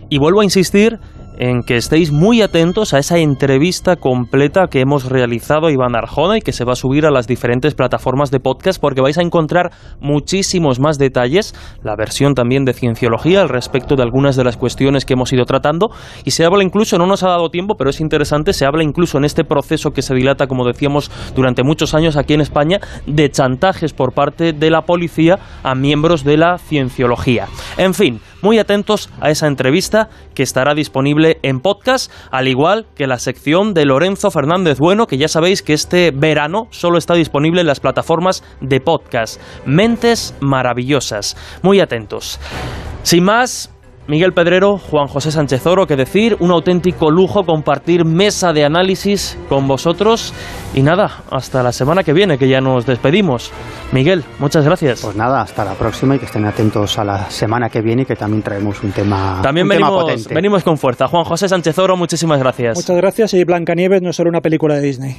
Y 0.09 0.19
vuelvo 0.19 0.41
a 0.41 0.45
insistir 0.45 0.99
en 1.39 1.63
que 1.63 1.77
estéis 1.77 2.13
muy 2.13 2.43
atentos 2.43 2.95
a 2.95 2.99
esa 2.99 3.19
entrevista 3.19 3.97
completa 3.97 4.69
que 4.71 4.81
hemos 4.81 5.05
realizado 5.05 5.67
a 5.67 5.73
Iván 5.73 5.97
Arjona 5.97 6.39
y 6.39 6.41
que 6.41 6.53
se 6.53 6.65
va 6.65 6.73
a 6.73 6.77
subir 6.77 7.07
a 7.07 7.11
las 7.11 7.27
diferentes 7.27 7.75
plataformas 7.75 8.31
de 8.31 8.41
podcast 8.41 8.81
porque 8.81 9.01
vais 9.01 9.19
a 9.19 9.23
encontrar 9.23 9.71
muchísimos 10.01 10.81
más 10.81 10.99
detalles, 10.99 11.55
la 11.83 11.97
versión 11.97 12.35
también 12.35 12.65
de 12.65 12.73
cienciología 12.73 13.43
al 13.43 13.49
respecto 13.49 13.97
de 13.97 14.03
algunas 14.03 14.37
de 14.37 14.45
las 14.45 14.57
cuestiones 14.57 15.05
que 15.05 15.15
hemos 15.15 15.33
ido 15.33 15.45
tratando 15.45 15.89
y 16.25 16.31
se 16.31 16.45
habla 16.45 16.65
incluso, 16.65 16.99
no 16.99 17.07
nos 17.07 17.23
ha 17.23 17.29
dado 17.29 17.51
tiempo, 17.51 17.75
pero 17.77 17.91
es 17.91 18.01
interesante, 18.01 18.53
se 18.53 18.67
habla 18.67 18.83
incluso 18.83 19.19
en 19.19 19.25
este 19.25 19.45
proceso 19.45 19.91
que 19.91 20.03
se 20.03 20.15
dilata, 20.15 20.47
como 20.47 20.67
decíamos, 20.67 21.11
durante 21.35 21.63
muchos 21.63 21.95
años 21.95 22.17
aquí 22.17 22.35
en 22.35 22.41
España, 22.41 22.81
de 23.07 23.31
chantajes 23.31 23.93
por 23.93 24.13
parte 24.13 24.53
de 24.53 24.71
la 24.71 24.83
policía 24.83 25.39
a 25.63 25.75
miembros 25.75 26.25
de 26.25 26.37
la 26.37 26.59
cienciología. 26.59 27.47
En 27.77 27.95
fin, 27.95 28.21
muy 28.43 28.59
atentos 28.59 29.09
a 29.21 29.31
esa 29.31 29.47
entrevista 29.47 30.09
que 30.35 30.43
estará 30.43 30.75
disponible 30.75 31.39
en 31.43 31.61
podcast, 31.61 32.11
al 32.31 32.49
igual 32.49 32.87
que 32.95 33.07
la 33.07 33.19
sección 33.19 33.75
de 33.75 33.85
Lorenzo 33.85 34.31
Fernández 34.31 34.79
Bueno, 34.79 35.07
que 35.07 35.19
ya 35.19 35.29
sabéis 35.29 35.63
que 35.63 35.73
este 35.73 36.11
verano 36.11 36.69
solo 36.71 36.99
está 36.99 37.15
disponible 37.15 37.61
en 37.61 37.67
las 37.67 37.81
plataformas 37.81 38.43
de 38.61 38.81
podcast. 38.81 39.41
Mentes 39.65 40.35
maravillosas. 40.41 41.37
Muy 41.63 41.81
atentos. 41.81 42.39
Sin 43.03 43.25
más, 43.25 43.71
Miguel 44.09 44.33
Pedrero, 44.33 44.79
Juan 44.79 45.09
José 45.09 45.33
Sánchez 45.33 45.67
Oro, 45.67 45.87
que 45.87 45.97
decir, 45.97 46.37
un 46.39 46.53
auténtico 46.53 47.11
lujo 47.11 47.43
compartir 47.43 48.05
mesa 48.05 48.53
de 48.53 48.65
análisis 48.65 49.37
con 49.49 49.67
vosotros. 49.67 50.33
Y 50.75 50.83
nada, 50.83 51.25
hasta 51.31 51.63
la 51.65 51.73
semana 51.73 52.05
que 52.05 52.13
viene, 52.13 52.39
que 52.39 52.49
ya 52.49 52.61
nos 52.61 52.87
despedimos. 52.87 53.51
Miguel, 53.91 54.23
muchas 54.39 54.65
gracias. 54.65 55.03
Pues 55.03 55.17
nada, 55.17 55.41
hasta 55.41 55.65
la 55.65 55.75
próxima 55.75 56.15
y 56.15 56.19
que 56.21 56.27
estén 56.27 56.45
atentos 56.45 56.99
a 57.01 57.05
la 57.05 57.31
semana 57.31 57.69
que 57.69 57.81
viene, 57.81 58.05
que 58.05 58.15
también 58.15 58.43
traemos 58.43 58.81
un 58.85 58.93
tema. 58.93 59.41
También 59.43 59.67
venimos, 59.67 60.29
venimos 60.29 60.63
con 60.63 60.79
fuerza. 60.79 61.09
Juan 61.09 61.25
José 61.25 61.49
Sánchez 61.49 61.77
Oro, 61.79 61.97
muchísimas 61.97 62.39
gracias. 62.39 62.77
Muchas 62.77 62.97
gracias 62.97 63.35
y 63.35 63.43
Blancanieves 63.43 64.03
no 64.03 64.11
es 64.11 64.17
solo 64.17 64.31
una 64.31 64.41
película 64.41 64.77
de 64.77 64.83
Disney. 64.83 65.17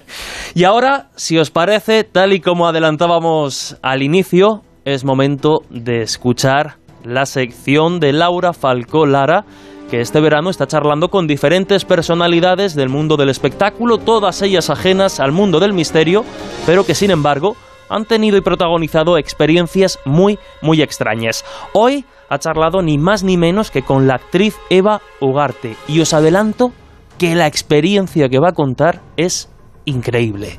y 0.54 0.64
ahora, 0.64 1.10
si 1.16 1.36
os 1.38 1.50
parece, 1.50 2.04
tal 2.04 2.32
y 2.32 2.40
como 2.40 2.66
adelantábamos 2.66 3.76
al 3.82 4.02
inicio, 4.02 4.62
es 4.84 5.04
momento 5.04 5.60
de 5.70 6.02
escuchar 6.02 6.76
la 7.04 7.26
sección 7.26 8.00
de 8.00 8.12
Laura 8.12 8.52
Falcó 8.52 9.06
Lara, 9.06 9.44
que 9.90 10.00
este 10.00 10.20
verano 10.20 10.50
está 10.50 10.66
charlando 10.66 11.08
con 11.08 11.26
diferentes 11.26 11.84
personalidades 11.84 12.74
del 12.74 12.88
mundo 12.88 13.16
del 13.16 13.28
espectáculo, 13.28 13.98
todas 13.98 14.40
ellas 14.42 14.70
ajenas 14.70 15.20
al 15.20 15.32
mundo 15.32 15.60
del 15.60 15.72
misterio, 15.72 16.24
pero 16.64 16.84
que 16.84 16.94
sin 16.94 17.10
embargo 17.10 17.56
han 17.88 18.06
tenido 18.06 18.38
y 18.38 18.40
protagonizado 18.40 19.18
experiencias 19.18 19.98
muy, 20.06 20.38
muy 20.62 20.80
extrañas. 20.80 21.44
Hoy 21.74 22.06
ha 22.30 22.38
charlado 22.38 22.80
ni 22.80 22.96
más 22.96 23.22
ni 23.22 23.36
menos 23.36 23.70
que 23.70 23.82
con 23.82 24.06
la 24.06 24.14
actriz 24.14 24.56
Eva 24.70 25.02
Ugarte, 25.20 25.76
y 25.88 26.00
os 26.00 26.14
adelanto 26.14 26.72
que 27.18 27.34
la 27.34 27.46
experiencia 27.46 28.28
que 28.30 28.38
va 28.40 28.50
a 28.50 28.54
contar 28.54 29.02
es 29.16 29.50
increíble. 29.84 30.58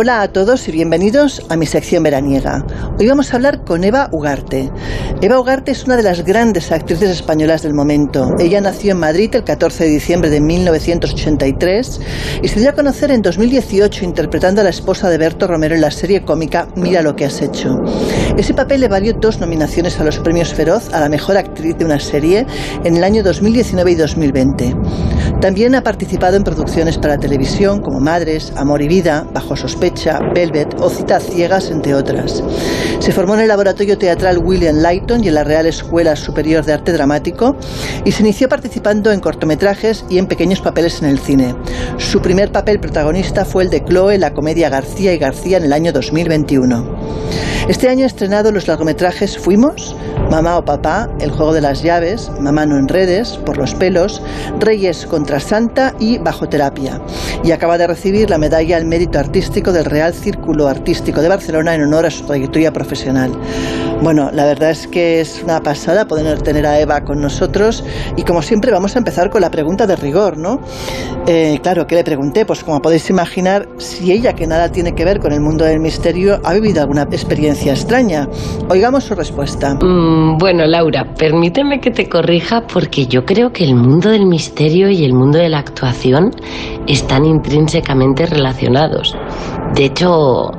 Hola 0.00 0.22
a 0.22 0.28
todos 0.32 0.68
y 0.68 0.70
bienvenidos 0.70 1.42
a 1.48 1.56
mi 1.56 1.66
sección 1.66 2.04
veraniega. 2.04 2.64
Hoy 3.00 3.08
vamos 3.08 3.32
a 3.32 3.34
hablar 3.34 3.64
con 3.64 3.82
Eva 3.82 4.08
Ugarte. 4.12 4.70
Eva 5.20 5.40
Ugarte 5.40 5.72
es 5.72 5.86
una 5.86 5.96
de 5.96 6.04
las 6.04 6.24
grandes 6.24 6.70
actrices 6.70 7.10
españolas 7.10 7.62
del 7.62 7.74
momento. 7.74 8.36
Ella 8.38 8.60
nació 8.60 8.92
en 8.92 8.98
Madrid 8.98 9.34
el 9.34 9.42
14 9.42 9.82
de 9.82 9.90
diciembre 9.90 10.30
de 10.30 10.40
1983 10.40 12.00
y 12.44 12.46
se 12.46 12.60
dio 12.60 12.70
a 12.70 12.74
conocer 12.74 13.10
en 13.10 13.22
2018 13.22 14.04
interpretando 14.04 14.60
a 14.60 14.64
la 14.64 14.70
esposa 14.70 15.10
de 15.10 15.18
Berto 15.18 15.48
Romero 15.48 15.74
en 15.74 15.80
la 15.80 15.90
serie 15.90 16.22
cómica 16.22 16.68
Mira 16.76 17.02
lo 17.02 17.16
que 17.16 17.24
has 17.24 17.42
hecho. 17.42 17.82
Ese 18.36 18.54
papel 18.54 18.82
le 18.82 18.86
valió 18.86 19.14
dos 19.14 19.40
nominaciones 19.40 19.98
a 19.98 20.04
los 20.04 20.20
premios 20.20 20.54
Feroz 20.54 20.94
a 20.94 21.00
la 21.00 21.08
mejor 21.08 21.36
actriz 21.36 21.76
de 21.76 21.84
una 21.84 21.98
serie 21.98 22.46
en 22.84 22.96
el 22.96 23.02
año 23.02 23.24
2019 23.24 23.90
y 23.90 23.94
2020. 23.96 24.76
También 25.40 25.74
ha 25.74 25.82
participado 25.82 26.36
en 26.36 26.44
producciones 26.44 26.98
para 26.98 27.18
televisión 27.18 27.80
como 27.80 28.00
Madres, 28.00 28.52
Amor 28.56 28.82
y 28.82 28.88
Vida, 28.88 29.26
Bajo 29.32 29.56
Sospecha, 29.56 30.18
Velvet 30.34 30.74
o 30.80 30.90
Citas 30.90 31.24
Ciegas, 31.24 31.70
entre 31.70 31.94
otras. 31.94 32.42
Se 32.98 33.12
formó 33.12 33.34
en 33.34 33.40
el 33.40 33.48
laboratorio 33.48 33.96
teatral 33.96 34.38
William 34.38 34.76
Lighton 34.76 35.22
y 35.22 35.28
en 35.28 35.34
la 35.34 35.44
Real 35.44 35.66
Escuela 35.66 36.16
Superior 36.16 36.64
de 36.64 36.72
Arte 36.72 36.92
Dramático 36.92 37.56
y 38.04 38.12
se 38.12 38.22
inició 38.22 38.48
participando 38.48 39.12
en 39.12 39.20
cortometrajes 39.20 40.04
y 40.08 40.18
en 40.18 40.26
pequeños 40.26 40.60
papeles 40.60 41.00
en 41.02 41.08
el 41.08 41.18
cine. 41.18 41.54
Su 41.96 42.20
primer 42.20 42.50
papel 42.50 42.80
protagonista 42.80 43.44
fue 43.44 43.64
el 43.64 43.70
de 43.70 43.84
Chloe 43.84 44.14
en 44.14 44.20
la 44.22 44.34
comedia 44.34 44.68
García 44.68 45.12
y 45.12 45.18
García 45.18 45.58
en 45.58 45.64
el 45.64 45.72
año 45.72 45.92
2021. 45.92 46.98
Este 47.68 47.90
año 47.90 48.04
ha 48.04 48.06
estrenado 48.06 48.50
los 48.50 48.66
largometrajes 48.66 49.36
Fuimos, 49.36 49.94
Mamá 50.30 50.56
o 50.56 50.64
Papá, 50.64 51.10
El 51.20 51.30
juego 51.30 51.52
de 51.52 51.60
las 51.60 51.82
llaves, 51.82 52.30
Mamá 52.40 52.64
no 52.64 52.78
en 52.78 52.88
redes, 52.88 53.36
Por 53.44 53.58
los 53.58 53.74
pelos, 53.74 54.22
Reyes 54.58 55.04
contra 55.18 55.40
Santa 55.40 55.96
y 55.98 56.18
Bajo 56.18 56.48
terapia. 56.48 57.00
Y 57.42 57.50
acaba 57.50 57.76
de 57.76 57.88
recibir 57.88 58.30
la 58.30 58.38
medalla 58.38 58.76
al 58.76 58.84
mérito 58.84 59.18
artístico 59.18 59.72
del 59.72 59.84
Real 59.84 60.14
Círculo 60.14 60.68
Artístico 60.68 61.20
de 61.20 61.28
Barcelona 61.28 61.74
en 61.74 61.82
honor 61.82 62.06
a 62.06 62.10
su 62.12 62.24
trayectoria 62.24 62.72
profesional. 62.72 63.32
Bueno, 64.00 64.30
la 64.32 64.44
verdad 64.44 64.70
es 64.70 64.86
que 64.86 65.20
es 65.20 65.42
una 65.42 65.60
pasada 65.60 66.06
poder 66.06 66.40
tener 66.40 66.64
a 66.66 66.78
Eva 66.78 67.02
con 67.02 67.20
nosotros 67.20 67.84
y 68.16 68.22
como 68.22 68.42
siempre 68.42 68.70
vamos 68.70 68.94
a 68.94 69.00
empezar 69.00 69.28
con 69.28 69.40
la 69.40 69.50
pregunta 69.50 69.86
de 69.86 69.96
rigor, 69.96 70.38
¿no? 70.38 70.60
Eh, 71.26 71.58
claro, 71.62 71.86
¿qué 71.86 71.96
le 71.96 72.04
pregunté? 72.04 72.46
Pues 72.46 72.62
como 72.62 72.80
podéis 72.80 73.10
imaginar, 73.10 73.68
si 73.78 74.12
ella 74.12 74.34
que 74.34 74.46
nada 74.46 74.70
tiene 74.70 74.94
que 74.94 75.04
ver 75.04 75.18
con 75.18 75.32
el 75.32 75.40
mundo 75.40 75.64
del 75.64 75.80
misterio 75.80 76.40
ha 76.44 76.54
vivido 76.54 76.80
alguna 76.80 77.02
experiencia 77.02 77.72
extraña. 77.72 78.28
Oigamos 78.70 79.04
su 79.04 79.16
respuesta. 79.16 79.74
Mm, 79.74 80.38
bueno, 80.38 80.64
Laura, 80.64 81.04
permíteme 81.18 81.80
que 81.80 81.90
te 81.90 82.08
corrija 82.08 82.62
porque 82.72 83.06
yo 83.06 83.24
creo 83.24 83.50
que 83.52 83.64
el 83.64 83.74
mundo 83.74 84.10
del 84.10 84.26
misterio 84.26 84.90
y 84.90 85.04
el 85.04 85.12
mundo 85.12 85.38
de 85.38 85.48
la 85.48 85.58
actuación 85.58 86.30
están 86.86 87.24
intrínsecamente 87.24 88.26
relacionados. 88.26 89.16
De 89.74 89.86
hecho, 89.86 90.52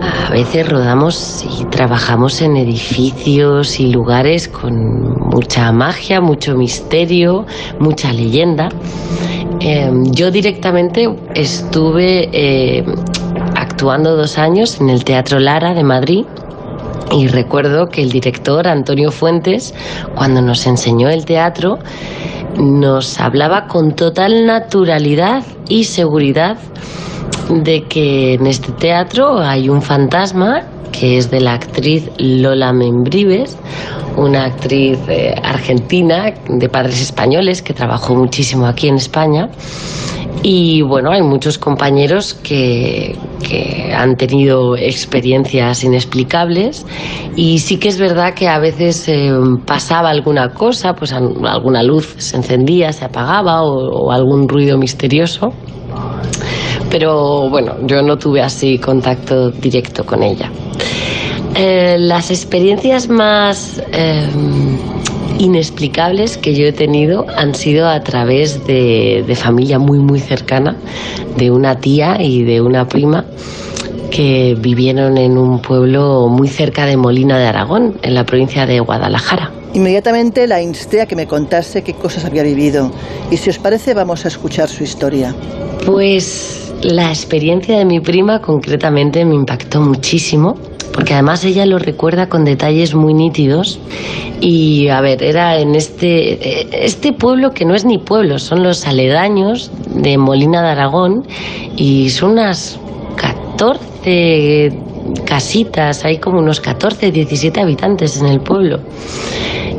a 0.00 0.30
veces 0.30 0.68
rodamos 0.68 1.44
y 1.44 1.64
trabajamos 1.66 2.40
en 2.42 2.56
edificios 2.56 3.80
y 3.80 3.90
lugares 3.90 4.48
con 4.48 5.18
mucha 5.30 5.72
magia, 5.72 6.20
mucho 6.20 6.54
misterio, 6.54 7.46
mucha 7.78 8.12
leyenda. 8.12 8.68
Em, 9.60 10.04
yo 10.12 10.30
directamente 10.30 11.08
estuve 11.34 12.28
eh, 12.32 12.84
actuando 13.56 14.16
dos 14.16 14.38
años 14.38 14.80
en 14.80 14.90
el 14.90 15.04
Teatro 15.04 15.40
Lara 15.40 15.74
de 15.74 15.82
Madrid 15.82 16.24
y 17.10 17.26
recuerdo 17.26 17.88
que 17.88 18.02
el 18.02 18.10
director 18.10 18.68
Antonio 18.68 19.10
Fuentes, 19.10 19.74
cuando 20.14 20.42
nos 20.42 20.66
enseñó 20.66 21.08
el 21.08 21.24
teatro, 21.24 21.78
nos 22.58 23.20
hablaba 23.20 23.66
con 23.66 23.94
total 23.94 24.46
naturalidad 24.46 25.42
y 25.68 25.84
seguridad 25.84 26.58
de 27.48 27.84
que 27.84 28.34
en 28.34 28.46
este 28.46 28.72
teatro 28.72 29.38
hay 29.38 29.68
un 29.68 29.82
fantasma 29.82 30.62
que 30.92 31.18
es 31.18 31.30
de 31.30 31.40
la 31.40 31.54
actriz 31.54 32.10
Lola 32.18 32.72
Membrives, 32.72 33.56
una 34.16 34.46
actriz 34.46 34.98
eh, 35.08 35.34
argentina 35.42 36.32
de 36.48 36.68
padres 36.68 37.00
españoles 37.00 37.62
que 37.62 37.74
trabajó 37.74 38.14
muchísimo 38.14 38.66
aquí 38.66 38.88
en 38.88 38.96
España. 38.96 39.48
Y 40.42 40.82
bueno, 40.82 41.10
hay 41.10 41.22
muchos 41.22 41.58
compañeros 41.58 42.34
que, 42.34 43.16
han 43.94 44.16
tenido 44.16 44.76
experiencias 44.76 45.82
inexplicables 45.82 46.84
y 47.34 47.58
sí 47.60 47.78
que 47.78 47.88
es 47.88 47.98
verdad 47.98 48.34
que 48.34 48.46
a 48.46 48.58
veces 48.58 49.08
eh, 49.08 49.32
pasaba 49.64 50.10
alguna 50.10 50.50
cosa, 50.50 50.94
pues 50.94 51.12
alguna 51.12 51.82
luz 51.82 52.14
se 52.18 52.36
encendía, 52.36 52.92
se 52.92 53.06
apagaba 53.06 53.62
o 53.62 54.12
algún 54.12 54.48
ruido 54.48 54.76
misterioso 54.76 55.54
pero 56.90 57.48
bueno, 57.48 57.76
yo 57.86 58.02
no 58.02 58.16
tuve 58.16 58.42
así 58.42 58.78
contacto 58.78 59.50
directo 59.50 60.04
con 60.04 60.22
ella. 60.22 60.50
Eh, 61.54 61.96
las 61.98 62.30
experiencias 62.30 63.08
más 63.08 63.82
em, 63.92 64.78
inexplicables 65.38 66.36
que 66.36 66.54
yo 66.54 66.66
he 66.66 66.72
tenido 66.72 67.26
han 67.36 67.54
sido 67.54 67.88
a 67.88 68.00
través 68.00 68.66
de, 68.66 69.24
de 69.26 69.34
familia 69.34 69.78
muy 69.78 69.98
muy 69.98 70.20
cercana, 70.20 70.76
de 71.36 71.50
una 71.50 71.80
tía 71.80 72.18
y 72.20 72.44
de 72.44 72.60
una 72.60 72.86
prima 72.86 73.24
que 74.10 74.56
vivieron 74.58 75.18
en 75.18 75.36
un 75.38 75.60
pueblo 75.60 76.28
muy 76.28 76.48
cerca 76.48 76.86
de 76.86 76.96
Molina 76.96 77.38
de 77.38 77.46
Aragón, 77.46 77.98
en 78.02 78.14
la 78.14 78.24
provincia 78.24 78.66
de 78.66 78.80
Guadalajara. 78.80 79.52
Inmediatamente 79.74 80.46
la 80.46 80.62
insté 80.62 81.02
a 81.02 81.06
que 81.06 81.14
me 81.14 81.26
contase 81.26 81.82
qué 81.82 81.92
cosas 81.94 82.24
había 82.24 82.42
vivido 82.42 82.90
y 83.30 83.36
si 83.36 83.50
os 83.50 83.58
parece 83.58 83.94
vamos 83.94 84.24
a 84.24 84.28
escuchar 84.28 84.68
su 84.68 84.82
historia. 84.82 85.34
Pues 85.84 86.67
la 86.82 87.08
experiencia 87.08 87.78
de 87.78 87.84
mi 87.84 88.00
prima 88.00 88.40
concretamente 88.40 89.24
me 89.24 89.34
impactó 89.34 89.80
muchísimo, 89.80 90.54
porque 90.92 91.14
además 91.14 91.44
ella 91.44 91.66
lo 91.66 91.78
recuerda 91.78 92.28
con 92.28 92.44
detalles 92.44 92.94
muy 92.94 93.14
nítidos. 93.14 93.80
Y 94.40 94.88
a 94.88 95.00
ver, 95.00 95.22
era 95.22 95.58
en 95.58 95.74
este, 95.74 96.84
este 96.84 97.12
pueblo 97.12 97.50
que 97.50 97.64
no 97.64 97.74
es 97.74 97.84
ni 97.84 97.98
pueblo, 97.98 98.38
son 98.38 98.62
los 98.62 98.86
aledaños 98.86 99.70
de 99.92 100.16
Molina 100.18 100.62
de 100.62 100.68
Aragón 100.68 101.26
y 101.76 102.10
son 102.10 102.32
unas 102.32 102.78
14 103.16 104.70
casitas, 105.24 106.04
hay 106.04 106.18
como 106.18 106.38
unos 106.38 106.60
14, 106.60 107.10
17 107.10 107.60
habitantes 107.60 108.20
en 108.20 108.26
el 108.26 108.40
pueblo 108.40 108.80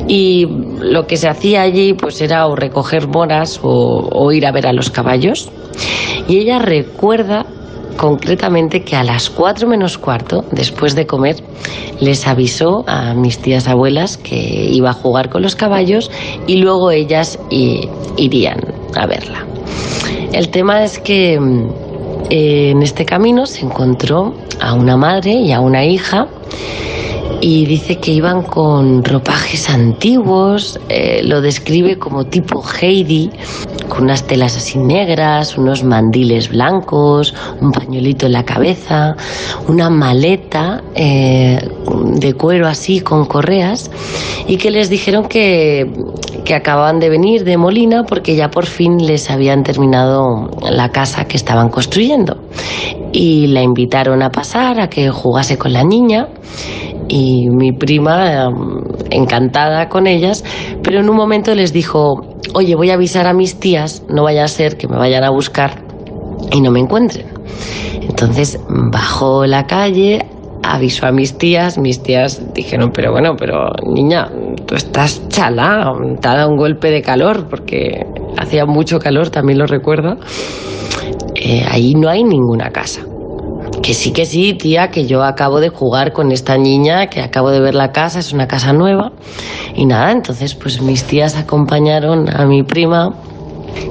y 0.10 0.48
lo 0.82 1.06
que 1.06 1.18
se 1.18 1.30
hacía 1.30 1.62
allí 1.62 1.94
pues 1.94 2.20
era 2.20 2.48
o 2.48 2.56
recoger 2.56 3.08
moras 3.08 3.60
o, 3.62 4.32
ir 4.32 4.46
a 4.48 4.52
ver 4.52 4.66
a 4.66 4.74
los 4.74 4.90
caballos 4.90 5.50
y 6.28 6.38
ella 6.38 6.60
recuerda 6.60 7.46
concretamente 7.98 8.84
que 8.84 8.96
a 8.96 9.04
las 9.04 9.30
cuatro 9.30 9.68
menos 9.68 9.98
cuarto, 9.98 10.46
después 10.52 10.96
de 10.96 11.06
comer, 11.06 11.36
les 12.00 12.28
avisó 12.28 12.86
a 12.88 13.14
mis 13.14 13.40
tías 13.40 13.68
abuelas 13.68 14.18
que 14.18 14.38
iba 14.72 14.92
a 14.92 14.94
jugar 14.94 15.30
con 15.30 15.42
los 15.42 15.56
caballos 15.56 16.10
y 16.48 16.58
luego 16.58 16.92
ellas 16.92 17.38
irían 17.50 18.60
a 18.96 19.06
verla. 19.06 19.46
El 20.32 20.50
tema 20.50 20.84
es 20.84 21.00
que 21.00 21.34
eh, 22.30 22.70
en 22.70 22.82
este 22.84 23.06
camino 23.06 23.46
se 23.46 23.66
encontró 23.66 24.34
a 24.62 24.74
una 24.74 24.96
madre 24.96 25.34
y 25.34 25.52
a 25.52 25.60
una 25.60 25.84
hija 25.84 26.28
y 27.42 27.66
dice 27.66 27.98
que 27.98 28.12
iban 28.12 28.44
con 28.44 29.04
ropajes 29.04 29.70
antiguos, 29.70 30.80
eh, 30.90 31.22
lo 31.24 31.42
describe 31.42 31.98
como 31.98 32.26
tipo 32.26 32.64
Heidi, 32.64 33.30
con 33.88 34.04
unas 34.04 34.26
telas 34.26 34.58
así 34.58 34.78
negras, 34.78 35.58
unos 35.58 35.84
mandiles 35.84 36.50
blancos, 36.50 37.34
un 37.62 37.72
pañuelito 37.72 38.26
en 38.26 38.34
la 38.34 38.44
cabeza, 38.44 39.16
una 39.68 39.90
maleta 39.90 40.84
eh, 40.96 41.60
de 42.16 42.34
cuero 42.34 42.68
así 42.68 43.02
con 43.02 43.26
correas 43.26 43.90
y 44.48 44.58
que 44.58 44.72
les 44.72 44.90
dijeron 44.90 45.28
que, 45.28 45.92
que 46.46 46.56
acababan 46.56 47.00
de 47.00 47.10
venir 47.10 47.44
de 47.44 47.58
Molina 47.58 48.04
porque 48.04 48.36
ya 48.36 48.50
por 48.50 48.66
fin 48.66 49.06
les 49.06 49.30
habían 49.30 49.64
terminado 49.64 50.50
la 50.70 50.90
casa 50.90 51.26
que 51.26 51.38
estaban 51.38 51.70
construyendo. 51.70 52.38
Y 53.12 53.48
la 53.48 53.64
invitaron 53.64 54.22
a 54.22 54.30
pasar 54.30 54.80
a 54.80 54.90
que 54.90 55.10
jugase 55.10 55.58
con 55.58 55.74
la 55.74 55.84
niña 55.84 56.28
y 57.10 57.50
mi 57.50 57.74
prima 57.74 58.46
em, 58.46 58.82
encantada 59.10 59.90
con 59.90 60.08
ellas, 60.08 60.46
pero 60.84 61.00
en 61.00 61.10
un 61.10 61.18
momento 61.18 61.54
les 61.56 61.74
dijo, 61.74 62.22
oye, 62.54 62.76
voy 62.76 62.92
a 62.92 62.94
avisar 62.94 63.28
a 63.28 63.34
mis 63.34 63.60
tías, 63.60 64.04
no 64.08 64.24
vaya 64.24 64.44
a 64.44 64.48
ser 64.48 64.78
que 64.78 64.88
me 64.88 64.98
vayan 64.98 65.24
a 65.24 65.32
buscar 65.32 65.84
y 66.52 66.62
no 66.62 66.72
me 66.72 66.80
encuentren. 66.80 67.26
Entonces 68.02 68.60
bajó 68.70 69.46
la 69.46 69.66
calle, 69.66 70.26
avisó 70.64 71.08
a 71.08 71.12
mis 71.12 71.38
tías, 71.38 71.78
mis 71.78 72.02
tías 72.02 72.54
dijeron, 72.54 72.92
pero 72.94 73.12
bueno, 73.12 73.36
pero 73.38 73.72
niña, 73.86 74.30
tú 74.66 74.76
estás 74.76 75.28
chala, 75.30 75.92
te 76.22 76.28
ha 76.28 76.36
dado 76.36 76.50
un 76.50 76.58
golpe 76.58 76.92
de 76.92 77.02
calor, 77.02 77.48
porque 77.50 78.06
hacía 78.38 78.66
mucho 78.66 79.00
calor, 79.00 79.30
también 79.30 79.60
lo 79.60 79.66
recuerdo. 79.66 80.18
Eh, 81.36 81.66
ahí 81.70 81.94
no 81.96 82.10
hay 82.10 82.24
ninguna 82.24 82.70
casa. 82.72 83.09
Que 83.82 83.94
sí, 83.94 84.12
que 84.12 84.26
sí, 84.26 84.54
tía, 84.54 84.92
que 84.92 85.06
yo 85.06 85.24
acabo 85.24 85.60
de 85.60 85.70
jugar 85.70 86.14
con 86.14 86.32
esta 86.32 86.58
niña, 86.58 87.08
que 87.08 87.22
acabo 87.22 87.50
de 87.50 87.60
ver 87.60 87.76
la 87.76 87.92
casa, 87.92 88.20
es 88.20 88.34
una 88.34 88.48
casa 88.48 88.74
nueva. 88.74 89.12
Y 89.76 89.86
nada, 89.86 90.12
entonces 90.12 90.56
pues 90.56 90.82
mis 90.82 91.04
tías 91.06 91.36
acompañaron 91.36 92.30
a 92.30 92.46
mi 92.46 92.64
prima 92.64 93.16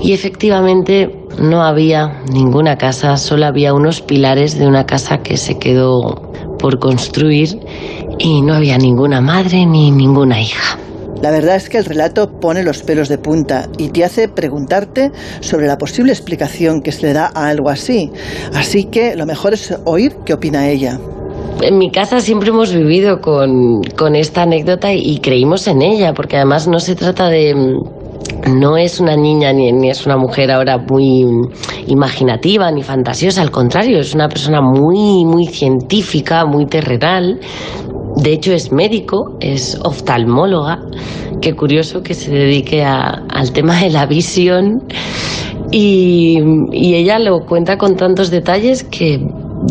y 0.00 0.12
efectivamente 0.12 1.26
no 1.38 1.62
había 1.62 2.22
ninguna 2.30 2.76
casa, 2.76 3.16
solo 3.16 3.46
había 3.46 3.74
unos 3.74 4.00
pilares 4.00 4.58
de 4.58 4.66
una 4.66 4.84
casa 4.84 5.18
que 5.18 5.36
se 5.36 5.58
quedó 5.58 6.32
por 6.58 6.78
construir 6.78 7.60
y 8.18 8.42
no 8.42 8.54
había 8.54 8.78
ninguna 8.78 9.20
madre 9.20 9.64
ni 9.64 9.90
ninguna 9.90 10.40
hija. 10.40 10.78
La 11.22 11.30
verdad 11.30 11.56
es 11.56 11.68
que 11.68 11.78
el 11.78 11.84
relato 11.84 12.38
pone 12.40 12.62
los 12.62 12.82
pelos 12.82 13.08
de 13.08 13.18
punta 13.18 13.68
y 13.76 13.88
te 13.88 14.04
hace 14.04 14.28
preguntarte 14.28 15.10
sobre 15.40 15.66
la 15.66 15.76
posible 15.78 16.12
explicación 16.12 16.80
que 16.80 16.92
se 16.92 17.06
le 17.06 17.12
da 17.12 17.30
a 17.34 17.48
algo 17.48 17.70
así. 17.70 18.10
Así 18.54 18.84
que 18.84 19.16
lo 19.16 19.26
mejor 19.26 19.54
es 19.54 19.74
oír 19.84 20.14
qué 20.24 20.34
opina 20.34 20.68
ella. 20.68 20.98
En 21.60 21.76
mi 21.76 21.90
casa 21.90 22.20
siempre 22.20 22.50
hemos 22.50 22.72
vivido 22.72 23.20
con, 23.20 23.82
con 23.96 24.14
esta 24.14 24.42
anécdota 24.42 24.92
y 24.92 25.18
creímos 25.18 25.66
en 25.66 25.82
ella, 25.82 26.14
porque 26.14 26.36
además 26.36 26.68
no 26.68 26.78
se 26.78 26.94
trata 26.94 27.28
de 27.28 27.52
no 28.46 28.76
es 28.76 29.00
una 29.00 29.16
niña 29.16 29.52
ni, 29.52 29.72
ni, 29.72 29.90
es 29.90 30.06
una 30.06 30.16
mujer 30.16 30.50
ahora 30.50 30.78
muy 30.78 31.24
imaginativa 31.86 32.70
ni 32.70 32.82
fantasiosa, 32.82 33.42
al 33.42 33.50
contrario, 33.50 33.98
es 33.98 34.14
una 34.14 34.28
persona 34.28 34.60
muy, 34.60 35.24
muy 35.24 35.46
científica, 35.46 36.44
muy 36.46 36.66
terrenal. 36.66 37.40
De 38.22 38.32
hecho, 38.32 38.52
es 38.52 38.72
médico, 38.72 39.36
es 39.40 39.78
oftalmóloga. 39.84 40.80
Qué 41.40 41.54
curioso 41.54 42.02
que 42.02 42.14
se 42.14 42.32
dedique 42.32 42.84
al 42.84 43.52
tema 43.52 43.80
de 43.80 43.90
la 43.90 44.06
visión. 44.06 44.82
Y 45.70 46.40
ella 46.72 47.18
lo 47.18 47.40
cuenta 47.40 47.76
con 47.76 47.96
tantos 47.96 48.30
detalles 48.30 48.82
que 48.84 49.20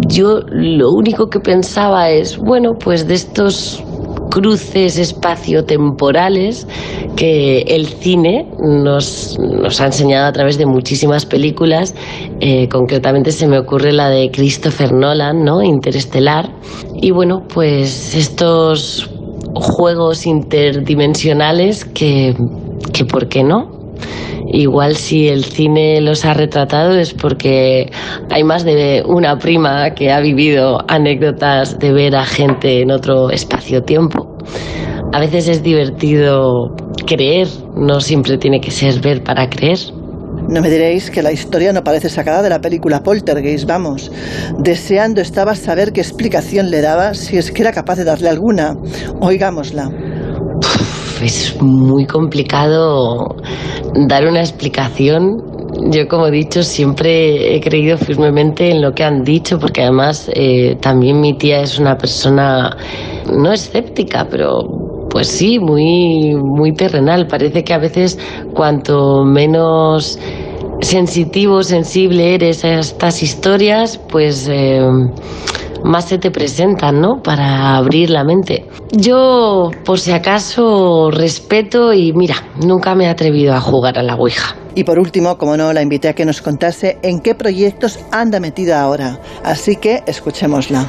yo 0.07 0.40
lo 0.48 0.91
único 0.91 1.28
que 1.28 1.40
pensaba 1.40 2.10
es, 2.10 2.38
bueno, 2.38 2.74
pues 2.78 3.07
de 3.07 3.15
estos 3.15 3.84
cruces 4.30 4.98
espaciotemporales 4.98 6.68
que 7.16 7.62
el 7.62 7.88
cine 7.88 8.48
nos, 8.60 9.38
nos, 9.40 9.82
ha 9.82 9.86
enseñado 9.86 10.28
a 10.28 10.32
través 10.32 10.58
de 10.58 10.66
muchísimas 10.66 11.26
películas. 11.26 11.95
Eh, 12.40 12.68
concretamente 12.70 13.32
se 13.32 13.48
me 13.48 13.58
ocurre 13.60 13.91
la 13.91 14.10
de 14.10 14.30
Christopher 14.32 14.94
Nolan, 14.94 15.44
¿no? 15.44 15.62
Interestelar. 15.62 16.52
Y 16.95 17.12
bueno, 17.12 17.44
pues 17.54 18.16
estos 18.16 19.10
juegos 19.54 20.26
interdimensionales 20.26 21.86
que, 21.86 22.36
que 22.94 23.06
¿por 23.06 23.28
qué 23.28 23.44
no? 23.44 23.77
Igual 24.48 24.95
si 24.95 25.28
el 25.28 25.44
cine 25.44 25.99
los 26.02 26.24
ha 26.26 26.34
retratado 26.34 26.98
es 26.98 27.14
porque 27.14 27.91
hay 28.30 28.44
más 28.44 28.64
de 28.64 29.03
una 29.06 29.38
prima 29.38 29.91
que 29.91 30.11
ha 30.11 30.19
vivido 30.19 30.80
anécdotas 30.88 31.78
de 31.80 31.91
ver 31.91 32.15
a 32.15 32.26
gente 32.26 32.82
en 32.82 32.91
otro 32.91 33.30
espacio-tiempo. 33.30 34.38
A 35.14 35.19
veces 35.19 35.48
es 35.48 35.64
divertido 35.64 36.76
creer, 37.06 37.48
no 37.76 37.99
siempre 37.99 38.38
tiene 38.38 38.61
que 38.61 38.72
ser 38.72 38.99
ver 39.02 39.24
para 39.24 39.49
creer. 39.49 39.80
No 40.49 40.61
me 40.61 40.69
diréis 40.69 41.11
que 41.11 41.22
la 41.22 41.32
historia 41.32 41.74
no 41.74 41.84
parece 41.84 42.10
sacada 42.10 42.41
de 42.41 42.49
la 42.49 42.61
película 42.61 43.03
Poltergeist, 43.03 43.68
vamos. 43.68 44.11
Deseando 44.60 45.19
estaba 45.19 45.56
saber 45.56 45.91
qué 45.91 45.99
explicación 45.99 46.72
le 46.72 46.82
daba, 46.82 47.14
si 47.15 47.38
es 47.38 47.52
que 47.52 47.64
era 47.64 47.74
capaz 47.74 47.95
de 47.95 48.06
darle 48.06 48.30
alguna. 48.30 48.78
Oigámosla 49.19 49.91
es 51.22 51.60
muy 51.61 52.06
complicado 52.06 53.36
dar 54.06 54.28
una 54.28 54.41
explicación. 54.41 55.41
Yo, 55.91 56.07
como 56.07 56.28
he 56.28 56.32
dicho, 56.32 56.64
siempre 56.64 57.56
he 57.56 57.61
creído 57.61 57.98
firmemente 57.98 58.69
en 58.69 58.82
lo 58.82 58.94
que 58.94 59.03
han 59.03 59.24
dicho, 59.24 59.57
porque 59.60 59.82
además 59.82 60.30
eh, 60.34 60.78
también 60.82 61.19
mi 61.19 61.38
tía 61.38 61.61
es 61.61 61.80
una 61.80 61.98
persona 61.98 62.76
no 63.32 63.52
escéptica, 63.52 64.28
pero 64.30 64.60
pues 65.10 65.28
sí, 65.28 65.60
muy, 65.60 66.36
muy 66.36 66.74
terrenal. 66.74 67.28
Parece 67.28 67.64
que 67.64 67.74
a 67.74 67.80
veces 67.80 68.19
cuanto 68.53 69.24
menos 69.24 70.19
sensitivo, 70.82 71.64
sensible 71.64 72.36
eres 72.36 72.64
a 72.64 72.80
estas 72.80 73.24
historias, 73.24 73.98
pues 73.98 74.48
eh, 74.52 74.82
más 75.88 76.06
se 76.06 76.18
te 76.18 76.32
presentan, 76.32 77.02
¿no? 77.02 77.22
Para 77.24 77.78
abrir 77.78 78.10
la 78.10 78.24
mente. 78.24 78.66
Yo, 78.92 79.72
por 79.86 80.00
si 80.00 80.12
acaso, 80.12 81.10
respeto 81.12 81.94
y 81.94 82.14
mira, 82.14 82.36
nunca 82.64 82.94
me 82.94 83.06
he 83.06 83.10
atrevido 83.10 83.54
a 83.54 83.62
jugar 83.62 83.98
a 83.98 84.04
la 84.04 84.16
Ouija. 84.16 84.56
Y 84.76 84.84
por 84.84 85.00
último, 85.00 85.38
como 85.38 85.58
no, 85.58 85.74
la 85.74 85.82
invité 85.82 86.10
a 86.10 86.14
que 86.14 86.26
nos 86.26 86.42
contase 86.42 87.00
en 87.02 87.20
qué 87.20 87.34
proyectos 87.34 88.00
anda 88.12 88.40
metida 88.40 88.82
ahora. 88.82 89.20
Así 89.44 89.78
que 89.78 90.04
escuchémosla. 90.06 90.86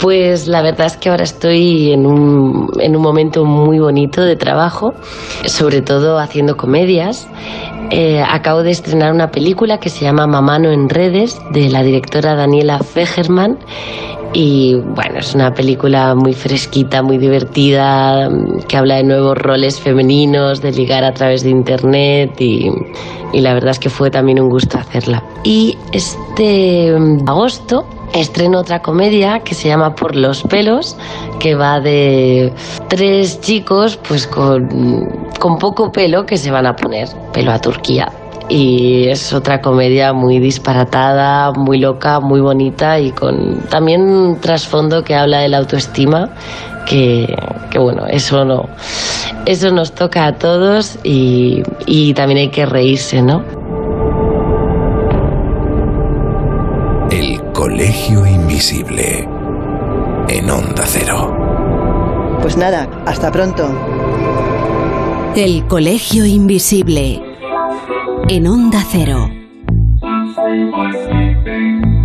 Pues 0.00 0.46
la 0.46 0.62
verdad 0.62 0.86
es 0.86 0.96
que 0.96 1.10
ahora 1.10 1.24
estoy 1.24 1.92
en 1.92 2.06
un, 2.06 2.68
en 2.80 2.96
un 2.96 3.02
momento 3.02 3.44
muy 3.44 3.78
bonito 3.78 4.22
de 4.22 4.34
trabajo, 4.34 4.94
sobre 5.44 5.82
todo 5.82 6.18
haciendo 6.18 6.56
comedias. 6.56 7.28
Eh, 7.90 8.22
acabo 8.22 8.62
de 8.62 8.70
estrenar 8.70 9.12
una 9.12 9.30
película 9.30 9.78
que 9.78 9.90
se 9.90 10.04
llama 10.04 10.26
Mamano 10.26 10.70
en 10.70 10.88
redes 10.88 11.38
de 11.52 11.68
la 11.68 11.82
directora 11.82 12.34
Daniela 12.34 12.78
Fegerman 12.78 13.58
y 14.32 14.74
bueno, 14.74 15.18
es 15.18 15.34
una 15.34 15.52
película 15.52 16.14
muy 16.14 16.34
fresquita, 16.34 17.02
muy 17.02 17.18
divertida, 17.18 18.28
que 18.68 18.76
habla 18.76 18.96
de 18.96 19.04
nuevos 19.04 19.36
roles 19.36 19.80
femeninos, 19.80 20.60
de 20.60 20.72
ligar 20.72 21.04
a 21.04 21.12
través 21.12 21.42
de 21.42 21.50
internet 21.50 22.40
y, 22.40 22.70
y 23.32 23.40
la 23.40 23.54
verdad 23.54 23.70
es 23.70 23.78
que 23.78 23.90
fue 23.90 24.10
también 24.10 24.40
un 24.40 24.48
gusto 24.48 24.78
hacerla. 24.78 25.22
Y 25.42 25.76
este 25.92 26.94
agosto 27.26 27.86
estreno 28.14 28.60
otra 28.60 28.82
comedia 28.82 29.40
que 29.40 29.54
se 29.54 29.68
llama 29.68 29.94
Por 29.94 30.16
los 30.16 30.42
pelos, 30.42 30.96
que 31.38 31.54
va 31.54 31.80
de 31.80 32.52
tres 32.88 33.40
chicos 33.40 33.96
pues 33.96 34.26
con, 34.26 34.68
con 35.38 35.58
poco 35.58 35.90
pelo 35.90 36.24
que 36.24 36.36
se 36.36 36.50
van 36.50 36.66
a 36.66 36.74
poner 36.74 37.08
pelo 37.32 37.52
a 37.52 37.58
Turquía 37.58 38.10
y 38.50 39.08
es 39.08 39.32
otra 39.32 39.60
comedia 39.60 40.12
muy 40.12 40.40
disparatada, 40.40 41.52
muy 41.52 41.78
loca, 41.78 42.18
muy 42.18 42.40
bonita 42.40 42.98
y 42.98 43.12
con 43.12 43.60
también 43.70 44.02
un 44.02 44.40
trasfondo 44.40 45.04
que 45.04 45.14
habla 45.14 45.38
de 45.38 45.48
la 45.48 45.58
autoestima, 45.58 46.30
que, 46.84 47.32
que, 47.70 47.78
bueno, 47.78 48.06
eso 48.08 48.44
no, 48.44 48.68
eso 49.46 49.70
nos 49.70 49.92
toca 49.92 50.26
a 50.26 50.32
todos 50.34 50.98
y, 51.04 51.62
y 51.86 52.12
también 52.14 52.40
hay 52.40 52.50
que 52.50 52.66
reírse, 52.66 53.22
¿no? 53.22 53.44
El 57.12 57.40
Colegio 57.52 58.26
Invisible 58.26 59.28
en 60.28 60.50
Onda 60.50 60.82
Cero. 60.86 61.36
Pues 62.42 62.56
nada, 62.56 62.88
hasta 63.06 63.30
pronto. 63.30 63.68
El 65.36 65.66
Colegio 65.68 66.24
Invisible 66.24 67.29
en 68.30 68.46
Onda 68.46 68.80
Cero. 68.88 69.28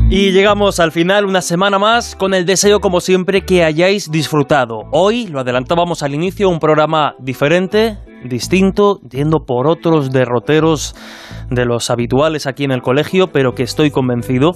Y 0.09 0.31
llegamos 0.31 0.79
al 0.79 0.91
final 0.91 1.25
una 1.25 1.41
semana 1.41 1.77
más 1.77 2.15
con 2.15 2.33
el 2.33 2.47
deseo 2.47 2.79
como 2.79 2.99
siempre 2.99 3.41
que 3.41 3.63
hayáis 3.63 4.09
disfrutado. 4.09 4.85
Hoy, 4.91 5.27
lo 5.27 5.41
adelantábamos 5.41 6.01
al 6.01 6.15
inicio, 6.15 6.49
un 6.49 6.57
programa 6.57 7.13
diferente, 7.19 7.99
distinto, 8.23 8.99
yendo 9.07 9.45
por 9.45 9.67
otros 9.67 10.09
derroteros 10.09 10.95
de 11.51 11.65
los 11.65 11.91
habituales 11.91 12.47
aquí 12.47 12.63
en 12.63 12.71
el 12.71 12.81
colegio, 12.81 13.27
pero 13.27 13.53
que 13.53 13.61
estoy 13.61 13.91
convencido 13.91 14.53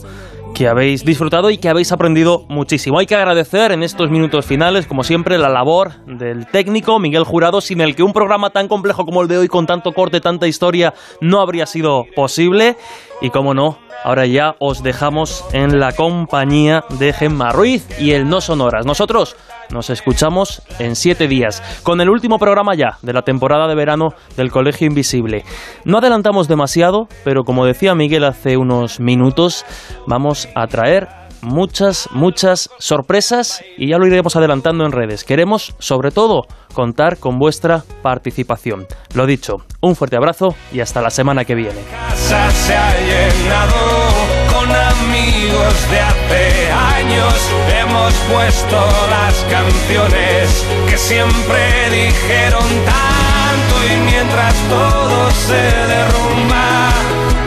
que 0.53 0.67
habéis 0.67 1.05
disfrutado 1.05 1.49
y 1.49 1.57
que 1.57 1.69
habéis 1.69 1.91
aprendido 1.91 2.45
muchísimo. 2.49 2.99
Hay 2.99 3.05
que 3.05 3.15
agradecer 3.15 3.71
en 3.71 3.83
estos 3.83 4.09
minutos 4.09 4.45
finales, 4.45 4.87
como 4.87 5.03
siempre, 5.03 5.37
la 5.37 5.49
labor 5.49 6.05
del 6.05 6.47
técnico 6.47 6.99
Miguel 6.99 7.23
Jurado, 7.23 7.61
sin 7.61 7.81
el 7.81 7.95
que 7.95 8.03
un 8.03 8.13
programa 8.13 8.49
tan 8.49 8.67
complejo 8.67 9.05
como 9.05 9.21
el 9.21 9.27
de 9.27 9.37
hoy, 9.37 9.47
con 9.47 9.65
tanto 9.65 9.93
corte, 9.93 10.21
tanta 10.21 10.47
historia, 10.47 10.93
no 11.21 11.41
habría 11.41 11.65
sido 11.65 12.05
posible. 12.15 12.75
Y 13.21 13.29
como 13.29 13.53
no, 13.53 13.77
ahora 14.03 14.25
ya 14.25 14.55
os 14.59 14.83
dejamos 14.83 15.43
en 15.53 15.79
la 15.79 15.91
compañía 15.93 16.83
de 16.99 17.13
Gemma 17.13 17.51
Ruiz 17.51 17.87
y 17.99 18.11
el 18.11 18.27
No 18.29 18.41
Sonoras. 18.41 18.85
Nosotros 18.85 19.35
nos 19.71 19.89
escuchamos 19.89 20.61
en 20.79 20.95
siete 20.95 21.27
días, 21.27 21.61
con 21.83 22.01
el 22.01 22.09
último 22.09 22.39
programa 22.39 22.75
ya 22.75 22.97
de 23.01 23.13
la 23.13 23.21
temporada 23.21 23.67
de 23.67 23.75
verano 23.75 24.09
del 24.35 24.51
Colegio 24.51 24.87
Invisible. 24.87 25.43
No 25.85 25.99
adelantamos 25.99 26.47
demasiado, 26.47 27.07
pero 27.23 27.43
como 27.43 27.65
decía 27.65 27.93
Miguel 27.95 28.23
hace 28.23 28.57
unos 28.57 28.99
minutos, 28.99 29.65
vamos 30.07 30.49
a 30.55 30.67
traer 30.67 31.07
muchas, 31.41 32.09
muchas 32.11 32.69
sorpresas 32.79 33.63
y 33.77 33.89
ya 33.89 33.97
lo 33.97 34.07
iremos 34.07 34.35
adelantando 34.35 34.85
en 34.85 34.91
redes. 34.91 35.23
Queremos, 35.23 35.75
sobre 35.79 36.11
todo, 36.11 36.43
contar 36.73 37.17
con 37.17 37.37
vuestra 37.37 37.83
participación. 38.01 38.87
Lo 39.13 39.25
dicho, 39.25 39.57
un 39.81 39.95
fuerte 39.95 40.17
abrazo 40.17 40.55
y 40.71 40.81
hasta 40.81 41.01
la 41.01 41.09
semana 41.09 41.45
que 41.45 41.55
viene. 41.55 41.81
Casa 41.91 42.51
se 42.51 42.75
ha 42.75 42.93
llenado 42.99 44.29
con 44.53 44.69
amigos 44.71 45.89
de 45.91 45.99
hace 45.99 46.71
años. 46.71 47.33
Hemos 47.81 48.13
puesto 48.31 48.77
las 49.09 49.35
canciones 49.49 50.65
que 50.89 50.97
siempre 50.97 51.89
dijeron 51.89 52.67
tanto 52.85 53.93
y 53.93 54.11
mientras 54.11 54.53
todo 54.69 55.31
se 55.31 55.53
derrumba, 55.53 56.89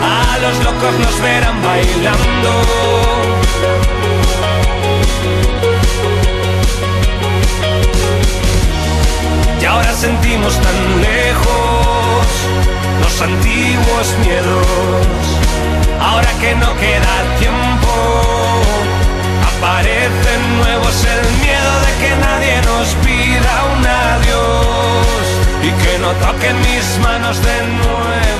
a 0.02 0.38
los 0.38 0.64
locos 0.64 0.98
nos 0.98 1.20
verán 1.22 1.62
bailando. 1.62 3.11
Ahora 9.72 9.92
sentimos 9.94 10.54
tan 10.60 10.78
lejos 11.00 12.26
los 13.02 13.22
antiguos 13.22 14.06
miedos. 14.24 15.22
Ahora 16.00 16.30
que 16.40 16.54
no 16.54 16.70
queda 16.82 17.14
tiempo. 17.38 17.92
Aparecen 19.50 20.42
nuevos 20.58 20.96
el 21.14 21.22
miedo 21.44 21.72
de 21.86 21.92
que 22.00 22.10
nadie 22.26 22.54
nos 22.70 22.88
pida 23.04 23.52
un 23.74 23.86
adiós 23.86 25.26
y 25.62 25.70
que 25.82 25.98
no 26.00 26.10
toquen 26.24 26.56
mis 26.60 26.86
manos 27.06 27.36
de 27.42 27.56
nuevo. 27.78 28.32